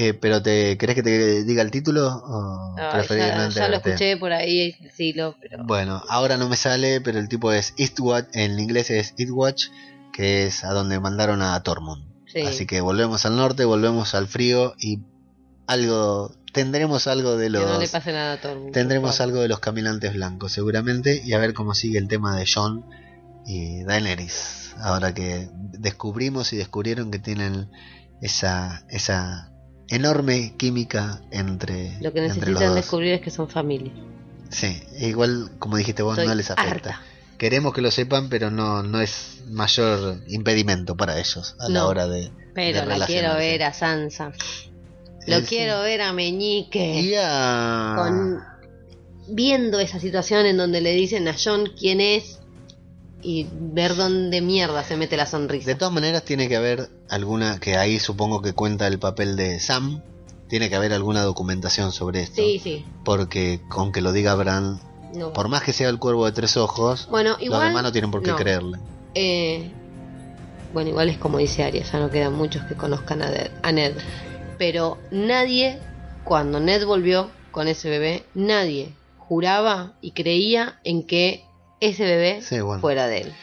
Eh, 0.00 0.14
pero 0.14 0.40
te 0.40 0.78
¿querés 0.78 0.94
que 0.94 1.02
te 1.02 1.42
diga 1.42 1.60
el 1.60 1.72
título? 1.72 2.06
¿O 2.06 2.76
No, 2.76 3.02
ya, 3.02 3.48
ya 3.48 3.68
lo 3.68 3.78
escuché 3.78 4.16
por 4.16 4.32
ahí 4.32 4.76
decirlo, 4.80 5.34
pero 5.40 5.64
Bueno, 5.64 6.00
ahora 6.08 6.36
no 6.36 6.48
me 6.48 6.54
sale, 6.54 7.00
pero 7.00 7.18
el 7.18 7.28
tipo 7.28 7.50
es 7.50 7.74
Eastwatch, 7.76 8.28
en 8.32 8.60
inglés 8.60 8.90
es 8.90 9.12
Eastwatch, 9.18 9.70
que 10.12 10.46
es 10.46 10.62
a 10.62 10.72
donde 10.72 11.00
mandaron 11.00 11.42
a 11.42 11.60
Tormund. 11.64 12.04
sí. 12.26 12.42
Así 12.42 12.64
que 12.64 12.80
volvemos 12.80 13.26
al 13.26 13.34
norte, 13.34 13.64
volvemos 13.64 14.14
al 14.14 14.28
frío 14.28 14.74
y 14.78 15.00
algo. 15.66 16.32
Tendremos 16.52 17.08
algo 17.08 17.36
de 17.36 17.46
que 17.46 17.50
los. 17.50 17.66
no 17.68 17.80
le 17.80 17.88
pase 17.88 18.12
nada 18.12 18.34
a 18.34 18.40
todo 18.40 18.52
el 18.52 18.58
mundo. 18.58 18.72
Tendremos 18.72 19.20
algo 19.20 19.40
de 19.40 19.48
los 19.48 19.58
caminantes 19.58 20.14
blancos, 20.14 20.52
seguramente, 20.52 21.20
y 21.24 21.32
a 21.32 21.38
ver 21.38 21.54
cómo 21.54 21.74
sigue 21.74 21.98
el 21.98 22.06
tema 22.06 22.36
de 22.36 22.46
John 22.46 22.84
y 23.44 23.82
Daenerys. 23.82 24.76
Ahora 24.80 25.12
que 25.12 25.48
descubrimos 25.52 26.52
y 26.52 26.56
descubrieron 26.56 27.10
que 27.10 27.18
tienen 27.18 27.68
esa, 28.22 28.84
esa 28.90 29.50
enorme 29.88 30.54
química 30.56 31.20
entre, 31.30 31.98
Lo 32.00 32.12
que 32.12 32.20
entre 32.20 32.50
los 32.50 32.60
necesitan 32.60 32.74
descubrir 32.74 33.12
es 33.14 33.20
que 33.20 33.30
son 33.30 33.48
familia. 33.48 33.92
Sí, 34.50 34.82
igual, 35.00 35.50
como 35.58 35.76
dijiste 35.76 36.02
vos, 36.02 36.14
Estoy 36.16 36.28
no 36.28 36.34
les 36.34 36.50
afecta. 36.50 36.70
harta. 36.90 37.02
Queremos 37.38 37.72
que 37.72 37.82
lo 37.82 37.90
sepan, 37.90 38.28
pero 38.28 38.50
no, 38.50 38.82
no 38.82 39.00
es 39.00 39.42
mayor 39.48 40.20
impedimento 40.28 40.96
para 40.96 41.18
ellos 41.20 41.54
a 41.60 41.68
la 41.68 41.86
hora 41.86 42.08
de. 42.08 42.30
Pero 42.54 42.80
de 42.86 42.98
la 42.98 43.06
quiero 43.06 43.34
ver 43.36 43.62
a 43.62 43.72
Sansa. 43.72 44.32
Lo 45.26 45.40
quiero 45.42 45.80
ver 45.82 46.00
a 46.02 46.12
Meñique. 46.12 47.00
Y 47.00 47.14
a- 47.16 47.94
Con, 47.96 48.40
viendo 49.28 49.78
esa 49.78 50.00
situación 50.00 50.46
en 50.46 50.56
donde 50.56 50.80
le 50.80 50.92
dicen 50.92 51.28
a 51.28 51.34
John 51.42 51.70
quién 51.78 52.00
es 52.00 52.40
y 53.22 53.46
ver 53.52 53.96
dónde 53.96 54.40
mierda 54.40 54.84
se 54.84 54.96
mete 54.96 55.16
la 55.16 55.26
sonrisa. 55.26 55.66
De 55.66 55.74
todas 55.74 55.92
maneras 55.92 56.22
tiene 56.24 56.48
que 56.48 56.56
haber 56.56 56.88
alguna, 57.10 57.58
que 57.58 57.76
ahí 57.76 57.98
supongo 57.98 58.42
que 58.42 58.52
cuenta 58.52 58.86
el 58.86 58.98
papel 58.98 59.36
de 59.36 59.58
Sam, 59.60 60.02
tiene 60.48 60.68
que 60.70 60.76
haber 60.76 60.92
alguna 60.92 61.22
documentación 61.22 61.92
sobre 61.92 62.22
esto. 62.22 62.36
Sí, 62.42 62.58
sí. 62.62 62.84
Porque 63.04 63.60
con 63.68 63.92
que 63.92 64.00
lo 64.00 64.12
diga 64.12 64.34
Bran, 64.34 64.80
No. 65.14 65.32
por 65.32 65.48
más 65.48 65.62
que 65.62 65.72
sea 65.72 65.88
el 65.88 65.98
cuervo 65.98 66.26
de 66.26 66.32
tres 66.32 66.56
ojos, 66.56 67.08
Bueno, 67.10 67.30
los 67.32 67.42
igual. 67.42 67.68
demás 67.68 67.82
no 67.82 67.92
tienen 67.92 68.10
por 68.10 68.22
qué 68.22 68.30
no. 68.30 68.36
creerle. 68.36 68.78
Eh, 69.14 69.70
bueno, 70.72 70.90
igual 70.90 71.08
es 71.08 71.18
como 71.18 71.38
dice 71.38 71.64
Aria, 71.64 71.82
ya 71.82 71.98
no 71.98 72.10
quedan 72.10 72.34
muchos 72.34 72.62
que 72.64 72.74
conozcan 72.74 73.22
a 73.22 73.72
Ned. 73.72 73.94
Pero 74.58 74.98
nadie, 75.10 75.78
cuando 76.24 76.60
Ned 76.60 76.84
volvió 76.84 77.30
con 77.50 77.68
ese 77.68 77.88
bebé, 77.90 78.24
nadie 78.34 78.94
juraba 79.18 79.94
y 80.00 80.12
creía 80.12 80.78
en 80.84 81.06
que 81.06 81.44
ese 81.80 82.04
bebé 82.04 82.42
Sí, 82.42 82.60
bueno. 82.60 82.80
fuera 82.80 83.06
de 83.06 83.22
él. 83.22 83.34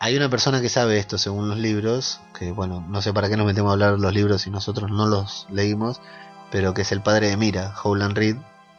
Hay 0.00 0.16
una 0.16 0.28
persona 0.28 0.60
que 0.60 0.68
sabe 0.68 0.98
esto 0.98 1.18
según 1.18 1.48
los 1.48 1.58
libros, 1.58 2.20
que 2.38 2.52
bueno, 2.52 2.84
no 2.88 3.02
sé 3.02 3.12
para 3.12 3.28
qué 3.28 3.36
nos 3.36 3.46
metemos 3.46 3.70
a 3.70 3.72
hablar 3.72 3.98
los 3.98 4.14
libros 4.14 4.42
si 4.42 4.50
nosotros 4.50 4.90
no 4.90 5.06
los 5.06 5.46
leímos, 5.50 6.00
pero 6.52 6.72
que 6.72 6.82
es 6.82 6.92
el 6.92 7.02
padre 7.02 7.28
de 7.30 7.36
Mira, 7.36 7.74
Howland 7.82 8.16
Reed, 8.16 8.36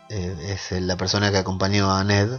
eh, 0.09 0.35
es 0.71 0.71
la 0.81 0.95
persona 0.95 1.29
que 1.29 1.37
acompañó 1.37 1.91
a 1.91 2.03
Ned 2.05 2.29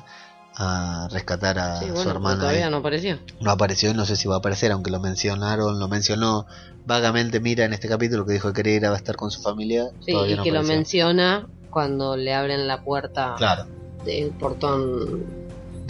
a 0.57 1.09
rescatar 1.13 1.59
a 1.59 1.79
Sí, 1.79 1.87
su 1.89 1.93
bueno, 1.95 2.11
hermana. 2.11 2.41
todavía 2.41 2.65
ahí. 2.65 2.71
no 2.71 2.79
apareció. 2.79 3.19
no 3.41 3.51
apareció 3.51 3.91
y 3.91 3.95
no 3.95 4.05
sé 4.07 4.17
si 4.17 4.29
va 4.29 4.37
a 4.37 4.39
aparecer, 4.39 4.73
aunque 4.73 4.91
lo 4.91 4.99
mencionaron, 4.99 5.79
lo 5.79 5.87
mencionó 5.89 6.47
vagamente 6.87 7.39
Mira 7.41 7.65
en 7.67 7.73
este 7.75 7.87
capítulo 7.89 8.25
que 8.27 8.33
dijo 8.33 8.49
que 8.49 8.55
quería 8.63 8.77
ir 8.77 8.87
a 8.87 8.97
estar 8.97 9.15
con 9.17 9.31
su 9.31 9.43
familia. 9.43 9.91
Sí, 10.05 10.13
y 10.13 10.35
no 10.37 10.43
que 10.43 10.51
lo 10.53 10.63
menciona 10.63 11.47
cuando 11.71 12.17
le 12.17 12.35
abren 12.35 12.67
la 12.67 12.83
puerta 12.83 13.35
Claro, 13.37 13.67
del 14.05 14.31
portón 14.31 15.40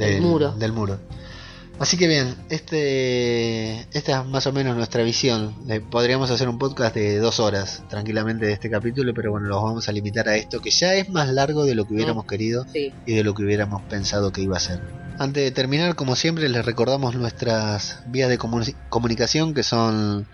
del, 0.07 0.23
muro. 0.23 0.53
del 0.53 0.73
muro. 0.73 0.99
Así 1.79 1.97
que 1.97 2.07
bien, 2.09 2.35
este, 2.51 3.81
esta 3.97 4.21
es 4.21 4.27
más 4.27 4.47
o 4.47 4.53
menos 4.53 4.77
nuestra 4.77 5.03
visión. 5.03 5.55
Podríamos 5.91 6.31
hacer 6.31 6.47
un 6.49 6.59
podcast 6.59 6.95
de 6.95 7.19
dos 7.19 7.41
horas 7.41 7.83
tranquilamente 7.89 8.45
de 8.45 8.53
este 8.53 8.69
capítulo, 8.69 9.15
pero 9.15 9.31
bueno, 9.31 9.49
los 9.49 9.63
vamos 9.63 9.89
a 9.89 9.93
limitar 9.93 10.29
a 10.29 10.37
esto, 10.37 10.61
que 10.61 10.71
ya 10.71 10.95
es 10.95 11.09
más 11.09 11.29
largo 11.31 11.65
de 11.65 11.75
lo 11.75 11.87
que 11.87 11.95
hubiéramos 11.95 12.27
querido 12.27 12.67
Sí, 12.71 12.93
y 13.07 13.15
de 13.15 13.25
lo 13.25 13.33
que 13.35 13.45
hubiéramos 13.45 13.81
pensado 13.83 14.31
que 14.31 14.43
iba 14.43 14.59
a 14.59 14.61
ser. 14.61 14.81
Antes 15.19 15.43
de 15.43 15.51
terminar, 15.53 15.95
como 15.97 16.17
siempre, 16.17 16.49
les 16.51 16.65
recordamos 16.67 17.15
nuestras 17.15 18.01
vías 18.09 18.29
de 18.29 18.39
comuni- 18.39 18.75
comunicación 18.91 19.55
que 19.55 19.63
son, 19.63 20.27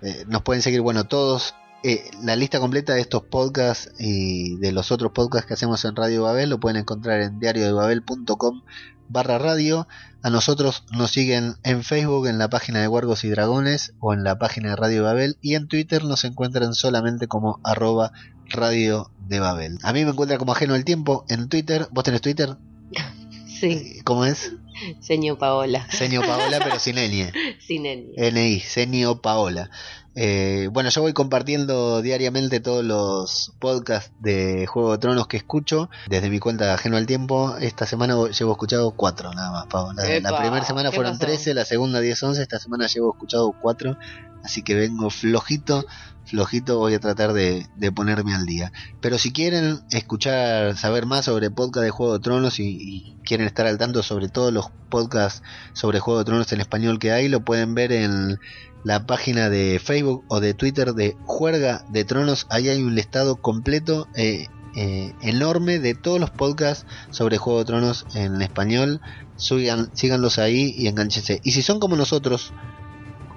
eh, 0.00 0.24
nos 0.26 0.40
pueden 0.42 0.62
seguir, 0.62 0.80
bueno, 0.80 1.04
todos 1.04 1.54
eh, 1.84 2.10
la 2.22 2.34
lista 2.34 2.60
completa 2.60 2.94
de 2.94 3.02
estos 3.02 3.24
podcasts 3.24 3.92
y 3.98 4.56
de 4.56 4.72
los 4.72 4.90
otros 4.90 5.12
podcasts 5.12 5.46
que 5.46 5.52
hacemos 5.54 5.84
en 5.84 5.94
Radio 5.94 6.22
Babel 6.22 6.48
lo 6.48 6.58
pueden 6.58 6.78
encontrar 6.78 7.20
en 7.20 7.38
diariodebabel.com 7.38 8.62
barra 9.08 9.38
radio. 9.38 9.86
A 10.22 10.30
nosotros 10.30 10.84
nos 10.92 11.10
siguen 11.10 11.56
en 11.62 11.84
Facebook, 11.84 12.26
en 12.26 12.38
la 12.38 12.48
página 12.48 12.80
de 12.80 12.86
Guargos 12.86 13.24
y 13.24 13.28
Dragones 13.28 13.92
o 14.00 14.14
en 14.14 14.24
la 14.24 14.38
página 14.38 14.70
de 14.70 14.76
Radio 14.76 15.04
Babel 15.04 15.36
y 15.42 15.56
en 15.56 15.68
Twitter 15.68 16.04
nos 16.04 16.24
encuentran 16.24 16.72
solamente 16.72 17.28
como 17.28 17.60
arroba 17.62 18.12
Radio 18.48 19.10
de 19.28 19.40
Babel. 19.40 19.78
A 19.82 19.92
mí 19.92 20.04
me 20.04 20.12
encuentra 20.12 20.38
como 20.38 20.52
ajeno 20.52 20.74
el 20.74 20.86
tiempo 20.86 21.26
en 21.28 21.50
Twitter. 21.50 21.86
¿Vos 21.90 22.04
tenés 22.04 22.22
Twitter? 22.22 22.56
Sí, 23.46 24.00
¿Cómo 24.04 24.24
es? 24.24 24.52
señor 25.00 25.38
Paola. 25.38 25.86
Senio 25.90 26.22
Paola, 26.22 26.58
pero 26.62 26.78
sin 26.80 26.96
ñ. 26.96 27.32
Sin 27.66 27.86
él. 27.86 28.10
NI, 28.16 28.60
Senio 28.60 29.22
Paola. 29.22 29.70
Eh, 30.16 30.68
bueno, 30.72 30.90
yo 30.90 31.02
voy 31.02 31.12
compartiendo 31.12 32.00
diariamente 32.00 32.60
todos 32.60 32.84
los 32.84 33.52
podcasts 33.58 34.12
de 34.20 34.66
Juego 34.66 34.92
de 34.92 34.98
Tronos 34.98 35.26
que 35.26 35.36
escucho 35.36 35.90
desde 36.08 36.30
mi 36.30 36.38
cuenta 36.38 36.72
ajeno 36.72 36.96
al 36.96 37.06
tiempo. 37.06 37.56
Esta 37.58 37.86
semana 37.86 38.14
llevo 38.28 38.52
escuchado 38.52 38.92
cuatro 38.92 39.32
nada 39.32 39.50
más, 39.50 39.66
Paola. 39.66 40.02
La, 40.02 40.16
Epa, 40.16 40.38
primera 40.38 40.64
semana 40.64 40.90
¿qué 40.90 40.96
fueron 40.96 41.14
pasó? 41.14 41.26
13, 41.26 41.54
la 41.54 41.64
segunda 41.64 42.00
10, 42.00 42.22
11. 42.22 42.42
Esta 42.42 42.58
semana 42.58 42.86
llevo 42.86 43.12
escuchado 43.12 43.54
cuatro. 43.60 43.96
Así 44.44 44.62
que 44.62 44.74
vengo 44.74 45.10
flojito, 45.10 45.84
flojito. 46.26 46.78
Voy 46.78 46.94
a 46.94 47.00
tratar 47.00 47.32
de, 47.32 47.66
de 47.76 47.92
ponerme 47.92 48.34
al 48.34 48.46
día. 48.46 48.72
Pero 49.00 49.18
si 49.18 49.32
quieren 49.32 49.80
escuchar, 49.90 50.76
saber 50.76 51.06
más 51.06 51.24
sobre 51.24 51.50
podcast 51.50 51.84
de 51.84 51.90
Juego 51.90 52.12
de 52.12 52.20
Tronos 52.20 52.60
y, 52.60 52.76
y 52.78 53.16
quieren 53.24 53.46
estar 53.46 53.66
al 53.66 53.78
tanto 53.78 54.02
sobre 54.02 54.28
todos 54.28 54.52
los 54.52 54.70
podcasts 54.90 55.42
sobre 55.72 55.98
Juego 55.98 56.20
de 56.20 56.26
Tronos 56.26 56.52
en 56.52 56.60
español 56.60 56.98
que 57.00 57.10
hay, 57.10 57.28
lo 57.28 57.44
pueden 57.44 57.74
ver 57.74 57.90
en 57.90 58.38
la 58.84 59.06
página 59.06 59.50
de 59.50 59.80
Facebook 59.82 60.24
o 60.28 60.40
de 60.40 60.54
Twitter 60.54 60.92
de 60.94 61.16
Juerga 61.24 61.84
de 61.88 62.04
Tronos. 62.04 62.46
Ahí 62.50 62.68
hay 62.68 62.82
un 62.82 62.94
listado 62.94 63.36
completo, 63.36 64.06
eh, 64.14 64.46
eh, 64.76 65.12
enorme 65.22 65.78
de 65.78 65.94
todos 65.94 66.20
los 66.20 66.30
podcasts 66.30 66.86
sobre 67.10 67.38
Juego 67.38 67.60
de 67.60 67.64
Tronos 67.64 68.06
en 68.14 68.40
español. 68.42 69.00
Sigan, 69.36 69.90
síganlos 69.94 70.38
ahí 70.38 70.74
y 70.76 70.86
enganchense. 70.86 71.40
Y 71.42 71.52
si 71.52 71.62
son 71.62 71.80
como 71.80 71.96
nosotros, 71.96 72.52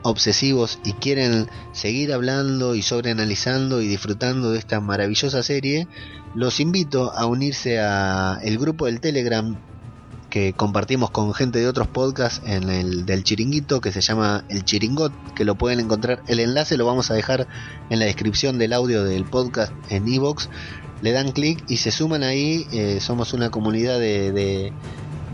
obsesivos 0.04 0.80
y 0.84 0.94
quieren 0.94 1.50
seguir 1.72 2.14
hablando 2.14 2.76
y 2.76 2.82
sobreanalizando 2.82 3.82
y 3.82 3.88
disfrutando 3.88 4.52
de 4.52 4.60
esta 4.60 4.80
maravillosa 4.80 5.44
serie, 5.44 5.88
los 6.36 6.60
invito 6.60 7.12
a 7.14 7.26
unirse 7.26 7.80
a 7.80 8.40
el 8.44 8.58
grupo 8.58 8.86
del 8.86 9.00
Telegram 9.00 9.58
que 10.30 10.54
compartimos 10.54 11.10
con 11.10 11.34
gente 11.34 11.60
de 11.60 11.68
otros 11.68 11.88
podcasts 11.88 12.42
en 12.46 12.70
el 12.70 13.06
del 13.06 13.24
chiringuito 13.24 13.82
que 13.82 13.92
se 13.92 14.02
llama 14.02 14.44
el 14.50 14.64
chiringot 14.64 15.14
que 15.34 15.46
lo 15.46 15.56
pueden 15.56 15.80
encontrar. 15.80 16.22
El 16.28 16.40
enlace 16.40 16.78
lo 16.78 16.86
vamos 16.86 17.12
a 17.12 17.14
dejar 17.14 17.48
en 17.90 18.00
la 18.00 18.06
descripción 18.06 18.58
del 18.58 18.74
audio 18.74 19.04
del 19.04 19.26
podcast 19.26 19.74
en 19.90 20.08
iVoox. 20.08 20.48
Le 21.02 21.12
dan 21.12 21.32
clic 21.32 21.64
y 21.68 21.78
se 21.78 21.92
suman 21.92 22.24
ahí 22.24 22.66
eh, 22.72 23.00
somos 23.00 23.34
una 23.34 23.52
comunidad 23.52 24.00
de, 24.00 24.74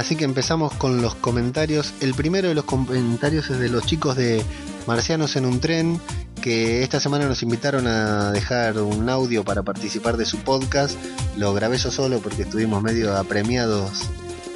así 0.00 0.16
que 0.16 0.24
empezamos 0.24 0.72
con 0.72 1.02
los 1.02 1.14
comentarios. 1.14 1.92
El 2.00 2.14
primero 2.14 2.48
de 2.48 2.54
los 2.54 2.64
comentarios 2.64 3.50
es 3.50 3.58
de 3.58 3.68
los 3.68 3.84
chicos 3.84 4.16
de 4.16 4.42
Marcianos 4.86 5.36
en 5.36 5.44
un 5.44 5.60
tren, 5.60 6.00
que 6.40 6.82
esta 6.82 7.00
semana 7.00 7.26
nos 7.26 7.42
invitaron 7.42 7.86
a 7.86 8.32
dejar 8.32 8.78
un 8.78 9.10
audio 9.10 9.44
para 9.44 9.62
participar 9.62 10.16
de 10.16 10.24
su 10.24 10.38
podcast. 10.38 10.98
Lo 11.36 11.52
grabé 11.52 11.76
yo 11.76 11.90
solo 11.90 12.18
porque 12.20 12.42
estuvimos 12.42 12.82
medio 12.82 13.14
apremiados 13.14 14.08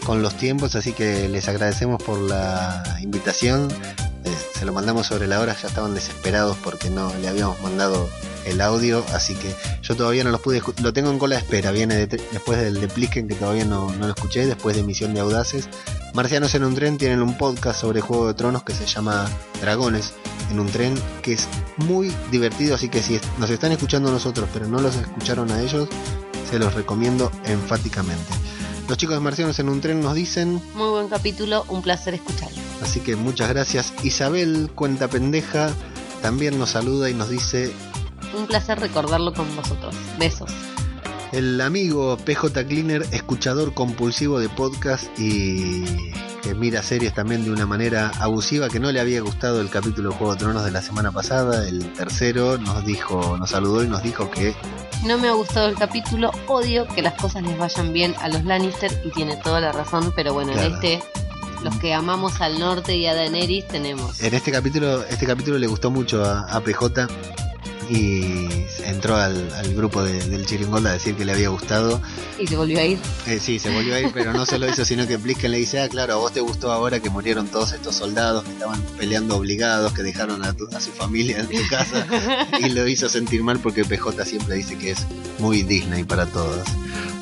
con 0.06 0.22
los 0.22 0.34
tiempos, 0.34 0.76
así 0.76 0.94
que 0.94 1.28
les 1.28 1.46
agradecemos 1.46 2.02
por 2.02 2.18
la 2.18 2.82
invitación. 3.02 3.68
Eh, 4.24 4.34
se 4.54 4.64
lo 4.64 4.72
mandamos 4.72 5.08
sobre 5.08 5.26
la 5.26 5.40
hora, 5.40 5.54
ya 5.60 5.68
estaban 5.68 5.94
desesperados 5.94 6.56
porque 6.64 6.88
no 6.88 7.14
le 7.20 7.28
habíamos 7.28 7.60
mandado 7.60 8.08
el 8.46 8.60
audio, 8.60 9.04
así 9.14 9.34
que 9.34 9.54
yo 9.82 9.96
todavía 9.96 10.24
no 10.24 10.30
los 10.30 10.40
pude, 10.40 10.62
lo 10.82 10.92
tengo 10.92 11.10
en 11.10 11.18
cola 11.18 11.36
de 11.36 11.42
espera, 11.42 11.70
viene 11.70 12.06
de- 12.06 12.06
después 12.32 12.58
del 12.58 12.80
de 12.80 12.88
Plisken 12.88 13.26
que 13.28 13.34
todavía 13.34 13.64
no, 13.64 13.90
no 13.92 14.06
lo 14.06 14.14
escuché, 14.14 14.46
después 14.46 14.76
de 14.76 14.82
Misión 14.82 15.14
de 15.14 15.20
Audaces. 15.20 15.68
Marcianos 16.14 16.54
en 16.54 16.64
un 16.64 16.74
tren 16.74 16.96
tienen 16.98 17.22
un 17.22 17.36
podcast 17.38 17.80
sobre 17.80 18.00
Juego 18.00 18.28
de 18.28 18.34
Tronos 18.34 18.62
que 18.62 18.72
se 18.74 18.86
llama 18.86 19.28
Dragones 19.60 20.12
en 20.50 20.60
un 20.60 20.68
tren, 20.68 20.94
que 21.22 21.32
es 21.32 21.48
muy 21.78 22.12
divertido, 22.30 22.74
así 22.76 22.88
que 22.88 23.02
si 23.02 23.18
nos 23.38 23.50
están 23.50 23.72
escuchando 23.72 24.10
a 24.10 24.12
nosotros, 24.12 24.48
pero 24.52 24.66
no 24.68 24.80
los 24.80 24.94
escucharon 24.96 25.50
a 25.50 25.60
ellos, 25.60 25.88
se 26.50 26.58
los 26.58 26.74
recomiendo 26.74 27.32
enfáticamente. 27.46 28.32
Los 28.88 28.98
chicos 28.98 29.16
de 29.16 29.20
Marcianos 29.20 29.58
en 29.58 29.70
un 29.70 29.80
tren 29.80 30.02
nos 30.02 30.14
dicen, 30.14 30.60
Muy 30.74 30.90
buen 30.90 31.08
capítulo, 31.08 31.64
un 31.68 31.80
placer 31.82 32.12
escucharlo. 32.14 32.58
así 32.82 33.00
que 33.00 33.16
muchas 33.16 33.48
gracias. 33.48 33.94
Isabel 34.02 34.70
Cuenta 34.74 35.08
Pendeja 35.08 35.70
también 36.20 36.58
nos 36.58 36.70
saluda 36.70 37.08
y 37.08 37.14
nos 37.14 37.30
dice 37.30 37.72
Un 38.36 38.46
placer 38.46 38.78
recordarlo 38.80 39.32
con 39.32 39.54
vosotros. 39.56 39.94
Besos. 40.18 40.50
El 41.32 41.60
amigo 41.60 42.16
PJ 42.16 42.64
Cleaner, 42.66 43.04
escuchador 43.10 43.74
compulsivo 43.74 44.38
de 44.38 44.48
podcast 44.48 45.06
y 45.18 45.84
que 46.42 46.54
mira 46.54 46.82
series 46.82 47.12
también 47.14 47.42
de 47.44 47.50
una 47.50 47.66
manera 47.66 48.12
abusiva, 48.20 48.68
que 48.68 48.78
no 48.78 48.92
le 48.92 49.00
había 49.00 49.20
gustado 49.22 49.60
el 49.60 49.68
capítulo 49.70 50.10
de 50.10 50.16
Juego 50.16 50.34
de 50.34 50.38
Tronos 50.40 50.64
de 50.64 50.70
la 50.70 50.82
semana 50.82 51.10
pasada, 51.10 51.66
el 51.66 51.92
tercero, 51.94 52.58
nos 52.58 52.84
dijo, 52.84 53.36
nos 53.38 53.50
saludó 53.50 53.82
y 53.82 53.88
nos 53.88 54.02
dijo 54.02 54.30
que 54.30 54.54
No 55.06 55.18
me 55.18 55.28
ha 55.28 55.32
gustado 55.32 55.66
el 55.68 55.74
capítulo, 55.74 56.30
odio 56.46 56.86
que 56.86 57.02
las 57.02 57.14
cosas 57.14 57.42
les 57.42 57.56
vayan 57.58 57.92
bien 57.92 58.14
a 58.20 58.28
los 58.28 58.44
Lannister 58.44 58.92
y 59.04 59.10
tiene 59.10 59.36
toda 59.38 59.60
la 59.60 59.72
razón, 59.72 60.12
pero 60.14 60.34
bueno, 60.34 60.52
Claro. 60.52 60.68
en 60.68 60.74
este, 60.74 61.02
los 61.64 61.74
que 61.78 61.94
amamos 61.94 62.40
al 62.42 62.60
norte 62.60 62.94
y 62.94 63.06
a 63.06 63.14
Daenerys 63.14 63.66
tenemos. 63.66 64.20
en 64.22 64.34
este 64.34 64.52
capítulo, 64.52 65.02
este 65.06 65.26
capítulo 65.26 65.58
le 65.58 65.66
gustó 65.66 65.90
mucho 65.90 66.22
a, 66.22 66.40
a 66.42 66.60
PJ 66.60 67.08
y 67.90 68.48
entró 68.84 69.16
al, 69.16 69.52
al 69.54 69.74
grupo 69.74 70.02
de- 70.02 70.22
del 70.28 70.46
Chiringol 70.46 70.86
a 70.86 70.92
decir 70.92 71.14
que 71.16 71.24
le 71.24 71.32
había 71.32 71.48
gustado. 71.48 72.00
Y 72.38 72.46
se 72.46 72.56
volvió 72.56 72.78
a 72.78 72.84
ir. 72.84 72.98
Eh, 73.26 73.38
sí, 73.40 73.58
se 73.58 73.70
volvió 73.70 73.94
a 73.94 74.00
ir, 74.00 74.10
pero 74.12 74.32
no 74.32 74.44
solo 74.46 74.66
eso, 74.66 74.84
sino 74.84 75.06
que 75.06 75.18
Plisken 75.18 75.50
le 75.50 75.58
dice, 75.58 75.80
ah, 75.80 75.88
claro, 75.88 76.14
a 76.14 76.16
vos 76.16 76.32
te 76.32 76.40
gustó 76.40 76.72
ahora 76.72 77.00
que 77.00 77.10
murieron 77.10 77.46
todos 77.48 77.72
estos 77.72 77.94
soldados 77.96 78.44
que 78.44 78.50
estaban 78.52 78.80
peleando 78.98 79.36
obligados, 79.36 79.92
que 79.92 80.02
dejaron 80.02 80.44
a, 80.44 80.52
tu- 80.52 80.68
a 80.74 80.80
su 80.80 80.90
familia 80.92 81.38
en 81.40 81.46
tu 81.48 81.68
casa, 81.68 82.06
y 82.60 82.70
lo 82.70 82.86
hizo 82.88 83.08
sentir 83.08 83.42
mal 83.42 83.58
porque 83.58 83.84
PJ 83.84 84.24
siempre 84.24 84.56
dice 84.56 84.76
que 84.78 84.90
es 84.92 85.06
muy 85.38 85.62
Disney 85.62 86.04
para 86.04 86.26
todos. 86.26 86.66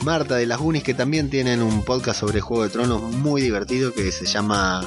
Marta 0.05 0.35
de 0.37 0.47
las 0.47 0.61
Unis, 0.61 0.83
que 0.83 0.95
también 0.95 1.31
tienen 1.31 1.63
un 1.63 1.83
podcast 1.83 2.19
sobre 2.21 2.41
Juego 2.41 2.65
de 2.65 2.71
Tronos 2.71 3.03
muy 3.03 3.41
divertido 3.41 3.93
que 3.93 4.11
se 4.11 4.27
llama 4.27 4.85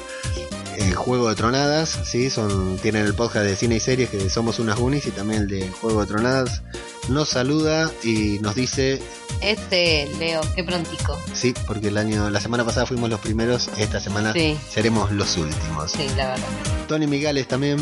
eh, 0.78 0.92
Juego 0.94 1.30
de 1.30 1.36
Tronadas, 1.36 2.00
¿sí? 2.04 2.30
Son, 2.30 2.78
tienen 2.78 3.06
el 3.06 3.14
podcast 3.14 3.46
de 3.46 3.56
cine 3.56 3.76
y 3.76 3.80
series 3.80 4.10
que 4.10 4.30
somos 4.30 4.60
unas 4.60 4.80
Unis 4.80 5.06
y 5.08 5.12
también 5.12 5.42
el 5.44 5.48
de 5.48 5.70
Juego 5.70 6.02
de 6.02 6.08
Tronadas. 6.08 6.62
Nos 7.10 7.30
saluda 7.30 7.92
y 8.04 8.40
nos 8.40 8.56
dice 8.56 9.00
Este, 9.42 10.10
Leo, 10.18 10.42
qué 10.56 10.64
prontico. 10.64 11.20
Sí, 11.34 11.54
porque 11.68 11.90
el 11.90 11.98
año, 11.98 12.30
la 12.30 12.40
semana 12.42 12.64
pasada 12.66 12.86
fuimos 12.86 13.10
los 13.10 13.20
primeros, 13.20 13.70
esta 13.78 14.00
semana 14.00 14.34
Sí. 14.34 14.58
seremos 14.70 15.12
los 15.12 15.38
últimos. 15.38 15.92
Sí, 15.92 16.08
la 16.18 16.30
verdad. 16.30 16.48
Tony 16.88 17.06
Migales 17.08 17.48
también. 17.48 17.78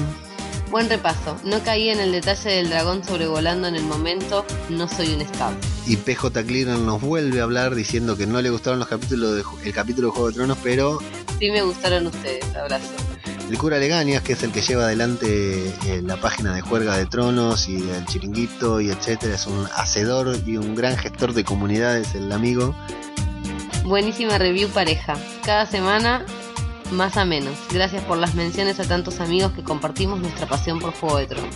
Buen 0.71 0.89
repaso. 0.89 1.37
No 1.43 1.63
caí 1.63 1.89
en 1.89 1.99
el 1.99 2.11
detalle 2.11 2.49
del 2.49 2.69
dragón 2.69 3.03
sobrevolando 3.03 3.67
en 3.67 3.75
el 3.75 3.83
momento. 3.83 4.43
No 4.69 4.87
soy 4.87 5.13
un 5.13 5.21
scout. 5.21 5.53
Y 5.85 5.97
PJ 5.97 6.43
Clearer 6.45 6.79
nos 6.79 6.99
vuelve 6.99 7.41
a 7.41 7.43
hablar 7.43 7.75
diciendo 7.75 8.17
que 8.17 8.25
no 8.25 8.41
le 8.41 8.49
gustaron 8.49 8.79
los 8.79 8.87
capítulos 8.87 9.35
de, 9.35 9.43
el 9.67 9.73
capítulo 9.73 10.07
de 10.07 10.13
Juego 10.13 10.27
de 10.29 10.33
Tronos, 10.33 10.57
pero 10.63 10.97
Sí 11.43 11.51
me 11.51 11.61
gustaron 11.61 12.07
ustedes. 12.07 12.55
Abrazo. 12.55 12.87
el 13.49 13.57
cura 13.57 13.77
Legañas, 13.77 14.21
que 14.23 14.31
es 14.31 14.43
el 14.43 14.53
que 14.53 14.61
lleva 14.61 14.83
adelante 14.83 15.75
eh, 15.87 16.01
la 16.01 16.15
página 16.15 16.55
de 16.55 16.61
Juerga 16.61 16.95
de 16.95 17.05
Tronos 17.05 17.67
y 17.67 17.81
del 17.81 18.05
Chiringuito 18.05 18.79
y 18.79 18.89
etcétera, 18.89 19.35
es 19.35 19.45
un 19.45 19.67
hacedor 19.75 20.37
y 20.45 20.55
un 20.55 20.73
gran 20.73 20.95
gestor 20.95 21.33
de 21.33 21.43
comunidades, 21.43 22.15
el 22.15 22.31
amigo. 22.31 22.73
Buenísima 23.83 24.37
review 24.37 24.69
pareja. 24.69 25.17
Cada 25.43 25.65
semana 25.65 26.25
más 26.91 27.17
a 27.17 27.25
menos. 27.25 27.57
Gracias 27.73 28.01
por 28.03 28.17
las 28.17 28.35
menciones 28.35 28.79
a 28.79 28.85
tantos 28.85 29.19
amigos 29.19 29.51
que 29.51 29.63
compartimos 29.63 30.21
nuestra 30.21 30.47
pasión 30.47 30.79
por 30.79 30.93
Juego 30.93 31.17
de 31.17 31.27
Tronos. 31.27 31.55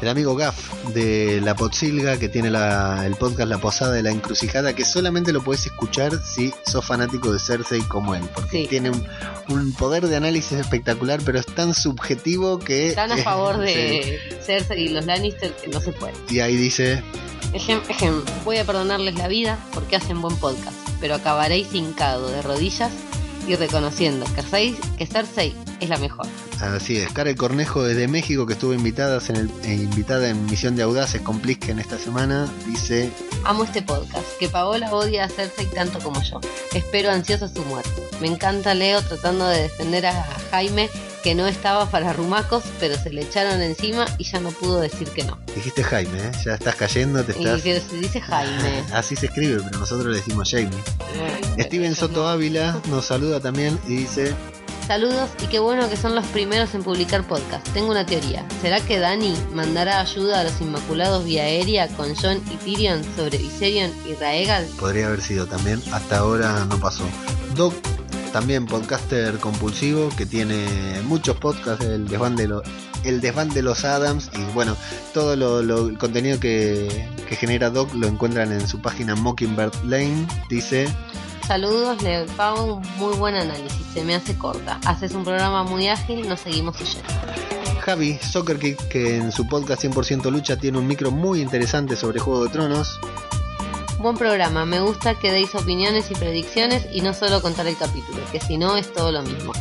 El 0.00 0.08
amigo 0.08 0.36
Gaff 0.36 0.72
de 0.94 1.40
La 1.42 1.56
Potzilga, 1.56 2.18
que 2.18 2.28
tiene 2.28 2.50
la- 2.50 3.04
el 3.04 3.16
podcast 3.16 3.48
La 3.48 3.58
Posada 3.58 3.92
de 3.92 4.02
la 4.04 4.10
Encrucijada, 4.10 4.72
que 4.72 4.84
solamente 4.84 5.32
lo 5.32 5.42
puedes 5.42 5.66
escuchar 5.66 6.12
si 6.24 6.54
sos 6.64 6.84
fanático 6.86 7.32
de 7.32 7.40
Cersei 7.40 7.80
como 7.82 8.14
él, 8.14 8.22
porque 8.32 8.62
Sí. 8.62 8.66
tiene 8.68 8.90
un, 8.90 9.04
un 9.48 9.72
poder 9.74 10.06
de 10.06 10.14
análisis 10.16 10.52
espectacular, 10.52 11.20
pero 11.24 11.40
es 11.40 11.46
tan 11.46 11.74
subjetivo 11.74 12.60
que... 12.60 12.90
Están 12.90 13.10
a 13.10 13.16
favor 13.16 13.56
Sí. 13.66 13.74
de 13.74 14.18
Cersei 14.44 14.84
y 14.84 14.88
los 14.90 15.04
Lannister 15.04 15.50
que 15.56 15.66
no 15.68 15.80
se 15.80 15.90
puede. 15.92 16.12
Y 16.30 16.40
ahí 16.40 16.56
dice, 16.56 17.02
Ejem, 17.52 17.80
ejem. 17.88 18.22
Voy 18.44 18.58
a 18.58 18.64
perdonarles 18.64 19.16
la 19.16 19.26
vida 19.26 19.58
porque 19.74 19.96
hacen 19.96 20.20
buen 20.22 20.36
podcast, 20.36 20.76
pero 21.00 21.14
acabaréis 21.16 21.74
hincado 21.74 22.28
de 22.30 22.42
rodillas 22.42 22.92
y 23.48 23.56
reconociendo 23.56 24.26
que 24.26 24.42
Cersei, 24.42 24.76
que 24.98 25.06
Cersei 25.06 25.54
es 25.80 25.88
la 25.88 25.96
mejor. 25.96 26.26
así 26.60 26.98
es, 26.98 27.10
Cara 27.12 27.30
el 27.30 27.36
Cornejo 27.36 27.82
desde 27.82 28.06
México, 28.06 28.46
que 28.46 28.52
estuvo 28.52 28.74
invitada 28.74 29.20
en, 29.28 29.36
el, 29.36 29.50
eh, 29.64 29.74
invitada 29.74 30.28
en 30.28 30.44
Misión 30.46 30.76
de 30.76 30.82
Audaces 30.82 31.22
con 31.22 31.40
Plisken 31.40 31.78
esta 31.78 31.98
semana, 31.98 32.46
dice, 32.66 33.10
Amo 33.44 33.64
este 33.64 33.80
podcast, 33.80 34.26
que 34.38 34.48
Paola 34.48 34.92
odia 34.92 35.24
a 35.24 35.28
Cersei 35.28 35.66
tanto 35.66 35.98
como 36.00 36.22
yo. 36.22 36.40
Espero 36.74 37.10
ansiosa 37.10 37.48
su 37.48 37.64
muerte. 37.64 38.02
Me 38.20 38.26
encanta 38.28 38.74
Leo 38.74 39.00
tratando 39.00 39.48
de 39.48 39.62
defender 39.62 40.06
a 40.06 40.26
Jaime, 40.50 40.90
que 41.22 41.34
no 41.34 41.46
estaba 41.46 41.90
para 41.90 42.12
rumacos, 42.12 42.64
pero 42.80 42.96
se 42.96 43.10
le 43.10 43.22
echaron 43.22 43.60
encima 43.60 44.06
y 44.18 44.24
ya 44.24 44.40
no 44.40 44.50
pudo 44.50 44.80
decir 44.80 45.08
que 45.08 45.24
no. 45.24 45.38
dijiste 45.54 45.82
Jaime, 45.82 46.18
¿eh? 46.18 46.32
ya 46.44 46.54
estás 46.54 46.76
cayendo, 46.76 47.24
te 47.24 47.32
Y 47.32 47.44
estás... 47.44 47.62
que 47.62 47.80
se 47.80 47.96
dice 47.96 48.20
Jaime. 48.20 48.84
Así 48.92 49.16
se 49.16 49.26
escribe, 49.26 49.60
pero 49.62 49.78
nosotros 49.78 50.06
le 50.06 50.16
decimos. 50.16 50.50
Bueno, 50.50 50.70
Steven 51.58 51.94
Soto 51.94 52.22
no. 52.22 52.28
Ávila 52.28 52.80
nos 52.88 53.06
saluda 53.06 53.40
también 53.40 53.78
y 53.86 53.96
dice, 53.96 54.34
Saludos 54.88 55.28
y 55.44 55.48
qué 55.48 55.58
bueno 55.58 55.86
que 55.90 55.98
son 55.98 56.14
los 56.14 56.24
primeros 56.28 56.74
en 56.74 56.82
publicar 56.82 57.22
podcast. 57.22 57.68
Tengo 57.74 57.90
una 57.90 58.06
teoría. 58.06 58.46
¿Será 58.62 58.80
que 58.80 58.98
Dani 58.98 59.34
mandará 59.52 60.00
ayuda 60.00 60.40
a 60.40 60.44
los 60.44 60.58
Inmaculados 60.62 61.26
vía 61.26 61.42
aérea 61.42 61.88
con 61.88 62.14
John 62.16 62.40
y 62.50 62.56
Tyrion 62.56 63.04
sobre 63.14 63.36
Viserion 63.36 63.92
y 64.06 64.14
Raegal? 64.14 64.66
podría 64.80 65.08
haber 65.08 65.20
sido 65.20 65.46
también, 65.46 65.82
hasta 65.92 66.16
ahora 66.16 66.64
no 66.64 66.80
pasó. 66.80 67.04
Doc, 67.54 67.74
también 68.32 68.66
podcaster 68.66 69.38
compulsivo, 69.38 70.08
que 70.16 70.26
tiene 70.26 70.66
muchos 71.04 71.36
podcasts, 71.36 71.84
el 71.84 72.06
desván 72.08 72.36
de, 72.36 72.48
lo- 72.48 72.62
el 73.04 73.20
desván 73.20 73.48
de 73.50 73.62
los 73.62 73.84
Adams, 73.84 74.30
y 74.34 74.42
bueno, 74.54 74.76
todo 75.14 75.36
lo, 75.36 75.62
lo- 75.62 75.88
el 75.88 75.98
contenido 75.98 76.38
que, 76.40 77.08
que 77.28 77.36
genera 77.36 77.70
Doc 77.70 77.92
lo 77.94 78.06
encuentran 78.06 78.52
en 78.52 78.66
su 78.68 78.80
página 78.80 79.14
Mockingbird 79.14 79.74
Lane, 79.84 80.26
dice, 80.48 80.88
Saludos, 81.46 82.02
le 82.02 82.24
pago 82.36 82.74
un 82.74 82.82
muy 82.98 83.16
buen 83.16 83.34
análisis. 83.34 83.80
Se 83.94 84.04
me 84.04 84.14
hace 84.14 84.36
corta. 84.36 84.78
Haces 84.84 85.12
un 85.12 85.24
programa 85.24 85.62
muy 85.64 85.88
ágil, 85.88 86.28
nos 86.28 86.40
seguimos 86.40 86.76
oyendo. 86.78 87.08
Javi 87.80 88.18
Soccer 88.18 88.58
Kick, 88.58 88.76
que 88.88 89.16
en 89.16 89.32
su 89.32 89.46
podcast 89.48 89.82
100% 89.82 90.30
lucha 90.30 90.58
tiene 90.58 90.76
un 90.76 90.86
micro 90.86 91.10
muy 91.10 91.40
interesante 91.40 91.96
sobre 91.96 92.20
Juego 92.20 92.44
de 92.44 92.50
Tronos, 92.50 93.00
Buen 93.98 94.16
programa, 94.16 94.64
me 94.64 94.78
gusta 94.78 95.18
que 95.18 95.32
deis 95.32 95.52
opiniones 95.56 96.08
y 96.12 96.14
predicciones 96.14 96.86
y 96.92 97.00
no 97.00 97.12
solo 97.12 97.42
contar 97.42 97.66
el 97.66 97.76
capítulo, 97.76 98.18
que 98.30 98.38
si 98.38 98.56
no 98.56 98.76
es 98.76 98.92
todo 98.92 99.10
lo 99.10 99.24
mismo. 99.24 99.52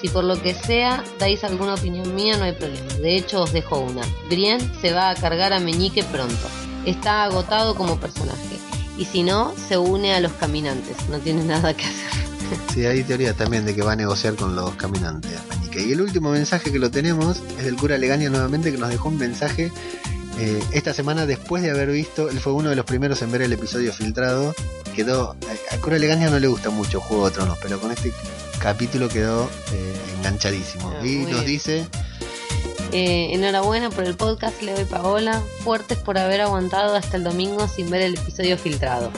Si 0.00 0.08
por 0.08 0.24
lo 0.24 0.40
que 0.42 0.52
sea 0.52 1.04
dais 1.20 1.44
alguna 1.44 1.74
opinión 1.74 2.12
mía 2.12 2.36
no 2.36 2.42
hay 2.42 2.54
problema, 2.54 2.92
de 2.94 3.16
hecho 3.16 3.42
os 3.42 3.52
dejo 3.52 3.78
una. 3.78 4.02
Brienne 4.28 4.68
se 4.80 4.92
va 4.92 5.10
a 5.10 5.14
cargar 5.14 5.52
a 5.52 5.60
Meñique 5.60 6.02
pronto, 6.02 6.48
está 6.84 7.22
agotado 7.22 7.76
como 7.76 8.00
personaje, 8.00 8.58
y 8.98 9.04
si 9.04 9.22
no, 9.22 9.54
se 9.68 9.78
une 9.78 10.12
a 10.12 10.20
los 10.20 10.32
caminantes, 10.32 10.96
no 11.08 11.18
tiene 11.18 11.44
nada 11.44 11.72
que 11.72 11.84
hacer. 11.84 12.24
Sí, 12.74 12.84
hay 12.86 13.04
teoría 13.04 13.32
también 13.34 13.64
de 13.64 13.76
que 13.76 13.82
va 13.82 13.92
a 13.92 13.96
negociar 13.96 14.34
con 14.34 14.56
los 14.56 14.74
caminantes. 14.74 15.30
Meñique. 15.50 15.82
Y 15.84 15.92
el 15.92 16.00
último 16.00 16.30
mensaje 16.30 16.72
que 16.72 16.80
lo 16.80 16.90
tenemos 16.90 17.40
es 17.58 17.64
del 17.64 17.76
cura 17.76 17.96
Legaña 17.96 18.28
nuevamente 18.28 18.72
que 18.72 18.78
nos 18.78 18.90
dejó 18.90 19.08
un 19.08 19.18
mensaje 19.18 19.70
eh, 20.38 20.62
esta 20.72 20.92
semana 20.92 21.26
después 21.26 21.62
de 21.62 21.70
haber 21.70 21.90
visto, 21.90 22.28
él 22.28 22.40
fue 22.40 22.52
uno 22.52 22.70
de 22.70 22.76
los 22.76 22.84
primeros 22.84 23.22
en 23.22 23.30
ver 23.30 23.42
el 23.42 23.52
episodio 23.52 23.92
filtrado. 23.92 24.54
Quedó, 24.94 25.36
a, 25.70 25.76
cura 25.78 25.98
Legaña 25.98 26.30
no 26.30 26.38
le 26.38 26.46
gusta 26.46 26.70
mucho 26.70 27.00
Juego 27.00 27.28
de 27.28 27.34
Tronos, 27.34 27.58
pero 27.60 27.80
con 27.80 27.90
este 27.90 28.12
capítulo 28.58 29.08
quedó 29.08 29.50
eh, 29.72 29.94
enganchadísimo. 30.18 30.92
Ah, 31.00 31.06
y 31.06 31.18
nos 31.18 31.30
bien. 31.30 31.46
dice, 31.46 31.86
Eh, 32.92 33.30
enhorabuena 33.34 33.90
por 33.90 34.04
el 34.04 34.14
podcast, 34.14 34.60
Leo 34.62 34.80
y 34.80 34.84
Paola, 34.84 35.42
fuertes 35.64 35.98
por 35.98 36.16
haber 36.18 36.40
aguantado 36.42 36.94
hasta 36.94 37.16
el 37.16 37.24
domingo 37.24 37.66
sin 37.66 37.90
ver 37.90 38.02
el 38.02 38.14
episodio 38.14 38.56
filtrado. 38.56 39.10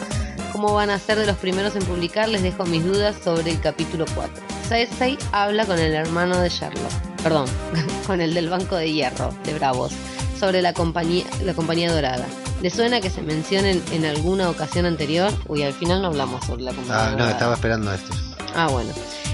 ¿Cómo 0.53 0.73
van 0.73 0.89
a 0.89 0.99
ser 0.99 1.19
de 1.19 1.27
los 1.27 1.37
primeros 1.37 1.77
en 1.77 1.83
publicar? 1.83 2.29
Les 2.29 2.43
dejo 2.43 2.65
mis 2.65 2.83
dudas 2.85 3.17
sobre 3.23 3.51
el 3.51 3.61
capítulo 3.61 4.07
4. 4.15 4.43
Cersei 4.67 5.19
habla 5.33 5.67
con 5.67 5.79
el 5.79 5.93
hermano 5.93 6.41
de 6.41 6.49
Sherlock, 6.49 6.93
perdón, 7.23 7.47
con 8.07 8.23
el 8.23 8.33
del 8.33 8.49
Banco 8.49 8.77
de 8.77 8.91
Hierro, 8.91 9.35
de 9.45 9.53
Bravos, 9.55 9.93
sobre 10.39 10.63
la 10.63 10.73
compañía, 10.73 11.25
la 11.45 11.55
compañía 11.55 11.93
dorada. 11.93 12.27
¿Le 12.63 12.71
suena 12.71 13.01
que 13.01 13.11
se 13.11 13.23
mencionen 13.23 13.83
en 13.93 14.05
alguna 14.07 14.49
ocasión 14.51 14.87
anterior? 14.87 15.33
Uy, 15.47 15.63
al 15.63 15.73
final 15.75 16.01
no 16.03 16.09
hablamos 16.09 16.45
sobre 16.45 16.63
la 16.63 16.73
compañía 16.73 17.01
ah, 17.03 17.05
no, 17.07 17.13
dorada. 17.13 17.31
estaba 17.33 17.55
esperando 17.55 17.93
esto. 17.93 18.15
Ah, 18.55 18.69
bueno. 18.69 18.93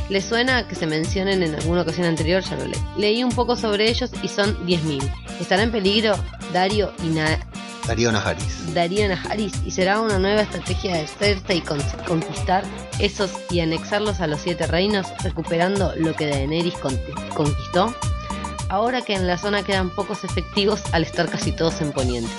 ¿Le 0.09 0.21
suena 0.21 0.67
que 0.67 0.75
se 0.75 0.87
mencionen 0.87 1.43
en 1.43 1.55
alguna 1.55 1.83
ocasión 1.83 2.07
anterior? 2.07 2.43
Ya 2.43 2.57
lo 2.57 2.67
leí. 2.67 2.81
Leí 2.99 3.25
un 3.25 3.31
poco 3.31 3.55
sobre 3.57 3.89
ellos 3.89 4.11
y 4.23 4.29
son 4.29 4.57
10.000. 4.67 5.01
¿Estará 5.41 5.63
en 5.63 5.71
peligro 5.71 6.15
Dario 6.53 6.93
y 7.03 7.07
Na- 7.09 7.39
Darío 7.87 8.13
Najaris. 8.13 8.75
Darío 8.75 9.09
Najaris? 9.09 9.53
¿Y 9.65 9.71
será 9.71 10.01
una 10.01 10.19
nueva 10.19 10.43
estrategia 10.43 10.97
de 10.97 11.07
Cersei 11.07 11.61
con- 11.63 11.81
conquistar 12.07 12.65
esos 12.99 13.31
y 13.51 13.61
anexarlos 13.61 14.21
a 14.21 14.27
los 14.27 14.41
siete 14.41 14.67
reinos, 14.67 15.07
recuperando 15.23 15.93
lo 15.97 16.15
que 16.15 16.27
Daenerys 16.27 16.75
con- 16.75 16.99
conquistó? 17.35 17.95
Ahora 18.73 19.03
que 19.03 19.13
en 19.13 19.27
la 19.27 19.37
zona 19.37 19.63
quedan 19.63 19.91
pocos 19.91 20.25
efectivos 20.25 20.81
al 20.93 21.03
estar 21.03 21.29
casi 21.29 21.53
todos 21.53 21.83
en 21.83 21.93
Poniente. 21.93 22.33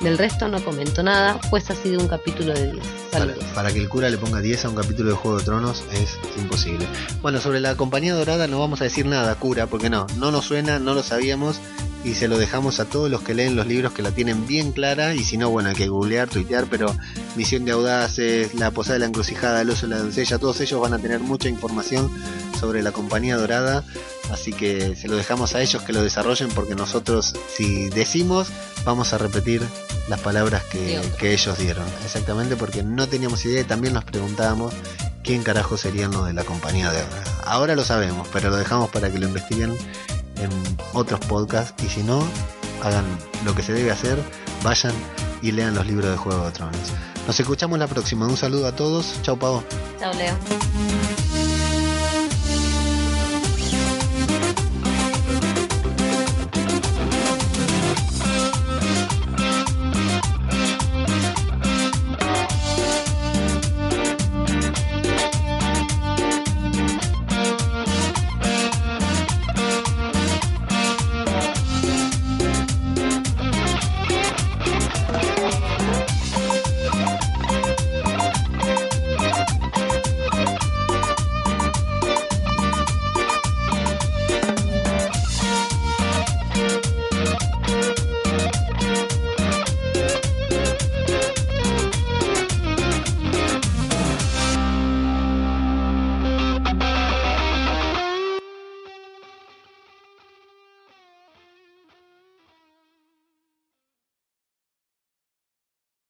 Del 0.00 0.18
resto 0.18 0.46
no 0.46 0.64
comento 0.64 1.02
nada, 1.02 1.40
pues 1.50 1.68
ha 1.68 1.74
sido 1.74 2.00
un 2.00 2.06
capítulo 2.06 2.54
de 2.54 2.74
10. 2.74 2.86
Para, 3.10 3.24
Saludos. 3.24 3.44
para 3.56 3.72
que 3.72 3.80
el 3.80 3.88
cura 3.88 4.08
le 4.08 4.16
ponga 4.16 4.40
10 4.40 4.66
a 4.66 4.68
un 4.68 4.76
capítulo 4.76 5.10
de 5.10 5.16
Juego 5.16 5.38
de 5.38 5.44
Tronos 5.44 5.82
es 5.92 6.16
imposible. 6.38 6.86
Bueno, 7.22 7.40
sobre 7.40 7.58
la 7.58 7.74
compañía 7.74 8.14
dorada 8.14 8.46
no 8.46 8.60
vamos 8.60 8.80
a 8.80 8.84
decir 8.84 9.04
nada, 9.04 9.34
cura, 9.34 9.66
porque 9.66 9.90
no, 9.90 10.06
no 10.16 10.30
nos 10.30 10.44
suena, 10.44 10.78
no 10.78 10.94
lo 10.94 11.02
sabíamos 11.02 11.60
y 12.04 12.14
se 12.14 12.28
lo 12.28 12.38
dejamos 12.38 12.78
a 12.78 12.84
todos 12.84 13.10
los 13.10 13.22
que 13.22 13.34
leen 13.34 13.56
los 13.56 13.66
libros 13.66 13.92
que 13.92 14.02
la 14.02 14.12
tienen 14.12 14.46
bien 14.46 14.70
clara 14.70 15.16
y 15.16 15.24
si 15.24 15.38
no, 15.38 15.50
bueno, 15.50 15.70
hay 15.70 15.74
que 15.74 15.88
googlear, 15.88 16.28
tuitear, 16.28 16.66
pero 16.70 16.94
Misión 17.34 17.64
de 17.64 17.72
Audaces, 17.72 18.54
La 18.54 18.70
Posada 18.70 18.94
de 18.94 19.00
la 19.00 19.06
Encrucijada, 19.06 19.60
El 19.60 19.70
Oso 19.70 19.88
de 19.88 19.96
la 19.96 20.02
Doncella, 20.02 20.38
todos 20.38 20.60
ellos 20.60 20.80
van 20.80 20.94
a 20.94 21.00
tener 21.00 21.18
mucha 21.18 21.48
información 21.48 22.08
sobre 22.60 22.80
la 22.84 22.92
compañía 22.92 23.36
dorada, 23.36 23.82
así 24.30 24.52
que 24.52 24.96
se 24.96 25.08
lo 25.08 25.16
dejamos 25.16 25.54
a 25.54 25.62
ellos 25.62 25.82
que 25.82 25.92
lo 25.92 26.02
desarrollen 26.02 26.48
porque 26.50 26.74
nosotros 26.74 27.34
si 27.54 27.88
decimos 27.90 28.48
vamos 28.84 29.12
a 29.12 29.18
repetir 29.18 29.62
las 30.08 30.20
palabras 30.20 30.64
que, 30.64 31.00
que 31.18 31.32
ellos 31.32 31.58
dieron, 31.58 31.86
exactamente 32.04 32.56
porque 32.56 32.82
no 32.82 33.08
teníamos 33.08 33.44
idea 33.44 33.60
y 33.60 33.64
también 33.64 33.94
nos 33.94 34.04
preguntábamos 34.04 34.74
quién 35.22 35.42
carajo 35.42 35.76
serían 35.76 36.10
los 36.10 36.26
de 36.26 36.32
la 36.32 36.44
compañía 36.44 36.90
de 36.90 37.00
Ahora 37.44 37.74
lo 37.74 37.84
sabemos, 37.84 38.28
pero 38.32 38.50
lo 38.50 38.56
dejamos 38.56 38.90
para 38.90 39.10
que 39.10 39.18
lo 39.18 39.26
investiguen 39.26 39.76
en 40.36 40.50
otros 40.92 41.20
podcasts 41.20 41.82
y 41.84 41.88
si 41.88 42.02
no, 42.02 42.26
hagan 42.82 43.04
lo 43.44 43.54
que 43.54 43.62
se 43.62 43.72
debe 43.72 43.90
hacer, 43.90 44.18
vayan 44.62 44.92
y 45.42 45.52
lean 45.52 45.74
los 45.74 45.86
libros 45.86 46.10
de 46.10 46.16
Juego 46.16 46.44
de 46.44 46.52
Tronos. 46.52 46.92
Nos 47.26 47.38
escuchamos 47.38 47.78
la 47.78 47.86
próxima. 47.86 48.26
Un 48.26 48.36
saludo 48.36 48.66
a 48.66 48.72
todos. 48.72 49.20
Chau, 49.22 49.38
Pavo. 49.38 49.62
Chao, 49.98 50.12
Leo. 50.14 50.34